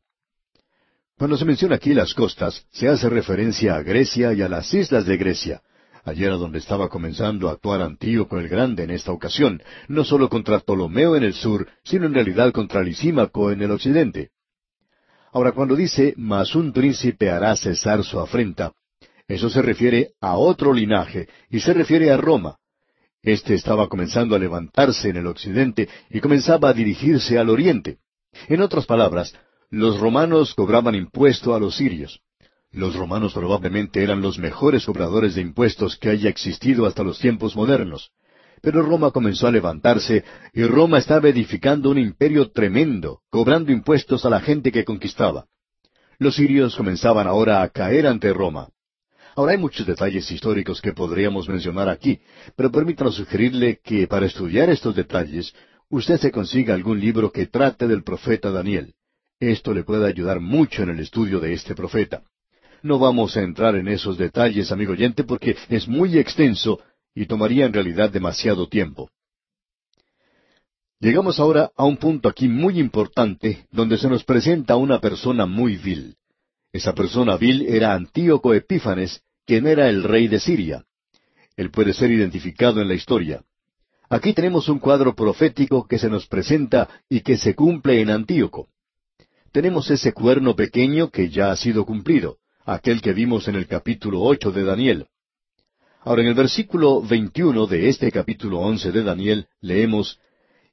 Cuando 1.18 1.38
se 1.38 1.46
menciona 1.46 1.76
aquí 1.76 1.94
las 1.94 2.16
costas, 2.16 2.66
se 2.72 2.88
hace 2.88 3.10
referencia 3.10 3.76
a 3.76 3.84
Grecia 3.84 4.34
y 4.34 4.42
a 4.42 4.50
las 4.50 4.74
islas 4.74 5.06
de 5.06 5.18
Grecia. 5.18 5.62
Allí 6.04 6.24
era 6.24 6.36
donde 6.36 6.58
estaba 6.58 6.90
comenzando 6.90 7.48
a 7.48 7.54
actuar 7.54 7.82
Antíoco 7.82 8.40
el 8.40 8.50
Grande 8.50 8.84
en 8.84 8.90
esta 8.90 9.12
ocasión, 9.12 9.62
no 9.88 10.04
solo 10.04 10.30
contra 10.30 10.60
Ptolomeo 10.60 11.16
en 11.16 11.24
el 11.24 11.34
sur, 11.34 11.68
sino 11.84 12.08
en 12.08 12.16
realidad 12.16 12.52
contra 12.52 12.82
Lisímaco 12.82 13.52
en 13.52 13.62
el 13.62 13.70
occidente. 13.70 14.32
Ahora, 15.32 15.52
cuando 15.52 15.76
dice, 15.76 16.16
mas 16.18 16.56
un 16.56 16.74
príncipe 16.74 17.30
hará 17.30 17.56
cesar 17.56 18.04
su 18.04 18.20
afrenta, 18.20 18.74
eso 19.28 19.50
se 19.50 19.62
refiere 19.62 20.12
a 20.22 20.38
otro 20.38 20.74
linaje, 20.74 21.28
y 21.50 21.60
se 21.60 21.74
refiere 21.74 22.12
a 22.12 22.18
Roma. 22.18 22.58
Este 23.26 23.56
estaba 23.56 23.90
comenzando 23.90 24.36
a 24.36 24.40
levantarse 24.40 25.10
en 25.10 25.18
el 25.18 25.26
occidente 25.26 25.90
y 26.12 26.20
comenzaba 26.20 26.70
a 26.70 26.74
dirigirse 26.74 27.40
al 27.40 27.50
oriente. 27.50 27.98
En 28.48 28.62
otras 28.62 28.86
palabras, 28.86 29.34
los 29.72 30.00
romanos 30.00 30.54
cobraban 30.54 30.94
impuesto 30.94 31.56
a 31.56 31.60
los 31.60 31.76
sirios. 31.76 32.22
Los 32.72 32.96
romanos 32.96 33.34
probablemente 33.34 34.04
eran 34.04 34.22
los 34.22 34.38
mejores 34.38 34.86
cobradores 34.86 35.34
de 35.34 35.42
impuestos 35.42 35.98
que 35.98 36.10
haya 36.10 36.30
existido 36.30 36.86
hasta 36.86 37.02
los 37.02 37.18
tiempos 37.18 37.56
modernos. 37.56 38.12
Pero 38.62 38.84
Roma 38.84 39.10
comenzó 39.10 39.48
a 39.48 39.52
levantarse 39.52 40.24
y 40.54 40.62
Roma 40.64 41.00
estaba 41.00 41.28
edificando 41.28 41.90
un 41.90 41.98
imperio 41.98 42.52
tremendo, 42.52 43.22
cobrando 43.32 43.72
impuestos 43.72 44.24
a 44.26 44.30
la 44.30 44.40
gente 44.40 44.72
que 44.72 44.86
conquistaba. 44.86 45.46
Los 46.20 46.36
sirios 46.36 46.76
comenzaban 46.76 47.26
ahora 47.26 47.64
a 47.64 47.70
caer 47.70 48.06
ante 48.06 48.32
Roma. 48.34 48.70
Ahora 49.36 49.52
hay 49.52 49.58
muchos 49.58 49.86
detalles 49.86 50.32
históricos 50.32 50.82
que 50.82 50.94
podríamos 50.94 51.50
mencionar 51.50 51.90
aquí, 51.90 52.20
pero 52.56 52.72
permítanos 52.72 53.16
sugerirle 53.16 53.80
que 53.84 54.08
para 54.08 54.28
estudiar 54.28 54.70
estos 54.70 54.96
detalles 54.96 55.54
usted 55.90 56.18
se 56.18 56.32
consiga 56.32 56.74
algún 56.74 57.02
libro 57.02 57.32
que 57.32 57.48
trate 57.48 57.86
del 57.86 58.04
profeta 58.04 58.50
Daniel. 58.50 58.94
Esto 59.40 59.74
le 59.74 59.84
puede 59.84 60.08
ayudar 60.08 60.40
mucho 60.40 60.84
en 60.84 60.90
el 60.90 61.00
estudio 61.00 61.42
de 61.42 61.52
este 61.52 61.76
profeta. 61.76 62.24
No 62.82 62.98
vamos 62.98 63.36
a 63.36 63.42
entrar 63.42 63.76
en 63.76 63.90
esos 63.90 64.18
detalles, 64.18 64.72
amigo 64.72 64.94
oyente, 64.94 65.26
porque 65.26 65.58
es 65.68 65.86
muy 65.88 66.18
extenso 66.18 66.80
y 67.14 67.26
tomaría 67.26 67.66
en 67.66 67.74
realidad 67.74 68.10
demasiado 68.10 68.70
tiempo. 68.70 69.10
Llegamos 71.02 71.42
ahora 71.42 71.72
a 71.76 71.84
un 71.84 71.98
punto 71.98 72.30
aquí 72.30 72.48
muy 72.48 72.80
importante 72.80 73.68
donde 73.70 73.98
se 73.98 74.08
nos 74.08 74.24
presenta 74.24 74.78
una 74.78 75.02
persona 75.02 75.46
muy 75.46 75.76
vil. 75.76 76.16
Esa 76.72 76.94
persona 76.94 77.38
vil 77.38 77.66
era 77.68 77.94
Antíoco 77.94 78.54
Epífanes, 78.54 79.22
quien 79.46 79.68
era 79.68 79.90
el 79.90 80.04
rey 80.04 80.28
de 80.28 80.40
Siria. 80.40 80.86
Él 81.56 81.72
puede 81.72 81.94
ser 81.94 82.12
identificado 82.12 82.82
en 82.82 82.88
la 82.88 82.96
historia. 82.96 83.44
Aquí 84.10 84.34
tenemos 84.34 84.70
un 84.70 84.80
cuadro 84.80 85.16
profético 85.16 85.88
que 85.88 85.98
se 86.00 86.10
nos 86.10 86.28
presenta 86.28 86.90
y 87.10 87.22
que 87.22 87.38
se 87.38 87.56
cumple 87.56 88.02
en 88.02 88.10
Antíoco 88.10 88.68
tenemos 89.56 89.90
ese 89.90 90.12
cuerno 90.12 90.54
pequeño 90.54 91.10
que 91.10 91.30
ya 91.30 91.50
ha 91.50 91.56
sido 91.56 91.86
cumplido, 91.86 92.40
aquel 92.66 93.02
que 93.02 93.14
vimos 93.14 93.48
en 93.48 93.56
el 93.56 93.68
capítulo 93.68 94.20
ocho 94.20 94.52
de 94.52 94.66
Daniel. 94.66 95.06
Ahora 96.02 96.24
en 96.24 96.28
el 96.28 96.34
versículo 96.34 97.02
veintiuno 97.02 97.66
de 97.66 97.88
este 97.88 98.12
capítulo 98.12 98.60
once 98.60 98.92
de 98.92 99.02
Daniel 99.02 99.48
leemos 99.62 100.20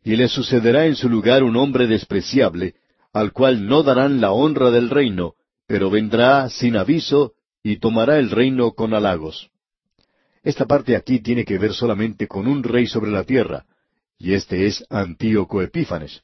Y 0.03 0.17
le 0.17 0.27
sucederá 0.27 0.87
en 0.87 0.97
su 0.97 1.09
lugar 1.09 1.45
un 1.45 1.57
hombre 1.57 1.87
despreciable, 1.87 2.75
al 3.13 3.31
cual 3.31 3.69
no 3.69 3.85
darán 3.85 4.21
la 4.21 4.33
honra 4.33 4.73
del 4.73 4.91
reino, 4.91 5.35
pero 5.69 5.89
vendrá 5.89 6.51
sin 6.51 6.75
aviso 6.75 7.35
y 7.63 7.77
tomará 7.77 8.19
el 8.19 8.31
reino 8.31 8.73
con 8.73 8.95
halagos. 8.95 9.51
Esta 10.43 10.67
parte 10.67 10.97
aquí 10.97 11.21
tiene 11.21 11.45
que 11.45 11.59
ver 11.59 11.73
solamente 11.73 12.27
con 12.27 12.49
un 12.49 12.63
rey 12.63 12.87
sobre 12.87 13.11
la 13.11 13.25
tierra, 13.25 13.65
y 14.19 14.35
este 14.35 14.67
es 14.67 14.85
Antíoco 14.91 15.63
Epífanes. 15.63 16.23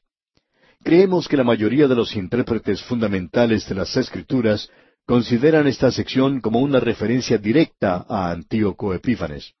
Creemos 0.83 1.27
que 1.27 1.37
la 1.37 1.43
mayoría 1.43 1.87
de 1.87 1.95
los 1.95 2.15
intérpretes 2.15 2.81
fundamentales 2.83 3.67
de 3.67 3.75
las 3.75 3.95
Escrituras 3.95 4.69
consideran 5.05 5.67
esta 5.67 5.91
sección 5.91 6.39
como 6.39 6.59
una 6.59 6.79
referencia 6.79 7.37
directa 7.37 8.05
a 8.07 8.31
Antíoco 8.31 8.93
Epífanes. 8.93 9.53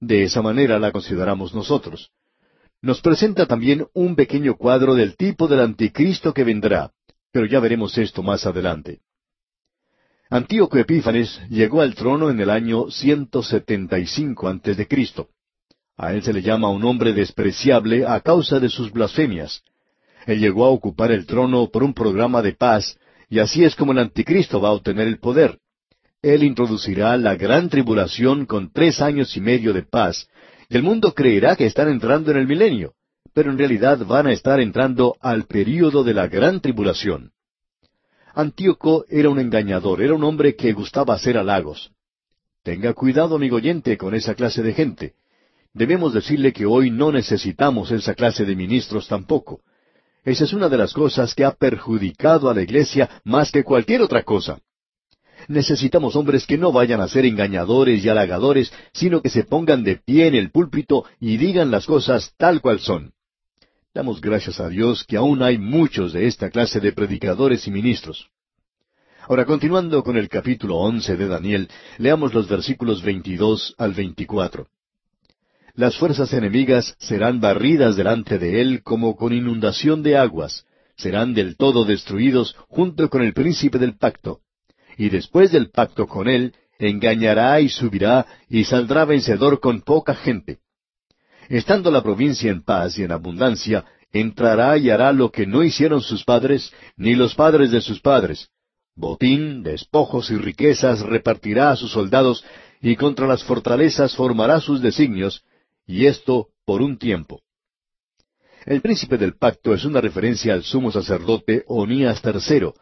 De 0.00 0.24
esa 0.24 0.42
manera 0.42 0.78
la 0.78 0.90
consideramos 0.90 1.54
nosotros. 1.54 2.10
Nos 2.80 3.00
presenta 3.00 3.46
también 3.46 3.86
un 3.94 4.16
pequeño 4.16 4.56
cuadro 4.56 4.94
del 4.94 5.16
tipo 5.16 5.46
del 5.46 5.60
anticristo 5.60 6.34
que 6.34 6.42
vendrá, 6.42 6.90
pero 7.30 7.46
ya 7.46 7.60
veremos 7.60 7.96
esto 7.98 8.22
más 8.22 8.44
adelante. 8.46 9.00
Antíoco 10.32 10.78
Epífanes 10.78 11.42
llegó 11.50 11.82
al 11.82 11.94
trono 11.94 12.30
en 12.30 12.40
el 12.40 12.48
año 12.48 12.90
175 12.90 14.48
antes 14.48 14.78
de 14.78 14.88
Cristo. 14.88 15.28
A 15.98 16.14
él 16.14 16.22
se 16.22 16.32
le 16.32 16.40
llama 16.40 16.70
un 16.70 16.82
hombre 16.84 17.12
despreciable 17.12 18.06
a 18.06 18.18
causa 18.20 18.58
de 18.58 18.70
sus 18.70 18.90
blasfemias. 18.90 19.62
Él 20.24 20.40
llegó 20.40 20.64
a 20.64 20.70
ocupar 20.70 21.12
el 21.12 21.26
trono 21.26 21.68
por 21.70 21.82
un 21.82 21.92
programa 21.92 22.40
de 22.40 22.54
paz, 22.54 22.98
y 23.28 23.40
así 23.40 23.62
es 23.62 23.76
como 23.76 23.92
el 23.92 23.98
anticristo 23.98 24.58
va 24.58 24.70
a 24.70 24.72
obtener 24.72 25.06
el 25.06 25.18
poder. 25.18 25.58
Él 26.22 26.44
introducirá 26.44 27.14
la 27.18 27.34
gran 27.34 27.68
tribulación 27.68 28.46
con 28.46 28.72
tres 28.72 29.02
años 29.02 29.36
y 29.36 29.42
medio 29.42 29.74
de 29.74 29.82
paz, 29.82 30.30
y 30.70 30.78
el 30.78 30.82
mundo 30.82 31.12
creerá 31.12 31.56
que 31.56 31.66
están 31.66 31.90
entrando 31.90 32.30
en 32.30 32.38
el 32.38 32.46
milenio, 32.46 32.94
pero 33.34 33.50
en 33.50 33.58
realidad 33.58 33.98
van 34.06 34.28
a 34.28 34.32
estar 34.32 34.60
entrando 34.60 35.14
al 35.20 35.44
período 35.44 36.02
de 36.02 36.14
la 36.14 36.26
gran 36.26 36.62
tribulación. 36.62 37.31
Antíoco 38.34 39.04
era 39.08 39.28
un 39.28 39.38
engañador, 39.38 40.00
era 40.02 40.14
un 40.14 40.24
hombre 40.24 40.56
que 40.56 40.72
gustaba 40.72 41.14
hacer 41.14 41.36
halagos. 41.36 41.90
Tenga 42.62 42.94
cuidado, 42.94 43.36
amigo 43.36 43.56
oyente, 43.56 43.98
con 43.98 44.14
esa 44.14 44.34
clase 44.34 44.62
de 44.62 44.72
gente. 44.72 45.14
Debemos 45.74 46.14
decirle 46.14 46.52
que 46.52 46.64
hoy 46.64 46.90
no 46.90 47.12
necesitamos 47.12 47.90
esa 47.90 48.14
clase 48.14 48.44
de 48.44 48.56
ministros 48.56 49.08
tampoco. 49.08 49.60
Esa 50.24 50.44
es 50.44 50.52
una 50.52 50.68
de 50.68 50.78
las 50.78 50.92
cosas 50.92 51.34
que 51.34 51.44
ha 51.44 51.50
perjudicado 51.50 52.48
a 52.48 52.54
la 52.54 52.62
iglesia 52.62 53.10
más 53.24 53.50
que 53.50 53.64
cualquier 53.64 54.02
otra 54.02 54.22
cosa. 54.22 54.60
Necesitamos 55.48 56.14
hombres 56.14 56.46
que 56.46 56.56
no 56.56 56.72
vayan 56.72 57.00
a 57.00 57.08
ser 57.08 57.26
engañadores 57.26 58.04
y 58.04 58.08
halagadores, 58.08 58.72
sino 58.92 59.20
que 59.20 59.28
se 59.28 59.44
pongan 59.44 59.82
de 59.82 59.96
pie 59.96 60.28
en 60.28 60.36
el 60.36 60.50
púlpito 60.50 61.04
y 61.18 61.36
digan 61.36 61.70
las 61.70 61.86
cosas 61.86 62.32
tal 62.36 62.60
cual 62.60 62.78
son. 62.78 63.12
Damos 63.94 64.20
gracias 64.20 64.58
a 64.60 64.68
Dios 64.68 65.04
que 65.04 65.16
aún 65.16 65.42
hay 65.42 65.58
muchos 65.58 66.12
de 66.12 66.26
esta 66.26 66.50
clase 66.50 66.80
de 66.80 66.92
predicadores 66.92 67.66
y 67.66 67.70
ministros. 67.70 68.28
Ahora, 69.28 69.44
continuando 69.44 70.02
con 70.02 70.16
el 70.16 70.28
capítulo 70.28 70.76
once 70.78 71.16
de 71.16 71.28
Daniel, 71.28 71.68
leamos 71.98 72.34
los 72.34 72.48
versículos 72.48 73.02
veintidós 73.02 73.74
al 73.78 73.92
veinticuatro 73.92 74.68
las 75.74 75.96
fuerzas 75.96 76.32
enemigas 76.34 76.94
serán 76.98 77.40
barridas 77.40 77.96
delante 77.96 78.38
de 78.38 78.60
él 78.60 78.82
como 78.82 79.16
con 79.16 79.32
inundación 79.32 80.02
de 80.02 80.18
aguas, 80.18 80.66
serán 80.96 81.32
del 81.32 81.56
todo 81.56 81.84
destruidos 81.84 82.54
junto 82.68 83.08
con 83.08 83.22
el 83.22 83.32
príncipe 83.32 83.78
del 83.78 83.96
pacto. 83.96 84.40
Y 84.98 85.08
después 85.08 85.50
del 85.50 85.70
pacto 85.70 86.06
con 86.06 86.28
él, 86.28 86.54
engañará 86.78 87.58
y 87.60 87.70
subirá 87.70 88.26
y 88.50 88.64
saldrá 88.64 89.06
vencedor 89.06 89.60
con 89.60 89.80
poca 89.80 90.14
gente. 90.14 90.58
Estando 91.52 91.90
la 91.90 92.02
provincia 92.02 92.50
en 92.50 92.62
paz 92.62 92.96
y 92.96 93.02
en 93.02 93.12
abundancia, 93.12 93.84
entrará 94.10 94.78
y 94.78 94.88
hará 94.88 95.12
lo 95.12 95.30
que 95.30 95.46
no 95.46 95.62
hicieron 95.62 96.00
sus 96.00 96.24
padres, 96.24 96.72
ni 96.96 97.14
los 97.14 97.34
padres 97.34 97.70
de 97.70 97.82
sus 97.82 98.00
padres. 98.00 98.48
Botín, 98.96 99.62
despojos 99.62 100.30
y 100.30 100.38
riquezas 100.38 101.00
repartirá 101.00 101.70
a 101.70 101.76
sus 101.76 101.92
soldados, 101.92 102.42
y 102.80 102.96
contra 102.96 103.26
las 103.26 103.44
fortalezas 103.44 104.16
formará 104.16 104.60
sus 104.60 104.80
designios, 104.80 105.44
y 105.86 106.06
esto 106.06 106.48
por 106.64 106.80
un 106.80 106.96
tiempo. 106.96 107.42
El 108.64 108.80
príncipe 108.80 109.18
del 109.18 109.34
pacto 109.36 109.74
es 109.74 109.84
una 109.84 110.00
referencia 110.00 110.54
al 110.54 110.62
sumo 110.62 110.90
sacerdote 110.90 111.64
Onías 111.66 112.22
III. 112.24 112.72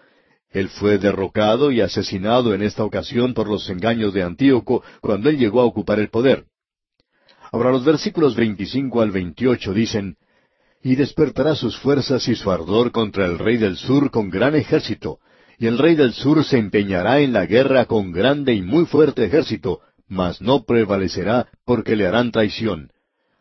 Él 0.48 0.68
fue 0.68 0.98
derrocado 0.98 1.72
y 1.72 1.80
asesinado 1.80 2.54
en 2.54 2.62
esta 2.62 2.84
ocasión 2.84 3.34
por 3.34 3.48
los 3.48 3.68
engaños 3.68 4.14
de 4.14 4.22
Antíoco 4.22 4.84
cuando 5.00 5.28
él 5.28 5.38
llegó 5.38 5.60
a 5.60 5.64
ocupar 5.64 5.98
el 5.98 6.08
poder. 6.08 6.44
Ahora 7.52 7.70
los 7.70 7.84
versículos 7.84 8.36
25 8.36 9.00
al 9.00 9.10
28 9.10 9.74
dicen, 9.74 10.16
Y 10.82 10.94
despertará 10.94 11.54
sus 11.56 11.76
fuerzas 11.78 12.28
y 12.28 12.36
su 12.36 12.50
ardor 12.50 12.92
contra 12.92 13.26
el 13.26 13.38
rey 13.38 13.56
del 13.56 13.76
sur 13.76 14.10
con 14.10 14.30
gran 14.30 14.54
ejército, 14.54 15.18
y 15.58 15.66
el 15.66 15.78
rey 15.78 15.94
del 15.94 16.12
sur 16.12 16.44
se 16.44 16.58
empeñará 16.58 17.20
en 17.20 17.32
la 17.32 17.46
guerra 17.46 17.84
con 17.86 18.12
grande 18.12 18.54
y 18.54 18.62
muy 18.62 18.86
fuerte 18.86 19.24
ejército, 19.24 19.80
mas 20.08 20.40
no 20.40 20.64
prevalecerá 20.64 21.48
porque 21.64 21.96
le 21.96 22.06
harán 22.06 22.30
traición. 22.30 22.90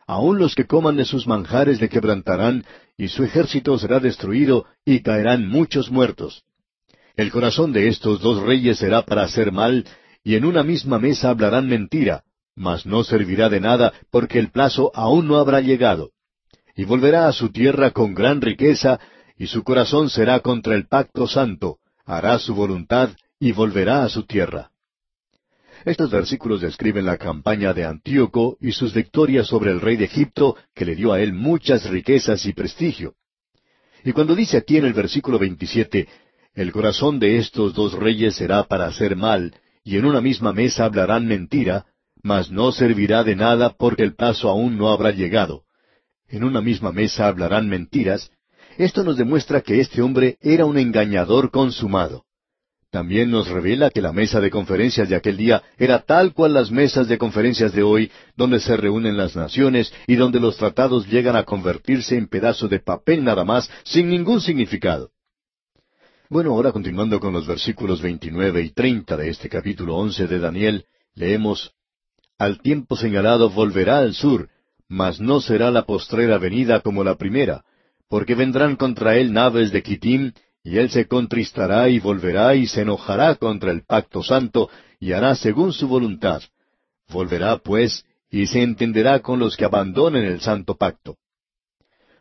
Aun 0.06 0.40
los 0.40 0.56
que 0.56 0.66
coman 0.66 0.98
de 0.98 1.06
sus 1.06 1.28
manjares 1.28 1.80
le 1.80 1.88
quebrantarán, 1.88 2.66
y 2.98 3.10
su 3.10 3.24
ejército 3.24 3.78
será 3.78 4.00
destruido, 4.00 4.66
y 4.84 5.02
caerán 5.02 5.48
muchos 5.48 5.92
muertos. 5.92 6.44
El 7.16 7.32
corazón 7.32 7.74
de 7.74 7.88
estos 7.88 8.22
dos 8.22 8.42
reyes 8.42 8.80
será 8.80 9.04
para 9.04 9.22
hacer 9.22 9.52
mal, 9.52 9.86
y 10.24 10.36
en 10.36 10.46
una 10.46 10.64
misma 10.64 11.00
mesa 11.00 11.30
hablarán 11.30 11.68
mentira, 11.68 12.24
mas 12.60 12.86
no 12.86 13.06
servirá 13.06 13.48
de 13.48 13.62
nada, 13.62 13.94
porque 14.12 14.38
el 14.38 14.52
plazo 14.52 14.92
aún 14.94 15.30
no 15.30 15.38
habrá 15.38 15.62
llegado. 15.62 16.12
Y 16.76 16.84
volverá 16.84 17.30
a 17.30 17.32
su 17.32 17.54
tierra 17.54 17.92
con 17.92 18.14
gran 18.14 18.42
riqueza, 18.42 19.00
y 19.38 19.48
su 19.48 19.64
corazón 19.64 20.10
será 20.10 20.42
contra 20.42 20.76
el 20.76 20.86
pacto 20.86 21.26
santo, 21.26 21.78
hará 22.06 22.38
su 22.38 22.54
voluntad, 22.54 23.12
y 23.40 23.54
volverá 23.54 24.04
a 24.04 24.10
su 24.10 24.24
tierra. 24.24 24.72
Estos 25.86 26.12
versículos 26.12 26.60
describen 26.60 27.06
la 27.06 27.18
campaña 27.18 27.74
de 27.74 27.86
Antíoco 27.86 28.58
y 28.60 28.74
sus 28.74 28.94
victorias 28.94 29.48
sobre 29.48 29.72
el 29.72 29.80
rey 29.80 29.96
de 29.96 30.06
Egipto, 30.06 30.58
que 30.76 30.84
le 30.84 30.96
dio 30.96 31.14
a 31.14 31.22
él 31.22 31.32
muchas 31.32 31.90
riquezas 31.90 32.46
y 32.46 32.52
prestigio. 32.52 33.14
Y 34.04 34.12
cuando 34.12 34.36
dice 34.36 34.58
aquí 34.58 34.76
en 34.76 34.84
el 34.84 34.94
versículo 34.94 35.40
27, 35.40 36.10
el 36.56 36.74
corazón 36.74 37.20
de 37.20 37.38
estos 37.38 37.74
dos 37.74 37.94
reyes 37.94 38.36
será 38.36 38.66
para 38.66 38.88
hacer 38.88 39.16
mal, 39.16 39.56
y 39.82 39.96
en 39.96 40.04
una 40.04 40.20
misma 40.20 40.52
mesa 40.52 40.84
hablarán 40.84 41.26
mentira, 41.26 41.86
mas 42.22 42.52
no 42.52 42.72
servirá 42.72 43.24
de 43.24 43.36
nada 43.36 43.76
porque 43.78 44.04
el 44.04 44.16
paso 44.16 44.50
aún 44.50 44.78
no 44.78 44.90
habrá 44.90 45.12
llegado. 45.12 45.64
En 46.28 46.44
una 46.44 46.62
misma 46.62 46.92
mesa 46.92 47.28
hablarán 47.28 47.68
mentiras. 47.68 48.32
Esto 48.78 49.04
nos 49.04 49.18
demuestra 49.18 49.62
que 49.62 49.80
este 49.80 50.02
hombre 50.02 50.38
era 50.42 50.66
un 50.66 50.78
engañador 50.78 51.52
consumado. 51.52 52.26
También 52.92 53.30
nos 53.30 53.48
revela 53.48 53.92
que 53.92 54.02
la 54.02 54.12
mesa 54.12 54.40
de 54.42 54.50
conferencias 54.50 55.10
de 55.10 55.16
aquel 55.16 55.38
día 55.38 55.62
era 55.78 56.00
tal 56.00 56.34
cual 56.34 56.54
las 56.54 56.72
mesas 56.72 57.08
de 57.08 57.20
conferencias 57.20 57.72
de 57.72 57.84
hoy, 57.84 58.12
donde 58.36 58.60
se 58.60 58.76
reúnen 58.78 59.16
las 59.16 59.36
naciones 59.36 59.94
y 60.08 60.16
donde 60.16 60.40
los 60.40 60.58
tratados 60.58 61.08
llegan 61.08 61.36
a 61.36 61.44
convertirse 61.44 62.18
en 62.18 62.28
pedazos 62.28 62.70
de 62.70 62.80
papel 62.80 63.24
nada 63.24 63.44
más, 63.44 63.70
sin 63.84 64.10
ningún 64.10 64.42
significado. 64.42 65.12
Bueno, 66.30 66.52
ahora 66.52 66.72
continuando 66.72 67.20
con 67.20 67.34
los 67.34 67.46
versículos 67.46 68.02
29 68.02 68.62
y 68.62 68.70
30 68.72 69.18
de 69.18 69.30
este 69.30 69.50
capítulo 69.50 69.96
11 69.96 70.28
de 70.28 70.40
Daniel, 70.40 70.86
leemos, 71.14 71.74
Al 72.40 72.62
tiempo 72.62 72.96
señalado 72.96 73.50
volverá 73.50 73.98
al 74.00 74.14
sur, 74.14 74.48
mas 74.88 75.20
no 75.20 75.42
será 75.42 75.72
la 75.72 75.86
postrera 75.86 76.38
venida 76.38 76.80
como 76.80 77.04
la 77.04 77.16
primera, 77.16 77.66
porque 78.08 78.34
vendrán 78.34 78.78
contra 78.78 79.18
él 79.18 79.34
naves 79.34 79.74
de 79.74 79.84
Kitim, 79.84 80.32
y 80.64 80.78
él 80.78 80.90
se 80.90 81.06
contristará 81.06 81.90
y 81.90 82.00
volverá 82.00 82.56
y 82.56 82.66
se 82.66 82.82
enojará 82.82 83.36
contra 83.36 83.72
el 83.72 83.84
pacto 83.84 84.24
santo, 84.24 84.70
y 85.02 85.12
hará 85.12 85.36
según 85.36 85.74
su 85.74 85.90
voluntad. 85.90 86.42
Volverá, 87.10 87.58
pues, 87.58 88.06
y 88.32 88.48
se 88.48 88.64
entenderá 88.64 89.20
con 89.20 89.38
los 89.38 89.58
que 89.58 89.66
abandonen 89.66 90.24
el 90.24 90.40
santo 90.40 90.78
pacto. 90.78 91.18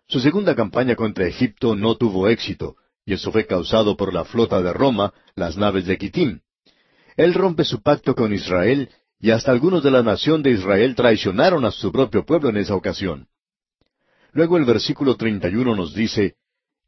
Su 0.09 0.19
segunda 0.19 0.57
campaña 0.57 0.97
contra 0.97 1.29
Egipto 1.29 1.77
no 1.77 1.95
tuvo 1.95 2.27
éxito, 2.27 2.75
y 3.07 3.13
eso 3.13 3.31
fue 3.31 3.47
causado 3.47 3.97
por 3.97 4.13
la 4.13 4.25
flota 4.25 4.61
de 4.63 4.73
Roma, 4.73 5.13
las 5.37 5.57
naves 5.57 5.87
de 5.87 5.97
Quitín. 5.97 6.43
Él 7.17 7.35
rompe 7.35 7.65
su 7.65 7.83
pacto 7.83 8.17
con 8.17 8.33
Israel, 8.33 8.91
y 9.21 9.31
hasta 9.31 9.51
algunos 9.51 9.83
de 9.83 9.91
la 9.91 10.03
nación 10.03 10.43
de 10.43 10.51
Israel 10.51 10.95
traicionaron 10.95 11.65
a 11.65 11.71
su 11.71 11.91
propio 11.91 12.25
pueblo 12.25 12.51
en 12.51 12.59
esa 12.59 12.75
ocasión. 12.75 13.27
Luego 14.33 14.57
el 14.57 14.65
versículo 14.65 15.17
31 15.17 15.75
nos 15.75 15.95
dice, 15.95 16.37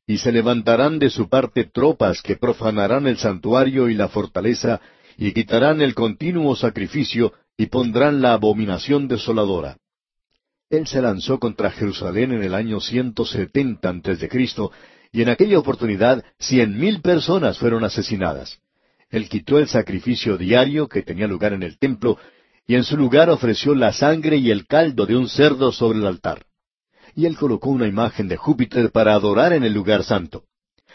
Y 0.07 0.18
se 0.18 0.31
levantarán 0.31 0.99
de 0.99 1.11
su 1.11 1.28
parte 1.28 1.64
tropas 1.64 2.22
que 2.22 2.37
profanarán 2.37 3.07
el 3.07 3.18
santuario 3.18 3.89
y 3.89 3.95
la 3.95 4.09
fortaleza, 4.09 4.81
y 5.16 5.33
quitarán 5.33 5.83
el 5.83 5.95
continuo 5.95 6.55
sacrificio, 6.55 7.33
y 7.57 7.66
pondrán 7.66 8.22
la 8.22 8.35
abominación 8.35 9.09
desoladora. 9.09 9.76
Él 10.70 10.87
se 10.87 11.03
lanzó 11.03 11.41
contra 11.41 11.70
Jerusalén 11.72 12.33
en 12.33 12.45
el 12.45 12.55
año 12.55 12.81
ciento 12.81 13.24
setenta 13.24 13.89
antes 13.89 14.20
de 14.20 14.28
Cristo, 14.28 14.70
y 15.12 15.22
en 15.22 15.28
aquella 15.28 15.59
oportunidad 15.59 16.24
cien 16.39 16.78
mil 16.78 17.01
personas 17.03 17.59
fueron 17.59 17.83
asesinadas. 17.83 18.61
Él 19.11 19.28
quitó 19.28 19.58
el 19.58 19.68
sacrificio 19.68 20.38
diario 20.38 20.88
que 20.88 21.02
tenía 21.02 21.26
lugar 21.26 21.52
en 21.52 21.62
el 21.62 21.78
templo, 21.78 22.18
y 22.66 22.76
en 22.76 22.84
su 22.84 22.96
lugar 22.96 23.28
ofreció 23.30 23.74
la 23.74 23.92
sangre 23.92 24.36
y 24.36 24.50
el 24.50 24.66
caldo 24.66 25.04
de 25.04 25.16
un 25.16 25.28
cerdo 25.28 25.72
sobre 25.72 25.98
el 25.98 26.06
altar. 26.06 26.46
Y 27.16 27.26
él 27.26 27.36
colocó 27.36 27.70
una 27.70 27.88
imagen 27.88 28.28
de 28.28 28.36
Júpiter 28.36 28.92
para 28.92 29.14
adorar 29.14 29.52
en 29.52 29.64
el 29.64 29.72
lugar 29.72 30.04
santo. 30.04 30.44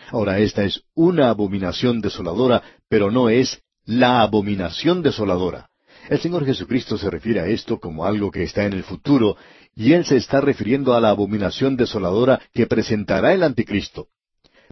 Ahora 0.10 0.40
esta 0.40 0.64
es 0.64 0.84
una 0.94 1.30
abominación 1.30 2.00
desoladora, 2.00 2.64
pero 2.88 3.12
no 3.12 3.30
es 3.30 3.62
la 3.86 4.22
abominación 4.22 5.02
desoladora. 5.02 5.70
El 6.10 6.20
Señor 6.20 6.46
Jesucristo 6.46 6.98
se 6.98 7.10
refiere 7.10 7.42
a 7.42 7.48
esto 7.48 7.80
como 7.80 8.06
algo 8.06 8.32
que 8.32 8.44
está 8.44 8.66
en 8.66 8.74
el 8.74 8.84
futuro 8.84 9.38
y 9.76 9.94
él 9.94 10.06
se 10.06 10.18
está 10.18 10.40
refiriendo 10.40 10.94
a 10.94 11.02
la 11.02 11.10
abominación 11.10 11.76
desoladora 11.76 12.40
que 12.54 12.68
presentará 12.68 13.34
el 13.34 13.44
anticristo. 13.44 14.08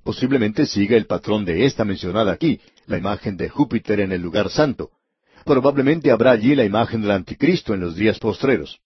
Posiblemente 0.04 0.66
siga 0.66 0.96
el 0.96 1.06
patrón 1.06 1.44
de 1.46 1.66
esta 1.66 1.86
mencionada 1.86 2.32
aquí, 2.32 2.60
la 2.88 2.98
imagen 2.98 3.38
de 3.38 3.50
Júpiter 3.50 4.00
en 4.00 4.12
el 4.12 4.22
lugar 4.22 4.50
santo. 4.50 4.92
Probablemente 5.46 6.12
habrá 6.12 6.32
allí 6.32 6.56
la 6.56 6.64
imagen 6.64 7.02
del 7.02 7.12
anticristo 7.12 7.74
en 7.74 7.82
los 7.82 7.96
días 7.96 8.20
postreros. 8.20 8.80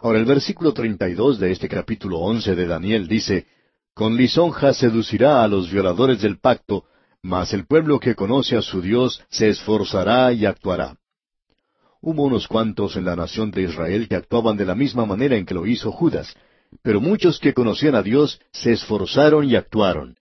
Ahora 0.00 0.18
el 0.18 0.24
versículo 0.24 0.72
32 0.72 1.38
de 1.38 1.50
este 1.50 1.68
capítulo 1.68 2.18
11 2.18 2.54
de 2.54 2.66
Daniel 2.66 3.08
dice, 3.08 3.46
Con 3.94 4.16
lisonja 4.16 4.72
seducirá 4.72 5.42
a 5.42 5.48
los 5.48 5.70
violadores 5.70 6.22
del 6.22 6.38
pacto, 6.38 6.84
mas 7.22 7.52
el 7.52 7.66
pueblo 7.66 7.98
que 7.98 8.14
conoce 8.14 8.56
a 8.56 8.62
su 8.62 8.80
Dios 8.80 9.22
se 9.28 9.48
esforzará 9.48 10.32
y 10.32 10.46
actuará. 10.46 10.96
Hubo 12.00 12.22
unos 12.22 12.46
cuantos 12.46 12.96
en 12.96 13.04
la 13.04 13.16
nación 13.16 13.50
de 13.50 13.62
Israel 13.62 14.08
que 14.08 14.14
actuaban 14.14 14.56
de 14.56 14.64
la 14.64 14.76
misma 14.76 15.04
manera 15.04 15.36
en 15.36 15.44
que 15.44 15.54
lo 15.54 15.66
hizo 15.66 15.90
Judas, 15.90 16.32
pero 16.82 17.00
muchos 17.00 17.40
que 17.40 17.54
conocían 17.54 17.96
a 17.96 18.02
Dios 18.02 18.40
se 18.52 18.72
esforzaron 18.72 19.44
y 19.46 19.56
actuaron. 19.56 20.16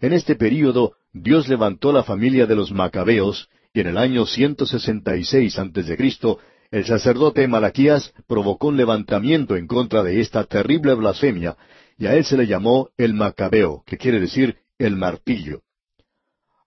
En 0.00 0.14
este 0.14 0.34
período 0.34 0.94
Dios 1.12 1.48
levantó 1.48 1.92
la 1.92 2.02
familia 2.02 2.46
de 2.46 2.56
los 2.56 2.72
Macabeos, 2.72 3.48
y 3.72 3.80
en 3.80 3.88
el 3.88 3.98
año 3.98 4.26
166 4.26 5.58
a.C., 5.58 6.36
el 6.70 6.84
sacerdote 6.84 7.48
Malaquías 7.48 8.12
provocó 8.28 8.68
un 8.68 8.76
levantamiento 8.76 9.56
en 9.56 9.66
contra 9.66 10.02
de 10.02 10.20
esta 10.20 10.44
terrible 10.44 10.94
blasfemia, 10.94 11.56
y 11.98 12.06
a 12.06 12.14
él 12.14 12.24
se 12.24 12.36
le 12.36 12.46
llamó 12.46 12.90
el 12.96 13.14
Macabeo, 13.14 13.82
que 13.86 13.98
quiere 13.98 14.20
decir 14.20 14.58
el 14.78 14.96
martillo. 14.96 15.62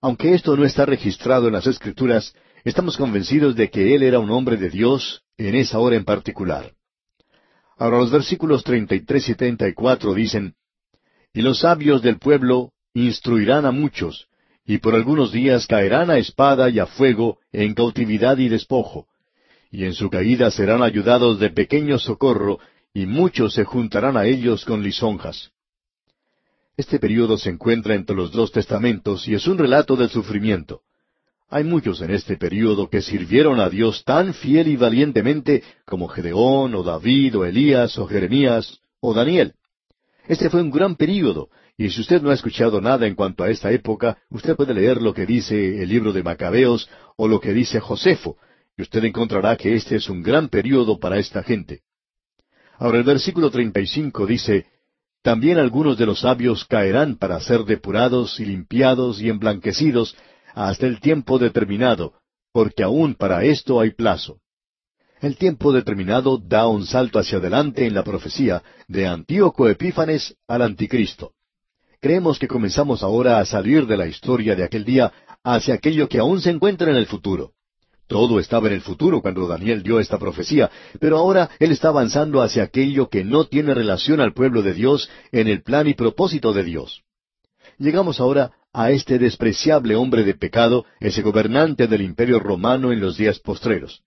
Aunque 0.01 0.33
esto 0.33 0.57
no 0.57 0.65
está 0.65 0.85
registrado 0.85 1.47
en 1.47 1.53
las 1.53 1.67
Escrituras, 1.67 2.33
Estamos 2.65 2.95
convencidos 2.95 3.57
de 3.57 3.69
que 3.69 3.93
él 3.93 4.03
era 4.03 4.19
un 4.19 4.31
hombre 4.31 4.55
de 4.55 4.69
Dios 4.69 5.23
en 5.37 5.53
esa 5.55 5.79
hora 5.79 5.97
en 5.97 6.05
particular. 6.05 6.71
Ahora 7.77 7.97
los 7.97 8.09
versículos 8.09 8.63
33 8.63 9.29
y 9.29 9.35
34 9.35 10.13
dicen, 10.13 10.55
Y 11.33 11.41
los 11.41 11.59
sabios 11.59 12.01
del 12.01 12.19
pueblo 12.19 12.71
instruirán 12.93 13.65
a 13.65 13.71
muchos, 13.71 14.27
y 14.65 14.77
por 14.77 14.95
algunos 14.95 15.31
días 15.31 15.67
caerán 15.67 16.09
a 16.09 16.17
espada 16.17 16.69
y 16.69 16.79
a 16.79 16.85
fuego, 16.85 17.39
en 17.51 17.73
cautividad 17.73 18.37
y 18.37 18.49
despojo, 18.49 19.07
y 19.71 19.85
en 19.85 19.93
su 19.93 20.09
caída 20.09 20.51
serán 20.51 20.83
ayudados 20.83 21.39
de 21.39 21.49
pequeño 21.49 21.99
socorro, 21.99 22.59
y 22.93 23.05
muchos 23.05 23.53
se 23.53 23.65
juntarán 23.65 24.17
a 24.17 24.25
ellos 24.25 24.65
con 24.65 24.83
lisonjas. 24.83 25.51
Este 26.77 26.99
período 26.99 27.37
se 27.37 27.49
encuentra 27.49 27.95
entre 27.95 28.15
los 28.15 28.31
dos 28.31 28.51
testamentos 28.51 29.27
y 29.27 29.35
es 29.35 29.47
un 29.47 29.57
relato 29.57 29.95
del 29.95 30.09
sufrimiento. 30.09 30.81
Hay 31.49 31.63
muchos 31.63 32.01
en 32.01 32.09
este 32.09 32.35
período 32.35 32.89
que 32.89 33.01
sirvieron 33.01 33.59
a 33.59 33.69
Dios 33.69 34.03
tan 34.03 34.33
fiel 34.33 34.67
y 34.67 34.75
valientemente 34.75 35.61
como 35.85 36.07
Gedeón, 36.07 36.73
o 36.73 36.81
David, 36.81 37.37
o 37.37 37.45
Elías, 37.45 37.97
o 37.99 38.07
Jeremías, 38.07 38.79
o 38.99 39.13
Daniel. 39.13 39.53
Este 40.27 40.49
fue 40.49 40.61
un 40.61 40.71
gran 40.71 40.95
período, 40.95 41.49
y 41.77 41.89
si 41.89 42.01
usted 42.01 42.21
no 42.21 42.29
ha 42.29 42.35
escuchado 42.35 42.81
nada 42.81 43.07
en 43.07 43.15
cuanto 43.15 43.43
a 43.43 43.49
esta 43.49 43.71
época, 43.71 44.17
usted 44.29 44.55
puede 44.55 44.73
leer 44.73 45.01
lo 45.01 45.13
que 45.13 45.25
dice 45.25 45.81
el 45.81 45.89
libro 45.89 46.13
de 46.13 46.21
Macabeos 46.21 46.89
o 47.17 47.27
lo 47.27 47.39
que 47.39 47.51
dice 47.51 47.79
Josefo, 47.79 48.37
y 48.77 48.83
usted 48.83 49.03
encontrará 49.03 49.55
que 49.55 49.73
este 49.73 49.95
es 49.95 50.09
un 50.09 50.21
gran 50.21 50.49
período 50.49 50.99
para 50.99 51.17
esta 51.17 51.41
gente. 51.41 51.81
Ahora 52.77 52.99
el 52.99 53.03
versículo 53.03 53.49
35 53.49 54.25
dice, 54.27 54.67
También 55.23 55.57
algunos 55.57 55.97
de 55.97 56.05
los 56.05 56.21
sabios 56.21 56.65
caerán 56.65 57.15
para 57.17 57.39
ser 57.39 57.63
depurados 57.63 58.39
y 58.39 58.45
limpiados 58.45 59.19
y 59.21 59.29
emblanquecidos, 59.29 60.15
hasta 60.53 60.85
el 60.85 60.99
tiempo 60.99 61.39
determinado, 61.39 62.13
porque 62.51 62.83
aún 62.83 63.15
para 63.15 63.43
esto 63.45 63.79
hay 63.79 63.91
plazo. 63.91 64.39
El 65.21 65.37
tiempo 65.37 65.71
determinado 65.71 66.37
da 66.37 66.67
un 66.67 66.85
salto 66.85 67.17
hacia 67.17 67.39
adelante 67.39 67.87
en 67.87 67.95
la 67.95 68.03
profecía 68.03 68.61
de 68.87 69.07
Antíoco 69.07 69.69
Epífanes 69.69 70.35
al 70.47 70.61
Anticristo. 70.61 71.33
Creemos 72.03 72.37
que 72.37 72.49
comenzamos 72.49 73.01
ahora 73.01 73.39
a 73.39 73.45
salir 73.45 73.87
de 73.87 73.95
la 73.95 74.05
historia 74.05 74.57
de 74.57 74.65
aquel 74.65 74.83
día 74.83 75.13
hacia 75.41 75.75
aquello 75.75 76.09
que 76.09 76.19
aún 76.19 76.41
se 76.41 76.49
encuentra 76.49 76.91
en 76.91 76.97
el 76.97 77.05
futuro. 77.05 77.51
Todo 78.07 78.41
estaba 78.41 78.67
en 78.67 78.73
el 78.73 78.81
futuro 78.81 79.21
cuando 79.21 79.47
Daniel 79.47 79.83
dio 79.83 80.01
esta 80.01 80.19
profecía, 80.19 80.69
pero 80.99 81.17
ahora 81.17 81.49
él 81.59 81.71
está 81.71 81.87
avanzando 81.87 82.41
hacia 82.41 82.63
aquello 82.63 83.07
que 83.07 83.23
no 83.23 83.45
tiene 83.45 83.73
relación 83.73 84.19
al 84.19 84.33
pueblo 84.33 84.61
de 84.61 84.73
Dios 84.73 85.09
en 85.31 85.47
el 85.47 85.63
plan 85.63 85.87
y 85.87 85.93
propósito 85.93 86.51
de 86.51 86.65
Dios. 86.65 87.03
Llegamos 87.77 88.19
ahora 88.19 88.51
a 88.73 88.91
este 88.91 89.17
despreciable 89.17 89.95
hombre 89.95 90.25
de 90.25 90.33
pecado, 90.33 90.83
ese 90.99 91.21
gobernante 91.21 91.87
del 91.87 92.01
imperio 92.01 92.37
romano 92.37 92.91
en 92.91 92.99
los 92.99 93.15
días 93.15 93.39
postreros. 93.39 94.01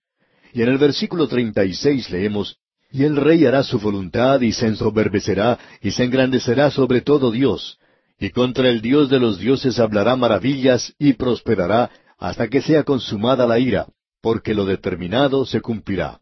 Y 0.53 0.61
en 0.61 0.69
el 0.69 0.77
versículo 0.77 1.27
treinta 1.27 1.65
y 1.65 1.73
seis 1.73 2.11
leemos, 2.11 2.59
Y 2.91 3.05
el 3.05 3.15
rey 3.15 3.43
hará 3.47 3.63
su 3.63 3.79
voluntad 3.79 4.41
y 4.41 4.51
se 4.51 4.67
ensoberbecerá 4.67 5.57
y 5.81 5.89
se 5.89 6.03
engrandecerá 6.03 6.69
sobre 6.69 7.01
todo 7.01 7.31
Dios, 7.31 7.79
y 8.19 8.31
contra 8.31 8.69
el 8.69 8.81
Dios 8.81 9.09
de 9.09 9.19
los 9.19 9.39
dioses 9.39 9.79
hablará 9.79 10.15
maravillas 10.15 10.93
y 10.97 11.13
prosperará 11.13 11.91
hasta 12.17 12.47
que 12.47 12.61
sea 12.61 12.83
consumada 12.83 13.45
la 13.45 13.59
ira, 13.59 13.87
porque 14.21 14.53
lo 14.53 14.65
determinado 14.65 15.45
se 15.45 15.61
cumplirá. 15.61 16.19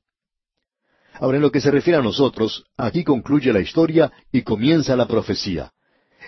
Ahora, 1.14 1.38
en 1.38 1.44
lo 1.44 1.52
que 1.52 1.62
se 1.62 1.72
refiere 1.72 1.98
a 1.98 2.04
nosotros, 2.04 2.66
aquí 2.76 3.06
concluye 3.06 3.54
la 3.54 3.62
historia 3.62 4.12
y 4.32 4.42
comienza 4.42 4.98
la 4.98 5.08
profecía. 5.08 5.72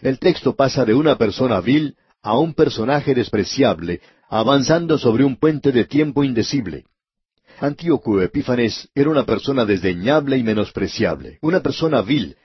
El 0.01 0.20
texto 0.20 0.55
pasa 0.55 0.86
de 0.86 0.93
una 0.93 1.18
persona 1.18 1.59
vil 1.59 1.97
a 2.22 2.38
un 2.38 2.53
personaje 2.53 3.13
despreciable, 3.13 4.01
avanzando 4.30 4.97
sobre 4.97 5.26
un 5.26 5.36
puente 5.36 5.74
de 5.74 5.86
tiempo 5.86 6.24
indecible. 6.24 6.86
Antíoco 7.59 8.22
Epífanes 8.22 8.89
era 8.93 9.09
una 9.09 9.26
persona 9.26 9.65
desdeñable 9.65 10.38
y 10.38 10.43
menospreciable, 10.43 11.39
una 11.41 11.61
persona 11.61 12.01
vil, 12.01 12.38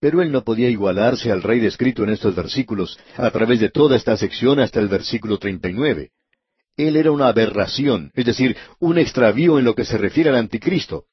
pero 0.00 0.22
él 0.22 0.30
no 0.30 0.44
podía 0.44 0.68
igualarse 0.68 1.32
al 1.32 1.42
rey 1.42 1.60
descrito 1.60 2.04
en 2.04 2.10
estos 2.10 2.34
versículos, 2.34 2.98
a 3.16 3.30
través 3.30 3.60
de 3.60 3.70
toda 3.70 3.96
esta 3.96 4.16
sección 4.16 4.60
hasta 4.60 4.80
el 4.80 4.88
versículo 4.88 5.38
39. 5.38 6.10
Él 6.76 6.96
era 6.96 7.10
una 7.10 7.28
aberración, 7.28 8.12
es 8.14 8.24
decir, 8.24 8.56
un 8.78 8.98
extravío 8.98 9.58
en 9.58 9.64
lo 9.64 9.74
que 9.74 9.84
se 9.84 9.98
refiere 9.98 10.30
al 10.30 10.36
anticristo. 10.36 11.06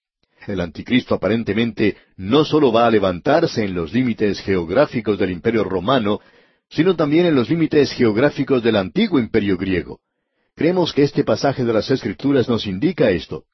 El 0.46 0.60
anticristo 0.60 1.16
aparentemente 1.16 1.98
no 2.18 2.46
sólo 2.46 2.72
va 2.72 2.86
a 2.86 2.92
levantarse 2.92 3.64
en 3.64 3.74
los 3.74 3.92
límites 3.92 4.42
geográficos 4.42 5.18
del 5.18 5.32
imperio 5.32 5.64
romano, 5.64 6.20
sino 6.70 6.96
también 6.96 7.26
en 7.26 7.34
los 7.34 7.50
límites 7.50 7.92
geográficos 7.94 8.62
del 8.62 8.76
antiguo 8.76 9.20
imperio 9.20 9.58
griego. 9.58 10.02
Creemos 10.56 10.94
que 10.94 11.04
este 11.04 11.24
pasaje 11.24 11.64
de 11.64 11.74
las 11.74 11.90
Escrituras 11.90 12.48
nos 12.48 12.68
indica 12.68 13.10
esto. 13.10 13.46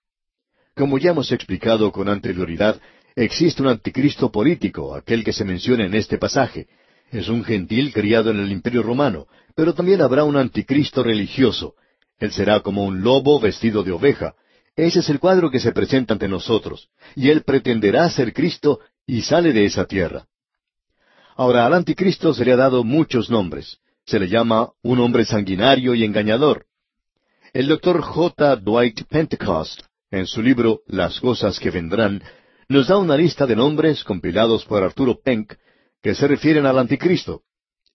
Como 0.75 0.97
ya 0.97 1.11
hemos 1.11 1.31
explicado 1.31 1.91
con 1.91 2.09
anterioridad, 2.09 2.79
existe 3.15 3.61
un 3.61 3.69
anticristo 3.69 4.31
político, 4.31 4.95
aquel 4.95 5.23
que 5.23 5.33
se 5.33 5.45
menciona 5.45 5.85
en 5.85 5.93
este 5.93 6.17
pasaje. 6.17 6.67
Es 7.11 7.27
un 7.29 7.43
gentil 7.43 7.93
criado 7.93 8.31
en 8.31 8.39
el 8.39 8.51
imperio 8.51 8.83
romano, 8.83 9.27
pero 9.55 9.73
también 9.73 10.01
habrá 10.01 10.23
un 10.23 10.37
anticristo 10.37 11.03
religioso. 11.03 11.75
Él 12.19 12.31
será 12.31 12.61
como 12.61 12.85
un 12.85 13.01
lobo 13.01 13.39
vestido 13.39 13.83
de 13.83 13.91
oveja, 13.91 14.35
ese 14.75 14.99
es 14.99 15.09
el 15.09 15.19
cuadro 15.19 15.51
que 15.51 15.59
se 15.59 15.73
presenta 15.73 16.13
ante 16.13 16.27
nosotros, 16.27 16.89
y 17.15 17.29
él 17.29 17.43
pretenderá 17.43 18.09
ser 18.09 18.33
Cristo 18.33 18.79
y 19.05 19.21
sale 19.21 19.51
de 19.51 19.65
esa 19.65 19.85
tierra. 19.85 20.25
Ahora, 21.35 21.65
al 21.65 21.73
anticristo 21.73 22.33
se 22.33 22.45
le 22.45 22.53
ha 22.53 22.57
dado 22.57 22.83
muchos 22.83 23.29
nombres. 23.29 23.77
Se 24.05 24.19
le 24.19 24.27
llama 24.27 24.69
un 24.81 24.99
hombre 24.99 25.25
sanguinario 25.25 25.93
y 25.93 26.03
engañador. 26.03 26.65
El 27.53 27.67
doctor 27.67 28.01
J. 28.01 28.55
Dwight 28.57 29.03
Pentecost, 29.03 29.81
en 30.09 30.25
su 30.25 30.41
libro 30.41 30.81
Las 30.87 31.19
cosas 31.19 31.59
que 31.59 31.69
vendrán, 31.69 32.23
nos 32.71 32.87
da 32.87 32.97
una 32.97 33.17
lista 33.17 33.45
de 33.45 33.55
nombres 33.55 34.03
compilados 34.03 34.65
por 34.65 34.81
Arturo 34.81 35.19
Penck 35.21 35.55
que 36.01 36.15
se 36.15 36.27
refieren 36.27 36.65
al 36.65 36.79
anticristo. 36.79 37.41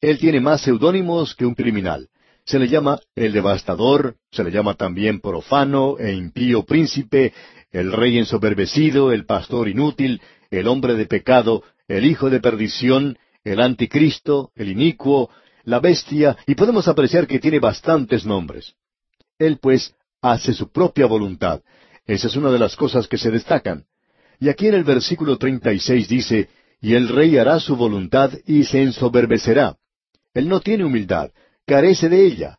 Él 0.01 0.19
tiene 0.19 0.41
más 0.41 0.61
seudónimos 0.61 1.35
que 1.35 1.47
un 1.47 1.55
criminal. 1.55 2.09
Se 2.45 2.59
le 2.59 2.69
llama 2.69 3.01
el 3.15 3.33
devastador, 3.33 4.17
se 4.31 4.45
le 4.45 4.51
llama 4.51 4.75
también 4.75 5.21
profano 5.21 5.97
e 5.99 6.13
impío 6.13 6.65
príncipe, 6.65 7.33
el 7.73 7.91
rey 7.91 8.19
ensoberbecido, 8.19 9.13
el 9.13 9.25
pastor 9.25 9.69
inútil, 9.69 10.21
el 10.51 10.69
hombre 10.69 10.95
de 10.95 11.07
pecado, 11.07 11.65
el 11.89 12.05
hijo 12.05 12.31
de 12.31 12.41
perdición, 12.41 13.19
el 13.45 13.61
anticristo, 13.61 14.53
el 14.55 14.71
inicuo, 14.71 15.31
la 15.65 15.81
bestia, 15.81 16.37
y 16.47 16.55
podemos 16.55 16.87
apreciar 16.87 17.27
que 17.27 17.39
tiene 17.39 17.59
bastantes 17.59 18.27
nombres. 18.27 18.75
Él, 19.39 19.59
pues, 19.61 19.95
hace 20.21 20.53
su 20.53 20.71
propia 20.71 21.07
voluntad. 21.07 21.63
Esa 22.05 22.29
es 22.29 22.37
una 22.37 22.51
de 22.51 22.59
las 22.59 22.77
cosas 22.77 23.09
que 23.09 23.19
se 23.19 23.31
destacan. 23.31 23.87
Y 24.41 24.49
aquí 24.49 24.69
en 24.69 24.75
el 24.75 24.85
versículo 24.85 25.39
36 25.39 26.09
dice, 26.09 26.49
y 26.81 26.95
el 26.95 27.09
rey 27.09 27.37
hará 27.39 27.59
su 27.59 27.77
voluntad 27.77 28.33
y 28.47 28.65
se 28.65 28.83
ensoberbecerá. 28.83 29.77
Él 30.35 30.49
no 30.49 30.61
tiene 30.61 30.85
humildad, 30.85 31.31
carece 31.67 32.09
de 32.09 32.27
ella. 32.27 32.59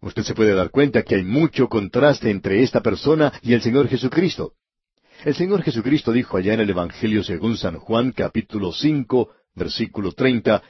Usted 0.00 0.22
se 0.22 0.34
puede 0.34 0.54
dar 0.54 0.70
cuenta 0.70 1.02
que 1.02 1.16
hay 1.16 1.24
mucho 1.24 1.68
contraste 1.68 2.30
entre 2.30 2.62
esta 2.62 2.80
persona 2.80 3.32
y 3.42 3.54
el 3.54 3.62
Señor 3.62 3.88
Jesucristo. 3.88 4.52
El 5.24 5.34
Señor 5.34 5.62
Jesucristo 5.62 6.12
dijo 6.12 6.36
allá 6.36 6.54
en 6.54 6.60
el 6.60 6.70
Evangelio 6.70 7.24
según 7.24 7.56
San 7.56 7.78
Juan 7.78 8.12
capítulo 8.12 8.72
cinco, 8.72 9.30
versículo 9.56 10.12
treinta, 10.12 10.62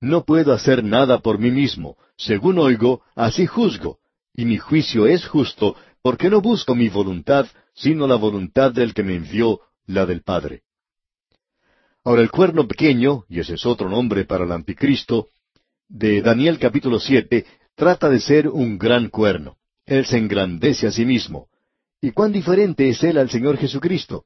No 0.00 0.24
puedo 0.24 0.52
hacer 0.52 0.84
nada 0.84 1.18
por 1.18 1.40
mí 1.40 1.50
mismo, 1.50 1.96
según 2.16 2.58
oigo, 2.60 3.02
así 3.16 3.46
juzgo, 3.46 3.98
y 4.32 4.44
mi 4.44 4.58
juicio 4.58 5.06
es 5.06 5.26
justo, 5.26 5.74
porque 6.02 6.30
no 6.30 6.40
busco 6.40 6.76
mi 6.76 6.88
voluntad, 6.88 7.46
sino 7.74 8.06
la 8.06 8.14
voluntad 8.14 8.70
del 8.70 8.94
que 8.94 9.02
me 9.02 9.16
envió, 9.16 9.60
la 9.86 10.06
del 10.06 10.22
Padre. 10.22 10.62
Ahora 12.04 12.22
el 12.22 12.30
cuerno 12.30 12.68
pequeño, 12.68 13.24
y 13.28 13.40
ese 13.40 13.54
es 13.54 13.66
otro 13.66 13.88
nombre 13.88 14.24
para 14.24 14.44
el 14.44 14.52
anticristo, 14.52 15.28
de 15.88 16.22
Daniel 16.22 16.58
capítulo 16.58 16.98
siete 16.98 17.46
trata 17.74 18.08
de 18.08 18.20
ser 18.20 18.48
un 18.48 18.78
gran 18.78 19.08
cuerno. 19.08 19.56
Él 19.84 20.06
se 20.06 20.18
engrandece 20.18 20.86
a 20.86 20.90
sí 20.90 21.04
mismo. 21.04 21.48
¿Y 22.00 22.12
cuán 22.12 22.32
diferente 22.32 22.88
es 22.88 23.02
él 23.02 23.18
al 23.18 23.30
Señor 23.30 23.56
Jesucristo? 23.56 24.24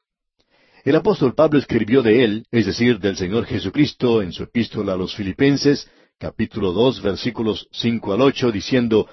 El 0.84 0.96
apóstol 0.96 1.34
Pablo 1.34 1.58
escribió 1.58 2.02
de 2.02 2.24
él, 2.24 2.46
es 2.50 2.66
decir, 2.66 2.98
del 2.98 3.16
Señor 3.16 3.44
Jesucristo, 3.44 4.22
en 4.22 4.32
su 4.32 4.44
epístola 4.44 4.94
a 4.94 4.96
los 4.96 5.14
Filipenses, 5.14 5.88
capítulo 6.18 6.72
dos, 6.72 7.02
versículos 7.02 7.68
cinco 7.70 8.14
al 8.14 8.22
ocho, 8.22 8.50
diciendo, 8.50 9.06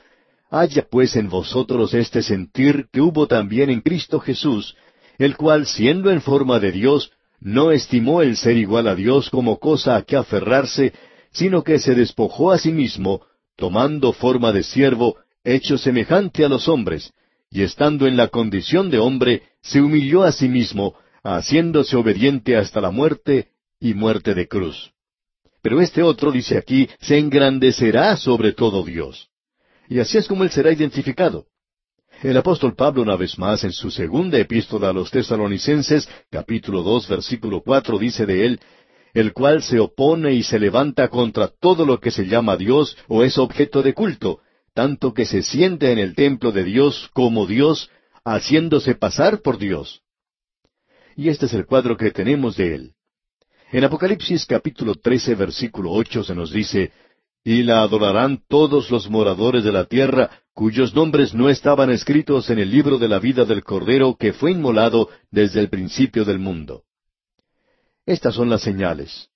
Haya 0.50 0.88
pues 0.90 1.18
en 1.18 1.30
vosotros 1.30 1.94
este 1.94 2.22
sentir 2.22 2.88
que 2.92 3.02
hubo 3.02 3.28
también 3.28 3.70
en 3.70 3.82
Cristo 3.82 4.20
Jesús, 4.20 4.78
el 5.18 5.36
cual, 5.36 5.66
siendo 5.66 6.12
en 6.12 6.22
forma 6.22 6.60
de 6.60 6.72
Dios, 6.72 7.12
no 7.40 7.72
estimó 7.72 8.22
el 8.22 8.38
ser 8.38 8.58
igual 8.58 8.88
a 8.88 8.96
Dios 8.96 9.30
como 9.30 9.60
cosa 9.60 9.96
a 9.96 10.04
que 10.04 10.16
aferrarse, 10.16 10.94
sino 11.32 11.64
que 11.64 11.80
se 11.80 11.96
despojó 11.96 12.52
a 12.52 12.58
sí 12.58 12.72
mismo, 12.72 13.22
tomando 13.56 14.14
forma 14.14 14.52
de 14.52 14.64
siervo, 14.64 15.18
hecho 15.44 15.78
semejante 15.78 16.46
a 16.46 16.50
los 16.50 16.68
hombres, 16.68 17.14
y 17.50 17.62
estando 17.62 18.08
en 18.08 18.18
la 18.18 18.28
condición 18.28 18.90
de 18.90 19.00
hombre, 19.00 19.44
se 19.62 19.82
humilló 19.82 20.24
a 20.24 20.32
sí 20.32 20.50
mismo, 20.50 20.96
haciéndose 21.24 21.96
obediente 21.96 22.58
hasta 22.58 22.82
la 22.82 22.92
muerte 22.92 23.50
y 23.80 23.94
muerte 23.94 24.34
de 24.34 24.48
cruz. 24.48 24.92
Pero 25.62 25.82
este 25.82 26.04
otro, 26.04 26.32
dice 26.32 26.58
aquí, 26.58 26.90
se 27.00 27.18
engrandecerá 27.18 28.16
sobre 28.18 28.54
todo 28.54 28.84
Dios. 28.84 29.30
Y 29.90 30.00
así 30.00 30.18
es 30.18 30.28
como 30.28 30.44
él 30.44 30.50
será 30.50 30.72
identificado. 30.72 31.46
El 32.24 32.36
apóstol 32.36 32.74
Pablo 32.76 33.04
una 33.04 33.16
vez 33.16 33.38
más 33.38 33.64
en 33.64 33.72
su 33.72 33.92
segunda 33.92 34.40
epístola 34.40 34.90
a 34.90 34.94
los 34.94 35.12
tesalonicenses, 35.12 36.10
capítulo 36.32 36.82
dos, 36.82 37.08
versículo 37.08 37.62
cuatro, 37.62 38.00
dice 38.00 38.26
de 38.26 38.46
él, 38.48 38.60
el 39.14 39.34
cual 39.34 39.62
se 39.62 39.80
opone 39.80 40.34
y 40.34 40.42
se 40.42 40.58
levanta 40.58 41.10
contra 41.10 41.48
todo 41.48 41.86
lo 41.86 42.00
que 42.00 42.10
se 42.10 42.26
llama 42.26 42.58
Dios 42.58 42.98
o 43.08 43.24
es 43.24 43.38
objeto 43.38 43.84
de 43.84 43.94
culto, 43.94 44.40
tanto 44.74 45.14
que 45.14 45.26
se 45.26 45.44
siente 45.44 45.92
en 45.92 46.00
el 46.00 46.16
templo 46.16 46.52
de 46.52 46.64
Dios 46.64 47.08
como 47.14 47.46
Dios, 47.46 47.92
haciéndose 48.26 48.96
pasar 48.96 49.42
por 49.44 49.60
Dios. 49.60 50.02
Y 51.16 51.30
este 51.30 51.46
es 51.46 51.54
el 51.54 51.68
cuadro 51.68 51.98
que 51.98 52.10
tenemos 52.10 52.58
de 52.58 52.74
él. 52.74 52.94
En 53.72 53.84
Apocalipsis 53.84 54.48
capítulo 54.48 54.96
13 54.96 55.36
versículo 55.36 55.92
ocho 55.92 56.24
se 56.24 56.34
nos 56.34 56.52
dice, 56.52 56.92
Y 57.44 57.62
la 57.62 57.84
adorarán 57.84 58.42
todos 58.48 58.90
los 58.90 59.08
moradores 59.08 59.64
de 59.64 59.72
la 59.72 59.86
tierra, 59.86 60.32
cuyos 60.58 60.96
nombres 60.96 61.36
no 61.36 61.52
estaban 61.52 61.92
escritos 61.92 62.50
en 62.50 62.58
el 62.58 62.72
libro 62.72 62.98
de 62.98 63.08
la 63.08 63.20
vida 63.20 63.46
del 63.46 63.64
Cordero 63.64 64.16
que 64.18 64.34
fue 64.34 64.54
inmolado 64.54 65.08
desde 65.30 65.60
el 65.60 65.70
principio 65.70 66.26
del 66.26 66.40
mundo. 66.40 66.82
Estas 68.08 68.34
son 68.34 68.50
las 68.50 68.64
señales. 68.64 69.30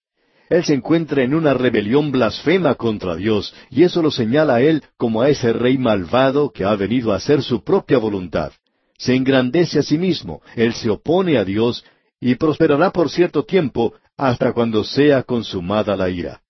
Él 0.49 0.63
se 0.63 0.73
encuentra 0.73 1.21
en 1.21 1.35
una 1.35 1.53
rebelión 1.53 2.11
blasfema 2.11 2.73
contra 2.73 3.15
Dios, 3.15 3.53
y 3.69 3.83
eso 3.83 4.01
lo 4.01 4.09
señala 4.09 4.55
a 4.55 4.61
él 4.61 4.83
como 4.97 5.21
a 5.21 5.29
ese 5.29 5.53
rey 5.53 5.77
malvado 5.77 6.49
que 6.49 6.65
ha 6.65 6.75
venido 6.75 7.13
a 7.13 7.17
hacer 7.17 7.43
su 7.43 7.63
propia 7.63 7.99
voluntad. 7.99 8.51
Se 8.97 9.13
engrandece 9.13 9.77
a 9.77 9.83
sí 9.83 9.99
mismo, 9.99 10.41
él 10.55 10.73
se 10.73 10.89
opone 10.89 11.37
a 11.37 11.45
Dios, 11.45 11.85
y 12.19 12.33
prosperará 12.33 12.89
por 12.89 13.11
cierto 13.11 13.43
tiempo 13.43 13.93
hasta 14.17 14.53
cuando 14.53 14.83
sea 14.83 15.21
consumada 15.21 15.95
la 15.95 16.09
ira. 16.09 16.41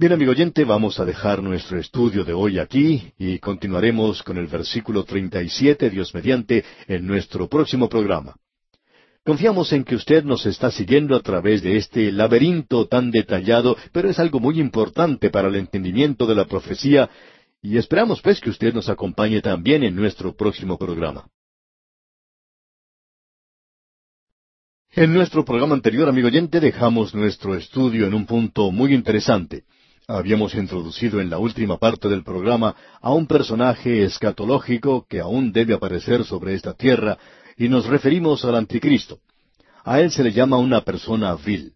Bien, 0.00 0.12
amigo 0.12 0.30
oyente, 0.30 0.62
vamos 0.62 1.00
a 1.00 1.04
dejar 1.04 1.42
nuestro 1.42 1.76
estudio 1.76 2.22
de 2.22 2.32
hoy 2.32 2.60
aquí 2.60 3.12
y 3.18 3.40
continuaremos 3.40 4.22
con 4.22 4.38
el 4.38 4.46
versículo 4.46 5.02
37, 5.02 5.90
Dios 5.90 6.14
mediante, 6.14 6.64
en 6.86 7.04
nuestro 7.04 7.48
próximo 7.48 7.88
programa. 7.88 8.36
Confiamos 9.24 9.72
en 9.72 9.82
que 9.82 9.96
usted 9.96 10.22
nos 10.22 10.46
está 10.46 10.70
siguiendo 10.70 11.16
a 11.16 11.20
través 11.20 11.64
de 11.64 11.78
este 11.78 12.12
laberinto 12.12 12.86
tan 12.86 13.10
detallado, 13.10 13.76
pero 13.90 14.08
es 14.08 14.20
algo 14.20 14.38
muy 14.38 14.60
importante 14.60 15.30
para 15.30 15.48
el 15.48 15.56
entendimiento 15.56 16.26
de 16.26 16.36
la 16.36 16.44
profecía, 16.44 17.10
y 17.60 17.76
esperamos 17.76 18.22
pues 18.22 18.40
que 18.40 18.50
usted 18.50 18.72
nos 18.72 18.88
acompañe 18.88 19.40
también 19.40 19.82
en 19.82 19.96
nuestro 19.96 20.32
próximo 20.36 20.78
programa. 20.78 21.28
En 24.92 25.12
nuestro 25.12 25.44
programa 25.44 25.74
anterior, 25.74 26.08
amigo 26.08 26.28
oyente, 26.28 26.60
dejamos 26.60 27.16
nuestro 27.16 27.56
estudio 27.56 28.06
en 28.06 28.14
un 28.14 28.26
punto 28.26 28.70
muy 28.70 28.94
interesante. 28.94 29.64
Habíamos 30.10 30.54
introducido 30.54 31.20
en 31.20 31.28
la 31.28 31.36
última 31.36 31.76
parte 31.76 32.08
del 32.08 32.24
programa 32.24 32.74
a 33.02 33.12
un 33.12 33.26
personaje 33.26 34.04
escatológico 34.04 35.04
que 35.06 35.20
aún 35.20 35.52
debe 35.52 35.74
aparecer 35.74 36.24
sobre 36.24 36.54
esta 36.54 36.72
tierra, 36.72 37.18
y 37.58 37.68
nos 37.68 37.84
referimos 37.84 38.42
al 38.46 38.54
anticristo. 38.54 39.18
A 39.84 40.00
él 40.00 40.10
se 40.10 40.24
le 40.24 40.32
llama 40.32 40.56
una 40.56 40.80
persona 40.80 41.34
vil. 41.34 41.74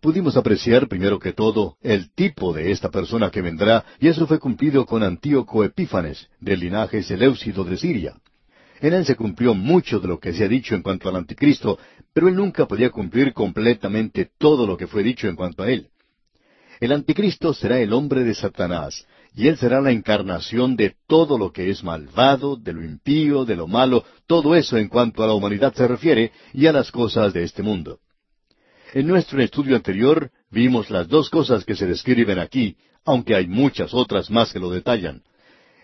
Pudimos 0.00 0.36
apreciar, 0.36 0.86
primero 0.86 1.18
que 1.18 1.32
todo, 1.32 1.76
el 1.82 2.12
tipo 2.14 2.52
de 2.52 2.70
esta 2.70 2.92
persona 2.92 3.28
que 3.28 3.42
vendrá, 3.42 3.84
y 3.98 4.06
eso 4.06 4.28
fue 4.28 4.38
cumplido 4.38 4.86
con 4.86 5.02
Antíoco 5.02 5.64
Epífanes, 5.64 6.28
del 6.38 6.60
linaje 6.60 7.02
Seleucido 7.02 7.64
de 7.64 7.76
Siria. 7.76 8.14
En 8.80 8.94
él 8.94 9.04
se 9.04 9.16
cumplió 9.16 9.52
mucho 9.54 9.98
de 9.98 10.06
lo 10.06 10.20
que 10.20 10.32
se 10.32 10.44
ha 10.44 10.48
dicho 10.48 10.76
en 10.76 10.82
cuanto 10.82 11.08
al 11.08 11.16
anticristo, 11.16 11.76
pero 12.12 12.28
él 12.28 12.36
nunca 12.36 12.68
podía 12.68 12.90
cumplir 12.90 13.32
completamente 13.32 14.30
todo 14.38 14.64
lo 14.64 14.76
que 14.76 14.86
fue 14.86 15.02
dicho 15.02 15.26
en 15.26 15.34
cuanto 15.34 15.64
a 15.64 15.70
él. 15.72 15.88
El 16.80 16.92
anticristo 16.92 17.52
será 17.54 17.80
el 17.80 17.92
hombre 17.92 18.24
de 18.24 18.34
Satanás, 18.34 19.06
y 19.34 19.48
él 19.48 19.56
será 19.56 19.80
la 19.80 19.90
encarnación 19.90 20.76
de 20.76 20.94
todo 21.06 21.38
lo 21.38 21.52
que 21.52 21.70
es 21.70 21.82
malvado, 21.82 22.56
de 22.56 22.72
lo 22.72 22.84
impío, 22.84 23.44
de 23.44 23.56
lo 23.56 23.66
malo, 23.66 24.04
todo 24.26 24.54
eso 24.54 24.76
en 24.76 24.88
cuanto 24.88 25.22
a 25.22 25.26
la 25.26 25.34
humanidad 25.34 25.74
se 25.74 25.86
refiere 25.88 26.32
y 26.52 26.66
a 26.66 26.72
las 26.72 26.90
cosas 26.90 27.32
de 27.32 27.44
este 27.44 27.62
mundo. 27.62 27.98
En 28.94 29.06
nuestro 29.06 29.42
estudio 29.42 29.76
anterior 29.76 30.30
vimos 30.50 30.90
las 30.90 31.08
dos 31.08 31.30
cosas 31.30 31.64
que 31.64 31.74
se 31.74 31.86
describen 31.86 32.38
aquí, 32.38 32.76
aunque 33.04 33.34
hay 33.34 33.46
muchas 33.46 33.92
otras 33.92 34.30
más 34.30 34.52
que 34.52 34.58
lo 34.58 34.70
detallan. 34.70 35.22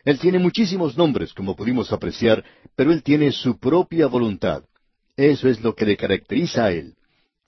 Él 0.04 0.18
tiene 0.18 0.38
muchísimos 0.38 0.96
nombres, 0.96 1.32
como 1.32 1.56
pudimos 1.56 1.92
apreciar, 1.92 2.44
pero 2.76 2.92
Él 2.92 3.02
tiene 3.02 3.32
su 3.32 3.58
propia 3.58 4.06
voluntad. 4.06 4.64
Eso 5.16 5.48
es 5.48 5.60
lo 5.62 5.74
que 5.74 5.86
le 5.86 5.96
caracteriza 5.96 6.66
a 6.66 6.72
Él. 6.72 6.94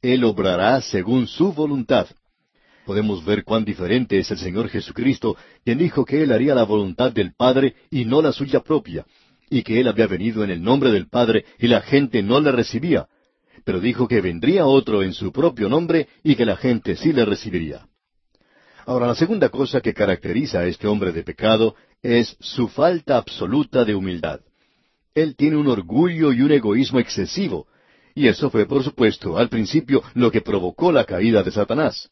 Él 0.03 0.25
obrará 0.25 0.81
según 0.81 1.27
su 1.27 1.53
voluntad. 1.53 2.07
Podemos 2.87 3.25
ver 3.25 3.43
cuán 3.43 3.65
diferente 3.65 4.17
es 4.17 4.31
el 4.31 4.39
Señor 4.39 4.69
Jesucristo, 4.69 5.37
quien 5.65 5.77
dijo 5.77 6.05
que 6.05 6.23
Él 6.23 6.31
haría 6.31 6.55
la 6.55 6.63
voluntad 6.63 7.11
del 7.11 7.35
Padre 7.35 7.75
y 7.91 8.05
no 8.05 8.23
la 8.23 8.31
suya 8.31 8.61
propia, 8.61 9.05
y 9.51 9.65
que 9.65 9.81
Él 9.81 9.89
había 9.89 10.07
venido 10.07 10.45
en 10.45 10.51
el 10.51 10.63
nombre 10.63 10.93
del 10.93 11.09
Padre 11.09 11.45
y 11.59 11.67
la 11.67 11.81
gente 11.81 12.23
no 12.23 12.41
le 12.41 12.53
recibía, 12.53 13.09
pero 13.65 13.81
dijo 13.81 14.07
que 14.07 14.21
vendría 14.21 14.67
otro 14.67 15.03
en 15.03 15.15
su 15.15 15.33
propio 15.33 15.69
nombre 15.69 16.07
y 16.23 16.37
que 16.37 16.47
la 16.47 16.55
gente 16.55 16.95
sí 16.95 17.13
le 17.13 17.25
recibiría. 17.25 17.89
Ahora, 18.85 19.09
la 19.09 19.17
segunda 19.17 19.49
cosa 19.49 19.81
que 19.81 19.93
caracteriza 19.93 20.61
a 20.61 20.67
este 20.67 20.87
hombre 20.87 21.11
de 21.11 21.25
pecado 21.25 21.75
es 22.03 22.37
su 22.39 22.69
falta 22.69 23.17
absoluta 23.17 23.85
de 23.85 23.97
humildad. 23.97 24.43
Él 25.13 25.35
tiene 25.35 25.57
un 25.57 25.67
orgullo 25.67 26.33
y 26.33 26.41
un 26.41 26.53
egoísmo 26.53 27.01
excesivo, 27.01 27.67
y 28.15 28.29
eso 28.29 28.49
fue, 28.49 28.65
por 28.65 28.85
supuesto, 28.85 29.37
al 29.37 29.49
principio 29.49 30.05
lo 30.15 30.31
que 30.31 30.41
provocó 30.41 30.93
la 30.93 31.05
caída 31.05 31.43
de 31.43 31.51
Satanás. 31.51 32.11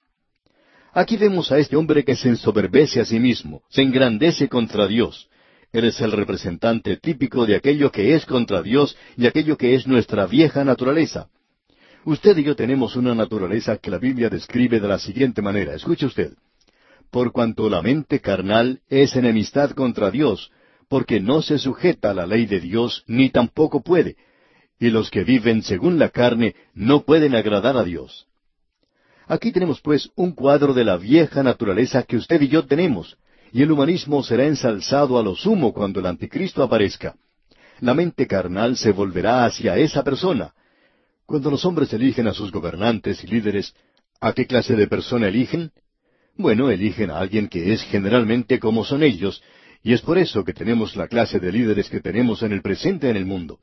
Aquí 0.94 1.16
vemos 1.16 1.50
a 1.50 1.58
este 1.58 1.74
hombre 1.74 2.04
que 2.04 2.14
se 2.14 2.28
ensoberbece 2.28 3.00
a 3.00 3.04
sí 3.04 3.18
mismo, 3.18 3.62
se 3.68 3.82
engrandece 3.82 4.48
contra 4.48 4.86
Dios. 4.86 5.28
Él 5.72 5.86
es 5.86 6.00
el 6.00 6.12
representante 6.12 6.96
típico 6.98 7.46
de 7.46 7.56
aquello 7.56 7.90
que 7.90 8.14
es 8.14 8.24
contra 8.24 8.62
Dios 8.62 8.96
y 9.16 9.26
aquello 9.26 9.56
que 9.56 9.74
es 9.74 9.88
nuestra 9.88 10.24
vieja 10.26 10.64
naturaleza. 10.64 11.28
Usted 12.04 12.38
y 12.38 12.44
yo 12.44 12.54
tenemos 12.54 12.94
una 12.94 13.12
naturaleza 13.12 13.78
que 13.78 13.90
la 13.90 13.98
Biblia 13.98 14.28
describe 14.28 14.78
de 14.78 14.86
la 14.86 15.00
siguiente 15.00 15.42
manera. 15.42 15.74
Escuche 15.74 16.06
usted. 16.06 16.34
Por 17.10 17.32
cuanto 17.32 17.68
la 17.68 17.82
mente 17.82 18.20
carnal 18.20 18.80
es 18.88 19.16
enemistad 19.16 19.72
contra 19.72 20.12
Dios, 20.12 20.52
porque 20.88 21.18
no 21.18 21.42
se 21.42 21.58
sujeta 21.58 22.10
a 22.10 22.14
la 22.14 22.24
ley 22.24 22.46
de 22.46 22.60
Dios, 22.60 23.02
ni 23.08 23.30
tampoco 23.30 23.82
puede. 23.82 24.16
Y 24.78 24.90
los 24.90 25.10
que 25.10 25.24
viven 25.24 25.64
según 25.64 25.98
la 25.98 26.10
carne 26.10 26.54
no 26.72 27.04
pueden 27.04 27.34
agradar 27.34 27.76
a 27.76 27.82
Dios. 27.82 28.28
Aquí 29.26 29.52
tenemos 29.52 29.80
pues 29.80 30.10
un 30.16 30.32
cuadro 30.32 30.74
de 30.74 30.84
la 30.84 30.96
vieja 30.96 31.42
naturaleza 31.42 32.02
que 32.02 32.16
usted 32.16 32.40
y 32.42 32.48
yo 32.48 32.66
tenemos, 32.66 33.16
y 33.52 33.62
el 33.62 33.72
humanismo 33.72 34.22
será 34.22 34.44
ensalzado 34.44 35.18
a 35.18 35.22
lo 35.22 35.34
sumo 35.34 35.72
cuando 35.72 36.00
el 36.00 36.06
anticristo 36.06 36.62
aparezca. 36.62 37.14
La 37.80 37.94
mente 37.94 38.26
carnal 38.26 38.76
se 38.76 38.92
volverá 38.92 39.44
hacia 39.44 39.76
esa 39.76 40.02
persona, 40.02 40.52
cuando 41.26 41.50
los 41.50 41.64
hombres 41.64 41.92
eligen 41.92 42.28
a 42.28 42.34
sus 42.34 42.52
gobernantes 42.52 43.24
y 43.24 43.28
líderes, 43.28 43.74
¿a 44.20 44.32
qué 44.32 44.46
clase 44.46 44.76
de 44.76 44.86
persona 44.86 45.28
eligen? 45.28 45.72
Bueno, 46.36 46.70
eligen 46.70 47.10
a 47.10 47.18
alguien 47.18 47.48
que 47.48 47.72
es 47.72 47.82
generalmente 47.84 48.58
como 48.58 48.84
son 48.84 49.02
ellos, 49.02 49.42
y 49.82 49.94
es 49.94 50.02
por 50.02 50.18
eso 50.18 50.44
que 50.44 50.52
tenemos 50.52 50.96
la 50.96 51.08
clase 51.08 51.38
de 51.40 51.50
líderes 51.50 51.88
que 51.88 52.00
tenemos 52.00 52.42
en 52.42 52.52
el 52.52 52.60
presente 52.60 53.08
en 53.08 53.16
el 53.16 53.24
mundo. 53.24 53.58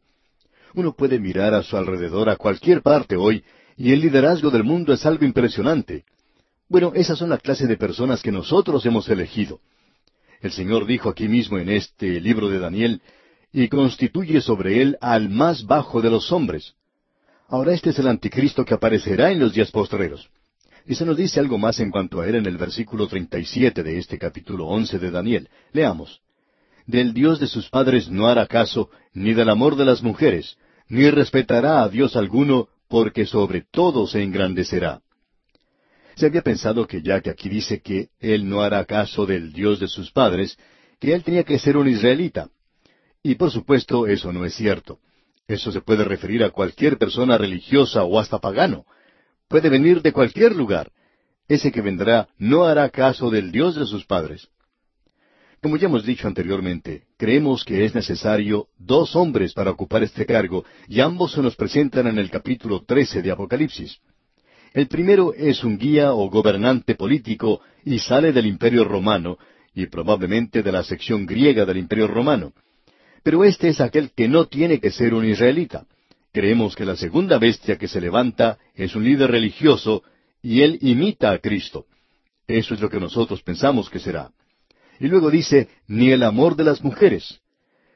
Uno 0.73 0.93
puede 0.93 1.19
mirar 1.19 1.53
a 1.53 1.63
su 1.63 1.77
alrededor 1.77 2.29
a 2.29 2.35
cualquier 2.35 2.81
parte 2.81 3.15
hoy, 3.15 3.43
y 3.77 3.91
el 3.93 4.01
liderazgo 4.01 4.49
del 4.49 4.63
mundo 4.63 4.93
es 4.93 5.05
algo 5.05 5.25
impresionante. 5.25 6.05
Bueno, 6.69 6.93
esas 6.95 7.17
son 7.17 7.29
la 7.29 7.37
clase 7.37 7.67
de 7.67 7.77
personas 7.77 8.21
que 8.21 8.31
nosotros 8.31 8.85
hemos 8.85 9.09
elegido. 9.09 9.59
El 10.41 10.51
Señor 10.51 10.85
dijo 10.85 11.09
aquí 11.09 11.27
mismo 11.27 11.57
en 11.57 11.69
este 11.69 12.19
libro 12.19 12.49
de 12.49 12.59
Daniel, 12.59 13.01
y 13.53 13.67
constituye 13.67 14.41
sobre 14.41 14.81
él 14.81 14.97
al 15.01 15.29
más 15.29 15.65
bajo 15.65 16.01
de 16.01 16.09
los 16.09 16.31
hombres. 16.31 16.73
Ahora 17.47 17.73
este 17.73 17.89
es 17.89 17.99
el 17.99 18.07
anticristo 18.07 18.63
que 18.63 18.73
aparecerá 18.73 19.31
en 19.31 19.39
los 19.39 19.53
días 19.53 19.71
postreros. 19.71 20.29
Y 20.85 20.95
se 20.95 21.05
nos 21.05 21.17
dice 21.17 21.39
algo 21.39 21.57
más 21.57 21.79
en 21.79 21.91
cuanto 21.91 22.21
a 22.21 22.27
él 22.27 22.35
en 22.35 22.45
el 22.45 22.57
versículo 22.57 23.07
37 23.07 23.83
de 23.83 23.99
este 23.99 24.17
capítulo 24.17 24.67
11 24.67 24.99
de 24.99 25.11
Daniel. 25.11 25.49
Leamos. 25.73 26.21
Del 26.87 27.13
Dios 27.13 27.39
de 27.39 27.47
sus 27.47 27.69
padres 27.69 28.09
no 28.09 28.27
hará 28.27 28.47
caso, 28.47 28.89
ni 29.13 29.33
del 29.33 29.49
amor 29.49 29.75
de 29.75 29.85
las 29.85 30.01
mujeres, 30.01 30.57
ni 30.87 31.09
respetará 31.09 31.83
a 31.83 31.89
Dios 31.89 32.15
alguno, 32.15 32.69
porque 32.91 33.25
sobre 33.25 33.63
todo 33.71 34.05
se 34.05 34.21
engrandecerá. 34.21 35.01
Se 36.15 36.25
había 36.25 36.41
pensado 36.41 36.85
que 36.85 37.01
ya 37.01 37.21
que 37.21 37.29
aquí 37.29 37.47
dice 37.47 37.81
que 37.81 38.09
él 38.19 38.49
no 38.49 38.61
hará 38.61 38.83
caso 38.83 39.25
del 39.25 39.53
Dios 39.53 39.79
de 39.79 39.87
sus 39.87 40.11
padres, 40.11 40.57
que 40.99 41.13
él 41.13 41.23
tenía 41.23 41.45
que 41.45 41.57
ser 41.57 41.77
un 41.77 41.87
israelita. 41.87 42.49
Y 43.23 43.35
por 43.35 43.49
supuesto 43.49 44.07
eso 44.07 44.33
no 44.33 44.43
es 44.43 44.55
cierto. 44.55 44.99
Eso 45.47 45.71
se 45.71 45.79
puede 45.79 46.03
referir 46.03 46.43
a 46.43 46.49
cualquier 46.49 46.97
persona 46.97 47.37
religiosa 47.37 48.03
o 48.03 48.19
hasta 48.19 48.39
pagano. 48.39 48.85
Puede 49.47 49.69
venir 49.69 50.01
de 50.01 50.11
cualquier 50.11 50.53
lugar. 50.53 50.91
Ese 51.47 51.71
que 51.71 51.81
vendrá 51.81 52.27
no 52.37 52.65
hará 52.65 52.89
caso 52.89 53.29
del 53.29 53.53
Dios 53.53 53.75
de 53.75 53.85
sus 53.85 54.05
padres. 54.05 54.49
Como 55.61 55.77
ya 55.77 55.87
hemos 55.87 56.05
dicho 56.05 56.27
anteriormente, 56.27 57.05
creemos 57.21 57.63
que 57.63 57.85
es 57.85 57.93
necesario 57.93 58.65
dos 58.79 59.15
hombres 59.15 59.53
para 59.53 59.69
ocupar 59.69 60.01
este 60.01 60.25
cargo, 60.25 60.65
y 60.87 61.01
ambos 61.01 61.33
se 61.33 61.41
nos 61.43 61.55
presentan 61.55 62.07
en 62.07 62.17
el 62.17 62.31
capítulo 62.31 62.83
13 62.83 63.21
de 63.21 63.29
Apocalipsis. 63.29 63.99
El 64.73 64.87
primero 64.87 65.31
es 65.31 65.63
un 65.63 65.77
guía 65.77 66.13
o 66.13 66.31
gobernante 66.31 66.95
político 66.95 67.61
y 67.85 67.99
sale 67.99 68.33
del 68.33 68.47
imperio 68.47 68.85
romano, 68.85 69.37
y 69.75 69.85
probablemente 69.85 70.63
de 70.63 70.71
la 70.71 70.81
sección 70.83 71.27
griega 71.27 71.63
del 71.63 71.77
imperio 71.77 72.07
romano. 72.07 72.53
Pero 73.21 73.43
este 73.43 73.69
es 73.69 73.81
aquel 73.81 74.09
que 74.15 74.27
no 74.27 74.47
tiene 74.47 74.79
que 74.79 74.89
ser 74.89 75.13
un 75.13 75.23
israelita. 75.23 75.85
Creemos 76.33 76.75
que 76.75 76.85
la 76.85 76.95
segunda 76.95 77.37
bestia 77.37 77.77
que 77.77 77.87
se 77.87 78.01
levanta 78.01 78.57
es 78.73 78.95
un 78.95 79.03
líder 79.03 79.29
religioso 79.29 80.01
y 80.41 80.61
él 80.63 80.79
imita 80.81 81.29
a 81.29 81.37
Cristo. 81.37 81.85
Eso 82.47 82.73
es 82.73 82.81
lo 82.81 82.89
que 82.89 82.99
nosotros 82.99 83.43
pensamos 83.43 83.91
que 83.91 83.99
será. 83.99 84.31
Y 85.01 85.07
luego 85.07 85.31
dice, 85.31 85.67
ni 85.87 86.11
el 86.11 86.21
amor 86.21 86.55
de 86.55 86.63
las 86.63 86.83
mujeres. 86.83 87.39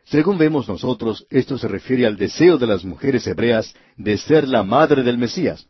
Según 0.06 0.40
vemos 0.40 0.68
nosotros, 0.68 1.28
esto 1.30 1.56
se 1.56 1.68
refiere 1.68 2.08
al 2.08 2.18
deseo 2.18 2.58
de 2.58 2.66
las 2.66 2.84
mujeres 2.84 3.28
hebreas 3.28 3.76
de 3.96 4.18
ser 4.18 4.48
la 4.48 4.64
madre 4.64 5.04
del 5.04 5.20
Mesías. 5.20 5.68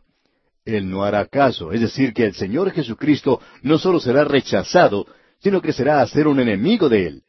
Él 0.63 0.89
no 0.89 1.03
hará 1.03 1.25
caso, 1.25 1.73
es 1.73 1.81
decir, 1.81 2.13
que 2.13 2.23
el 2.23 2.35
Señor 2.35 2.71
Jesucristo 2.71 3.41
no 3.63 3.77
solo 3.77 3.99
será 3.99 4.23
rechazado, 4.23 5.07
sino 5.39 5.61
que 5.61 5.73
será 5.73 6.01
a 6.01 6.07
ser 6.07 6.25
un 6.29 6.39
enemigo 6.39 6.87
de 6.87 7.05
él. 7.05 7.23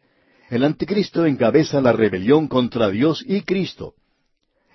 El 0.51 0.63
anticristo 0.63 1.27
encabeza 1.27 1.81
la 1.81 1.91
rebelión 1.91 2.47
contra 2.47 2.89
Dios 2.91 3.25
y 3.27 3.41
Cristo. 3.43 3.95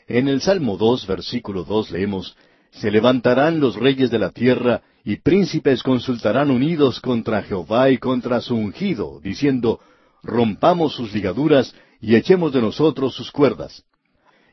En 0.08 0.28
el 0.28 0.42
Salmo 0.42 0.76
2, 0.76 1.08
versículo 1.08 1.64
2 1.64 1.92
leemos, 1.92 2.36
Se 2.72 2.90
levantarán 2.90 3.60
los 3.60 3.76
reyes 3.76 4.10
de 4.10 4.20
la 4.20 4.32
tierra, 4.32 4.82
y 5.04 5.18
príncipes 5.18 5.84
consultarán 5.84 6.52
unidos 6.52 7.00
contra 7.00 7.44
Jehová 7.44 7.90
y 7.90 7.98
contra 7.98 8.40
su 8.42 8.56
ungido, 8.56 9.20
diciendo, 9.22 9.80
Rompamos 10.24 10.94
sus 10.94 11.14
ligaduras 11.14 11.74
y 12.00 12.16
echemos 12.16 12.54
de 12.54 12.62
nosotros 12.62 13.16
sus 13.16 13.32
cuerdas. 13.32 13.84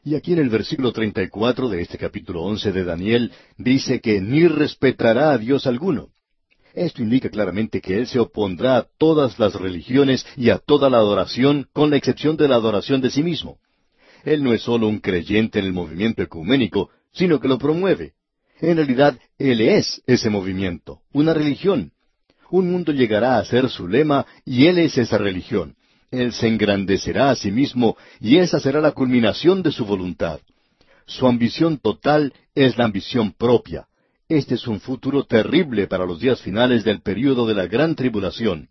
Y 0.04 0.14
aquí 0.14 0.32
en 0.32 0.38
el 0.38 0.48
versículo 0.48 0.92
34 0.92 1.68
de 1.68 1.82
este 1.82 1.98
capítulo 1.98 2.42
11 2.44 2.72
de 2.72 2.84
Daniel 2.84 3.32
dice 3.58 4.00
que 4.00 4.20
ni 4.20 4.48
respetará 4.48 5.32
a 5.32 5.38
Dios 5.38 5.66
alguno. 5.66 6.08
Esto 6.74 7.02
indica 7.02 7.28
claramente 7.28 7.80
que 7.80 7.98
Él 7.98 8.06
se 8.06 8.18
opondrá 8.18 8.78
a 8.78 8.86
todas 8.98 9.38
las 9.38 9.54
religiones 9.54 10.26
y 10.36 10.50
a 10.50 10.58
toda 10.58 10.88
la 10.88 10.98
adoración, 10.98 11.66
con 11.72 11.90
la 11.90 11.96
excepción 11.96 12.36
de 12.36 12.48
la 12.48 12.54
adoración 12.54 13.00
de 13.00 13.10
sí 13.10 13.22
mismo. 13.22 13.58
Él 14.24 14.42
no 14.42 14.52
es 14.52 14.62
solo 14.62 14.88
un 14.88 15.00
creyente 15.00 15.58
en 15.58 15.66
el 15.66 15.72
movimiento 15.72 16.22
ecuménico, 16.22 16.90
sino 17.12 17.40
que 17.40 17.48
lo 17.48 17.58
promueve. 17.58 18.14
En 18.60 18.76
realidad, 18.76 19.18
Él 19.38 19.60
es 19.60 20.02
ese 20.06 20.30
movimiento, 20.30 21.00
una 21.12 21.34
religión. 21.34 21.92
Un 22.50 22.70
mundo 22.70 22.92
llegará 22.92 23.38
a 23.38 23.44
ser 23.44 23.68
su 23.68 23.86
lema 23.86 24.26
y 24.44 24.66
Él 24.66 24.78
es 24.78 24.98
esa 24.98 25.18
religión. 25.18 25.76
Él 26.10 26.32
se 26.32 26.48
engrandecerá 26.48 27.30
a 27.30 27.36
sí 27.36 27.50
mismo 27.50 27.96
y 28.20 28.38
esa 28.38 28.60
será 28.60 28.80
la 28.80 28.92
culminación 28.92 29.62
de 29.62 29.72
su 29.72 29.84
voluntad. 29.84 30.40
Su 31.06 31.26
ambición 31.26 31.78
total 31.78 32.32
es 32.54 32.78
la 32.78 32.84
ambición 32.84 33.32
propia. 33.32 33.86
Este 34.28 34.54
es 34.54 34.66
un 34.66 34.80
futuro 34.80 35.24
terrible 35.24 35.86
para 35.86 36.04
los 36.04 36.20
días 36.20 36.40
finales 36.42 36.84
del 36.84 37.00
período 37.00 37.46
de 37.46 37.54
la 37.54 37.66
gran 37.66 37.94
tribulación. 37.94 38.68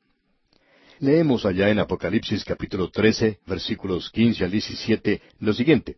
Leemos 0.99 1.45
allá 1.45 1.69
en 1.69 1.79
Apocalipsis 1.79 2.43
capítulo 2.43 2.89
13, 2.89 3.39
versículos 3.45 4.09
15 4.11 4.43
al 4.43 4.51
17, 4.51 5.21
lo 5.39 5.53
siguiente. 5.53 5.97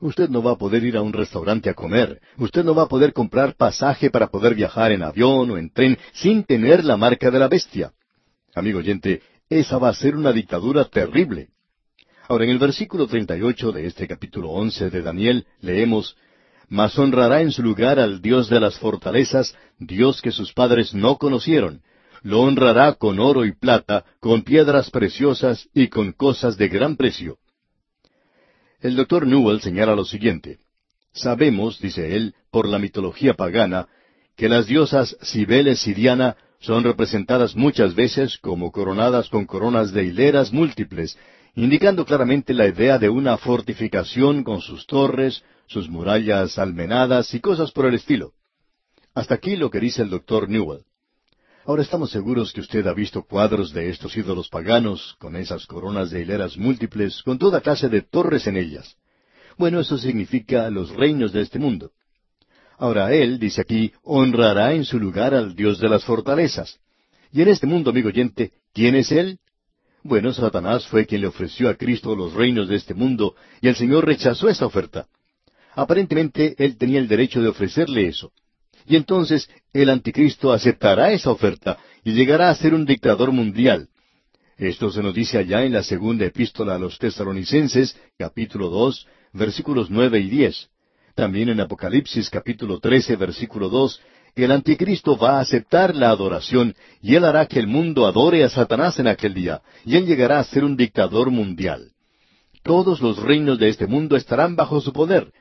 Usted 0.00 0.28
no 0.28 0.42
va 0.42 0.52
a 0.52 0.56
poder 0.56 0.84
ir 0.84 0.96
a 0.96 1.02
un 1.02 1.12
restaurante 1.12 1.70
a 1.70 1.74
comer. 1.74 2.20
Usted 2.36 2.64
no 2.64 2.74
va 2.74 2.82
a 2.82 2.88
poder 2.88 3.12
comprar 3.12 3.54
pasaje 3.54 4.10
para 4.10 4.28
poder 4.28 4.54
viajar 4.54 4.92
en 4.92 5.02
avión 5.02 5.50
o 5.50 5.58
en 5.58 5.70
tren 5.70 5.98
sin 6.12 6.44
tener 6.44 6.84
la 6.84 6.96
marca 6.96 7.30
de 7.30 7.38
la 7.38 7.48
bestia. 7.48 7.92
Amigo 8.54 8.78
oyente, 8.78 9.22
esa 9.48 9.78
va 9.78 9.88
a 9.88 9.94
ser 9.94 10.16
una 10.16 10.32
dictadura 10.32 10.84
terrible. 10.84 11.48
Ahora, 12.28 12.44
en 12.44 12.50
el 12.50 12.58
versículo 12.58 13.06
38 13.06 13.72
de 13.72 13.86
este 13.86 14.06
capítulo 14.08 14.50
11 14.50 14.90
de 14.90 15.02
Daniel 15.02 15.46
leemos, 15.60 16.16
Mas 16.68 16.98
honrará 16.98 17.42
en 17.42 17.52
su 17.52 17.62
lugar 17.62 18.00
al 18.00 18.20
Dios 18.20 18.48
de 18.48 18.58
las 18.58 18.78
fortalezas, 18.78 19.54
Dios 19.78 20.20
que 20.20 20.32
sus 20.32 20.52
padres 20.52 20.94
no 20.94 21.16
conocieron. 21.16 21.82
Lo 22.22 22.40
honrará 22.40 22.94
con 22.94 23.20
oro 23.20 23.44
y 23.44 23.52
plata, 23.52 24.04
con 24.18 24.42
piedras 24.42 24.90
preciosas 24.90 25.68
y 25.72 25.88
con 25.88 26.12
cosas 26.12 26.56
de 26.56 26.68
gran 26.68 26.96
precio. 26.96 27.38
El 28.86 28.94
doctor 28.94 29.26
Newell 29.26 29.60
señala 29.60 29.96
lo 29.96 30.04
siguiente. 30.04 30.60
Sabemos, 31.12 31.80
dice 31.80 32.14
él, 32.14 32.36
por 32.52 32.68
la 32.68 32.78
mitología 32.78 33.34
pagana, 33.34 33.88
que 34.36 34.48
las 34.48 34.68
diosas 34.68 35.16
Cibeles 35.24 35.84
y 35.88 35.92
Diana 35.92 36.36
son 36.60 36.84
representadas 36.84 37.56
muchas 37.56 37.96
veces 37.96 38.38
como 38.38 38.70
coronadas 38.70 39.28
con 39.28 39.44
coronas 39.44 39.92
de 39.92 40.04
hileras 40.04 40.52
múltiples, 40.52 41.18
indicando 41.56 42.04
claramente 42.04 42.54
la 42.54 42.68
idea 42.68 42.96
de 43.00 43.08
una 43.08 43.36
fortificación 43.38 44.44
con 44.44 44.60
sus 44.60 44.86
torres, 44.86 45.42
sus 45.66 45.88
murallas 45.90 46.56
almenadas 46.56 47.34
y 47.34 47.40
cosas 47.40 47.72
por 47.72 47.86
el 47.86 47.94
estilo. 47.96 48.34
Hasta 49.16 49.34
aquí 49.34 49.56
lo 49.56 49.68
que 49.68 49.80
dice 49.80 50.02
el 50.02 50.10
doctor 50.10 50.48
Newell. 50.48 50.84
Ahora 51.66 51.82
estamos 51.82 52.12
seguros 52.12 52.52
que 52.52 52.60
usted 52.60 52.86
ha 52.86 52.94
visto 52.94 53.24
cuadros 53.24 53.72
de 53.72 53.90
estos 53.90 54.16
ídolos 54.16 54.48
paganos, 54.48 55.16
con 55.18 55.34
esas 55.34 55.66
coronas 55.66 56.10
de 56.10 56.22
hileras 56.22 56.56
múltiples, 56.56 57.24
con 57.24 57.40
toda 57.40 57.60
clase 57.60 57.88
de 57.88 58.02
torres 58.02 58.46
en 58.46 58.56
ellas. 58.56 58.96
Bueno, 59.58 59.80
eso 59.80 59.98
significa 59.98 60.70
los 60.70 60.94
reinos 60.94 61.32
de 61.32 61.40
este 61.40 61.58
mundo. 61.58 61.90
Ahora 62.78 63.12
él, 63.12 63.40
dice 63.40 63.62
aquí, 63.62 63.92
honrará 64.04 64.74
en 64.74 64.84
su 64.84 65.00
lugar 65.00 65.34
al 65.34 65.56
Dios 65.56 65.80
de 65.80 65.88
las 65.88 66.04
fortalezas. 66.04 66.78
Y 67.32 67.42
en 67.42 67.48
este 67.48 67.66
mundo, 67.66 67.90
amigo 67.90 68.10
oyente, 68.10 68.52
¿quién 68.72 68.94
es 68.94 69.10
él? 69.10 69.40
Bueno, 70.04 70.32
Satanás 70.32 70.86
fue 70.86 71.04
quien 71.04 71.22
le 71.22 71.26
ofreció 71.26 71.68
a 71.68 71.74
Cristo 71.74 72.14
los 72.14 72.32
reinos 72.32 72.68
de 72.68 72.76
este 72.76 72.94
mundo, 72.94 73.34
y 73.60 73.66
el 73.66 73.74
Señor 73.74 74.06
rechazó 74.06 74.48
esa 74.48 74.66
oferta. 74.66 75.08
Aparentemente, 75.74 76.54
él 76.58 76.76
tenía 76.76 77.00
el 77.00 77.08
derecho 77.08 77.42
de 77.42 77.48
ofrecerle 77.48 78.06
eso. 78.06 78.30
Y 78.86 78.96
entonces 78.96 79.48
el 79.72 79.90
anticristo 79.90 80.52
aceptará 80.52 81.12
esa 81.12 81.30
oferta 81.30 81.78
y 82.04 82.12
llegará 82.12 82.50
a 82.50 82.54
ser 82.54 82.72
un 82.74 82.84
dictador 82.84 83.32
mundial. 83.32 83.88
Esto 84.56 84.90
se 84.90 85.02
nos 85.02 85.14
dice 85.14 85.38
allá 85.38 85.64
en 85.64 85.72
la 85.72 85.82
segunda 85.82 86.24
epístola 86.24 86.76
a 86.76 86.78
los 86.78 86.98
tesalonicenses, 86.98 87.98
capítulo 88.16 88.70
dos, 88.70 89.06
versículos 89.32 89.90
nueve 89.90 90.20
y 90.20 90.30
diez. 90.30 90.68
También 91.14 91.48
en 91.48 91.60
Apocalipsis 91.60 92.30
capítulo 92.30 92.78
trece, 92.78 93.16
versículo 93.16 93.68
dos, 93.68 94.00
el 94.34 94.52
anticristo 94.52 95.16
va 95.16 95.38
a 95.38 95.40
aceptar 95.40 95.94
la 95.94 96.10
adoración 96.10 96.74
y 97.02 97.14
él 97.14 97.24
hará 97.24 97.46
que 97.46 97.58
el 97.58 97.66
mundo 97.66 98.06
adore 98.06 98.44
a 98.44 98.50
Satanás 98.50 98.98
en 98.98 99.08
aquel 99.08 99.34
día, 99.34 99.62
y 99.84 99.96
él 99.96 100.06
llegará 100.06 100.38
a 100.38 100.44
ser 100.44 100.62
un 100.62 100.76
dictador 100.76 101.30
mundial. 101.30 101.92
Todos 102.62 103.00
los 103.00 103.18
reinos 103.18 103.58
de 103.58 103.68
este 103.68 103.86
mundo 103.86 104.16
estarán 104.16 104.56
bajo 104.56 104.80
su 104.80 104.92
poder. 104.92 105.32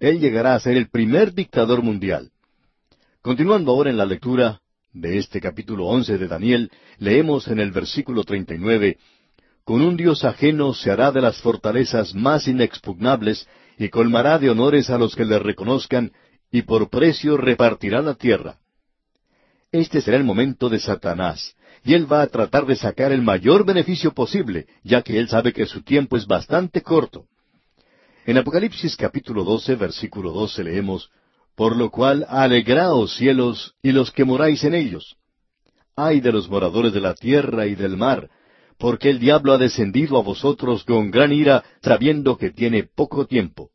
Él 0.00 0.20
llegará 0.20 0.54
a 0.54 0.60
ser 0.60 0.76
el 0.76 0.88
primer 0.88 1.34
dictador 1.34 1.82
mundial. 1.82 2.30
Continuando 3.24 3.72
ahora 3.72 3.88
en 3.88 3.96
la 3.96 4.04
lectura 4.04 4.60
de 4.92 5.16
este 5.16 5.40
capítulo 5.40 5.86
once 5.86 6.18
de 6.18 6.28
Daniel, 6.28 6.70
leemos 6.98 7.48
en 7.48 7.58
el 7.58 7.70
versículo 7.70 8.22
treinta 8.22 8.54
y 8.54 8.58
nueve 8.58 8.98
Con 9.64 9.80
un 9.80 9.96
Dios 9.96 10.24
ajeno 10.24 10.74
se 10.74 10.90
hará 10.90 11.10
de 11.10 11.22
las 11.22 11.40
fortalezas 11.40 12.14
más 12.14 12.46
inexpugnables, 12.46 13.48
y 13.78 13.88
colmará 13.88 14.38
de 14.38 14.50
honores 14.50 14.90
a 14.90 14.98
los 14.98 15.16
que 15.16 15.24
le 15.24 15.38
reconozcan, 15.38 16.12
y 16.52 16.60
por 16.68 16.90
precio 16.90 17.38
repartirá 17.38 18.02
la 18.02 18.12
tierra. 18.12 18.58
Este 19.72 20.02
será 20.02 20.18
el 20.18 20.24
momento 20.24 20.68
de 20.68 20.78
Satanás, 20.78 21.56
y 21.82 21.94
él 21.94 22.04
va 22.12 22.20
a 22.20 22.26
tratar 22.26 22.66
de 22.66 22.76
sacar 22.76 23.10
el 23.10 23.22
mayor 23.22 23.64
beneficio 23.64 24.12
posible, 24.12 24.66
ya 24.82 25.00
que 25.00 25.18
él 25.18 25.28
sabe 25.28 25.54
que 25.54 25.64
su 25.64 25.82
tiempo 25.82 26.18
es 26.18 26.26
bastante 26.26 26.82
corto. 26.82 27.24
En 28.26 28.36
Apocalipsis 28.36 28.94
capítulo 28.96 29.44
doce, 29.44 29.76
versículo 29.76 30.30
doce 30.30 30.62
leemos 30.62 31.08
por 31.54 31.76
lo 31.76 31.90
cual, 31.90 32.26
alegraos 32.28 33.16
cielos 33.16 33.74
y 33.82 33.92
los 33.92 34.10
que 34.10 34.24
moráis 34.24 34.64
en 34.64 34.74
ellos. 34.74 35.16
Ay 35.96 36.20
de 36.20 36.32
los 36.32 36.48
moradores 36.48 36.92
de 36.92 37.00
la 37.00 37.14
tierra 37.14 37.66
y 37.66 37.74
del 37.74 37.96
mar, 37.96 38.28
porque 38.78 39.10
el 39.10 39.20
diablo 39.20 39.52
ha 39.52 39.58
descendido 39.58 40.18
a 40.18 40.22
vosotros 40.22 40.84
con 40.84 41.10
gran 41.10 41.32
ira, 41.32 41.64
sabiendo 41.82 42.36
que 42.36 42.50
tiene 42.50 42.84
poco 42.84 43.26
tiempo. 43.26 43.70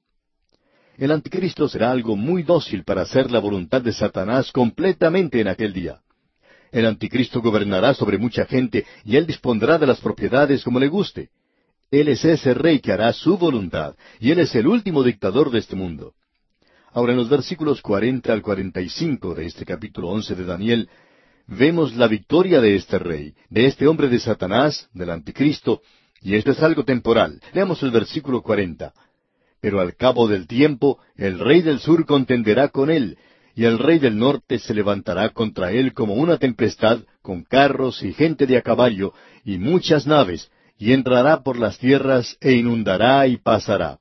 El 0.98 1.12
anticristo 1.12 1.70
será 1.70 1.92
algo 1.92 2.18
muy 2.18 2.44
dócil 2.44 2.84
para 2.84 3.04
hacer 3.04 3.32
la 3.32 3.40
voluntad 3.40 3.82
de 3.82 3.94
Satanás 3.94 4.52
completamente 4.52 5.40
en 5.40 5.48
aquel 5.48 5.72
día. 5.72 6.02
El 6.74 6.86
anticristo 6.86 7.42
gobernará 7.42 7.94
sobre 7.94 8.18
mucha 8.18 8.46
gente 8.46 8.86
y 9.06 9.16
él 9.16 9.26
dispondrá 9.26 9.78
de 9.78 9.88
las 9.88 10.02
propiedades 10.02 10.64
como 10.64 10.80
le 10.80 10.90
guste. 10.90 11.30
Él 11.90 12.10
es 12.10 12.24
ese 12.26 12.54
rey 12.54 12.80
que 12.80 12.92
hará 12.92 13.12
su 13.14 13.38
voluntad, 13.38 13.96
y 14.20 14.32
él 14.32 14.40
es 14.40 14.54
el 14.54 14.68
último 14.68 15.02
dictador 15.02 15.50
de 15.50 15.60
este 15.60 15.76
mundo. 15.76 16.14
Ahora, 17.00 17.14
en 17.14 17.20
los 17.20 17.30
versículos 17.30 17.82
cuarenta 17.82 18.34
al 18.34 18.42
cuarenta 18.42 18.82
y 18.82 18.90
cinco 18.90 19.34
de 19.34 19.46
este 19.46 19.64
capítulo 19.64 20.10
once 20.10 20.36
de 20.36 20.44
Daniel, 20.44 20.90
vemos 21.48 21.96
la 21.96 22.10
victoria 22.10 22.60
de 22.60 22.76
este 22.76 23.00
rey, 23.00 23.36
de 23.50 23.68
este 23.68 23.88
hombre 23.88 24.10
de 24.10 24.20
Satanás, 24.20 24.90
del 24.94 25.12
anticristo, 25.12 25.80
y 26.22 26.36
esto 26.36 26.52
es 26.52 26.62
algo 26.62 26.84
temporal. 26.84 27.40
Leamos 27.54 27.82
el 27.84 27.92
versículo 27.92 28.42
cuarenta. 28.42 28.92
Pero 29.62 29.80
al 29.80 29.96
cabo 29.96 30.28
del 30.28 30.46
tiempo, 30.46 31.00
el 31.16 31.40
rey 31.40 31.62
del 31.62 31.80
sur 31.80 32.06
contenderá 32.06 32.68
con 32.68 32.92
él, 32.92 33.18
y 33.56 33.64
el 33.64 33.80
rey 33.80 34.00
del 34.00 34.18
norte 34.18 34.60
se 34.60 34.74
levantará 34.74 35.30
contra 35.30 35.72
él 35.72 35.94
como 35.94 36.16
una 36.16 36.38
tempestad, 36.38 37.00
con 37.22 37.44
carros 37.46 38.04
y 38.04 38.12
gente 38.12 38.46
de 38.46 38.58
a 38.58 38.62
caballo, 38.62 39.14
y 39.46 39.58
muchas 39.58 40.06
naves, 40.06 40.52
y 40.78 40.92
entrará 40.92 41.44
por 41.44 41.58
las 41.58 41.78
tierras, 41.78 42.36
e 42.42 42.56
inundará 42.56 43.26
y 43.26 43.38
pasará. 43.38 44.00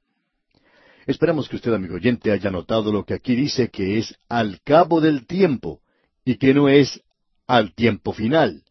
Esperamos 1.08 1.48
que 1.48 1.56
usted, 1.56 1.72
amigo 1.72 1.94
oyente, 1.94 2.30
haya 2.30 2.50
notado 2.50 2.92
lo 2.92 3.06
que 3.06 3.14
aquí 3.14 3.34
dice 3.34 3.70
que 3.70 3.96
es 3.96 4.14
al 4.28 4.60
cabo 4.62 5.00
del 5.00 5.26
tiempo 5.26 5.80
y 6.22 6.36
que 6.36 6.52
no 6.52 6.68
es 6.68 7.00
al 7.46 7.74
tiempo 7.74 8.12
final. 8.12 8.62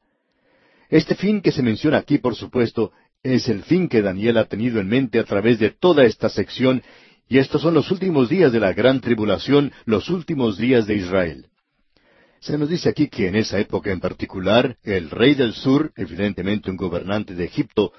Este 0.87 1.15
fin 1.15 1.41
que 1.41 1.51
se 1.51 1.63
menciona 1.63 1.97
aquí, 1.97 2.19
por 2.19 2.35
supuesto, 2.35 2.91
es 3.23 3.49
el 3.49 3.63
fin 3.63 3.89
que 3.89 4.03
Daniel 4.03 4.37
ha 4.37 4.45
tenido 4.45 4.79
en 4.79 4.87
mente 4.87 5.17
a 5.17 5.23
través 5.23 5.57
de 5.57 5.71
toda 5.71 6.05
esta 6.05 6.29
sección, 6.29 6.83
y 7.27 7.39
estos 7.39 7.63
son 7.63 7.73
los 7.73 7.89
últimos 7.89 8.29
días 8.29 8.51
de 8.51 8.59
la 8.59 8.71
gran 8.71 9.01
tribulación, 9.01 9.71
los 9.85 10.07
últimos 10.11 10.59
días 10.59 10.85
de 10.85 10.93
Israel. 10.93 11.47
Se 12.39 12.55
nos 12.59 12.69
dice 12.69 12.87
aquí 12.87 13.07
que 13.07 13.29
en 13.29 13.35
esa 13.35 13.57
época 13.57 13.91
en 13.91 13.99
particular, 13.99 14.77
el 14.83 15.09
rey 15.09 15.33
del 15.33 15.53
sur, 15.53 15.91
evidentemente 15.95 16.69
un 16.69 16.77
gobernante 16.77 17.33
de 17.33 17.45
Egipto, 17.45 17.93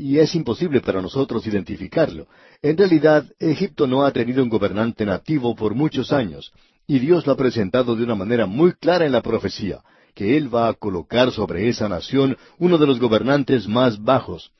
y 0.00 0.18
es 0.18 0.34
imposible 0.34 0.80
para 0.80 1.02
nosotros 1.02 1.46
identificarlo. 1.46 2.26
En 2.62 2.76
realidad, 2.76 3.24
Egipto 3.38 3.86
no 3.86 4.04
ha 4.04 4.12
tenido 4.12 4.42
un 4.42 4.48
gobernante 4.48 5.04
nativo 5.04 5.54
por 5.54 5.74
muchos 5.74 6.12
años, 6.12 6.52
y 6.86 6.98
Dios 6.98 7.26
lo 7.26 7.32
ha 7.32 7.36
presentado 7.36 7.94
de 7.94 8.04
una 8.04 8.14
manera 8.14 8.46
muy 8.46 8.72
clara 8.72 9.04
en 9.04 9.12
la 9.12 9.22
profecía, 9.22 9.80
que 10.14 10.36
Él 10.36 10.52
va 10.52 10.68
a 10.68 10.74
colocar 10.74 11.30
sobre 11.30 11.68
esa 11.68 11.88
nación 11.88 12.36
uno 12.58 12.78
de 12.78 12.86
los 12.86 12.98
gobernantes 12.98 13.68
más 13.68 14.02
bajos. 14.02 14.50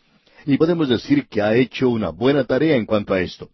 Y 0.47 0.57
podemos 0.59 0.89
decir 0.89 1.27
que 1.27 1.43
ha 1.43 1.55
hecho 1.55 1.89
una 1.89 2.11
buena 2.11 2.45
tarea 2.45 2.77
en 2.77 2.87
cuanto 2.87 3.15
a 3.15 3.21
esto. 3.21 3.49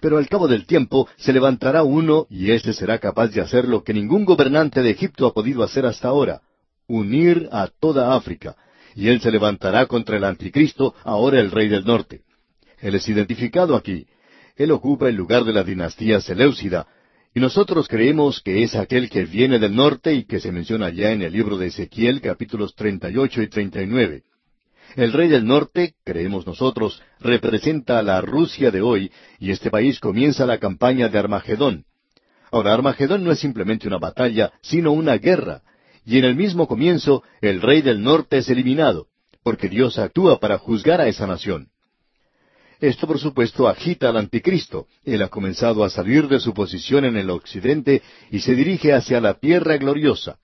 Pero 0.00 0.18
al 0.18 0.28
cabo 0.28 0.48
del 0.48 0.66
tiempo 0.66 1.08
se 1.16 1.32
levantará 1.32 1.82
uno 1.82 2.26
y 2.28 2.50
éste 2.50 2.72
será 2.72 2.98
capaz 2.98 3.28
de 3.28 3.40
hacer 3.40 3.66
lo 3.66 3.82
que 3.82 3.94
ningún 3.94 4.24
gobernante 4.24 4.82
de 4.82 4.90
Egipto 4.90 5.26
ha 5.26 5.32
podido 5.32 5.62
hacer 5.62 5.86
hasta 5.86 6.08
ahora, 6.08 6.42
unir 6.86 7.48
a 7.52 7.68
toda 7.68 8.14
África, 8.14 8.56
y 8.96 9.08
él 9.08 9.20
se 9.20 9.30
levantará 9.30 9.86
contra 9.86 10.16
el 10.16 10.24
anticristo, 10.24 10.94
ahora 11.04 11.38
el 11.38 11.50
rey 11.50 11.68
del 11.68 11.84
norte. 11.84 12.22
Él 12.80 12.94
es 12.94 13.06
identificado 13.08 13.76
aquí. 13.76 14.06
Él 14.56 14.70
ocupa 14.70 15.08
el 15.08 15.14
lugar 15.14 15.44
de 15.44 15.52
la 15.52 15.62
dinastía 15.62 16.20
Seleucida, 16.20 16.86
y 17.34 17.40
nosotros 17.40 17.86
creemos 17.86 18.40
que 18.40 18.62
es 18.62 18.74
aquel 18.74 19.10
que 19.10 19.26
viene 19.26 19.58
del 19.58 19.76
norte 19.76 20.14
y 20.14 20.24
que 20.24 20.40
se 20.40 20.50
menciona 20.50 20.88
ya 20.88 21.12
en 21.12 21.20
el 21.20 21.34
libro 21.34 21.58
de 21.58 21.66
Ezequiel 21.66 22.22
capítulos 22.22 22.74
38 22.74 23.42
y 23.42 23.48
39. 23.48 24.22
El 24.94 25.12
rey 25.12 25.28
del 25.28 25.44
norte, 25.44 25.92
creemos 26.02 26.46
nosotros, 26.46 27.02
representa 27.20 27.98
a 27.98 28.02
la 28.02 28.22
Rusia 28.22 28.70
de 28.70 28.80
hoy, 28.80 29.12
y 29.38 29.50
este 29.50 29.70
país 29.70 30.00
comienza 30.00 30.46
la 30.46 30.56
campaña 30.56 31.10
de 31.10 31.18
Armagedón. 31.18 31.84
Ahora, 32.50 32.72
Armagedón 32.72 33.24
no 33.24 33.32
es 33.32 33.40
simplemente 33.40 33.86
una 33.86 33.98
batalla, 33.98 34.52
sino 34.62 34.92
una 34.92 35.18
guerra. 35.18 35.60
Y 36.06 36.18
en 36.18 36.24
el 36.24 36.36
mismo 36.36 36.68
comienzo, 36.68 37.24
el 37.40 37.60
rey 37.60 37.82
del 37.82 38.00
norte 38.00 38.38
es 38.38 38.48
eliminado, 38.48 39.08
porque 39.42 39.68
Dios 39.68 39.98
actúa 39.98 40.38
para 40.38 40.56
juzgar 40.56 41.00
a 41.00 41.08
esa 41.08 41.26
nación. 41.26 41.68
Esto, 42.80 43.08
por 43.08 43.18
supuesto, 43.18 43.66
agita 43.66 44.10
al 44.10 44.16
anticristo. 44.16 44.86
Él 45.04 45.22
ha 45.22 45.28
comenzado 45.28 45.82
a 45.82 45.90
salir 45.90 46.28
de 46.28 46.38
su 46.38 46.54
posición 46.54 47.04
en 47.06 47.16
el 47.16 47.28
occidente 47.28 48.02
y 48.30 48.38
se 48.38 48.54
dirige 48.54 48.92
hacia 48.92 49.20
la 49.20 49.34
tierra 49.34 49.78
gloriosa. 49.78 50.38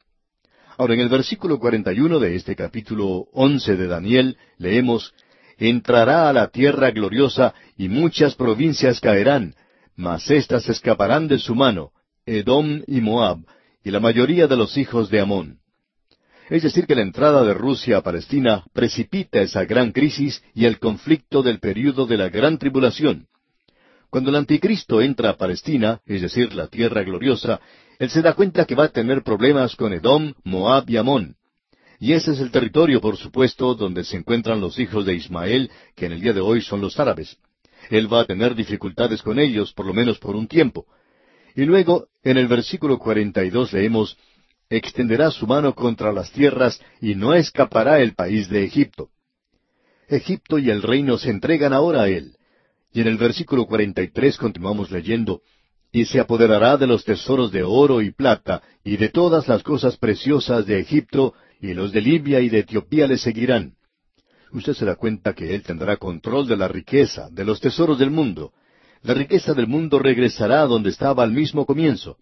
Ahora, 0.79 0.95
en 0.95 1.01
el 1.01 1.09
versículo 1.09 1.61
41 1.61 2.19
de 2.19 2.35
este 2.35 2.57
capítulo 2.57 3.29
11 3.33 3.77
de 3.77 3.87
Daniel, 3.87 4.37
leemos, 4.59 5.15
Entrará 5.59 6.29
a 6.29 6.33
la 6.33 6.49
tierra 6.49 6.91
gloriosa 6.91 7.55
y 7.77 7.89
muchas 7.89 8.35
provincias 8.35 8.99
caerán, 8.99 9.55
mas 9.95 10.29
éstas 10.29 10.69
escaparán 10.69 11.29
de 11.29 11.39
su 11.39 11.55
mano, 11.55 11.93
Edom 12.27 12.83
y 12.89 13.01
Moab, 13.01 13.45
y 13.85 13.91
la 13.91 14.01
mayoría 14.01 14.47
de 14.47 14.57
los 14.57 14.77
hijos 14.77 15.11
de 15.11 15.21
Amón. 15.21 15.59
Es 16.51 16.63
decir, 16.63 16.87
que 16.87 16.95
la 16.95 17.03
entrada 17.03 17.45
de 17.45 17.55
Rusia 17.55 17.99
a 17.99 18.03
Palestina 18.03 18.65
precipita 18.73 19.41
esa 19.41 19.65
gran 19.65 19.93
crisis 19.93 20.43
y 20.55 20.67
el 20.67 20.79
conflicto 20.79 21.43
del 21.43 21.61
período 21.61 22.07
de 22.07 22.17
la 22.17 22.29
gran 22.29 22.59
tribulación. 22.59 23.27
Cuando 24.11 24.31
el 24.31 24.37
anticristo 24.37 25.01
entra 25.01 25.31
a 25.31 25.37
Palestina, 25.37 26.01
es 26.05 26.21
decir, 26.21 26.55
la 26.55 26.67
tierra 26.67 27.03
gloriosa, 27.03 27.61
él 27.99 28.11
se 28.11 28.21
da 28.21 28.35
cuenta 28.35 28.67
que 28.67 28.75
va 28.75 28.85
a 28.85 28.89
tener 28.89 29.23
problemas 29.23 29.75
con 29.77 29.93
Edom, 29.93 30.35
Moab 30.45 30.91
y 30.91 30.97
Amón. 30.99 31.37
Y 31.99 32.13
ese 32.13 32.33
es 32.33 32.41
el 32.41 32.51
territorio, 32.51 33.01
por 33.01 33.17
supuesto, 33.17 33.75
donde 33.75 34.05
se 34.05 34.17
encuentran 34.17 34.61
los 34.61 34.79
hijos 34.79 35.07
de 35.07 35.15
Ismael, 35.15 35.71
que 35.95 36.07
en 36.07 36.13
el 36.13 36.21
día 36.21 36.33
de 36.33 36.41
hoy 36.41 36.61
son 36.61 36.81
los 36.81 36.99
árabes. 36.99 37.39
Él 37.91 38.13
va 38.13 38.21
a 38.21 38.25
tener 38.27 38.55
dificultades 38.55 39.23
con 39.23 39.39
ellos, 39.39 39.73
por 39.73 39.87
lo 39.87 39.95
menos 39.95 40.19
por 40.19 40.37
un 40.37 40.49
tiempo. 40.49 40.85
Y 41.55 41.65
luego, 41.65 42.09
en 42.23 42.39
el 42.39 42.49
versículo 42.49 42.99
42 42.99 43.73
leemos, 43.73 44.17
extenderá 44.71 45.31
su 45.31 45.47
mano 45.47 45.75
contra 45.75 46.13
las 46.13 46.31
tierras 46.33 46.81
y 47.01 47.15
no 47.15 47.35
escapará 47.35 48.01
el 48.01 48.15
país 48.15 48.49
de 48.49 48.65
Egipto. 48.65 49.11
Egipto 50.09 50.59
y 50.59 50.71
el 50.71 50.83
reino 50.83 51.19
se 51.19 51.31
entregan 51.31 51.73
ahora 51.73 52.03
a 52.03 52.09
él. 52.09 52.37
Y 52.93 53.01
en 53.01 53.09
el 53.09 53.17
versículo 53.17 53.67
43 53.67 54.37
continuamos 54.37 54.91
leyendo, 54.91 55.43
y 55.91 56.07
se 56.07 56.21
apoderará 56.21 56.77
de 56.77 56.87
los 56.87 57.05
tesoros 57.05 57.53
de 57.53 57.63
oro 57.63 58.01
y 58.01 58.11
plata, 58.11 58.63
y 58.85 58.97
de 58.97 59.09
todas 59.09 59.49
las 59.49 59.63
cosas 59.63 59.97
preciosas 59.97 60.67
de 60.67 60.81
Egipto, 60.81 61.35
y 61.61 61.75
los 61.75 61.93
de 61.93 62.01
Libia 62.01 62.41
y 62.41 62.49
de 62.49 62.61
Etiopía 62.61 63.07
le 63.07 63.19
seguirán. 63.19 63.75
Usted 64.53 64.75
se 64.75 64.85
da 64.85 64.97
cuenta 64.97 65.35
que 65.35 65.55
él 65.55 65.63
tendrá 65.63 65.97
control 65.97 66.47
de 66.47 66.57
la 66.57 66.69
riqueza, 66.69 67.29
de 67.31 67.45
los 67.45 67.61
tesoros 67.61 67.99
del 67.99 68.11
mundo. 68.11 68.53
La 69.03 69.15
riqueza 69.15 69.53
del 69.53 69.67
mundo 69.67 69.99
regresará 69.99 70.65
donde 70.67 70.91
estaba 70.91 71.25
al 71.25 71.33
mismo 71.33 71.67
comienzo. 71.67 72.19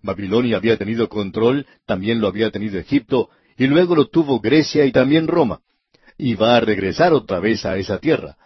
Babilonia 0.00 0.56
había 0.56 0.76
tenido 0.76 1.08
control, 1.08 1.66
también 1.86 2.20
lo 2.20 2.28
había 2.28 2.50
tenido 2.50 2.78
Egipto, 2.78 3.30
y 3.58 3.66
luego 3.66 3.96
lo 3.96 4.06
tuvo 4.06 4.40
Grecia 4.40 4.86
y 4.86 4.92
también 4.92 5.26
Roma. 5.26 5.60
Y 6.16 6.34
va 6.34 6.56
a 6.56 6.60
regresar 6.60 7.12
otra 7.12 7.40
vez 7.40 7.66
a 7.66 7.76
esa 7.76 7.98
tierra. 7.98 8.36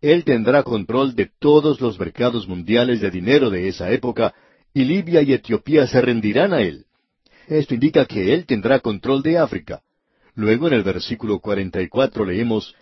Él 0.00 0.24
tendrá 0.24 0.62
control 0.62 1.14
de 1.14 1.30
todos 1.38 1.80
los 1.80 1.98
mercados 1.98 2.46
mundiales 2.46 3.00
de 3.00 3.10
dinero 3.10 3.50
de 3.50 3.68
esa 3.68 3.90
época, 3.90 4.34
y 4.72 4.84
Libia 4.84 5.20
y 5.22 5.32
Etiopía 5.32 5.86
se 5.86 6.00
rendirán 6.00 6.52
a 6.52 6.62
él. 6.62 6.86
Esto 7.48 7.74
indica 7.74 8.04
que 8.06 8.32
él 8.32 8.46
tendrá 8.46 8.78
control 8.78 9.22
de 9.22 9.38
África. 9.38 9.82
Luego 10.34 10.68
en 10.68 10.74
el 10.74 10.82
versículo 10.84 11.40
44 11.40 12.24
leemos, 12.24 12.74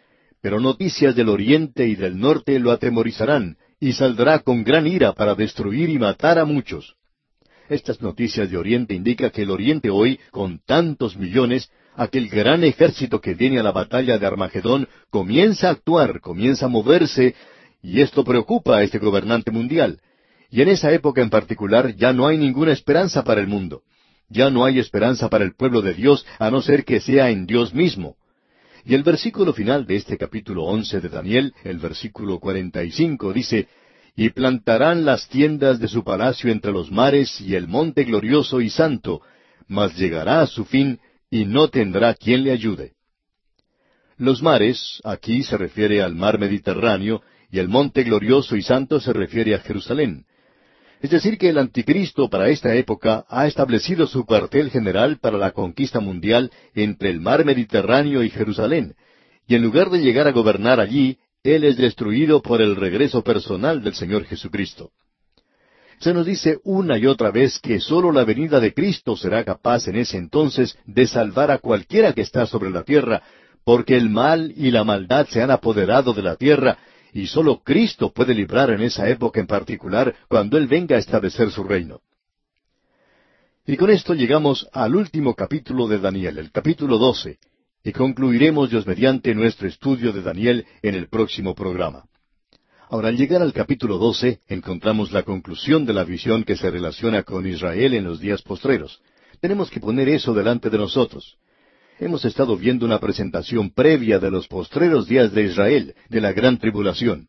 Pero 0.42 0.61
noticias 0.61 1.16
del 1.16 1.28
oriente 1.28 1.86
y 1.86 1.96
del 1.96 2.18
norte 2.18 2.58
lo 2.58 2.70
atemorizarán, 2.70 3.56
y 3.81 3.95
saldrá 3.95 4.41
con 4.41 4.62
gran 4.62 4.87
ira 4.87 5.14
para 5.14 5.35
destruir 5.35 5.89
y 5.89 5.99
matar 5.99 6.39
a 6.39 6.45
muchos. 6.45 6.97
Estas 7.68 8.01
noticias 8.03 8.51
de 8.51 8.59
Oriente 8.59 8.95
indican 8.95 9.31
que 9.31 9.43
el 9.43 9.51
Oriente 9.51 9.91
hoy, 9.91 10.20
con 10.31 10.59
tantos 10.59 11.16
millones, 11.16 11.70
aquel 11.97 12.28
gran 12.28 12.62
ejército 12.62 13.20
que 13.20 13.35
viene 13.35 13.59
a 13.59 13.62
la 13.62 13.72
batalla 13.72 14.18
de 14.18 14.26
Armagedón, 14.26 14.89
comienza 15.09 15.68
a 15.68 15.72
actuar, 15.72 16.20
comienza 16.20 16.66
a 16.66 16.68
moverse, 16.68 17.35
y 17.83 18.01
esto 18.01 18.24
preocupa 18.24 18.76
a 18.76 18.83
este 18.83 18.99
gobernante 18.99 19.51
mundial. 19.51 20.01
Y 20.51 20.62
en 20.62 20.68
esa 20.68 20.93
época 20.93 21.22
en 21.22 21.31
particular 21.31 21.95
ya 21.95 22.12
no 22.12 22.26
hay 22.26 22.37
ninguna 22.37 22.72
esperanza 22.72 23.24
para 23.24 23.41
el 23.41 23.47
mundo. 23.47 23.83
Ya 24.28 24.51
no 24.51 24.64
hay 24.64 24.78
esperanza 24.78 25.28
para 25.28 25.45
el 25.45 25.55
pueblo 25.55 25.81
de 25.81 25.95
Dios 25.95 26.26
a 26.39 26.51
no 26.51 26.61
ser 26.61 26.85
que 26.85 27.01
sea 27.01 27.31
en 27.31 27.47
Dios 27.47 27.72
mismo. 27.72 28.16
Y 28.85 28.95
el 28.95 29.03
versículo 29.03 29.53
final 29.53 29.87
de 29.87 29.97
este 29.97 30.16
capítulo 30.16 30.64
once 30.64 31.01
de 31.01 31.09
Daniel, 31.09 31.55
el 31.64 31.78
versículo 31.78 32.39
cuarenta 32.39 32.83
y 32.83 32.91
cinco, 32.91 33.33
dice 33.33 33.68
y 34.16 34.31
plantarán 34.31 35.05
las 35.05 35.28
tiendas 35.28 35.78
de 35.78 35.89
su 35.89 36.05
palacio 36.05 36.51
entre 36.51 36.72
los 36.72 36.91
mares 36.91 37.41
y 37.41 37.55
el 37.55 37.68
monte 37.68 38.05
glorioso 38.05 38.61
y 38.61 38.68
santo, 38.68 39.22
mas 39.68 39.97
llegará 39.97 40.43
a 40.43 40.47
su 40.47 40.64
fin 40.64 40.99
y 41.31 41.45
no 41.45 41.68
tendrá 41.68 42.14
quien 42.14 42.45
le 42.45 42.51
ayude. 42.51 42.93
Los 44.18 44.43
mares, 44.43 45.01
aquí 45.05 45.43
se 45.43 45.57
refiere 45.57 46.03
al 46.03 46.14
mar 46.14 46.39
Mediterráneo, 46.39 47.22
y 47.51 47.59
el 47.59 47.68
monte 47.68 48.03
glorioso 48.03 48.57
y 48.57 48.62
santo 48.62 49.01
se 49.01 49.12
refiere 49.12 49.55
a 49.55 49.61
Jerusalén. 49.61 50.26
Es 51.01 51.11
decir, 51.11 51.38
que 51.38 51.48
el 51.48 51.59
anticristo 51.59 52.28
para 52.28 52.51
esta 52.51 52.74
época 52.74 53.24
ha 53.28 53.46
establecido 53.46 54.07
su 54.07 54.26
cuartel 54.26 54.70
general 54.70 55.18
para 55.18 55.38
la 55.38 55.53
conquista 55.53 55.98
mundial 56.01 56.51
entre 56.74 57.09
el 57.09 57.20
mar 57.20 57.44
Mediterráneo 57.44 58.22
y 58.22 58.28
Jerusalén, 58.28 58.94
y 59.46 59.55
en 59.55 59.62
lugar 59.62 59.90
de 59.90 60.01
llegar 60.01 60.28
a 60.28 60.32
gobernar 60.32 60.78
allí, 60.78 61.18
él 61.42 61.64
es 61.64 61.78
destruido 61.78 62.42
por 62.42 62.61
el 62.61 62.76
regreso 62.76 63.24
personal 63.24 63.82
del 63.82 63.94
Señor 63.94 64.24
Jesucristo. 64.24 64.90
Se 66.01 66.12
nos 66.12 66.26
dice 66.26 66.59
una 66.64 66.98
y 66.98 67.07
otra 67.07 67.30
vez 67.30 67.59
que 67.59 67.80
sólo 67.80 68.12
la 68.12 68.24
venida 68.24 68.61
de 68.61 68.72
Cristo 68.72 69.16
será 69.16 69.44
capaz 69.44 69.88
en 69.88 69.96
ese 69.96 70.18
entonces 70.18 70.76
de 70.86 71.07
salvar 71.07 71.51
a 71.51 71.59
cualquiera 71.59 72.12
que 72.12 72.22
está 72.22 72.46
sobre 72.46 72.70
la 72.70 72.84
tierra, 72.84 73.22
porque 73.64 73.96
el 73.96 74.11
mal 74.11 74.53
y 74.57 74.70
la 74.70 74.84
maldad 74.84 75.26
se 75.28 75.42
han 75.42 75.51
apoderado 75.51 76.12
de 76.12 76.22
la 76.22 76.36
tierra, 76.36 76.78
y 77.12 77.26
sólo 77.26 77.62
Cristo 77.62 78.12
puede 78.12 78.34
librar 78.34 78.70
en 78.70 78.82
esa 78.82 79.08
época 79.08 79.40
en 79.40 79.46
particular 79.46 80.14
cuando 80.28 80.56
Él 80.56 80.66
venga 80.66 80.96
a 80.96 80.98
establecer 80.98 81.50
su 81.50 81.64
reino. 81.64 82.00
Y 83.66 83.76
con 83.76 83.90
esto 83.90 84.14
llegamos 84.14 84.68
al 84.72 84.96
último 84.96 85.34
capítulo 85.34 85.86
de 85.86 85.98
Daniel, 85.98 86.38
el 86.38 86.50
capítulo 86.50 86.98
doce, 86.98 87.38
y 87.84 87.92
concluiremos 87.92 88.70
Dios 88.70 88.86
mediante 88.86 89.34
nuestro 89.34 89.68
estudio 89.68 90.12
de 90.12 90.22
Daniel 90.22 90.66
en 90.82 90.94
el 90.94 91.08
próximo 91.08 91.54
programa. 91.54 92.04
Ahora, 92.88 93.08
al 93.08 93.16
llegar 93.16 93.40
al 93.40 93.52
capítulo 93.52 93.98
12, 93.98 94.40
encontramos 94.48 95.12
la 95.12 95.22
conclusión 95.22 95.86
de 95.86 95.92
la 95.92 96.02
visión 96.02 96.42
que 96.42 96.56
se 96.56 96.70
relaciona 96.70 97.22
con 97.22 97.46
Israel 97.46 97.94
en 97.94 98.04
los 98.04 98.18
días 98.18 98.42
postreros. 98.42 99.00
Tenemos 99.40 99.70
que 99.70 99.78
poner 99.78 100.08
eso 100.08 100.34
delante 100.34 100.70
de 100.70 100.78
nosotros. 100.78 101.38
Hemos 102.01 102.24
estado 102.24 102.57
viendo 102.57 102.86
una 102.86 102.98
presentación 102.98 103.68
previa 103.68 104.18
de 104.18 104.30
los 104.30 104.48
postreros 104.48 105.07
días 105.07 105.34
de 105.34 105.42
Israel, 105.42 105.94
de 106.09 106.22
la 106.22 106.32
gran 106.32 106.57
tribulación. 106.59 107.28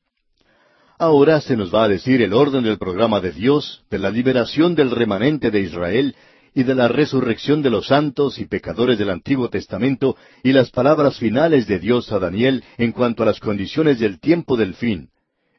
Ahora 0.98 1.42
se 1.42 1.58
nos 1.58 1.76
va 1.76 1.84
a 1.84 1.90
decir 1.90 2.22
el 2.22 2.32
orden 2.32 2.64
del 2.64 2.78
programa 2.78 3.20
de 3.20 3.34
Dios, 3.34 3.84
de 3.90 4.00
la 4.00 4.10
liberación 4.10 4.74
del 4.74 4.92
remanente 4.92 5.52
de 5.52 5.60
Israel 5.60 6.16
y 6.56 6.64
de 6.64 6.74
la 6.74 6.88
resurrección 6.88 7.62
de 7.62 7.70
los 7.70 7.88
santos 7.88 8.40
y 8.40 8.46
pecadores 8.46 8.98
del 8.98 9.10
Antiguo 9.10 9.50
Testamento 9.50 10.16
y 10.42 10.54
las 10.54 10.72
palabras 10.72 11.18
finales 11.18 11.68
de 11.68 11.78
Dios 11.78 12.10
a 12.14 12.20
Daniel 12.20 12.64
en 12.78 12.94
cuanto 12.94 13.24
a 13.24 13.26
las 13.26 13.42
condiciones 13.42 14.00
del 14.00 14.22
tiempo 14.22 14.56
del 14.56 14.76
fin. 14.76 15.10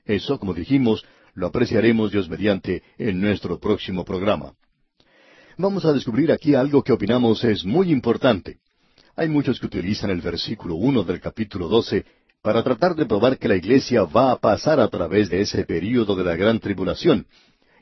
Eso, 0.06 0.38
como 0.38 0.54
dijimos, 0.54 1.04
lo 1.34 1.48
apreciaremos 1.48 2.12
Dios 2.12 2.30
mediante 2.30 2.82
en 2.96 3.20
nuestro 3.20 3.60
próximo 3.60 4.06
programa. 4.06 4.54
Vamos 5.58 5.84
a 5.84 5.92
descubrir 5.92 6.32
aquí 6.32 6.54
algo 6.54 6.82
que 6.82 6.94
opinamos 6.94 7.44
es 7.44 7.62
muy 7.66 7.92
importante. 7.92 8.62
Hay 9.14 9.28
muchos 9.28 9.60
que 9.60 9.66
utilizan 9.66 10.10
el 10.10 10.22
versículo 10.22 10.74
uno 10.74 11.02
del 11.02 11.20
capítulo 11.20 11.68
doce 11.68 12.06
para 12.40 12.62
tratar 12.62 12.94
de 12.94 13.04
probar 13.04 13.36
que 13.36 13.46
la 13.46 13.56
iglesia 13.56 14.04
va 14.04 14.32
a 14.32 14.38
pasar 14.38 14.80
a 14.80 14.88
través 14.88 15.28
de 15.28 15.42
ese 15.42 15.64
período 15.64 16.16
de 16.16 16.24
la 16.24 16.34
gran 16.34 16.58
tribulación, 16.58 17.26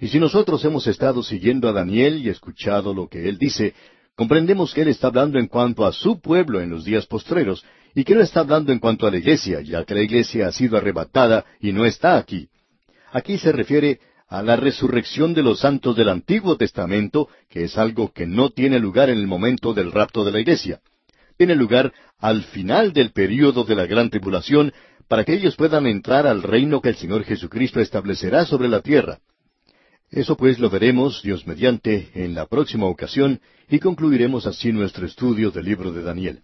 y 0.01 0.09
si 0.09 0.19
nosotros 0.19 0.65
hemos 0.65 0.87
estado 0.87 1.23
siguiendo 1.23 1.69
a 1.69 1.73
Daniel 1.73 2.19
y 2.19 2.31
escuchado 2.31 2.93
lo 2.93 3.07
que 3.07 3.29
él 3.29 3.39
dice, 3.39 3.75
comprendemos 4.17 4.75
que 4.75 4.83
él 4.83 4.89
está 4.89 5.07
hablando 5.07 5.39
en 5.39 5.47
cuanto 5.47 5.87
a 5.87 5.93
su 5.93 6.21
pueblo 6.21 6.61
en 6.61 6.71
los 6.71 6.85
días 6.85 7.07
postreros, 7.07 7.65
y 7.95 8.03
que 8.03 8.15
no 8.15 8.23
está 8.23 8.41
hablando 8.41 8.73
en 8.73 8.79
cuanto 8.81 9.07
a 9.07 9.11
la 9.11 9.19
iglesia, 9.19 9.61
ya 9.61 9.85
que 9.85 9.95
la 9.95 10.03
iglesia 10.03 10.49
ha 10.49 10.53
sido 10.53 10.77
arrebatada 10.79 11.45
y 11.61 11.73
no 11.73 11.85
está 11.85 12.17
aquí. 12.17 12.49
Aquí 13.13 13.39
se 13.39 13.53
refiere 13.53 14.01
a 14.29 14.43
la 14.43 14.57
resurrección 14.57 15.33
de 15.35 15.43
los 15.43 15.61
santos 15.61 15.97
del 15.97 16.09
Antiguo 16.09 16.57
Testamento, 16.57 17.29
que 17.49 17.65
es 17.65 17.79
algo 17.79 18.13
que 18.13 18.27
no 18.27 18.51
tiene 18.51 18.79
lugar 18.79 19.11
en 19.11 19.19
el 19.19 19.27
momento 19.27 19.75
del 19.75 19.93
rapto 19.93 20.25
de 20.25 20.33
la 20.33 20.41
iglesia. 20.41 20.81
Tiene 21.41 21.55
lugar 21.55 21.91
al 22.19 22.43
final 22.43 22.93
del 22.93 23.13
período 23.13 23.65
de 23.65 23.75
la 23.75 23.87
gran 23.87 24.11
tribulación, 24.11 24.75
para 25.09 25.25
que 25.25 25.33
ellos 25.33 25.57
puedan 25.57 25.87
entrar 25.87 26.27
al 26.27 26.43
reino 26.43 26.83
que 26.83 26.91
el 26.91 26.97
Señor 26.97 27.25
Jesucristo 27.25 27.81
establecerá 27.81 28.45
sobre 28.45 28.69
la 28.69 28.83
tierra. 28.83 29.21
Eso 30.11 30.37
pues 30.37 30.59
lo 30.59 30.69
veremos, 30.69 31.23
Dios 31.23 31.47
mediante, 31.47 32.11
en 32.13 32.35
la 32.35 32.45
próxima 32.45 32.85
ocasión 32.85 33.41
y 33.71 33.79
concluiremos 33.79 34.47
así 34.47 34.71
nuestro 34.71 35.07
estudio 35.07 35.51
del 35.51 35.65
libro 35.65 35.93
de 35.93 36.03
Daniel. 36.03 36.43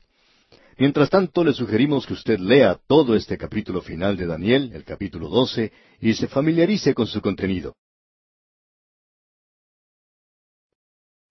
Mientras 0.79 1.11
tanto, 1.11 1.45
le 1.45 1.53
sugerimos 1.53 2.07
que 2.07 2.15
usted 2.15 2.39
lea 2.39 2.79
todo 2.89 3.15
este 3.17 3.37
capítulo 3.37 3.83
final 3.83 4.17
de 4.17 4.25
Daniel, 4.25 4.71
el 4.73 4.85
capítulo 4.85 5.29
12, 5.29 5.73
y 6.01 6.15
se 6.15 6.27
familiarice 6.27 6.95
con 6.95 7.07
su 7.07 7.21
contenido. 7.21 7.77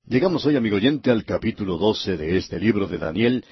Llegamos 0.07 0.45
hoy, 0.45 0.55
amigo 0.55 0.75
oyente, 0.75 1.09
al 1.09 1.25
capítulo 1.25 1.79
doce 1.79 2.15
de 2.15 2.37
este 2.37 2.59
libro 2.59 2.85
de 2.85 2.99
Daniel, 2.99 3.43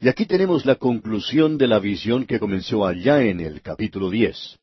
y 0.00 0.08
aquí 0.08 0.24
tenemos 0.24 0.64
la 0.64 0.76
conclusión 0.76 1.58
de 1.58 1.66
la 1.66 1.80
visión 1.80 2.24
que 2.24 2.38
comenzó 2.38 2.86
allá 2.86 3.22
en 3.22 3.40
el 3.40 3.60
capítulo 3.60 4.08
diez. 4.08 4.58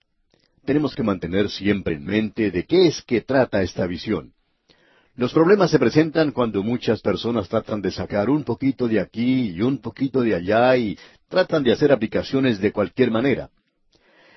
Tenemos 0.66 0.96
que 0.96 1.04
mantener 1.04 1.52
siempre 1.52 1.94
en 1.98 2.04
mente 2.04 2.50
de 2.50 2.66
qué 2.66 2.88
es 2.88 3.04
que 3.04 3.22
trata 3.22 3.62
esta 3.62 3.86
visión. 3.86 4.34
Los 5.16 5.32
problemas 5.32 5.70
se 5.70 5.78
presentan 5.78 6.32
cuando 6.32 6.64
muchas 6.64 7.00
personas 7.00 7.48
tratan 7.48 7.84
de 7.84 7.92
sacar 7.92 8.32
un 8.32 8.44
poquito 8.44 8.88
de 8.88 9.00
aquí 9.00 9.52
y 9.52 9.62
un 9.62 9.78
poquito 9.78 10.22
de 10.22 10.34
allá 10.34 10.76
y 10.78 10.98
tratan 11.28 11.64
de 11.64 11.74
hacer 11.74 11.92
aplicaciones 11.92 12.60
de 12.60 12.72
cualquier 12.72 13.12
manera. 13.12 13.52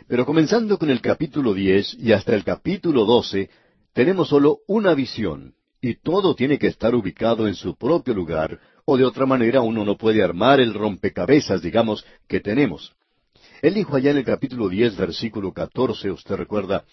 Pero 0.08 0.26
comenzando 0.26 0.76
con 0.76 0.90
el 0.90 1.00
capítulo 1.00 1.54
diez 1.54 1.96
y 1.98 2.12
hasta 2.12 2.34
el 2.34 2.44
capítulo 2.44 3.06
doce, 3.06 3.48
tenemos 3.94 4.28
solo 4.28 4.58
una 4.66 4.92
visión, 4.92 5.54
y 5.82 5.96
todo 5.96 6.36
tiene 6.36 6.58
que 6.58 6.68
estar 6.68 6.94
ubicado 6.94 7.48
en 7.48 7.56
su 7.56 7.76
propio 7.76 8.14
lugar, 8.14 8.60
o 8.84 8.96
de 8.96 9.04
otra 9.04 9.26
manera 9.26 9.62
uno 9.62 9.84
no 9.84 9.98
puede 9.98 10.22
armar 10.22 10.60
el 10.60 10.74
rompecabezas, 10.74 11.60
digamos, 11.60 12.06
que 12.28 12.40
tenemos. 12.40 12.94
Él 13.62 13.74
dijo 13.74 13.96
allá 13.96 14.12
en 14.12 14.18
el 14.18 14.24
capítulo 14.24 14.68
diez, 14.68 14.96
versículo 14.96 15.52
catorce, 15.52 16.10
usted 16.10 16.36
recuerda, 16.36 16.84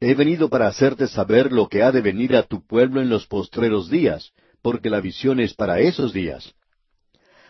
He 0.00 0.14
venido 0.14 0.48
para 0.48 0.66
hacerte 0.66 1.06
saber 1.08 1.52
lo 1.52 1.68
que 1.68 1.82
ha 1.82 1.92
de 1.92 2.00
venir 2.00 2.36
a 2.36 2.42
tu 2.42 2.66
pueblo 2.66 3.02
en 3.02 3.10
los 3.10 3.26
postreros 3.26 3.90
días, 3.90 4.32
porque 4.62 4.90
la 4.90 5.00
visión 5.00 5.38
es 5.38 5.54
para 5.54 5.80
esos 5.80 6.12
días. 6.12 6.54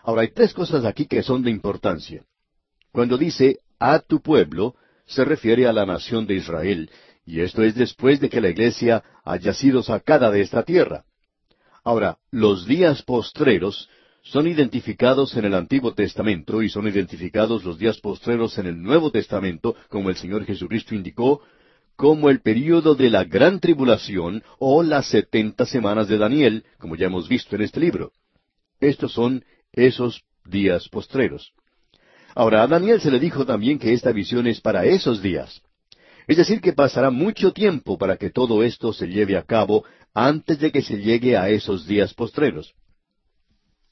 Ahora 0.02 0.22
hay 0.22 0.32
tres 0.32 0.52
cosas 0.52 0.84
aquí 0.84 1.06
que 1.06 1.22
son 1.22 1.42
de 1.42 1.50
importancia. 1.50 2.24
Cuando 2.92 3.16
dice 3.18 3.60
a 3.78 4.00
tu 4.00 4.20
pueblo, 4.20 4.74
se 5.06 5.24
refiere 5.24 5.66
a 5.66 5.72
la 5.72 5.86
nación 5.86 6.26
de 6.26 6.34
Israel, 6.34 6.90
y 7.26 7.40
esto 7.40 7.62
es 7.64 7.74
después 7.74 8.20
de 8.20 8.30
que 8.30 8.40
la 8.40 8.48
iglesia 8.48 9.02
haya 9.24 9.52
sido 9.52 9.82
sacada 9.82 10.30
de 10.30 10.40
esta 10.40 10.62
tierra. 10.62 11.04
Ahora, 11.82 12.18
los 12.30 12.66
días 12.66 13.02
postreros 13.02 13.88
son 14.22 14.46
identificados 14.46 15.36
en 15.36 15.44
el 15.44 15.54
Antiguo 15.54 15.92
Testamento 15.92 16.62
y 16.62 16.68
son 16.68 16.86
identificados 16.86 17.64
los 17.64 17.78
días 17.78 17.98
postreros 17.98 18.58
en 18.58 18.66
el 18.66 18.80
Nuevo 18.80 19.10
Testamento, 19.10 19.74
como 19.88 20.08
el 20.08 20.16
Señor 20.16 20.44
Jesucristo 20.44 20.94
indicó, 20.94 21.42
como 21.96 22.30
el 22.30 22.40
período 22.40 22.94
de 22.94 23.10
la 23.10 23.24
gran 23.24 23.60
tribulación 23.60 24.42
o 24.58 24.82
las 24.82 25.06
setenta 25.06 25.66
semanas 25.66 26.08
de 26.08 26.18
Daniel, 26.18 26.64
como 26.78 26.94
ya 26.94 27.06
hemos 27.06 27.28
visto 27.28 27.56
en 27.56 27.62
este 27.62 27.80
libro. 27.80 28.12
Estos 28.80 29.12
son 29.12 29.44
esos 29.72 30.22
días 30.44 30.88
postreros. 30.88 31.52
Ahora, 32.34 32.62
a 32.62 32.66
Daniel 32.66 33.00
se 33.00 33.10
le 33.10 33.18
dijo 33.18 33.46
también 33.46 33.78
que 33.78 33.94
esta 33.94 34.12
visión 34.12 34.46
es 34.46 34.60
para 34.60 34.84
esos 34.84 35.22
días. 35.22 35.62
Es 36.26 36.36
decir, 36.36 36.60
que 36.60 36.72
pasará 36.72 37.10
mucho 37.10 37.52
tiempo 37.52 37.96
para 37.96 38.16
que 38.16 38.30
todo 38.30 38.62
esto 38.62 38.92
se 38.92 39.06
lleve 39.06 39.36
a 39.36 39.42
cabo 39.42 39.84
antes 40.12 40.58
de 40.58 40.72
que 40.72 40.82
se 40.82 40.98
llegue 40.98 41.36
a 41.36 41.48
esos 41.50 41.86
días 41.86 42.14
postreros. 42.14 42.74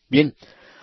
Bien, 0.08 0.34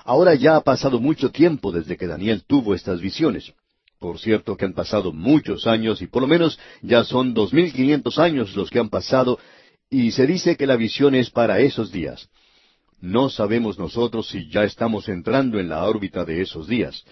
ahora 0.05 0.35
ya 0.35 0.55
ha 0.55 0.61
pasado 0.61 0.99
mucho 0.99 1.29
tiempo 1.31 1.71
desde 1.71 1.97
que 1.97 2.07
Daniel 2.07 2.43
tuvo 2.47 2.73
estas 2.73 3.01
visiones. 3.01 3.53
Por 3.99 4.17
cierto 4.19 4.57
que 4.57 4.65
han 4.65 4.73
pasado 4.73 5.11
muchos 5.13 5.67
años 5.67 6.01
y 6.01 6.07
por 6.07 6.21
lo 6.21 6.27
menos 6.27 6.57
ya 6.81 7.03
son 7.03 7.33
dos 7.33 7.53
mil 7.53 7.71
quinientos 7.71 8.17
años 8.17 8.55
los 8.55 8.69
que 8.69 8.79
han 8.79 8.89
pasado 8.89 9.37
y 9.89 10.11
se 10.11 10.25
dice 10.25 10.55
que 10.55 10.65
la 10.65 10.77
visión 10.77 11.15
es 11.15 11.29
para 11.29 11.59
esos 11.59 11.91
días. 11.91 12.29
No 12.99 13.29
sabemos 13.29 13.77
nosotros 13.77 14.29
si 14.29 14.49
ya 14.49 14.63
estamos 14.63 15.09
entrando 15.09 15.59
en 15.59 15.69
la 15.69 15.83
órbita 15.83 16.23
de 16.23 16.41
esos 16.41 16.67
días. 16.67 17.03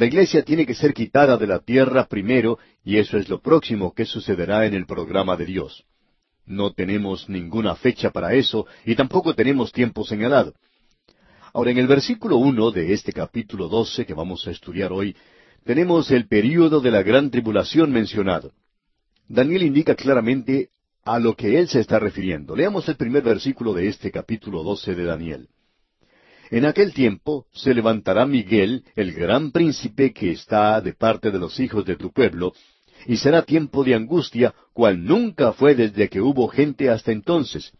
La 0.00 0.06
iglesia 0.06 0.42
tiene 0.42 0.64
que 0.64 0.72
ser 0.72 0.94
quitada 0.94 1.36
de 1.36 1.46
la 1.46 1.58
tierra 1.58 2.06
primero 2.06 2.58
y 2.82 2.96
eso 2.96 3.18
es 3.18 3.28
lo 3.28 3.42
próximo 3.42 3.92
que 3.92 4.06
sucederá 4.06 4.64
en 4.64 4.72
el 4.72 4.86
programa 4.86 5.36
de 5.36 5.44
Dios. 5.44 5.84
No 6.46 6.72
tenemos 6.72 7.28
ninguna 7.28 7.74
fecha 7.76 8.10
para 8.10 8.32
eso 8.32 8.66
y 8.86 8.94
tampoco 8.94 9.34
tenemos 9.34 9.72
tiempo 9.72 10.02
señalado. 10.06 10.54
Ahora, 11.52 11.72
en 11.72 11.76
el 11.76 11.86
versículo 11.86 12.38
uno 12.38 12.70
de 12.70 12.94
este 12.94 13.12
capítulo 13.12 13.68
doce 13.68 14.06
que 14.06 14.14
vamos 14.14 14.46
a 14.46 14.52
estudiar 14.52 14.90
hoy, 14.90 15.14
tenemos 15.66 16.10
el 16.10 16.26
período 16.28 16.80
de 16.80 16.92
la 16.92 17.02
gran 17.02 17.30
tribulación 17.30 17.92
mencionado. 17.92 18.52
Daniel 19.28 19.64
indica 19.64 19.94
claramente 19.94 20.70
a 21.04 21.18
lo 21.18 21.36
que 21.36 21.58
él 21.58 21.68
se 21.68 21.80
está 21.80 21.98
refiriendo. 21.98 22.56
Leamos 22.56 22.88
el 22.88 22.96
primer 22.96 23.22
versículo 23.22 23.74
de 23.74 23.88
este 23.88 24.10
capítulo 24.10 24.62
doce 24.62 24.94
de 24.94 25.04
Daniel. 25.04 25.48
En 26.50 26.64
aquel 26.64 26.92
tiempo 26.92 27.46
se 27.52 27.72
levantará 27.72 28.26
Miguel, 28.26 28.84
el 28.96 29.12
gran 29.12 29.52
príncipe 29.52 30.12
que 30.12 30.32
está 30.32 30.80
de 30.80 30.94
parte 30.94 31.30
de 31.30 31.38
los 31.38 31.60
hijos 31.60 31.84
de 31.84 31.94
tu 31.94 32.12
pueblo, 32.12 32.52
y 33.06 33.18
será 33.18 33.42
tiempo 33.42 33.84
de 33.84 33.94
angustia, 33.94 34.52
cual 34.72 35.04
nunca 35.04 35.52
fue 35.52 35.76
desde 35.76 36.08
que 36.08 36.20
hubo 36.20 36.48
gente 36.48 36.90
hasta 36.90 37.12
entonces. 37.12 37.72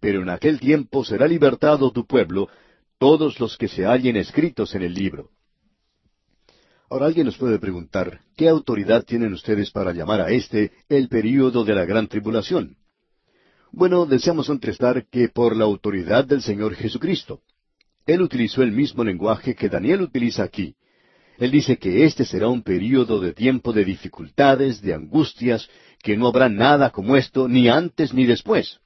Pero 0.00 0.22
en 0.22 0.28
aquel 0.28 0.60
tiempo 0.60 1.02
será 1.02 1.26
libertado 1.26 1.90
tu 1.92 2.06
pueblo, 2.06 2.48
todos 2.98 3.40
los 3.40 3.56
que 3.56 3.68
se 3.68 3.86
hallen 3.86 4.16
escritos 4.16 4.74
en 4.74 4.82
el 4.82 4.92
libro. 4.92 5.30
Ahora 6.90 7.06
alguien 7.06 7.24
nos 7.24 7.38
puede 7.38 7.58
preguntar, 7.58 8.20
¿qué 8.36 8.50
autoridad 8.50 9.04
tienen 9.04 9.32
ustedes 9.32 9.70
para 9.70 9.92
llamar 9.92 10.20
a 10.20 10.30
este 10.30 10.72
el 10.90 11.08
período 11.08 11.64
de 11.64 11.74
la 11.74 11.86
gran 11.86 12.06
tribulación? 12.06 12.76
Bueno, 13.72 14.04
deseamos 14.04 14.48
contestar 14.48 15.06
que 15.06 15.28
por 15.28 15.56
la 15.56 15.64
autoridad 15.64 16.26
del 16.26 16.42
Señor 16.42 16.74
Jesucristo. 16.74 17.40
Él 18.06 18.22
utilizó 18.22 18.62
el 18.62 18.72
mismo 18.72 19.04
lenguaje 19.04 19.54
que 19.54 19.68
Daniel 19.68 20.02
utiliza 20.02 20.42
aquí. 20.42 20.74
Él 21.38 21.50
dice 21.50 21.78
que 21.78 22.04
este 22.04 22.24
será 22.24 22.48
un 22.48 22.62
período 22.62 23.20
de 23.20 23.32
tiempo 23.32 23.72
de 23.72 23.84
dificultades, 23.84 24.82
de 24.82 24.94
angustias, 24.94 25.68
que 26.02 26.16
no 26.16 26.28
habrá 26.28 26.48
nada 26.48 26.90
como 26.90 27.16
esto 27.16 27.48
ni 27.48 27.68
antes 27.68 28.12
ni 28.12 28.26
después. 28.26 28.80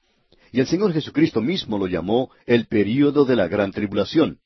Y 0.51 0.61
el 0.61 0.67
Señor 0.67 0.93
Jesucristo 0.93 1.41
mismo 1.41 1.77
lo 1.77 1.87
llamó 1.87 2.31
el 2.45 2.67
período 2.67 3.25
de 3.25 3.35
la 3.35 3.47
gran 3.47 3.71
tribulación. 3.71 4.39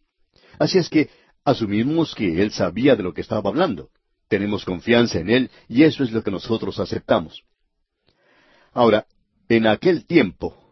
Así 0.57 0.79
es 0.79 0.89
que 0.89 1.09
asumimos 1.43 2.15
que 2.15 2.41
Él 2.41 2.51
sabía 2.51 2.95
de 2.95 3.03
lo 3.03 3.13
que 3.13 3.21
estaba 3.21 3.49
hablando. 3.49 3.89
Tenemos 4.27 4.65
confianza 4.65 5.19
en 5.19 5.29
Él 5.29 5.51
y 5.67 5.83
eso 5.83 6.03
es 6.03 6.11
lo 6.11 6.23
que 6.23 6.31
nosotros 6.31 6.79
aceptamos. 6.79 7.43
Ahora, 8.73 9.05
en 9.49 9.67
aquel 9.67 10.05
tiempo, 10.05 10.68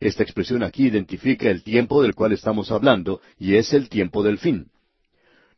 esta 0.00 0.22
expresión 0.22 0.62
aquí 0.62 0.86
identifica 0.86 1.50
el 1.50 1.62
tiempo 1.62 2.02
del 2.02 2.14
cual 2.14 2.32
estamos 2.32 2.70
hablando, 2.70 3.20
y 3.38 3.56
es 3.56 3.72
el 3.72 3.88
tiempo 3.88 4.22
del 4.22 4.38
fin. 4.38 4.70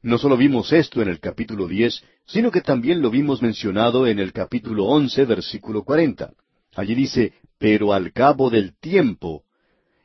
No 0.02 0.16
solo 0.16 0.36
vimos 0.36 0.72
esto 0.72 1.02
en 1.02 1.08
el 1.08 1.20
capítulo 1.20 1.68
diez, 1.68 2.02
sino 2.24 2.50
que 2.50 2.62
también 2.62 3.02
lo 3.02 3.10
vimos 3.10 3.42
mencionado 3.42 4.06
en 4.06 4.18
el 4.18 4.32
capítulo 4.32 4.86
once, 4.86 5.24
versículo 5.26 5.84
cuarenta. 5.84 6.32
Allí 6.74 6.94
dice, 6.94 7.34
pero 7.58 7.92
al 7.92 8.12
cabo 8.12 8.48
del 8.48 8.78
tiempo. 8.78 9.42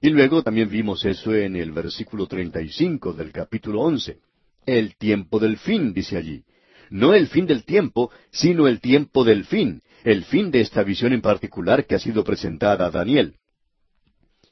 Y 0.02 0.10
luego 0.10 0.44
también 0.44 0.70
vimos 0.70 1.06
eso 1.06 1.34
en 1.34 1.56
el 1.56 1.72
versículo 1.72 2.28
treinta 2.28 2.62
y 2.62 2.70
cinco 2.70 3.14
del 3.14 3.32
capítulo 3.32 3.82
once. 3.82 4.18
El 4.66 4.98
tiempo 4.98 5.40
del 5.40 5.58
fin, 5.58 5.94
dice 5.94 6.18
allí. 6.18 6.44
No 6.90 7.14
el 7.14 7.28
fin 7.28 7.46
del 7.46 7.64
tiempo, 7.64 8.12
sino 8.32 8.68
el 8.68 8.82
tiempo 8.82 9.24
del 9.24 9.46
fin, 9.46 9.82
el 10.04 10.26
fin 10.26 10.52
de 10.52 10.62
esta 10.62 10.84
visión 10.84 11.14
en 11.14 11.22
particular 11.22 11.86
que 11.86 11.96
ha 11.96 12.00
sido 12.00 12.24
presentada 12.24 12.88
a 12.88 12.92
Daniel. 12.92 13.36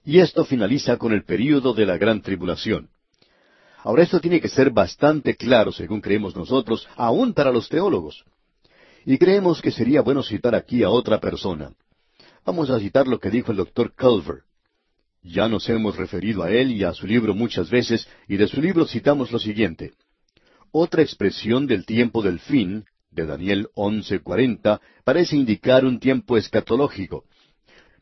Y 0.05 0.19
esto 0.19 0.43
finaliza 0.43 0.97
con 0.97 1.13
el 1.13 1.23
período 1.23 1.73
de 1.73 1.85
la 1.85 1.97
gran 1.97 2.21
tribulación. 2.21 2.89
Ahora 3.83 4.03
esto 4.03 4.19
tiene 4.19 4.41
que 4.41 4.49
ser 4.49 4.69
bastante 4.69 5.35
claro, 5.35 5.71
según 5.71 6.01
creemos 6.01 6.35
nosotros, 6.35 6.87
aún 6.95 7.33
para 7.33 7.51
los 7.51 7.69
teólogos. 7.69 8.23
Y 9.05 9.17
creemos 9.17 9.61
que 9.61 9.71
sería 9.71 10.01
bueno 10.01 10.23
citar 10.23 10.55
aquí 10.55 10.83
a 10.83 10.89
otra 10.89 11.19
persona. 11.19 11.71
Vamos 12.45 12.69
a 12.69 12.79
citar 12.79 13.07
lo 13.07 13.19
que 13.19 13.29
dijo 13.29 13.51
el 13.51 13.57
doctor 13.57 13.93
Culver. 13.93 14.43
Ya 15.21 15.47
nos 15.47 15.69
hemos 15.69 15.95
referido 15.95 16.43
a 16.43 16.51
él 16.51 16.71
y 16.71 16.83
a 16.83 16.93
su 16.93 17.07
libro 17.07 17.33
muchas 17.33 17.69
veces, 17.69 18.07
y 18.27 18.35
de 18.35 18.47
su 18.47 18.61
libro 18.61 18.85
citamos 18.85 19.31
lo 19.31 19.39
siguiente. 19.39 19.93
Otra 20.71 21.01
expresión 21.01 21.65
del 21.67 21.85
tiempo 21.85 22.21
del 22.21 22.39
fin, 22.39 22.85
de 23.11 23.25
Daniel 23.25 23.69
11:40, 23.75 24.81
parece 25.05 25.37
indicar 25.37 25.85
un 25.85 25.99
tiempo 25.99 26.35
escatológico, 26.37 27.23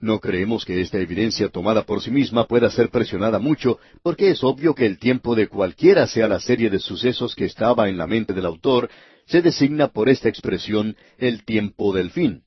no 0.02 0.20
creemos 0.20 0.66
que 0.66 0.82
esta 0.82 0.98
evidencia 0.98 1.50
tomada 1.50 1.84
por 1.84 2.02
sí 2.02 2.12
misma 2.12 2.48
pueda 2.48 2.70
ser 2.70 2.90
presionada 2.90 3.40
mucho, 3.40 3.80
porque 4.04 4.32
es 4.32 4.44
obvio 4.44 4.74
que 4.74 4.86
el 4.86 4.98
tiempo 4.98 5.36
de 5.36 5.48
cualquiera 5.48 6.08
sea 6.08 6.28
la 6.28 6.40
serie 6.40 6.70
de 6.70 6.80
sucesos 6.80 7.36
que 7.36 7.46
estaba 7.46 7.88
en 7.88 7.98
la 7.98 8.08
mente 8.08 8.34
del 8.34 8.48
autor, 8.48 8.90
se 9.28 9.42
designa 9.42 9.90
por 9.90 10.10
esta 10.10 10.28
expresión 10.28 10.98
el 11.18 11.46
tiempo 11.46 11.94
del 11.94 12.10
fin. 12.10 12.44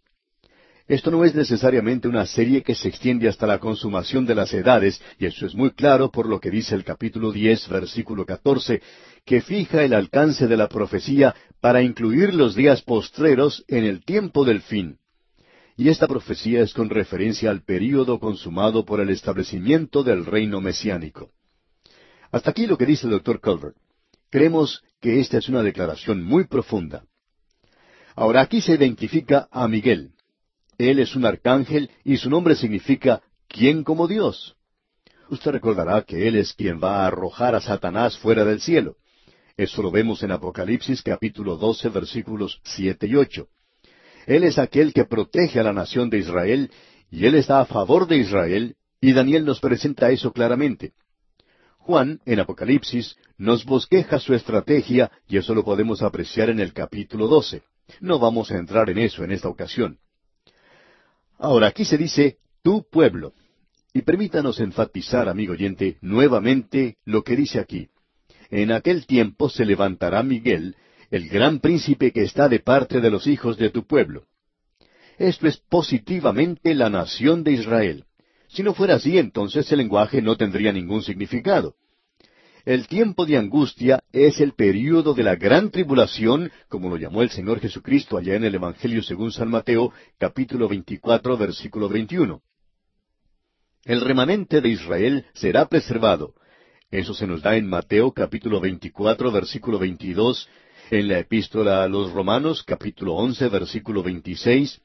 Esto 0.87 1.11
no 1.11 1.25
es 1.25 1.35
necesariamente 1.35 2.09
una 2.09 2.27
serie 2.27 2.63
que 2.63 2.75
se 2.75 2.89
extiende 2.89 3.27
hasta 3.29 3.47
la 3.47 3.59
consumación 3.59 4.27
de 4.27 4.35
las 4.35 4.53
edades, 4.53 5.01
y 5.19 5.25
eso 5.25 5.47
es 5.47 5.55
muy 5.55 5.71
claro 5.71 6.11
por 6.11 6.29
lo 6.29 6.41
que 6.41 6.51
dice 6.51 6.75
el 6.75 6.85
capítulo 6.85 7.33
diez, 7.33 7.67
versículo 7.69 8.27
catorce, 8.27 8.83
que 9.25 9.41
fija 9.41 9.83
el 9.83 9.95
alcance 9.95 10.47
de 10.47 10.57
la 10.59 10.69
profecía 10.69 11.35
para 11.61 11.81
incluir 11.83 12.35
los 12.35 12.55
días 12.55 12.83
postreros 12.83 13.65
en 13.69 13.85
el 13.85 14.05
tiempo 14.05 14.45
del 14.45 14.61
fin 14.61 14.99
y 15.77 15.89
esta 15.89 16.07
profecía 16.07 16.63
es 16.63 16.73
con 16.73 16.89
referencia 16.89 17.51
al 17.51 17.63
período 17.63 18.21
consumado 18.21 18.85
por 18.85 19.01
el 19.01 19.11
establecimiento 19.11 20.03
del 20.03 20.25
reino 20.25 20.61
mesiánico. 20.61 21.31
Hasta 22.31 22.51
aquí 22.51 22.67
lo 22.67 22.79
que 22.79 22.87
dice 22.87 23.07
el 23.07 23.13
doctor 23.13 23.41
Culver. 23.41 23.75
Creemos 24.31 24.83
que 25.01 25.21
esta 25.21 25.39
es 25.39 25.49
una 25.49 25.63
declaración 25.63 26.23
muy 26.23 26.47
profunda. 26.47 27.05
Ahora 28.17 28.41
aquí 28.41 28.61
se 28.61 28.75
identifica 28.75 29.49
a 29.51 29.67
Miguel. 29.69 30.13
Él 30.79 30.99
es 30.99 31.15
un 31.17 31.25
arcángel 31.25 31.91
y 32.05 32.17
su 32.17 32.31
nombre 32.31 32.55
significa 32.57 33.23
¿quién 33.49 33.85
como 33.85 34.07
Dios? 34.09 34.57
Usted 35.29 35.53
recordará 35.53 36.03
que 36.03 36.29
Él 36.29 36.37
es 36.37 36.53
quien 36.53 36.81
va 36.83 37.03
a 37.03 37.07
arrojar 37.07 37.55
a 37.55 37.61
Satanás 37.61 38.19
fuera 38.19 38.45
del 38.45 38.61
cielo. 38.61 38.97
Eso 39.57 39.83
lo 39.83 39.91
vemos 39.91 40.23
en 40.23 40.33
Apocalipsis 40.33 41.03
capítulo 41.03 41.57
12 41.57 41.89
versículos 41.89 42.61
siete 42.65 43.07
y 43.07 43.17
ocho. 43.17 43.49
Él 44.27 44.45
es 44.45 44.59
aquel 44.59 44.93
que 44.93 45.05
protege 45.05 45.61
a 45.61 45.63
la 45.63 45.73
nación 45.73 46.11
de 46.11 46.19
Israel 46.19 46.71
y 47.11 47.27
Él 47.27 47.35
está 47.35 47.61
a 47.61 47.67
favor 47.67 48.07
de 48.07 48.17
Israel 48.17 48.77
y 49.01 49.13
Daniel 49.13 49.45
nos 49.45 49.61
presenta 49.61 50.11
eso 50.11 50.33
claramente. 50.33 50.93
Juan, 51.79 52.21
en 52.25 52.41
Apocalipsis, 52.41 53.17
nos 53.37 53.65
bosqueja 53.65 54.19
su 54.19 54.33
estrategia 54.33 55.11
y 55.29 55.37
eso 55.37 55.55
lo 55.55 55.65
podemos 55.65 56.03
apreciar 56.03 56.49
en 56.49 56.61
el 56.61 56.73
capítulo 56.73 57.29
12. 57.29 57.63
No 58.01 58.19
vamos 58.19 58.51
a 58.51 58.57
entrar 58.57 58.89
en 58.89 58.99
eso 58.99 59.23
en 59.23 59.33
esta 59.33 59.49
ocasión. 59.49 59.99
Ahora, 61.39 61.67
aquí 61.67 61.85
se 61.85 61.99
dice 61.99 62.39
tu 62.63 62.89
pueblo. 62.89 63.35
Y 63.93 64.03
permítanos 64.03 64.59
enfatizar, 64.61 65.29
amigo 65.29 65.53
oyente, 65.53 65.99
nuevamente 66.01 66.97
lo 67.05 67.23
que 67.23 67.37
dice 67.37 67.61
aquí. 67.61 67.89
En 68.51 68.73
aquel 68.73 69.07
tiempo 69.07 69.49
se 69.49 69.65
levantará 69.65 70.23
Miguel, 70.23 70.77
el 71.15 71.29
gran 71.29 71.61
príncipe 71.61 72.11
que 72.11 72.25
está 72.25 72.49
de 72.49 72.59
parte 72.59 73.01
de 73.01 73.09
los 73.09 73.29
hijos 73.29 73.57
de 73.57 73.71
tu 73.71 73.87
pueblo. 73.87 74.25
Esto 75.17 75.47
es 75.47 75.59
positivamente 75.59 76.75
la 76.75 76.91
nación 76.91 77.45
de 77.45 77.53
Israel. 77.53 78.05
Si 78.49 78.65
no 78.65 78.75
fuera 78.75 78.97
así, 78.97 79.17
entonces 79.17 79.71
el 79.71 79.79
lenguaje 79.79 80.21
no 80.21 80.37
tendría 80.37 80.73
ningún 80.73 81.03
significado. 81.03 81.77
El 82.65 82.89
tiempo 82.89 83.27
de 83.27 83.37
angustia 83.37 84.03
es 84.11 84.41
el 84.41 84.55
período 84.55 85.15
de 85.15 85.23
la 85.23 85.37
gran 85.37 85.71
tribulación, 85.71 86.51
como 86.69 86.89
lo 86.89 86.97
llamó 86.97 87.23
el 87.23 87.31
Señor 87.31 87.61
Jesucristo 87.61 88.17
allá 88.17 88.35
en 88.35 88.43
el 88.43 88.57
Evangelio 88.57 89.01
según 89.01 89.31
San 89.31 89.51
Mateo, 89.51 89.93
capítulo 90.19 90.67
24, 90.69 91.37
versículo 91.37 91.89
21. 91.89 92.43
El 93.85 94.01
remanente 94.01 94.61
de 94.61 94.69
Israel 94.69 95.27
será 95.33 95.69
preservado. 95.69 96.35
Eso 96.91 97.15
se 97.15 97.29
nos 97.29 97.41
da 97.41 97.57
en 97.57 97.69
Mateo 97.69 98.11
capítulo 98.11 98.61
24, 98.61 99.31
versículo 99.31 99.79
22, 99.79 100.49
en 100.95 101.09
la 101.09 101.19
epístola 101.19 101.83
a 101.83 101.89
los 101.89 102.13
Romanos 102.13 102.63
capítulo 102.63 103.15
11, 103.15 103.49
versículo 103.49 104.03
26, 104.03 104.81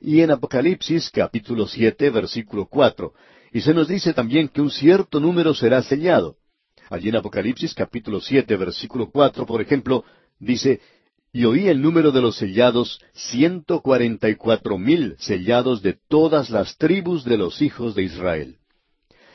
y 0.00 0.20
en 0.20 0.30
Apocalipsis 0.30 1.10
capítulo 1.10 1.66
7, 1.66 2.10
versículo 2.10 2.66
4. 2.66 3.12
Y 3.52 3.60
se 3.60 3.74
nos 3.74 3.88
dice 3.88 4.14
también 4.14 4.48
que 4.48 4.60
un 4.60 4.70
cierto 4.70 5.18
número 5.18 5.52
será 5.54 5.82
sellado. 5.82 6.36
Allí 6.88 7.08
en 7.08 7.16
Apocalipsis 7.16 7.74
capítulo 7.74 8.20
siete, 8.20 8.56
versículo 8.56 9.10
cuatro, 9.10 9.46
por 9.46 9.60
ejemplo, 9.60 10.04
dice, 10.38 10.80
y 11.32 11.44
oí 11.44 11.68
el 11.68 11.80
número 11.80 12.10
de 12.10 12.20
los 12.20 12.36
sellados, 12.36 13.00
ciento 13.12 13.80
cuarenta 13.80 14.28
y 14.28 14.34
cuatro 14.34 14.78
mil 14.78 15.14
sellados 15.18 15.82
de 15.82 15.96
todas 16.08 16.50
las 16.50 16.76
tribus 16.76 17.24
de 17.24 17.38
los 17.38 17.62
hijos 17.62 17.94
de 17.94 18.02
Israel. 18.02 18.56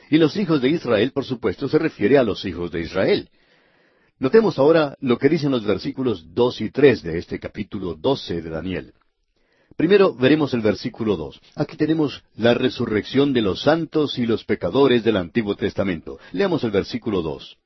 Y 0.09 0.17
los 0.17 0.35
hijos 0.37 0.61
de 0.61 0.69
Israel, 0.69 1.11
por 1.11 1.25
supuesto, 1.25 1.67
se 1.67 1.79
refiere 1.79 2.17
a 2.17 2.23
los 2.23 2.43
hijos 2.45 2.71
de 2.71 2.81
Israel. 2.81 3.29
Notemos 4.17 4.57
ahora 4.57 4.95
lo 5.01 5.17
que 5.17 5.27
dicen 5.27 5.51
los 5.51 5.65
versículos 5.65 6.33
dos 6.33 6.61
y 6.61 6.69
tres 6.69 7.03
de 7.03 7.17
este 7.17 7.37
capítulo 7.37 7.95
doce 7.95 8.41
de 8.41 8.49
Daniel. 8.49 8.93
Primero 9.75 10.15
veremos 10.15 10.53
el 10.53 10.61
versículo 10.61 11.17
dos. 11.17 11.41
Aquí 11.53 11.75
tenemos 11.75 12.23
la 12.37 12.53
resurrección 12.53 13.33
de 13.33 13.41
los 13.41 13.63
santos 13.63 14.17
y 14.17 14.25
los 14.25 14.45
pecadores 14.45 15.03
del 15.03 15.17
Antiguo 15.17 15.55
Testamento. 15.55 16.17
Leamos 16.31 16.63
el 16.63 16.71
versículo 16.71 17.21
dos. 17.21 17.57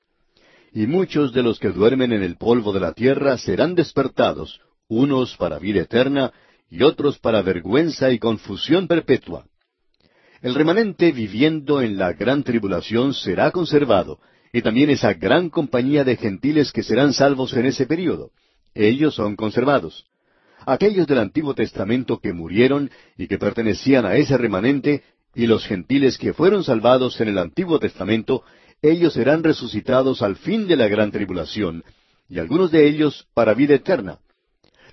Y 0.74 0.88
muchos 0.88 1.34
de 1.34 1.44
los 1.44 1.60
que 1.60 1.70
duermen 1.70 2.14
en 2.14 2.24
el 2.24 2.36
polvo 2.36 2.74
de 2.74 2.80
la 2.80 2.94
tierra 2.94 3.38
serán 3.38 3.76
despertados, 3.76 4.60
unos 4.88 5.38
para 5.38 5.60
vida 5.60 5.82
eterna 5.82 6.34
y 6.68 6.82
otros 6.82 7.20
para 7.20 7.44
vergüenza 7.44 8.10
y 8.10 8.18
confusión 8.18 8.88
perpetua. 8.88 9.46
El 10.42 10.56
remanente 10.56 11.12
viviendo 11.12 11.80
en 11.82 11.98
la 11.98 12.14
gran 12.14 12.44
tribulación 12.44 13.14
será 13.14 13.52
conservado, 13.52 14.20
y 14.52 14.62
también 14.62 14.90
esa 14.90 15.14
gran 15.14 15.50
compañía 15.50 16.04
de 16.04 16.18
gentiles 16.18 16.72
que 16.72 16.84
serán 16.84 17.14
salvos 17.14 17.54
en 17.54 17.66
ese 17.66 17.86
período. 17.86 18.32
Ellos 18.74 19.16
son 19.16 19.36
conservados 19.36 20.06
aquellos 20.66 21.08
del 21.08 21.20
Antiguo 21.20 21.54
Testamento 21.54 22.20
que 22.20 22.34
murieron 22.34 22.92
y 23.18 23.28
que 23.28 23.38
pertenecían 23.38 24.06
a 24.06 24.16
ese 24.16 24.38
remanente, 24.38 25.04
y 25.36 25.48
los 25.48 25.66
gentiles 25.66 26.18
que 26.18 26.34
fueron 26.34 26.64
salvados 26.64 27.20
en 27.22 27.30
el 27.30 27.38
Antiguo 27.38 27.80
Testamento, 27.80 28.44
ellos 28.82 29.14
serán 29.14 29.44
resucitados 29.44 30.22
al 30.22 30.36
fin 30.36 30.68
de 30.68 30.76
la 30.76 30.88
gran 30.88 31.12
tribulación, 31.12 31.84
y 32.28 32.40
algunos 32.40 32.72
de 32.72 32.88
ellos 32.88 33.28
para 33.34 33.54
vida 33.54 33.76
eterna. 33.76 34.20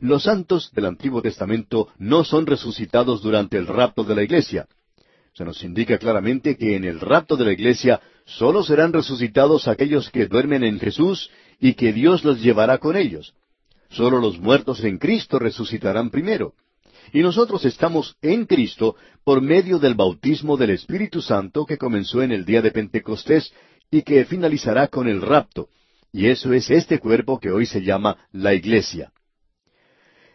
Los 0.00 0.24
santos 0.24 0.70
del 0.72 0.86
Antiguo 0.86 1.22
Testamento 1.22 1.88
no 1.98 2.24
son 2.24 2.46
resucitados 2.46 3.22
durante 3.22 3.56
el 3.56 3.66
rapto 3.66 4.04
de 4.04 4.14
la 4.14 4.22
iglesia. 4.22 4.66
Se 5.32 5.44
nos 5.44 5.62
indica 5.64 5.98
claramente 5.98 6.56
que 6.56 6.76
en 6.76 6.84
el 6.84 7.00
rapto 7.00 7.36
de 7.36 7.44
la 7.46 7.52
iglesia 7.52 8.00
sólo 8.26 8.62
serán 8.62 8.92
resucitados 8.92 9.68
aquellos 9.68 10.10
que 10.10 10.26
duermen 10.26 10.64
en 10.64 10.78
Jesús 10.78 11.30
y 11.58 11.74
que 11.74 11.92
Dios 11.92 12.24
los 12.24 12.42
llevará 12.42 12.78
con 12.78 12.96
ellos. 12.96 13.34
Solo 13.88 14.18
los 14.18 14.38
muertos 14.38 14.82
en 14.84 14.98
Cristo 14.98 15.38
resucitarán 15.38 16.10
primero. 16.10 16.54
Y 17.12 17.20
nosotros 17.20 17.64
estamos 17.64 18.16
en 18.20 18.46
Cristo 18.46 18.96
por 19.24 19.40
medio 19.40 19.78
del 19.78 19.94
bautismo 19.94 20.56
del 20.56 20.70
Espíritu 20.70 21.22
Santo 21.22 21.64
que 21.64 21.78
comenzó 21.78 22.20
en 22.20 22.32
el 22.32 22.44
día 22.44 22.62
de 22.62 22.72
Pentecostés 22.72 23.52
y 23.90 24.02
que 24.02 24.24
finalizará 24.24 24.88
con 24.88 25.08
el 25.08 25.22
rapto. 25.22 25.68
Y 26.12 26.26
eso 26.26 26.52
es 26.52 26.68
este 26.70 26.98
cuerpo 26.98 27.38
que 27.38 27.52
hoy 27.52 27.64
se 27.64 27.82
llama 27.82 28.16
la 28.32 28.54
Iglesia. 28.54 29.12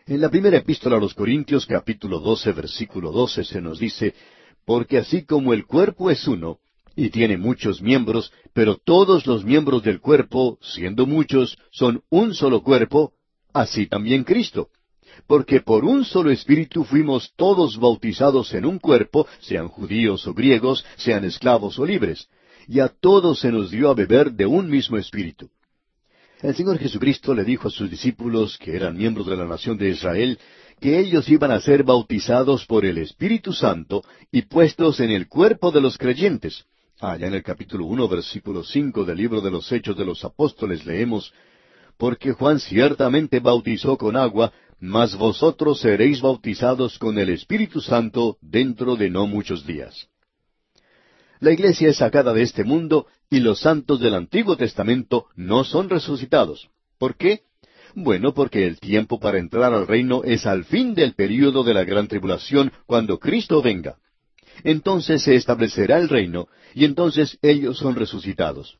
En 0.06 0.22
la 0.22 0.30
primera 0.30 0.58
epístola 0.58 0.96
a 0.96 1.00
los 1.00 1.14
Corintios 1.14 1.66
capítulo 1.66 2.20
12 2.20 2.54
versículo 2.54 3.12
12 3.12 3.44
se 3.44 3.62
nos 3.62 3.80
dice, 3.80 4.16
Porque 4.66 4.98
así 4.98 5.26
como 5.26 5.54
el 5.54 5.66
cuerpo 5.66 6.10
es 6.10 6.28
uno, 6.28 6.60
y 6.96 7.10
tiene 7.10 7.38
muchos 7.38 7.82
miembros, 7.82 8.32
pero 8.54 8.78
todos 8.78 9.26
los 9.26 9.44
miembros 9.44 9.84
del 9.84 10.00
cuerpo, 10.00 10.58
siendo 10.62 11.06
muchos, 11.06 11.58
son 11.72 12.04
un 12.10 12.34
solo 12.34 12.62
cuerpo, 12.64 13.14
así 13.54 13.88
también 13.88 14.24
Cristo. 14.24 14.70
Porque 15.28 15.62
por 15.62 15.86
un 15.86 16.06
solo 16.06 16.32
espíritu 16.32 16.84
fuimos 16.84 17.34
todos 17.36 17.78
bautizados 17.78 18.54
en 18.54 18.66
un 18.66 18.80
cuerpo, 18.80 19.28
sean 19.40 19.68
judíos 19.68 20.26
o 20.28 20.34
griegos, 20.34 20.86
sean 20.96 21.26
esclavos 21.26 21.80
o 21.80 21.86
libres, 21.86 22.28
y 22.68 22.80
a 22.80 22.88
todos 22.88 23.40
se 23.40 23.52
nos 23.52 23.72
dio 23.72 23.90
a 23.90 23.94
beber 23.94 24.32
de 24.32 24.46
un 24.46 24.70
mismo 24.70 24.98
espíritu. 24.98 25.50
El 26.42 26.56
Señor 26.56 26.80
Jesucristo 26.80 27.36
le 27.36 27.44
dijo 27.44 27.68
a 27.68 27.72
sus 27.72 27.90
discípulos, 27.90 28.58
que 28.58 28.76
eran 28.76 28.98
miembros 28.98 29.28
de 29.28 29.38
la 29.38 29.46
nación 29.46 29.78
de 29.78 29.90
Israel, 29.90 30.40
que 30.80 31.00
ellos 31.00 31.30
iban 31.30 31.52
a 31.52 31.62
ser 31.62 31.84
bautizados 31.84 32.66
por 32.66 32.84
el 32.84 32.98
Espíritu 32.98 33.54
Santo 33.54 34.04
y 34.32 34.42
puestos 34.44 35.00
en 35.00 35.12
el 35.12 35.28
cuerpo 35.28 35.72
de 35.72 35.82
los 35.82 36.00
creyentes. 36.00 36.66
Allá 37.02 37.26
en 37.26 37.34
el 37.34 37.42
capítulo 37.42 37.86
uno, 37.86 38.08
versículo 38.08 38.64
cinco 38.64 39.04
del 39.04 39.18
libro 39.18 39.42
de 39.42 39.50
los 39.50 39.72
Hechos 39.72 39.98
de 39.98 40.06
los 40.06 40.24
Apóstoles 40.24 40.86
leemos, 40.86 41.34
porque 41.98 42.32
Juan 42.32 42.60
ciertamente 42.60 43.40
bautizó 43.40 43.98
con 43.98 44.16
agua, 44.16 44.54
mas 44.80 45.16
vosotros 45.16 45.80
seréis 45.80 46.22
bautizados 46.22 47.00
con 47.00 47.18
el 47.18 47.30
Espíritu 47.30 47.82
Santo 47.82 48.38
dentro 48.40 48.96
de 48.98 49.10
no 49.10 49.26
muchos 49.26 49.66
días. 49.66 50.10
La 51.40 51.52
iglesia 51.52 51.90
es 51.90 51.98
sacada 51.98 52.34
de 52.34 52.44
este 52.44 52.64
mundo 52.64 53.08
y 53.32 53.40
los 53.40 53.62
santos 53.62 54.00
del 54.00 54.14
Antiguo 54.14 54.56
Testamento 54.56 55.26
no 55.36 55.64
son 55.64 55.90
resucitados. 55.90 56.70
¿Por 57.00 57.16
qué? 57.16 57.42
Bueno, 57.96 58.36
porque 58.36 58.68
el 58.68 58.80
tiempo 58.80 59.20
para 59.20 59.40
entrar 59.40 59.74
al 59.74 59.88
reino 59.88 60.24
es 60.24 60.46
al 60.46 60.66
fin 60.66 60.94
del 60.94 61.16
período 61.16 61.64
de 61.64 61.74
la 61.74 61.84
gran 61.84 62.08
tribulación, 62.08 62.72
cuando 62.86 63.18
Cristo 63.18 63.60
venga. 63.64 63.98
Entonces 64.64 65.24
se 65.24 65.36
establecerá 65.36 65.98
el 65.98 66.10
reino, 66.10 66.48
y 66.74 66.86
entonces 66.86 67.38
ellos 67.42 67.78
son 67.78 67.96
resucitados. 67.96 68.78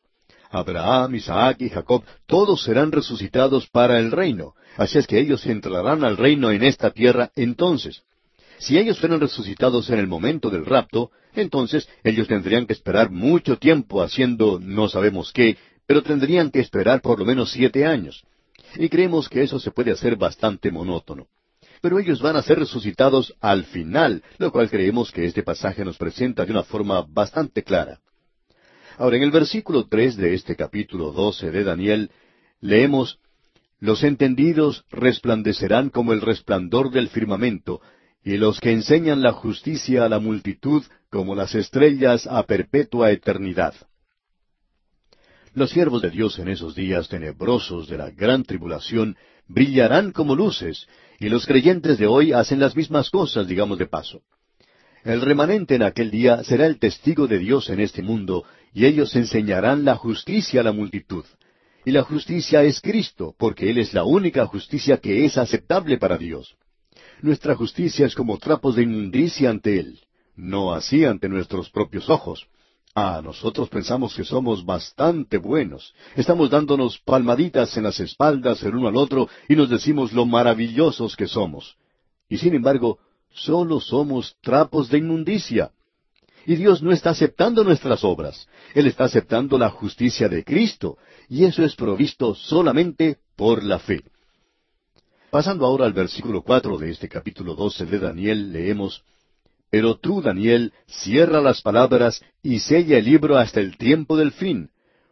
Abraham, 0.50 1.14
Isaac 1.14 1.56
y 1.60 1.70
Jacob, 1.70 2.04
todos 2.26 2.62
serán 2.62 2.92
resucitados 2.92 3.68
para 3.68 3.98
el 3.98 4.10
reino. 4.12 4.54
Así 4.76 4.98
es 4.98 5.06
que 5.06 5.18
ellos 5.18 5.46
entrarán 5.46 6.04
al 6.04 6.16
reino 6.16 6.50
en 6.50 6.62
esta 6.62 6.90
tierra 6.90 7.30
entonces. 7.36 8.02
Si 8.58 8.78
ellos 8.78 9.00
fueran 9.00 9.20
resucitados 9.20 9.90
en 9.90 9.98
el 9.98 10.06
momento 10.06 10.50
del 10.50 10.64
rapto, 10.64 11.10
entonces 11.34 11.88
ellos 12.04 12.28
tendrían 12.28 12.66
que 12.66 12.74
esperar 12.74 13.10
mucho 13.10 13.58
tiempo 13.58 14.02
haciendo 14.02 14.60
no 14.60 14.88
sabemos 14.88 15.32
qué, 15.32 15.56
pero 15.86 16.02
tendrían 16.02 16.50
que 16.50 16.60
esperar 16.60 17.00
por 17.00 17.18
lo 17.18 17.24
menos 17.24 17.50
siete 17.50 17.86
años. 17.86 18.22
Y 18.76 18.88
creemos 18.88 19.28
que 19.28 19.42
eso 19.42 19.58
se 19.58 19.70
puede 19.70 19.90
hacer 19.90 20.16
bastante 20.16 20.70
monótono. 20.70 21.26
Pero 21.82 21.98
ellos 21.98 22.22
van 22.22 22.36
a 22.36 22.42
ser 22.42 22.58
resucitados 22.58 23.34
al 23.40 23.64
final, 23.64 24.22
lo 24.38 24.52
cual 24.52 24.70
creemos 24.70 25.10
que 25.10 25.26
este 25.26 25.42
pasaje 25.42 25.84
nos 25.84 25.98
presenta 25.98 26.46
de 26.46 26.52
una 26.52 26.62
forma 26.62 27.02
bastante 27.02 27.62
clara. 27.62 27.98
Ahora, 28.96 29.16
en 29.16 29.24
el 29.24 29.32
versículo 29.32 29.88
tres 29.88 30.16
de 30.16 30.32
este 30.32 30.54
capítulo 30.54 31.12
doce 31.12 31.50
de 31.50 31.64
Daniel, 31.64 32.10
leemos 32.60 33.18
Los 33.80 34.04
entendidos 34.04 34.84
resplandecerán 34.90 35.90
como 35.90 36.12
el 36.12 36.20
resplandor 36.20 36.92
del 36.92 37.08
firmamento, 37.08 37.80
y 38.24 38.36
los 38.36 38.60
que 38.60 38.70
enseñan 38.70 39.20
la 39.20 39.32
justicia 39.32 40.04
a 40.04 40.08
la 40.08 40.20
multitud 40.20 40.84
como 41.10 41.34
las 41.34 41.56
estrellas 41.56 42.28
a 42.28 42.44
perpetua 42.44 43.10
eternidad. 43.10 43.74
Los 45.54 45.70
siervos 45.70 46.00
de 46.00 46.10
Dios 46.10 46.38
en 46.38 46.48
esos 46.48 46.76
días 46.76 47.08
tenebrosos 47.08 47.88
de 47.88 47.98
la 47.98 48.10
gran 48.10 48.44
tribulación 48.44 49.16
brillarán 49.48 50.12
como 50.12 50.34
luces, 50.34 50.86
y 51.22 51.28
los 51.28 51.46
creyentes 51.46 51.98
de 51.98 52.08
hoy 52.08 52.32
hacen 52.32 52.58
las 52.58 52.74
mismas 52.74 53.08
cosas, 53.08 53.46
digamos 53.46 53.78
de 53.78 53.86
paso. 53.86 54.22
El 55.04 55.20
remanente 55.20 55.76
en 55.76 55.84
aquel 55.84 56.10
día 56.10 56.42
será 56.42 56.66
el 56.66 56.80
testigo 56.80 57.28
de 57.28 57.38
Dios 57.38 57.70
en 57.70 57.78
este 57.78 58.02
mundo, 58.02 58.44
y 58.74 58.86
ellos 58.86 59.14
enseñarán 59.14 59.84
la 59.84 59.94
justicia 59.94 60.60
a 60.60 60.64
la 60.64 60.72
multitud. 60.72 61.24
Y 61.84 61.92
la 61.92 62.02
justicia 62.02 62.64
es 62.64 62.80
Cristo, 62.80 63.36
porque 63.38 63.70
Él 63.70 63.78
es 63.78 63.94
la 63.94 64.02
única 64.02 64.46
justicia 64.46 64.96
que 64.96 65.24
es 65.24 65.38
aceptable 65.38 65.96
para 65.96 66.18
Dios. 66.18 66.56
Nuestra 67.20 67.54
justicia 67.54 68.04
es 68.04 68.16
como 68.16 68.38
trapos 68.38 68.74
de 68.74 68.82
inmundicia 68.82 69.50
ante 69.50 69.78
Él, 69.78 70.00
no 70.34 70.74
así 70.74 71.04
ante 71.04 71.28
nuestros 71.28 71.70
propios 71.70 72.10
ojos. 72.10 72.48
Ah, 72.94 73.22
nosotros 73.24 73.70
pensamos 73.70 74.14
que 74.14 74.24
somos 74.24 74.66
bastante 74.66 75.38
buenos. 75.38 75.94
Estamos 76.14 76.50
dándonos 76.50 76.98
palmaditas 76.98 77.74
en 77.78 77.84
las 77.84 77.98
espaldas 78.00 78.62
el 78.62 78.76
uno 78.76 78.88
al 78.88 78.96
otro 78.96 79.28
y 79.48 79.56
nos 79.56 79.70
decimos 79.70 80.12
lo 80.12 80.26
maravillosos 80.26 81.16
que 81.16 81.26
somos. 81.26 81.76
Y 82.28 82.36
sin 82.36 82.54
embargo, 82.54 82.98
solo 83.30 83.80
somos 83.80 84.36
trapos 84.42 84.90
de 84.90 84.98
inmundicia. 84.98 85.70
Y 86.44 86.56
Dios 86.56 86.82
no 86.82 86.92
está 86.92 87.10
aceptando 87.10 87.64
nuestras 87.64 88.04
obras. 88.04 88.46
Él 88.74 88.86
está 88.86 89.04
aceptando 89.04 89.56
la 89.56 89.70
justicia 89.70 90.28
de 90.28 90.44
Cristo, 90.44 90.98
y 91.28 91.44
eso 91.44 91.64
es 91.64 91.74
provisto 91.74 92.34
solamente 92.34 93.18
por 93.36 93.62
la 93.62 93.78
fe. 93.78 94.02
Pasando 95.30 95.64
ahora 95.64 95.86
al 95.86 95.92
versículo 95.94 96.42
cuatro 96.42 96.76
de 96.76 96.90
este 96.90 97.08
capítulo 97.08 97.54
doce 97.54 97.86
de 97.86 97.98
Daniel, 97.98 98.52
leemos 98.52 99.02
Pero 99.72 99.96
tú, 99.96 100.20
Daniel, 100.20 100.74
cierra 100.86 101.40
las 101.40 101.62
palabras 101.62 102.22
y 102.42 102.58
sella 102.58 102.98
el 102.98 103.06
libro 103.06 103.38
hasta 103.38 103.58
el 103.60 103.78
tiempo 103.78 104.18
del 104.18 104.30
fin. 104.30 104.68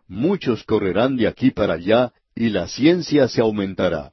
Muchos 0.06 0.64
correrán 0.64 1.16
de 1.16 1.28
aquí 1.28 1.50
para 1.50 1.74
allá, 1.74 2.12
y 2.34 2.50
la 2.50 2.68
ciencia 2.68 3.26
se 3.26 3.40
aumentará. 3.40 4.12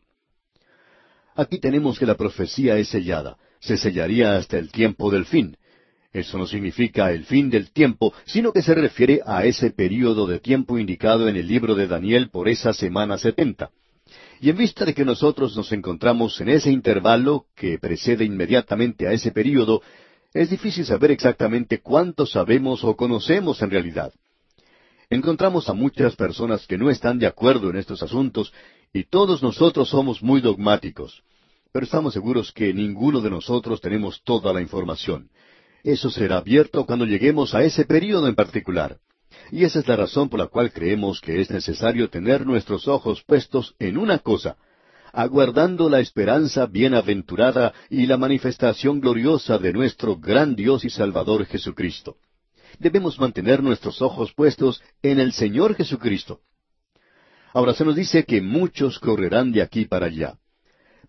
Aquí 1.36 1.60
tenemos 1.60 2.00
que 2.00 2.06
la 2.06 2.16
profecía 2.16 2.78
es 2.78 2.88
sellada, 2.88 3.36
se 3.60 3.76
sellaría 3.76 4.38
hasta 4.38 4.58
el 4.58 4.72
tiempo 4.72 5.12
del 5.12 5.26
fin. 5.26 5.58
Eso 6.14 6.38
no 6.38 6.48
significa 6.48 7.12
el 7.12 7.26
fin 7.26 7.50
del 7.50 7.72
tiempo, 7.72 8.14
sino 8.26 8.54
que 8.54 8.62
se 8.62 8.74
refiere 8.74 9.20
a 9.26 9.44
ese 9.44 9.72
período 9.72 10.28
de 10.28 10.40
tiempo 10.40 10.80
indicado 10.80 11.28
en 11.28 11.36
el 11.36 11.46
libro 11.46 11.76
de 11.76 11.88
Daniel 11.88 12.30
por 12.30 12.48
esa 12.48 12.72
semana 12.72 13.18
setenta. 13.18 13.72
Y 14.40 14.50
en 14.50 14.56
vista 14.56 14.86
de 14.86 14.94
que 14.94 15.04
nosotros 15.04 15.58
nos 15.58 15.74
encontramos 15.74 16.40
en 16.40 16.48
ese 16.48 16.72
intervalo 16.72 17.48
que 17.54 17.78
precede 17.80 18.24
inmediatamente 18.24 19.10
a 19.10 19.12
ese 19.12 19.32
período, 19.32 19.82
es 20.34 20.50
difícil 20.50 20.86
saber 20.86 21.12
exactamente 21.12 21.80
cuánto 21.80 22.26
sabemos 22.26 22.84
o 22.84 22.96
conocemos 22.96 23.62
en 23.62 23.72
realidad. 23.72 24.14
Encontramos 25.10 25.70
a 25.70 25.74
muchas 25.74 26.16
personas 26.16 26.68
que 26.68 26.78
no 26.78 26.90
están 26.90 27.18
de 27.18 27.28
acuerdo 27.28 27.70
en 27.70 27.78
estos 27.78 28.04
asuntos 28.04 28.52
y 28.94 29.06
todos 29.06 29.42
nosotros 29.42 29.90
somos 29.90 30.22
muy 30.22 30.42
dogmáticos. 30.42 31.24
Pero 31.72 31.86
estamos 31.86 32.14
seguros 32.14 32.52
que 32.52 32.74
ninguno 32.74 33.22
de 33.22 33.30
nosotros 33.30 33.80
tenemos 33.80 34.22
toda 34.24 34.52
la 34.54 34.62
información. 34.62 35.30
Eso 35.84 36.10
será 36.10 36.38
abierto 36.38 36.86
cuando 36.86 37.06
lleguemos 37.06 37.54
a 37.54 37.64
ese 37.64 37.86
período 37.86 38.28
en 38.28 38.36
particular. 38.36 38.98
Y 39.52 39.64
esa 39.64 39.80
es 39.80 39.88
la 39.88 39.96
razón 39.96 40.28
por 40.28 40.40
la 40.40 40.48
cual 40.48 40.74
creemos 40.74 41.22
que 41.22 41.40
es 41.40 41.50
necesario 41.52 42.10
tener 42.10 42.46
nuestros 42.46 42.88
ojos 42.88 43.24
puestos 43.24 43.76
en 43.80 43.98
una 43.98 44.20
cosa, 44.20 44.58
aguardando 45.18 45.90
la 45.90 46.00
esperanza 46.00 46.68
bienaventurada 46.68 47.74
y 47.90 48.06
la 48.06 48.18
manifestación 48.18 49.02
gloriosa 49.02 49.58
de 49.58 49.74
nuestro 49.74 50.16
gran 50.16 50.56
Dios 50.56 50.86
y 50.86 50.92
Salvador 50.92 51.48
Jesucristo. 51.48 52.18
Debemos 52.78 53.20
mantener 53.20 53.64
nuestros 53.64 54.00
ojos 54.04 54.32
puestos 54.34 54.80
en 55.02 55.20
el 55.20 55.34
Señor 55.34 55.74
Jesucristo. 55.74 56.42
Ahora 57.52 57.74
se 57.74 57.84
nos 57.84 57.96
dice 57.96 58.26
que 58.26 58.44
muchos 58.44 59.00
correrán 59.00 59.52
de 59.52 59.64
aquí 59.64 59.86
para 59.86 60.06
allá. 60.06 60.38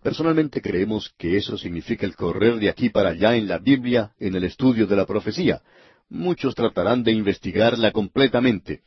Personalmente 0.01 0.59
creemos 0.59 1.13
que 1.15 1.37
eso 1.37 1.55
significa 1.55 2.07
el 2.07 2.15
correr 2.15 2.55
de 2.55 2.69
aquí 2.69 2.89
para 2.89 3.09
allá 3.09 3.35
en 3.35 3.47
la 3.47 3.59
Biblia, 3.59 4.13
en 4.17 4.33
el 4.33 4.43
estudio 4.43 4.87
de 4.87 4.95
la 4.95 5.05
profecía. 5.05 5.61
Muchos 6.09 6.55
tratarán 6.55 7.03
de 7.03 7.11
investigarla 7.11 7.91
completamente. 7.91 8.81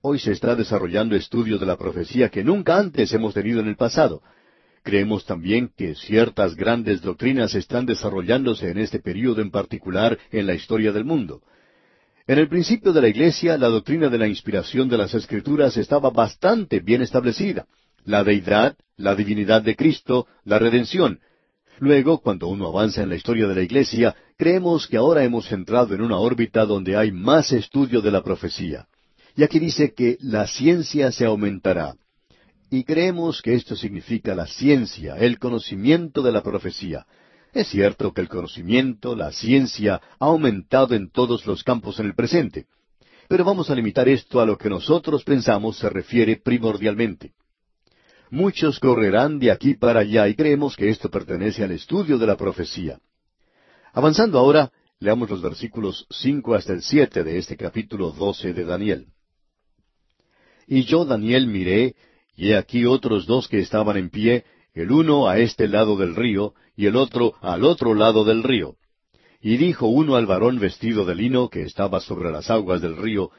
Hoy 0.00 0.18
se 0.18 0.32
está 0.32 0.56
desarrollando 0.56 1.14
estudios 1.14 1.60
de 1.60 1.66
la 1.66 1.76
profecía 1.76 2.28
que 2.28 2.42
nunca 2.42 2.76
antes 2.76 3.12
hemos 3.12 3.34
tenido 3.34 3.60
en 3.60 3.68
el 3.68 3.76
pasado. 3.76 4.20
Creemos 4.84 5.24
también 5.24 5.70
que 5.76 5.96
ciertas 5.96 6.54
grandes 6.54 7.02
doctrinas 7.02 7.56
están 7.56 7.86
desarrollándose 7.86 8.70
en 8.70 8.78
este 8.78 9.00
período 9.00 9.42
en 9.42 9.50
particular 9.50 10.16
en 10.30 10.46
la 10.46 10.54
historia 10.54 10.92
del 10.92 11.04
mundo. 11.04 11.42
En 12.28 12.38
el 12.38 12.48
principio 12.48 12.92
de 12.92 13.02
la 13.02 13.08
Iglesia, 13.08 13.58
la 13.58 13.68
doctrina 13.68 14.08
de 14.08 14.18
la 14.18 14.28
inspiración 14.28 14.88
de 14.88 14.98
las 14.98 15.12
Escrituras 15.14 15.76
estaba 15.76 16.10
bastante 16.10 16.78
bien 16.78 17.02
establecida 17.02 17.66
la 18.04 18.22
deidad, 18.22 18.76
la 18.96 19.14
divinidad 19.14 19.62
de 19.62 19.76
Cristo, 19.76 20.26
la 20.44 20.58
redención. 20.58 21.20
Luego, 21.78 22.20
cuando 22.20 22.48
uno 22.48 22.68
avanza 22.68 23.02
en 23.02 23.08
la 23.08 23.16
historia 23.16 23.48
de 23.48 23.54
la 23.54 23.62
Iglesia, 23.62 24.14
creemos 24.36 24.86
que 24.86 24.96
ahora 24.96 25.24
hemos 25.24 25.50
entrado 25.50 25.94
en 25.94 26.02
una 26.02 26.18
órbita 26.18 26.64
donde 26.66 26.96
hay 26.96 27.10
más 27.10 27.52
estudio 27.52 28.00
de 28.00 28.12
la 28.12 28.22
profecía. 28.22 28.86
Y 29.36 29.42
aquí 29.42 29.58
dice 29.58 29.92
que 29.94 30.16
la 30.20 30.46
ciencia 30.46 31.10
se 31.10 31.24
aumentará. 31.24 31.94
Y 32.74 32.82
creemos 32.82 33.40
que 33.40 33.54
esto 33.54 33.76
significa 33.76 34.34
la 34.34 34.48
ciencia, 34.48 35.14
el 35.14 35.38
conocimiento 35.38 36.22
de 36.22 36.32
la 36.32 36.42
profecía. 36.42 37.06
Es 37.52 37.68
cierto 37.68 38.12
que 38.12 38.20
el 38.20 38.28
conocimiento, 38.28 39.14
la 39.14 39.30
ciencia, 39.30 40.00
ha 40.18 40.26
aumentado 40.26 40.96
en 40.96 41.08
todos 41.08 41.46
los 41.46 41.62
campos 41.62 42.00
en 42.00 42.06
el 42.06 42.16
presente. 42.16 42.66
Pero 43.28 43.44
vamos 43.44 43.70
a 43.70 43.76
limitar 43.76 44.08
esto 44.08 44.40
a 44.40 44.44
lo 44.44 44.58
que 44.58 44.68
nosotros 44.68 45.22
pensamos 45.22 45.76
se 45.76 45.88
refiere 45.88 46.34
primordialmente. 46.34 47.30
Muchos 48.30 48.80
correrán 48.80 49.38
de 49.38 49.52
aquí 49.52 49.74
para 49.74 50.00
allá 50.00 50.26
y 50.26 50.34
creemos 50.34 50.74
que 50.74 50.88
esto 50.88 51.08
pertenece 51.08 51.62
al 51.62 51.70
estudio 51.70 52.18
de 52.18 52.26
la 52.26 52.36
profecía. 52.36 52.98
Avanzando 53.92 54.36
ahora, 54.36 54.72
leamos 54.98 55.30
los 55.30 55.40
versículos 55.40 56.08
cinco 56.10 56.56
hasta 56.56 56.72
el 56.72 56.82
siete 56.82 57.22
de 57.22 57.38
este 57.38 57.56
capítulo 57.56 58.10
doce 58.10 58.52
de 58.52 58.64
Daniel. 58.64 59.06
Y 60.66 60.82
yo, 60.82 61.04
Daniel, 61.04 61.46
miré, 61.46 61.94
y 62.36 62.50
he 62.50 62.56
aquí 62.56 62.84
otros 62.84 63.26
dos 63.26 63.48
que 63.48 63.60
estaban 63.60 63.96
en 63.96 64.10
pie, 64.10 64.44
el 64.74 64.90
uno 64.90 65.28
a 65.28 65.38
este 65.38 65.68
lado 65.68 65.96
del 65.96 66.16
río, 66.16 66.54
y 66.76 66.86
el 66.86 66.96
otro 66.96 67.34
al 67.40 67.64
otro 67.64 67.94
lado 67.94 68.24
del 68.24 68.42
río. 68.42 68.76
Y 69.40 69.56
dijo 69.56 69.86
uno 69.86 70.16
al 70.16 70.26
varón 70.26 70.58
vestido 70.58 71.04
de 71.04 71.14
lino 71.14 71.48
que 71.48 71.62
estaba 71.62 72.00
sobre 72.00 72.30
las 72.30 72.50
aguas 72.50 72.80
del 72.80 72.96
río, 72.96 73.30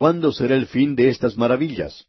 ¿Cuándo 0.00 0.32
será 0.32 0.56
el 0.56 0.66
fin 0.66 0.96
de 0.96 1.10
estas 1.10 1.36
maravillas? 1.36 2.06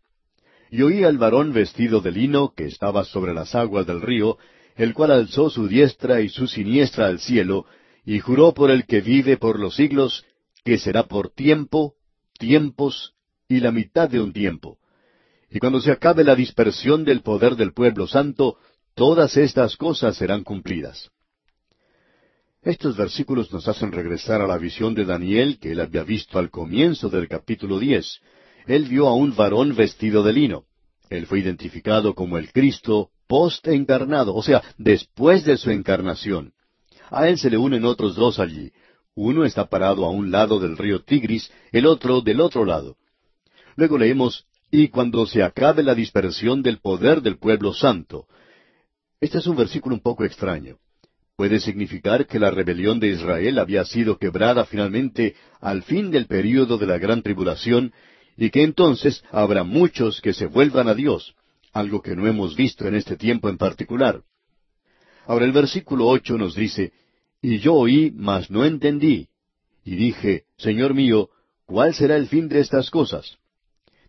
Y 0.70 0.82
oí 0.82 1.04
al 1.04 1.18
varón 1.18 1.52
vestido 1.52 2.00
de 2.00 2.14
lino 2.14 2.54
que 2.56 2.64
estaba 2.64 3.04
sobre 3.04 3.34
las 3.34 3.54
aguas 3.54 3.86
del 3.86 4.00
río, 4.00 4.38
el 4.78 4.94
cual 4.94 5.12
alzó 5.12 5.50
su 5.50 5.68
diestra 5.68 6.22
y 6.22 6.30
su 6.30 6.48
siniestra 6.48 7.08
al 7.08 7.20
cielo, 7.20 7.66
y 8.06 8.20
juró 8.20 8.54
por 8.54 8.72
el 8.72 8.86
que 8.86 9.02
vive 9.02 9.36
por 9.36 9.60
los 9.60 9.76
siglos, 9.76 10.26
que 10.64 10.78
será 10.78 11.04
por 11.04 11.32
tiempo, 11.32 11.96
tiempos 12.40 13.14
y 13.50 13.60
la 13.60 13.74
mitad 13.74 14.10
de 14.10 14.22
un 14.22 14.32
tiempo. 14.32 14.78
Y 15.52 15.60
cuando 15.60 15.82
se 15.82 15.92
acabe 15.92 16.24
la 16.24 16.36
dispersión 16.36 17.04
del 17.04 17.22
poder 17.22 17.56
del 17.56 17.74
pueblo 17.74 18.08
santo, 18.08 18.58
todas 18.96 19.36
estas 19.38 19.76
cosas 19.76 20.16
serán 20.16 20.44
cumplidas. 20.44 21.12
Estos 22.64 22.96
versículos 22.96 23.52
nos 23.52 23.68
hacen 23.68 23.92
regresar 23.92 24.42
a 24.42 24.48
la 24.48 24.58
visión 24.58 24.96
de 24.96 25.04
Daniel 25.04 25.60
que 25.60 25.74
él 25.74 25.82
había 25.82 26.04
visto 26.04 26.40
al 26.40 26.50
comienzo 26.50 27.10
del 27.10 27.28
capítulo 27.28 27.80
diez, 27.80 28.22
él 28.68 28.86
vio 28.86 29.08
a 29.08 29.16
un 29.16 29.36
varón 29.36 29.76
vestido 29.76 30.24
de 30.24 30.34
lino. 30.34 30.66
Él 31.10 31.26
fue 31.26 31.40
identificado 31.40 32.14
como 32.14 32.38
el 32.38 32.52
Cristo 32.52 33.10
post-encarnado, 33.28 34.34
o 34.36 34.44
sea, 34.44 34.62
después 34.78 35.44
de 35.44 35.58
su 35.58 35.72
encarnación. 35.72 36.54
A 37.10 37.28
él 37.28 37.38
se 37.38 37.50
le 37.50 37.58
unen 37.58 37.86
otros 37.86 38.16
dos 38.16 38.40
allí. 38.40 38.72
Uno 39.16 39.44
está 39.44 39.68
parado 39.68 40.06
a 40.06 40.10
un 40.10 40.32
lado 40.32 40.60
del 40.60 40.78
río 40.78 41.04
Tigris, 41.04 41.52
el 41.72 41.86
otro 41.86 42.22
del 42.22 42.40
otro 42.40 42.64
lado. 42.64 42.96
Luego 43.76 43.98
leemos, 43.98 44.46
y 44.72 44.88
cuando 44.88 45.26
se 45.26 45.44
acabe 45.44 45.84
la 45.84 45.94
dispersión 45.94 46.64
del 46.64 46.80
poder 46.80 47.22
del 47.22 47.38
pueblo 47.38 47.74
santo. 47.74 48.26
Este 49.20 49.40
es 49.40 49.48
un 49.48 49.58
versículo 49.58 49.96
un 49.96 50.02
poco 50.02 50.24
extraño. 50.24 50.78
Puede 51.36 51.60
significar 51.60 52.26
que 52.26 52.40
la 52.40 52.52
rebelión 52.52 53.00
de 53.00 53.10
Israel 53.10 53.60
había 53.60 53.84
sido 53.84 54.18
quebrada 54.18 54.66
finalmente 54.66 55.36
al 55.60 55.84
fin 55.84 56.10
del 56.10 56.26
período 56.26 56.78
de 56.78 56.88
la 56.88 56.98
gran 56.98 57.22
tribulación 57.22 57.94
y 58.38 58.50
que 58.50 58.64
entonces 58.64 59.24
habrá 59.32 59.64
muchos 59.64 60.22
que 60.22 60.34
se 60.34 60.46
vuelvan 60.46 60.88
a 60.88 60.94
Dios, 60.94 61.36
algo 61.74 62.02
que 62.02 62.16
no 62.16 62.26
hemos 62.26 62.56
visto 62.56 62.88
en 62.88 62.96
este 62.96 63.18
tiempo 63.18 63.50
en 63.50 63.58
particular. 63.58 64.22
Ahora 65.26 65.46
el 65.46 65.52
versículo 65.52 66.08
ocho 66.08 66.38
nos 66.38 66.56
dice, 66.56 66.94
Y 67.42 67.60
yo 67.60 67.74
oí, 67.74 68.12
mas 68.16 68.50
no 68.50 68.64
entendí, 68.64 69.28
y 69.84 69.96
dije, 69.96 70.46
Señor 70.58 70.94
mío, 70.94 71.30
¿cuál 71.66 71.94
será 71.94 72.16
el 72.16 72.28
fin 72.28 72.48
de 72.48 72.60
estas 72.60 72.90
cosas? 72.90 73.38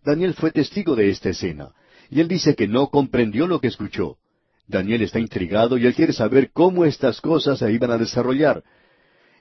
Daniel 0.04 0.34
fue 0.34 0.50
testigo 0.50 0.96
de 0.96 1.10
esta 1.10 1.30
escena, 1.30 1.70
y 2.10 2.20
él 2.20 2.28
dice 2.28 2.54
que 2.54 2.68
no 2.68 2.88
comprendió 2.88 3.46
lo 3.46 3.60
que 3.60 3.68
escuchó. 3.68 4.18
Daniel 4.66 5.02
está 5.02 5.18
intrigado 5.18 5.76
y 5.76 5.86
él 5.86 5.94
quiere 5.94 6.12
saber 6.12 6.50
cómo 6.52 6.84
estas 6.84 7.20
cosas 7.20 7.58
se 7.58 7.72
iban 7.72 7.90
a 7.90 7.98
desarrollar. 7.98 8.62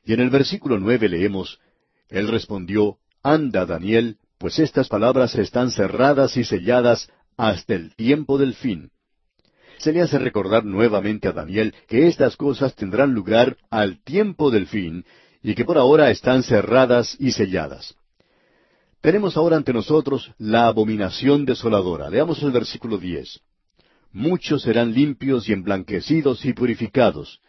Y 0.03 0.13
en 0.13 0.19
el 0.19 0.29
versículo 0.29 0.79
nueve 0.79 1.09
leemos, 1.09 1.59
Él 2.09 2.27
respondió, 2.27 2.97
Anda, 3.23 3.65
Daniel, 3.65 4.17
pues 4.38 4.59
estas 4.59 4.88
palabras 4.88 5.35
están 5.35 5.71
cerradas 5.71 6.35
y 6.38 6.43
selladas 6.43 7.09
hasta 7.38 7.75
el 7.75 7.95
tiempo 7.95 8.38
del 8.38 8.55
fin. 8.55 8.91
Se 9.77 9.91
le 9.91 10.01
hace 10.01 10.19
recordar 10.19 10.65
nuevamente 10.65 11.27
a 11.27 11.31
Daniel 11.31 11.73
que 11.88 12.07
estas 12.07 12.35
cosas 12.35 12.75
tendrán 12.75 13.13
lugar 13.13 13.57
al 13.69 14.03
tiempo 14.03 14.51
del 14.51 14.67
fin 14.67 15.05
y 15.41 15.55
que 15.55 15.65
por 15.65 15.77
ahora 15.77 16.11
están 16.11 16.43
cerradas 16.43 17.15
y 17.19 17.31
selladas. 17.31 17.95
Tenemos 19.02 19.36
ahora 19.36 19.57
ante 19.57 19.73
nosotros 19.73 20.32
la 20.38 20.68
abominación 20.68 21.44
desoladora. 21.44 22.10
Leamos 22.10 22.41
el 22.44 22.52
versículo 22.52 22.99
diez. 22.99 23.40
Muchos 24.11 24.61
serán 24.61 24.94
limpios 24.94 25.49
y 25.49 25.53
emblanquecidos 25.53 26.45
y 26.45 26.53
purificados. 26.53 27.41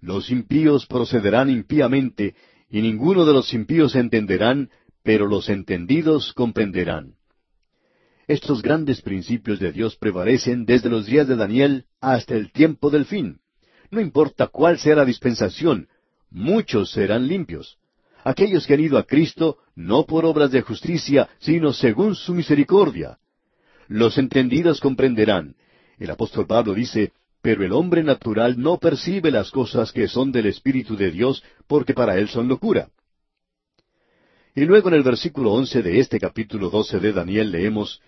Los 0.00 0.30
impíos 0.30 0.86
procederán 0.86 1.48
impíamente, 1.48 2.34
y 2.70 2.82
ninguno 2.82 3.24
de 3.24 3.32
los 3.32 3.54
impíos 3.54 3.96
entenderán, 3.96 4.70
pero 5.02 5.26
los 5.26 5.48
entendidos 5.48 6.34
comprenderán. 6.34 7.14
Estos 8.26 8.60
grandes 8.60 9.00
principios 9.00 9.58
de 9.58 9.72
Dios 9.72 9.96
prevalecen 9.96 10.66
desde 10.66 10.90
los 10.90 11.06
días 11.06 11.26
de 11.26 11.36
Daniel 11.36 11.86
hasta 12.02 12.34
el 12.34 12.52
tiempo 12.52 12.90
del 12.90 13.06
fin. 13.06 13.40
No 13.90 14.02
importa 14.02 14.48
cuál 14.48 14.78
sea 14.78 14.96
la 14.96 15.06
dispensación, 15.06 15.88
muchos 16.30 16.90
serán 16.90 17.26
limpios. 17.26 17.78
Aquellos 18.24 18.66
que 18.66 18.74
han 18.74 18.80
ido 18.80 18.98
a 18.98 19.04
Cristo 19.04 19.58
no 19.74 20.04
por 20.04 20.24
obras 20.24 20.50
de 20.50 20.62
justicia, 20.62 21.28
sino 21.38 21.72
según 21.72 22.14
su 22.14 22.34
misericordia. 22.34 23.18
Los 23.86 24.18
entendidos 24.18 24.80
comprenderán. 24.80 25.54
El 25.98 26.10
apóstol 26.10 26.46
Pablo 26.46 26.74
dice, 26.74 27.12
pero 27.40 27.64
el 27.64 27.72
hombre 27.72 28.02
natural 28.02 28.60
no 28.60 28.78
percibe 28.78 29.30
las 29.30 29.50
cosas 29.50 29.92
que 29.92 30.08
son 30.08 30.32
del 30.32 30.46
Espíritu 30.46 30.96
de 30.96 31.10
Dios, 31.10 31.42
porque 31.66 31.94
para 31.94 32.18
él 32.18 32.28
son 32.28 32.48
locura. 32.48 32.88
Y 34.54 34.64
luego 34.64 34.88
en 34.88 34.94
el 34.94 35.02
versículo 35.02 35.52
once 35.52 35.82
de 35.82 36.00
este 36.00 36.18
capítulo 36.18 36.68
doce 36.68 36.98
de 36.98 37.12
Daniel 37.12 37.52
leemos, 37.52 38.02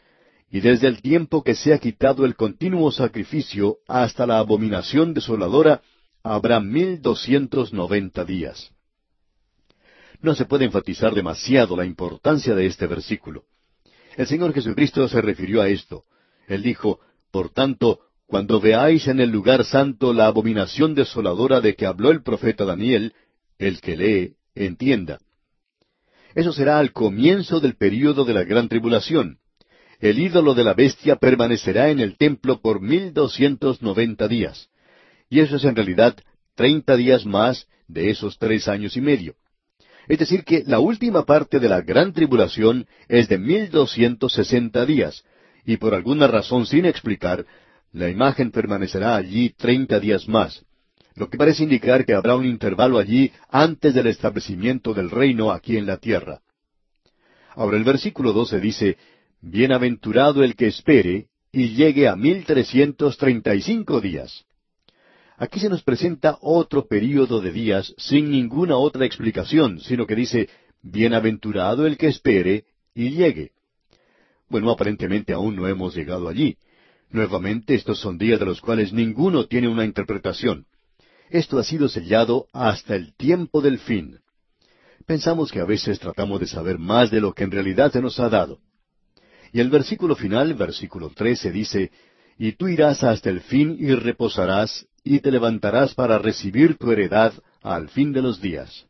y 0.50 0.60
desde 0.60 0.88
el 0.88 1.00
tiempo 1.00 1.44
que 1.44 1.54
se 1.54 1.72
ha 1.72 1.78
quitado 1.78 2.24
el 2.24 2.34
continuo 2.34 2.90
sacrificio 2.90 3.78
hasta 3.86 4.26
la 4.26 4.38
abominación 4.38 5.14
desoladora, 5.14 5.80
habrá 6.24 6.58
mil 6.58 7.00
doscientos 7.00 7.72
noventa 7.72 8.24
días. 8.24 8.72
No 10.22 10.34
se 10.34 10.44
puede 10.44 10.64
enfatizar 10.64 11.14
demasiado 11.14 11.76
la 11.76 11.84
importancia 11.84 12.54
de 12.54 12.66
este 12.66 12.86
versículo. 12.86 13.44
El 14.16 14.26
Señor 14.26 14.52
Jesucristo 14.52 15.08
se 15.08 15.20
refirió 15.20 15.62
a 15.62 15.68
esto. 15.68 16.04
Él 16.46 16.62
dijo, 16.62 17.00
Por 17.30 17.50
tanto, 17.50 18.00
cuando 18.26 18.60
veáis 18.60 19.08
en 19.08 19.20
el 19.20 19.30
lugar 19.30 19.64
santo 19.64 20.12
la 20.12 20.26
abominación 20.26 20.94
desoladora 20.94 21.60
de 21.60 21.74
que 21.74 21.86
habló 21.86 22.10
el 22.10 22.22
profeta 22.22 22.64
Daniel, 22.64 23.14
el 23.58 23.80
que 23.80 23.96
lee, 23.96 24.34
entienda. 24.54 25.18
Eso 26.34 26.52
será 26.52 26.78
al 26.78 26.92
comienzo 26.92 27.60
del 27.60 27.76
período 27.76 28.24
de 28.24 28.34
la 28.34 28.44
gran 28.44 28.68
tribulación 28.68 29.40
el 30.00 30.18
ídolo 30.18 30.54
de 30.54 30.64
la 30.64 30.72
bestia 30.72 31.16
permanecerá 31.16 31.90
en 31.90 32.00
el 32.00 32.16
templo 32.16 32.60
por 32.60 32.80
mil 32.80 33.12
doscientos 33.12 33.82
noventa 33.82 34.28
días. 34.28 34.70
Y 35.28 35.40
eso 35.40 35.56
es 35.56 35.64
en 35.64 35.76
realidad 35.76 36.16
treinta 36.54 36.96
días 36.96 37.26
más 37.26 37.66
de 37.86 38.10
esos 38.10 38.38
tres 38.38 38.66
años 38.66 38.96
y 38.96 39.02
medio. 39.02 39.34
Es 40.10 40.18
decir, 40.18 40.42
que 40.42 40.64
la 40.66 40.80
última 40.80 41.24
parte 41.24 41.60
de 41.60 41.68
la 41.68 41.82
gran 41.82 42.12
tribulación 42.12 42.84
es 43.06 43.28
de 43.28 43.38
mil 43.38 43.70
doscientos 43.70 44.32
sesenta 44.32 44.84
días, 44.84 45.22
y 45.64 45.76
por 45.76 45.94
alguna 45.94 46.26
razón 46.26 46.66
sin 46.66 46.84
explicar, 46.84 47.46
la 47.92 48.08
imagen 48.08 48.50
permanecerá 48.50 49.14
allí 49.14 49.50
treinta 49.50 50.00
días 50.00 50.26
más, 50.28 50.64
lo 51.14 51.30
que 51.30 51.38
parece 51.38 51.62
indicar 51.62 52.04
que 52.04 52.14
habrá 52.14 52.34
un 52.34 52.44
intervalo 52.44 52.98
allí 52.98 53.30
antes 53.50 53.94
del 53.94 54.08
establecimiento 54.08 54.94
del 54.94 55.10
reino 55.10 55.52
aquí 55.52 55.76
en 55.76 55.86
la 55.86 55.98
tierra. 55.98 56.40
Ahora 57.54 57.76
el 57.76 57.84
versículo 57.84 58.32
doce 58.32 58.58
dice, 58.58 58.98
Bienaventurado 59.40 60.42
el 60.42 60.56
que 60.56 60.66
espere 60.66 61.28
y 61.52 61.68
llegue 61.68 62.08
a 62.08 62.16
mil 62.16 62.44
trescientos 62.44 63.16
treinta 63.16 63.54
y 63.54 63.62
cinco 63.62 64.00
días. 64.00 64.44
Aquí 65.40 65.58
se 65.58 65.70
nos 65.70 65.82
presenta 65.82 66.36
otro 66.42 66.86
período 66.86 67.40
de 67.40 67.50
días 67.50 67.94
sin 67.96 68.30
ninguna 68.30 68.76
otra 68.76 69.06
explicación, 69.06 69.80
sino 69.80 70.06
que 70.06 70.14
dice, 70.14 70.50
Bienaventurado 70.82 71.86
el 71.86 71.96
que 71.96 72.08
espere 72.08 72.66
y 72.94 73.08
llegue. 73.12 73.52
Bueno, 74.50 74.70
aparentemente 74.70 75.32
aún 75.32 75.56
no 75.56 75.66
hemos 75.66 75.94
llegado 75.96 76.28
allí. 76.28 76.58
Nuevamente, 77.08 77.74
estos 77.74 77.98
son 78.00 78.18
días 78.18 78.38
de 78.38 78.44
los 78.44 78.60
cuales 78.60 78.92
ninguno 78.92 79.46
tiene 79.46 79.68
una 79.68 79.86
interpretación. 79.86 80.66
Esto 81.30 81.58
ha 81.58 81.64
sido 81.64 81.88
sellado 81.88 82.46
hasta 82.52 82.94
el 82.94 83.14
tiempo 83.14 83.62
del 83.62 83.78
fin. 83.78 84.18
Pensamos 85.06 85.50
que 85.50 85.60
a 85.60 85.64
veces 85.64 85.98
tratamos 85.98 86.38
de 86.40 86.48
saber 86.48 86.78
más 86.78 87.10
de 87.10 87.22
lo 87.22 87.32
que 87.32 87.44
en 87.44 87.50
realidad 87.50 87.92
se 87.92 88.02
nos 88.02 88.20
ha 88.20 88.28
dado. 88.28 88.58
Y 89.54 89.60
el 89.60 89.70
versículo 89.70 90.16
final, 90.16 90.52
versículo 90.52 91.08
trece, 91.08 91.50
dice, 91.50 91.92
Y 92.36 92.52
tú 92.52 92.68
irás 92.68 93.02
hasta 93.02 93.30
el 93.30 93.40
fin 93.40 93.78
y 93.80 93.94
reposarás, 93.94 94.86
y 95.04 95.20
te 95.20 95.30
levantarás 95.30 95.94
para 95.94 96.18
recibir 96.18 96.76
tu 96.76 96.90
heredad 96.92 97.32
al 97.62 97.88
fin 97.88 98.12
de 98.12 98.22
los 98.22 98.40
días. 98.40 98.86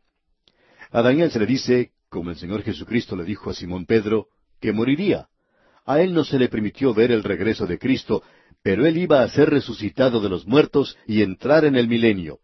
A 0.91 1.01
Daniel 1.01 1.31
se 1.31 1.39
le 1.39 1.45
dice, 1.45 1.91
como 2.09 2.31
el 2.31 2.37
Señor 2.37 2.63
Jesucristo 2.63 3.15
le 3.15 3.23
dijo 3.23 3.49
a 3.49 3.53
Simón 3.53 3.85
Pedro, 3.85 4.27
que 4.59 4.73
moriría. 4.73 5.27
A 5.85 6.01
él 6.01 6.13
no 6.13 6.23
se 6.23 6.37
le 6.37 6.49
permitió 6.49 6.93
ver 6.93 7.11
el 7.11 7.23
regreso 7.23 7.65
de 7.65 7.79
Cristo, 7.79 8.23
pero 8.61 8.85
él 8.85 8.97
iba 8.97 9.23
a 9.23 9.29
ser 9.29 9.49
resucitado 9.49 10.21
de 10.21 10.29
los 10.29 10.45
muertos 10.45 10.97
y 11.07 11.21
entrar 11.21 11.65
en 11.65 11.75
el 11.75 11.87
milenio 11.87 12.39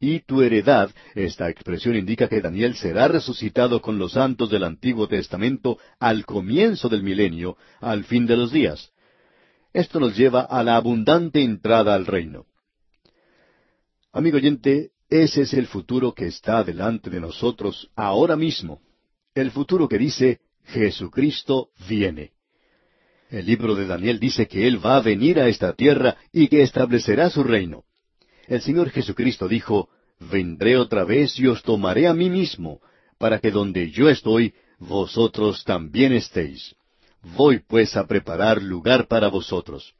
y 0.00 0.20
tu 0.20 0.40
heredad, 0.40 0.90
esta 1.14 1.50
expresión 1.50 1.94
indica 1.94 2.26
que 2.26 2.40
Daniel 2.40 2.74
será 2.74 3.06
resucitado 3.06 3.82
con 3.82 3.98
los 3.98 4.12
santos 4.12 4.48
del 4.48 4.64
Antiguo 4.64 5.06
Testamento 5.06 5.78
al 6.00 6.24
comienzo 6.24 6.88
del 6.88 7.02
milenio, 7.02 7.58
al 7.80 8.04
fin 8.04 8.26
de 8.26 8.38
los 8.38 8.50
días. 8.50 8.90
Esto 9.74 10.00
nos 10.00 10.16
lleva 10.16 10.40
a 10.40 10.64
la 10.64 10.76
abundante 10.76 11.42
entrada 11.42 11.94
al 11.94 12.06
reino. 12.06 12.46
Amigo 14.12 14.38
oyente, 14.38 14.90
ese 15.08 15.42
es 15.42 15.54
el 15.54 15.68
futuro 15.68 16.12
que 16.12 16.26
está 16.26 16.64
delante 16.64 17.10
de 17.10 17.20
nosotros 17.20 17.90
ahora 17.94 18.34
mismo. 18.34 18.80
El 19.34 19.52
futuro 19.52 19.88
que 19.88 19.98
dice, 19.98 20.40
Jesucristo 20.64 21.68
viene. 21.88 22.32
El 23.30 23.46
libro 23.46 23.76
de 23.76 23.86
Daniel 23.86 24.18
dice 24.18 24.48
que 24.48 24.66
Él 24.66 24.84
va 24.84 24.96
a 24.96 25.00
venir 25.00 25.38
a 25.38 25.46
esta 25.46 25.74
tierra 25.74 26.16
y 26.32 26.48
que 26.48 26.62
establecerá 26.62 27.30
su 27.30 27.44
reino. 27.44 27.84
El 28.48 28.60
Señor 28.60 28.90
Jesucristo 28.90 29.46
dijo, 29.46 29.88
Vendré 30.18 30.76
otra 30.76 31.04
vez 31.04 31.38
y 31.38 31.46
os 31.46 31.62
tomaré 31.62 32.08
a 32.08 32.12
mí 32.12 32.28
mismo, 32.28 32.80
para 33.16 33.38
que 33.38 33.52
donde 33.52 33.92
yo 33.92 34.08
estoy, 34.08 34.54
vosotros 34.80 35.62
también 35.62 36.12
estéis. 36.12 36.74
Voy 37.22 37.60
pues 37.60 37.96
a 37.96 38.08
preparar 38.08 38.60
lugar 38.60 39.06
para 39.06 39.28
vosotros. 39.28 39.94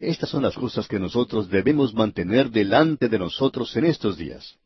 Estas 0.00 0.30
son 0.30 0.42
las 0.42 0.54
cosas 0.54 0.86
que 0.86 0.98
nosotros 0.98 1.48
debemos 1.48 1.92
mantener 1.92 2.50
delante 2.50 3.08
de 3.08 3.18
nosotros 3.18 3.74
en 3.76 3.84
estos 3.84 4.16
días. 4.16 4.56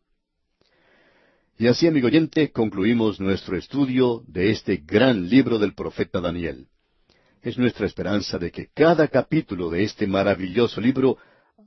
Y 1.58 1.68
así, 1.68 1.86
amigo 1.86 2.08
oyente, 2.08 2.50
concluimos 2.50 3.20
nuestro 3.20 3.56
estudio 3.56 4.22
de 4.26 4.50
este 4.50 4.76
gran 4.76 5.28
libro 5.28 5.58
del 5.58 5.74
profeta 5.74 6.20
Daniel. 6.20 6.66
Es 7.40 7.56
nuestra 7.56 7.86
esperanza 7.86 8.38
de 8.38 8.50
que 8.50 8.68
cada 8.74 9.08
capítulo 9.08 9.70
de 9.70 9.84
este 9.84 10.06
maravilloso 10.06 10.80
libro 10.80 11.18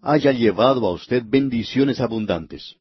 haya 0.02 0.32
llevado 0.32 0.86
a 0.86 0.92
usted 0.92 1.24
bendiciones 1.26 2.00
abundantes. 2.00 2.78